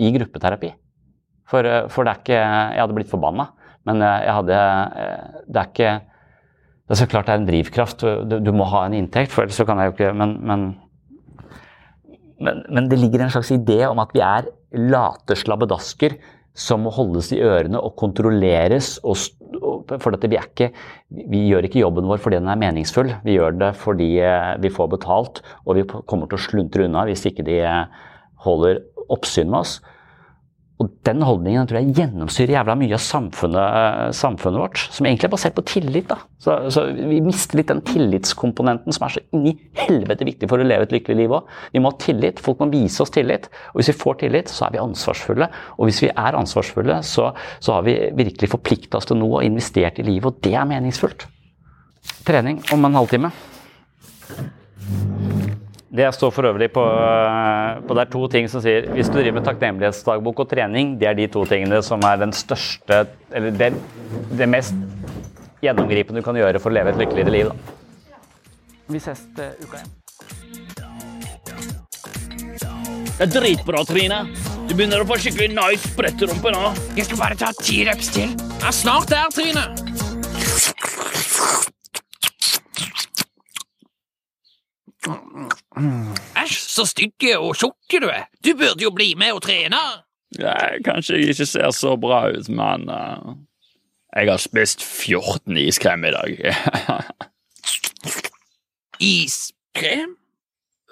i 0.00 0.10
gruppeterapi. 0.16 0.72
For, 1.46 1.64
eh, 1.64 1.86
for 1.92 2.04
det 2.04 2.12
er 2.12 2.22
ikke 2.22 2.40
Jeg 2.40 2.80
hadde 2.80 2.96
blitt 2.96 3.12
forbanna, 3.12 3.50
men 3.86 4.02
eh, 4.02 4.24
jeg 4.26 4.34
hadde 4.40 4.56
eh, 4.56 5.42
Det 5.46 5.60
er 5.60 5.70
ikke 5.70 5.92
Det 6.86 6.94
er 6.94 7.00
så 7.00 7.06
klart 7.10 7.26
det 7.26 7.34
er 7.34 7.40
en 7.40 7.48
drivkraft. 7.48 8.02
Du, 8.30 8.38
du 8.40 8.52
må 8.54 8.66
ha 8.70 8.84
en 8.86 8.94
inntekt, 8.94 9.32
for 9.32 9.42
ellers 9.42 9.58
så 9.58 9.66
kan 9.66 9.78
jeg 9.78 9.90
jo 9.90 9.96
ikke 9.96 10.12
Men, 10.14 10.36
men 10.46 10.66
men, 12.42 12.64
men, 12.68 12.88
det 12.90 12.98
ligger 13.00 13.24
en 13.24 13.32
slags 13.32 13.52
idé 13.54 13.82
om 13.88 14.00
at 14.02 14.12
vi 14.14 14.22
er 14.24 14.48
late 14.76 15.36
slabbedasker 15.38 16.16
som 16.56 16.86
må 16.86 16.92
holdes 16.94 17.30
i 17.36 17.40
ørene 17.44 17.80
og 17.80 17.96
kontrolleres. 18.00 18.96
Og, 19.04 19.18
for 20.00 20.16
vi, 20.16 20.38
ikke, 20.40 20.70
vi, 21.12 21.42
gjør 21.50 21.68
ikke 21.68 21.82
jobben 21.82 22.08
vår 22.08 22.22
fordi 22.24 22.40
den 22.40 22.50
er 22.52 22.60
meningsfull, 22.60 23.12
vi 23.26 23.36
gjør 23.36 23.58
det 23.60 23.72
fordi 23.80 24.10
eh, 24.24 24.54
vi 24.62 24.72
får 24.72 24.92
betalt, 24.96 25.42
og 25.64 25.78
vi 25.78 25.84
kommer 25.88 26.28
til 26.30 26.38
å 26.38 26.46
sluntre 26.46 26.88
unna 26.88 27.04
hvis 27.08 27.26
ikke 27.28 27.44
de 27.46 27.60
eh, 27.64 28.06
holder 28.46 28.82
oppsyn 29.12 29.52
med 29.52 29.62
oss. 29.62 29.78
Og 30.76 30.90
den 31.08 31.22
holdningen 31.24 31.64
tror 31.68 31.78
jeg 31.80 31.94
gjennomsyrer 31.96 32.50
jævla 32.52 32.74
mye 32.76 32.96
av 32.98 33.00
samfunnet, 33.00 34.16
samfunnet, 34.16 34.60
vårt. 34.60 34.82
Som 34.92 35.06
egentlig 35.08 35.30
er 35.30 35.32
basert 35.32 35.54
på 35.56 35.64
tillit. 35.64 36.10
da. 36.10 36.18
Så, 36.42 36.56
så, 36.74 36.84
Vi 36.92 37.20
mister 37.24 37.56
litt 37.56 37.70
den 37.72 37.80
tillitskomponenten 37.86 38.92
som 38.92 39.06
er 39.06 39.14
så 39.14 39.22
inni 39.32 39.54
helvete 39.80 40.28
viktig 40.28 40.50
for 40.50 40.60
å 40.60 40.66
leve 40.68 40.84
et 40.84 40.92
lykkelig 40.92 41.16
liv 41.22 41.32
òg. 41.38 41.48
Vi 41.72 41.80
må 41.80 41.94
ha 41.94 42.00
tillit. 42.02 42.42
Folk 42.44 42.60
må 42.60 42.68
vise 42.74 43.00
oss 43.06 43.14
tillit. 43.14 43.48
Og 43.72 43.80
hvis 43.80 43.94
vi 43.94 43.96
får 44.02 44.20
tillit, 44.26 44.52
så 44.52 44.66
er 44.68 44.76
vi 44.76 44.84
ansvarsfulle. 44.84 45.48
Og 45.78 45.88
hvis 45.88 46.02
vi 46.04 46.12
er 46.12 46.40
ansvarsfulle, 46.42 47.00
så, 47.08 47.30
så 47.56 47.78
har 47.78 47.88
vi 47.88 47.96
virkelig 48.20 48.52
forplikta 48.52 49.00
oss 49.00 49.08
til 49.08 49.20
noe 49.22 49.40
og 49.40 49.48
investert 49.48 50.02
i 50.02 50.04
livet, 50.04 50.28
og 50.28 50.44
det 50.44 50.52
er 50.60 50.68
meningsfullt. 50.68 51.24
Trening 52.28 52.60
om 52.74 52.84
en 52.84 53.00
halvtime. 53.00 53.32
Det 55.86 56.06
står 56.14 56.32
for 56.34 56.48
øvrig 56.48 56.66
på, 56.74 56.82
på, 57.86 57.94
Det 57.94 58.02
er 58.02 58.10
to 58.10 58.26
ting 58.28 58.48
som 58.50 58.62
sier 58.62 58.88
Hvis 58.90 59.06
du 59.06 59.20
driver 59.20 59.38
med 59.38 59.46
takknemlighetsdagbok 59.46 60.42
og 60.42 60.48
trening, 60.50 60.96
det 60.98 61.08
er 61.12 61.14
de 61.14 61.28
to 61.30 61.44
tingene 61.46 61.78
som 61.86 62.02
er 62.02 62.18
den 62.24 62.34
største 62.34 63.04
Eller 63.30 63.54
det, 63.54 63.70
det 64.34 64.48
mest 64.50 64.74
gjennomgripende 65.62 66.20
du 66.20 66.26
kan 66.26 66.36
gjøre 66.36 66.60
for 66.62 66.70
å 66.70 66.76
leve 66.76 66.92
et 66.92 66.98
lykkeligere 67.00 67.32
liv. 67.32 67.48
Da. 67.48 67.54
Vi 68.92 69.00
ses 69.02 69.22
til 69.34 69.64
uka 69.64 69.80
igjen. 69.80 69.94
Det 73.16 73.24
er 73.24 73.32
dritbra, 73.32 73.80
Trine. 73.88 74.18
Du 74.68 74.74
begynner 74.76 75.00
å 75.02 75.08
få 75.08 75.16
skikkelig 75.24 75.48
nice 75.56 75.88
spretterumpe 75.94 76.52
nå. 76.52 76.74
Jeg 76.98 77.08
skal 77.08 77.22
bare 77.22 77.40
ta 77.40 77.48
ti 77.56 77.80
reps 77.88 78.12
til. 78.12 78.36
Jeg 78.36 78.68
er 78.68 78.76
snart 78.76 79.08
der, 79.10 79.32
Trine. 79.32 80.05
Æsj, 85.06 86.56
så 86.56 86.86
stygge 86.88 87.36
og 87.38 87.56
tjukk 87.58 87.98
du 88.02 88.08
er. 88.10 88.26
Du 88.44 88.54
burde 88.58 88.82
jo 88.84 88.92
bli 88.94 89.14
med 89.18 89.36
og 89.36 89.42
trene. 89.46 89.80
Nei, 90.40 90.82
kanskje 90.84 91.20
jeg 91.20 91.34
ikke 91.34 91.46
ser 91.48 91.70
så 91.74 91.94
bra 92.00 92.26
ut, 92.34 92.48
men 92.50 92.88
uh, 92.90 93.36
jeg 94.16 94.30
har 94.32 94.42
spist 94.42 94.82
14 94.82 95.56
iskrem 95.62 96.04
i 96.08 96.12
dag. 96.14 96.30
iskrem? 99.16 100.16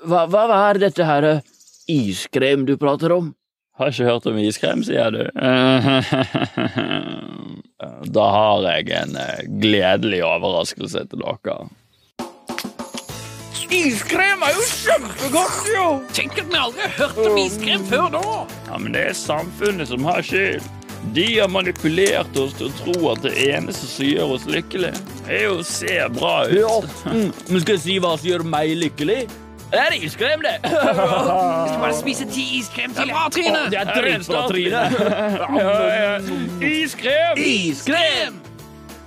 Hva, 0.04 0.26
hva, 0.30 0.44
er 0.68 0.82
dette 0.86 1.08
her? 1.08 1.30
iskrem 1.90 2.64
du 2.68 2.76
prater 2.80 3.12
om? 3.12 3.34
Har 3.76 3.90
ikke 3.90 4.06
hørt 4.06 4.26
om 4.30 4.38
iskrem, 4.38 4.84
sier 4.86 5.10
du. 5.12 5.22
Da 8.14 8.24
har 8.32 8.62
jeg 8.64 8.92
en 8.96 9.16
eh, 9.18 9.40
gledelig 9.60 10.22
overraskelse 10.24 11.02
til 11.10 11.20
dere. 11.20 11.56
Iskrem 13.74 14.42
er 14.46 14.54
jo 14.54 14.62
kjempegodt, 14.70 15.66
jo! 15.74 15.84
Tenk 16.14 16.38
at 16.38 16.48
vi 16.52 16.58
aldri 16.60 16.84
har 16.84 16.92
hørt 17.00 17.20
om 17.26 17.38
iskrem 17.42 17.84
før 17.90 18.08
nå! 18.14 18.22
Ja, 18.68 18.78
men 18.78 18.94
det 18.94 19.02
er 19.10 19.16
samfunnet 19.18 19.90
som 19.90 20.06
har 20.06 20.22
skyld. 20.22 20.62
De 21.14 21.24
har 21.36 21.50
manipulert 21.52 22.36
oss 22.40 22.54
til 22.56 22.70
å 22.70 22.76
tro 22.78 23.08
at 23.12 23.24
det 23.26 23.34
eneste 23.48 23.88
som 23.90 24.06
gjør 24.06 24.36
oss 24.36 24.46
lykkelige, 24.48 25.00
er 25.28 25.48
å 25.50 25.58
se 25.66 25.98
bra 26.14 26.36
ut. 26.48 26.94
Mm, 27.10 27.32
men 27.50 27.64
skal 27.64 27.74
jeg 27.74 27.82
si 27.84 27.96
hva 28.00 28.14
som 28.16 28.30
gjør 28.30 28.46
meg 28.54 28.76
lykkelig? 28.80 29.24
Det 29.74 29.80
er 29.82 29.96
iskrem, 30.06 30.44
det! 30.44 30.52
Jeg 30.70 30.74
skal 30.86 31.80
bare 31.82 31.94
spise 31.98 32.26
ti 32.30 32.44
iskrem 32.60 32.92
til. 32.94 33.08
Det 33.08 33.10
er 33.10 33.16
bra, 33.16 33.24
Trine! 33.34 33.62
Det 33.72 33.80
er 33.80 33.90
dritbra, 33.90 34.42
Trine. 34.52 34.82
Ja, 35.64 35.72
ja. 35.98 36.12
Iskrem! 36.68 37.40
Iskrem! 37.42 38.38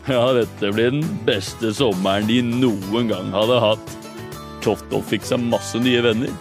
Ja, 0.07 0.26
dette 0.36 0.74
blir 0.76 0.91
den 0.97 1.07
beste 1.28 1.72
sommeren 1.76 2.28
de 2.28 2.41
noen 2.43 3.07
gang 3.13 3.32
hadde 3.32 3.61
hatt. 3.63 3.95
Toftoff 4.66 5.12
fikk 5.12 5.26
seg 5.28 5.43
masse 5.43 5.80
nye 5.82 6.01
venner. 6.05 6.34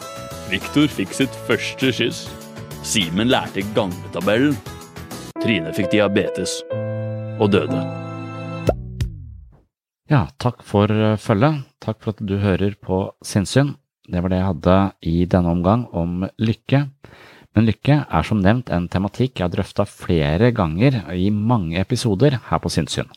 Viktor 0.51 0.89
fikk 0.91 1.13
sitt 1.17 1.35
første 1.49 1.93
skyss. 1.95 2.25
Simen 2.87 3.31
lærte 3.33 3.65
gangetabellen. 3.77 4.57
Trine 5.43 5.73
fikk 5.77 5.91
diabetes 5.93 6.61
og 7.43 7.51
døde. 7.53 7.81
Ja, 10.07 10.29
takk 10.39 10.63
for 10.63 10.91
eh, 10.91 11.19
følget. 11.19 11.65
Takk 11.83 11.99
for 12.03 12.15
at 12.15 12.23
du 12.23 12.37
hører 12.43 12.77
på 12.79 13.01
Sinnssyn. 13.27 13.75
Det 14.07 14.23
var 14.23 14.31
det 14.31 14.39
jeg 14.39 14.51
hadde 14.53 14.77
i 15.03 15.17
denne 15.27 15.51
omgang 15.57 15.87
om 15.91 16.23
lykke. 16.39 16.85
Men 17.57 17.67
lykke 17.67 18.03
er 18.05 18.27
som 18.27 18.43
nevnt 18.45 18.71
en 18.71 18.87
tematikk 18.93 19.41
jeg 19.41 19.49
har 19.49 19.55
drøfta 19.55 19.87
flere 19.89 20.53
ganger 20.55 21.01
i 21.17 21.31
mange 21.35 21.81
episoder 21.81 22.39
her 22.51 22.63
på 22.63 22.71
Sinnssyn. 22.71 23.11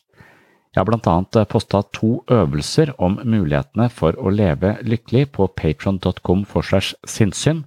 Jeg 0.70 0.84
har 0.84 0.86
blant 0.86 1.08
annet 1.10 1.50
posta 1.50 1.82
to 1.98 2.20
øvelser 2.30 2.92
om 3.02 3.18
mulighetene 3.26 3.88
for 3.90 4.14
å 4.22 4.30
leve 4.30 4.76
lykkelig 4.86 5.32
på 5.34 5.48
patron.com 5.58 6.44
for 6.46 6.62
slash 6.62 6.94
sinnssyn. 7.10 7.64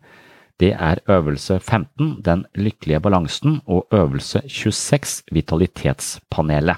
Det 0.62 0.70
er 0.78 1.00
øvelse 1.10 1.58
15, 1.58 2.22
Den 2.22 2.44
lykkelige 2.54 3.00
balansen, 3.00 3.60
og 3.66 3.88
øvelse 3.90 4.44
26, 4.46 5.24
Vitalitetspanelet. 5.32 6.76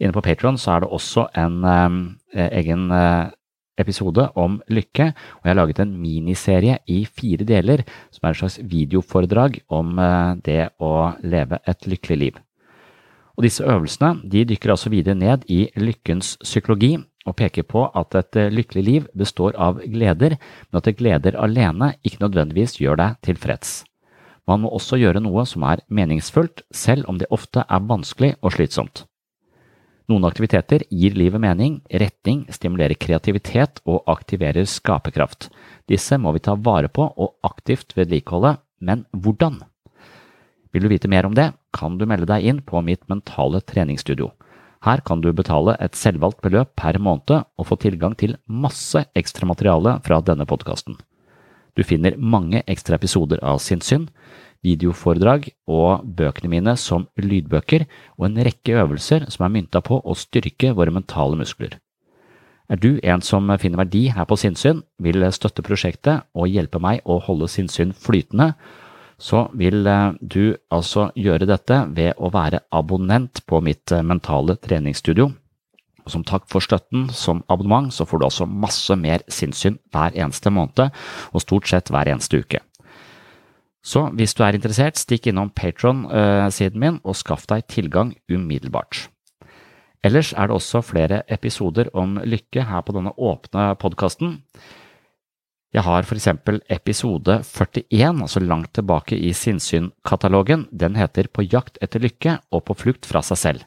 Inne 0.00 0.12
på 0.12 0.20
Patron 0.20 0.60
er 0.68 0.80
det 0.80 0.88
også 0.88 1.26
en 1.36 1.64
eh, 1.64 2.48
egen 2.60 2.90
eh, 2.90 3.32
episode 3.78 4.28
om 4.36 4.60
lykke, 4.68 5.12
og 5.40 5.44
jeg 5.44 5.50
har 5.50 5.60
laget 5.60 5.80
en 5.80 5.96
miniserie 5.96 6.78
i 6.86 7.04
fire 7.04 7.44
deler 7.44 7.84
som 8.10 8.26
er 8.26 8.30
et 8.30 8.40
slags 8.42 8.60
videoforedrag 8.60 9.60
om 9.68 9.98
eh, 9.98 10.36
det 10.44 10.62
å 10.80 11.12
leve 11.24 11.60
et 11.64 11.86
lykkelig 11.88 12.18
liv. 12.18 12.40
Og 13.36 13.46
disse 13.46 13.64
øvelsene 13.64 14.20
de 14.30 14.44
dykker 14.48 14.74
altså 14.74 14.90
videre 14.92 15.18
ned 15.18 15.46
i 15.48 15.68
lykkens 15.76 16.36
psykologi 16.42 16.96
og 17.28 17.36
peker 17.36 17.66
på 17.68 17.84
at 17.96 18.16
et 18.16 18.38
eh, 18.40 18.50
lykkelig 18.52 18.84
liv 18.84 19.06
består 19.16 19.54
av 19.60 19.80
gleder, 19.84 20.38
men 20.70 20.80
at 20.80 20.96
gleder 20.96 21.36
alene 21.36 21.94
ikke 22.04 22.22
nødvendigvis 22.24 22.78
gjør 22.80 22.98
deg 23.00 23.20
tilfreds. 23.26 23.84
Man 24.48 24.64
må 24.64 24.72
også 24.74 24.98
gjøre 24.98 25.22
noe 25.22 25.44
som 25.46 25.62
er 25.68 25.84
meningsfullt, 25.92 26.64
selv 26.74 27.06
om 27.08 27.20
det 27.20 27.28
ofte 27.30 27.62
er 27.68 27.86
vanskelig 27.86 28.34
og 28.40 28.56
slitsomt. 28.56 29.04
Noen 30.10 30.26
aktiviteter 30.26 30.82
gir 30.90 31.14
livet 31.14 31.38
mening, 31.38 31.76
retning, 31.86 32.42
stimulerer 32.50 32.98
kreativitet 32.98 33.78
og 33.86 34.08
aktiverer 34.10 34.66
skaperkraft. 34.66 35.52
Disse 35.86 36.18
må 36.18 36.32
vi 36.34 36.42
ta 36.42 36.56
vare 36.58 36.90
på 36.90 37.04
og 37.06 37.36
aktivt 37.46 37.94
vedlikeholde, 37.94 38.56
men 38.82 39.04
hvordan? 39.14 39.60
Vil 40.74 40.82
du 40.82 40.90
vite 40.90 41.10
mer 41.10 41.28
om 41.28 41.36
det, 41.36 41.52
kan 41.76 41.98
du 41.98 42.06
melde 42.08 42.28
deg 42.30 42.46
inn 42.46 42.60
på 42.66 42.82
mitt 42.84 43.02
mentale 43.10 43.60
treningsstudio. 43.60 44.30
Her 44.84 45.02
kan 45.04 45.20
du 45.20 45.28
betale 45.36 45.76
et 45.80 45.96
selvvalgt 45.98 46.40
beløp 46.44 46.72
per 46.80 46.96
måned 46.98 47.44
og 47.44 47.66
få 47.68 47.76
tilgang 47.82 48.16
til 48.16 48.38
masse 48.48 49.04
ekstra 49.18 49.48
materiale 49.48 49.98
fra 50.06 50.20
denne 50.24 50.46
podkasten. 50.48 50.96
Du 51.76 51.84
finner 51.86 52.16
mange 52.16 52.62
ekstra 52.66 52.96
episoder 52.96 53.42
av 53.46 53.60
Sinnssyn, 53.62 54.08
videoforedrag 54.64 55.50
og 55.70 56.04
bøkene 56.16 56.50
mine 56.52 56.74
som 56.80 57.06
lydbøker 57.20 57.86
og 58.18 58.26
en 58.26 58.40
rekke 58.44 58.76
øvelser 58.82 59.28
som 59.32 59.46
er 59.46 59.54
mynta 59.54 59.80
på 59.84 60.00
å 60.00 60.16
styrke 60.18 60.74
våre 60.76 60.92
mentale 60.92 61.38
muskler. 61.40 61.78
Er 62.70 62.78
du 62.78 63.00
en 63.02 63.22
som 63.24 63.48
finner 63.58 63.82
verdi 63.82 64.04
her 64.14 64.28
på 64.30 64.36
sinnssyn, 64.38 64.84
vil 65.02 65.24
støtte 65.34 65.64
prosjektet 65.66 66.28
og 66.38 66.52
hjelpe 66.52 66.78
meg 66.78 67.00
å 67.02 67.16
holde 67.24 67.48
sinnssyn 67.50 67.90
flytende, 67.96 68.52
så 69.20 69.44
vil 69.52 69.84
du 70.20 70.56
altså 70.72 71.10
gjøre 71.18 71.48
dette 71.50 71.76
ved 71.92 72.16
å 72.16 72.30
være 72.32 72.62
abonnent 72.72 73.42
på 73.46 73.60
mitt 73.64 73.92
mentale 74.04 74.56
treningsstudio. 74.56 75.28
Og 76.00 76.14
som 76.14 76.24
takk 76.24 76.46
for 76.48 76.64
støtten 76.64 77.10
som 77.12 77.44
abonnement, 77.52 77.92
så 77.92 78.06
får 78.08 78.18
du 78.20 78.26
altså 78.26 78.48
masse 78.48 78.96
mer 78.96 79.22
sinnssyn 79.28 79.76
hver 79.92 80.16
eneste 80.16 80.50
måned, 80.50 80.88
og 81.30 81.44
stort 81.44 81.68
sett 81.68 81.92
hver 81.92 82.08
eneste 82.08 82.40
uke. 82.40 82.62
Så 83.84 84.06
hvis 84.16 84.34
du 84.36 84.42
er 84.44 84.56
interessert, 84.56 84.98
stikk 85.00 85.30
innom 85.30 85.52
Patron-siden 85.56 86.80
min 86.80 86.98
og 87.04 87.16
skaff 87.16 87.46
deg 87.48 87.68
tilgang 87.68 88.12
umiddelbart. 88.28 89.06
Ellers 90.04 90.32
er 90.32 90.48
det 90.48 90.56
også 90.56 90.80
flere 90.84 91.22
episoder 91.28 91.90
om 91.96 92.16
lykke 92.24 92.64
her 92.68 92.84
på 92.84 92.96
denne 92.96 93.12
åpne 93.16 93.74
podkasten. 93.80 94.38
Jeg 95.70 95.86
har 95.86 96.02
for 96.02 96.18
eksempel 96.18 96.56
episode 96.66 97.36
41, 97.46 98.22
altså 98.24 98.40
langt 98.42 98.72
tilbake 98.74 99.14
i 99.14 99.30
sinnssyn-katalogen. 99.30 100.64
Den 100.74 100.96
heter 100.98 101.28
På 101.30 101.44
jakt 101.46 101.78
etter 101.78 102.02
lykke 102.02 102.40
og 102.50 102.64
på 102.66 102.74
flukt 102.74 103.06
fra 103.06 103.22
seg 103.22 103.38
selv. 103.38 103.60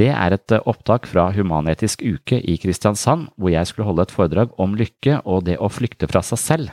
Det 0.00 0.08
er 0.08 0.32
et 0.32 0.54
opptak 0.64 1.04
fra 1.06 1.26
Human-Etisk 1.36 2.00
uke 2.00 2.38
i 2.40 2.56
Kristiansand, 2.58 3.28
hvor 3.36 3.52
jeg 3.52 3.68
skulle 3.68 3.86
holde 3.86 4.06
et 4.08 4.14
foredrag 4.14 4.56
om 4.58 4.72
lykke 4.74 5.20
og 5.28 5.44
det 5.44 5.58
å 5.60 5.68
flykte 5.68 6.08
fra 6.08 6.24
seg 6.24 6.40
selv. 6.40 6.72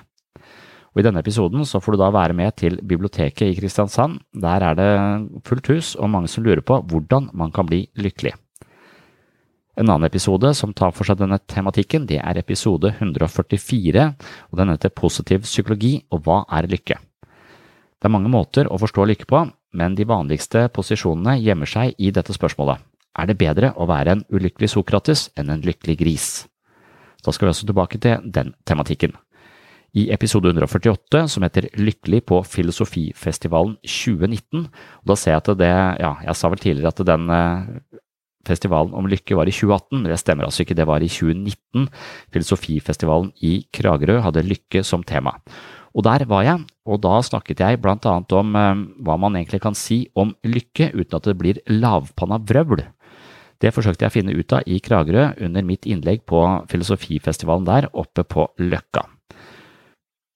Og 0.91 1.03
I 1.03 1.05
denne 1.05 1.19
episoden 1.19 1.67
så 1.67 1.83
får 1.83 1.95
du 1.95 2.01
da 2.01 2.09
være 2.15 2.35
med 2.35 2.55
til 2.63 2.79
biblioteket 2.79 3.51
i 3.51 3.57
Kristiansand. 3.59 4.21
Der 4.31 4.63
er 4.71 4.79
det 4.79 4.89
fullt 5.47 5.67
hus 5.67 5.93
og 5.99 6.09
mange 6.15 6.31
som 6.31 6.47
lurer 6.47 6.63
på 6.63 6.79
hvordan 6.79 7.27
man 7.35 7.51
kan 7.51 7.67
bli 7.67 7.89
lykkelig. 7.99 8.37
En 9.79 9.87
annen 9.87 10.03
episode 10.03 10.51
som 10.57 10.73
tar 10.75 10.91
for 10.91 11.07
seg 11.07 11.21
denne 11.21 11.37
tematikken, 11.47 12.03
det 12.09 12.19
er 12.19 12.39
episode 12.41 12.91
144, 12.97 14.03
og 14.51 14.59
den 14.59 14.73
heter 14.73 14.91
Positiv 14.91 15.45
psykologi 15.47 15.93
og 16.11 16.25
hva 16.25 16.41
er 16.57 16.67
lykke? 16.67 16.97
Det 18.01 18.09
er 18.09 18.11
mange 18.11 18.31
måter 18.33 18.67
å 18.67 18.79
forstå 18.81 19.05
lykke 19.07 19.29
på, 19.29 19.45
men 19.79 19.95
de 19.95 20.07
vanligste 20.09 20.65
posisjonene 20.75 21.37
gjemmer 21.39 21.69
seg 21.69 21.95
i 22.01 22.11
dette 22.11 22.35
spørsmålet. 22.35 22.83
Er 23.15 23.27
det 23.27 23.39
bedre 23.39 23.71
å 23.79 23.87
være 23.87 24.17
en 24.17 24.25
ulykkelig 24.31 24.73
Sokrates 24.73 25.29
enn 25.39 25.51
en 25.53 25.63
lykkelig 25.63 25.97
gris? 25.99 26.29
Da 27.23 27.31
skal 27.31 27.47
vi 27.47 27.53
også 27.53 27.67
tilbake 27.69 27.99
til 28.01 28.23
den 28.25 28.51
tematikken. 28.67 29.15
I 29.95 30.07
episode 30.15 30.51
148, 30.51 31.25
som 31.27 31.43
heter 31.43 31.67
Lykkelig 31.75 32.21
på 32.31 32.37
Filosofifestivalen 32.47 33.75
2019, 33.83 34.67
og 34.67 35.11
da 35.11 35.17
ser 35.19 35.35
jeg 35.35 35.43
at 35.43 35.51
det, 35.59 35.73
ja, 35.99 36.13
jeg 36.27 36.39
sa 36.39 36.51
vel 36.51 36.63
tidligere 36.63 36.93
at 36.95 37.03
den 37.07 37.27
festivalen 38.47 38.95
om 38.97 39.09
lykke 39.09 39.37
var 39.37 39.49
i 39.49 39.53
2018, 39.55 39.99
men 39.99 40.09
det 40.11 40.19
stemmer 40.21 40.47
altså 40.47 40.63
ikke, 40.65 40.77
det 40.77 40.87
var 40.89 41.03
i 41.03 41.09
2019. 41.11 41.87
Filosofifestivalen 42.33 43.31
i 43.45 43.59
Kragerø 43.73 44.19
hadde 44.25 44.45
lykke 44.47 44.83
som 44.87 45.05
tema. 45.07 45.37
Og 45.91 46.05
der 46.07 46.23
var 46.29 46.45
jeg, 46.47 46.63
og 46.87 47.01
da 47.03 47.17
snakket 47.25 47.61
jeg 47.63 47.81
blant 47.83 48.05
annet 48.07 48.31
om 48.37 48.55
eh, 48.55 48.83
hva 49.03 49.17
man 49.19 49.35
egentlig 49.35 49.59
kan 49.63 49.75
si 49.75 50.05
om 50.15 50.31
lykke 50.47 50.93
uten 50.95 51.17
at 51.17 51.27
det 51.27 51.37
blir 51.39 51.61
lavpanna 51.67 52.39
vrøvl. 52.39 52.85
Det 53.61 53.73
forsøkte 53.75 54.07
jeg 54.07 54.11
å 54.11 54.15
finne 54.15 54.35
ut 54.35 54.53
av 54.57 54.65
i 54.65 54.79
Kragerø 54.81 55.27
under 55.45 55.65
mitt 55.65 55.85
innlegg 55.85 56.23
på 56.29 56.41
filosofifestivalen 56.71 57.67
der 57.67 57.91
oppe 57.91 58.25
på 58.25 58.47
Løkka. 58.63 59.05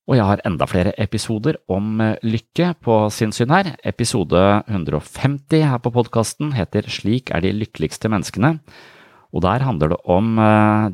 Og 0.05 0.19
jeg 0.19 0.25
har 0.29 0.41
enda 0.45 0.67
flere 0.69 0.91
episoder 1.01 1.57
om 1.71 1.97
lykke 2.21 2.75
på 2.85 2.97
sinnssyn 3.09 3.49
her. 3.49 3.71
Episode 3.89 4.41
150 4.69 5.63
her 5.65 5.79
på 5.81 5.91
podkasten 5.95 6.51
heter 6.53 6.85
Slik 6.93 7.31
er 7.33 7.41
de 7.41 7.49
lykkeligste 7.55 8.11
menneskene. 8.13 8.59
Og 9.35 9.41
der 9.43 9.65
handler 9.65 9.91
det 9.91 9.97
om 10.05 10.37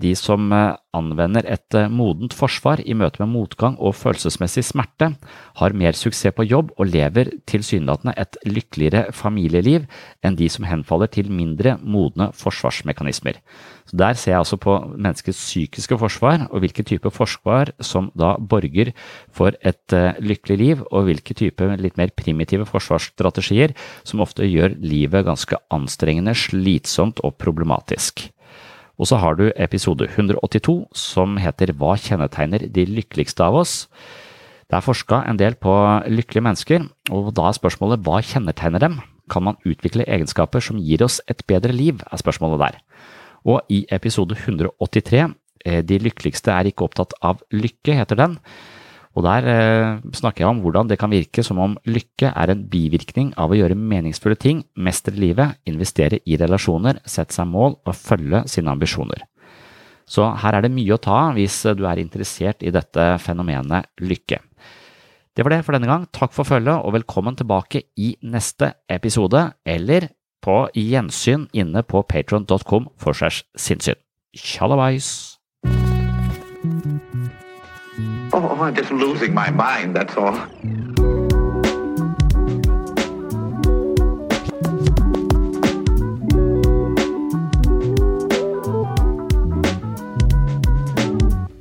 de 0.02 0.14
som 0.16 0.48
anvender 0.96 1.46
et 1.46 1.76
modent 1.92 2.34
forsvar 2.34 2.80
i 2.82 2.96
møte 2.98 3.20
med 3.22 3.30
motgang 3.36 3.76
og 3.78 3.94
følelsesmessig 4.00 4.64
smerte, 4.66 5.12
har 5.60 5.76
mer 5.78 5.94
suksess 5.94 6.34
på 6.34 6.48
jobb 6.48 6.72
og 6.80 6.90
lever 6.90 7.36
tilsynelatende 7.52 8.16
et 8.18 8.40
lykkeligere 8.48 9.12
familieliv 9.14 9.86
enn 10.24 10.40
de 10.40 10.50
som 10.50 10.66
henfaller 10.66 11.12
til 11.12 11.30
mindre 11.30 11.76
modne 11.84 12.32
forsvarsmekanismer. 12.34 13.44
Så 13.92 13.98
Der 13.98 14.14
ser 14.16 14.32
jeg 14.32 14.40
altså 14.40 14.56
på 14.56 14.74
menneskets 14.96 15.36
psykiske 15.36 15.98
forsvar, 16.00 16.48
og 16.50 16.64
hvilken 16.64 16.86
type 16.88 17.12
forsvar 17.12 17.74
som 17.84 18.08
da 18.16 18.38
borger 18.40 18.94
for 19.30 19.52
et 19.62 19.92
lykkelig 20.24 20.58
liv, 20.58 20.84
og 20.92 21.10
hvilke 21.10 21.36
type 21.36 21.76
litt 21.76 21.98
mer 22.00 22.08
primitive 22.16 22.66
forsvarsstrategier 22.66 23.76
som 24.08 24.24
ofte 24.24 24.48
gjør 24.48 24.78
livet 24.80 25.26
ganske 25.28 25.60
anstrengende, 25.70 26.32
slitsomt 26.32 27.20
og 27.20 27.36
problematisk. 27.36 28.32
Og 28.96 29.10
så 29.12 29.20
har 29.20 29.36
du 29.36 29.52
episode 29.58 30.08
182 30.08 30.88
som 30.96 31.36
heter 31.42 31.74
Hva 31.76 31.98
kjennetegner 32.00 32.70
de 32.72 32.86
lykkeligste 32.88 33.44
av 33.44 33.60
oss? 33.60 33.90
Det 34.72 34.78
er 34.78 34.88
forska 34.88 35.26
en 35.28 35.40
del 35.40 35.58
på 35.60 35.74
lykkelige 36.08 36.48
mennesker, 36.48 36.86
og 37.12 37.34
da 37.36 37.50
er 37.50 37.58
spørsmålet 37.60 38.06
hva 38.08 38.22
kjennetegner 38.24 38.80
dem? 38.80 39.02
Kan 39.28 39.44
man 39.44 39.60
utvikle 39.68 40.08
egenskaper 40.08 40.64
som 40.64 40.80
gir 40.80 41.04
oss 41.04 41.20
et 41.28 41.44
bedre 41.44 41.76
liv, 41.76 42.00
er 42.08 42.24
spørsmålet 42.24 42.62
der. 42.62 42.80
Og 43.48 43.64
i 43.74 43.86
episode 43.90 44.36
183, 44.38 45.34
eh, 45.66 45.82
De 45.82 45.98
lykkeligste 46.00 46.52
er 46.54 46.70
ikke 46.70 46.86
opptatt 46.86 47.14
av 47.22 47.42
lykke, 47.52 47.98
heter 47.98 48.20
den, 48.20 48.38
og 49.12 49.26
der 49.26 49.48
eh, 49.52 49.98
snakker 50.16 50.46
jeg 50.46 50.52
om 50.54 50.62
hvordan 50.64 50.88
det 50.88 50.98
kan 51.00 51.12
virke 51.12 51.44
som 51.44 51.60
om 51.60 51.74
lykke 51.84 52.32
er 52.32 52.54
en 52.54 52.62
bivirkning 52.72 53.34
av 53.40 53.52
å 53.52 53.58
gjøre 53.60 53.76
meningsfulle 53.76 54.38
ting, 54.40 54.64
mestre 54.76 55.18
livet, 55.20 55.58
investere 55.68 56.22
i 56.24 56.38
relasjoner, 56.40 57.02
sette 57.04 57.36
seg 57.36 57.50
mål 57.52 57.76
og 57.84 57.98
følge 57.98 58.46
sine 58.52 58.72
ambisjoner. 58.72 59.26
Så 60.08 60.24
her 60.44 60.58
er 60.58 60.64
det 60.64 60.72
mye 60.74 60.96
å 60.96 61.02
ta 61.02 61.20
hvis 61.36 61.60
du 61.76 61.84
er 61.88 62.00
interessert 62.00 62.64
i 62.64 62.72
dette 62.72 63.04
fenomenet 63.24 63.92
lykke. 64.04 64.40
Det 65.32 65.44
var 65.46 65.56
det 65.56 65.62
for 65.64 65.76
denne 65.76 65.88
gang. 65.88 66.08
Takk 66.12 66.34
for 66.36 66.48
følget, 66.48 66.76
og 66.84 66.96
velkommen 66.96 67.38
tilbake 67.40 67.86
i 68.00 68.14
neste 68.28 68.74
episode, 68.92 69.46
eller 69.64 70.10
på 70.42 70.68
gjensyn 70.76 71.48
inne 71.54 71.84
på 71.84 72.02
patron.com 72.02 72.90
for 72.98 73.14
segs 73.14 73.44
sinnssyn. 73.56 74.00
Tjallabais! 74.38 75.38
Oh, 78.34 78.48
oh, 78.48 78.62
I'm 78.62 78.74
just 78.74 78.92
losing 78.92 79.34
my 79.34 79.50
mind, 79.50 79.96
that's 79.96 80.16
all. 80.16 80.38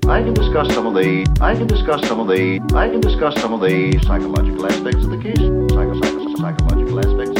I 0.08 0.22
can 0.22 0.34
discuss 0.34 0.72
some 0.74 0.86
of 0.86 0.94
the 0.94 1.26
I 1.40 1.54
can 1.54 1.66
discuss 1.66 2.06
some 2.08 2.20
of 2.20 2.28
the 2.28 2.60
I 2.74 2.88
can 2.88 3.00
discuss 3.00 3.40
some 3.40 3.52
of 3.52 3.60
the 3.60 3.98
psychological 4.06 4.66
aspects 4.66 5.04
of 5.04 5.10
the 5.10 5.18
case. 5.18 5.38
Psycho, 5.38 5.94
psycho, 6.00 6.36
psychological 6.36 6.98
aspects 6.98 7.39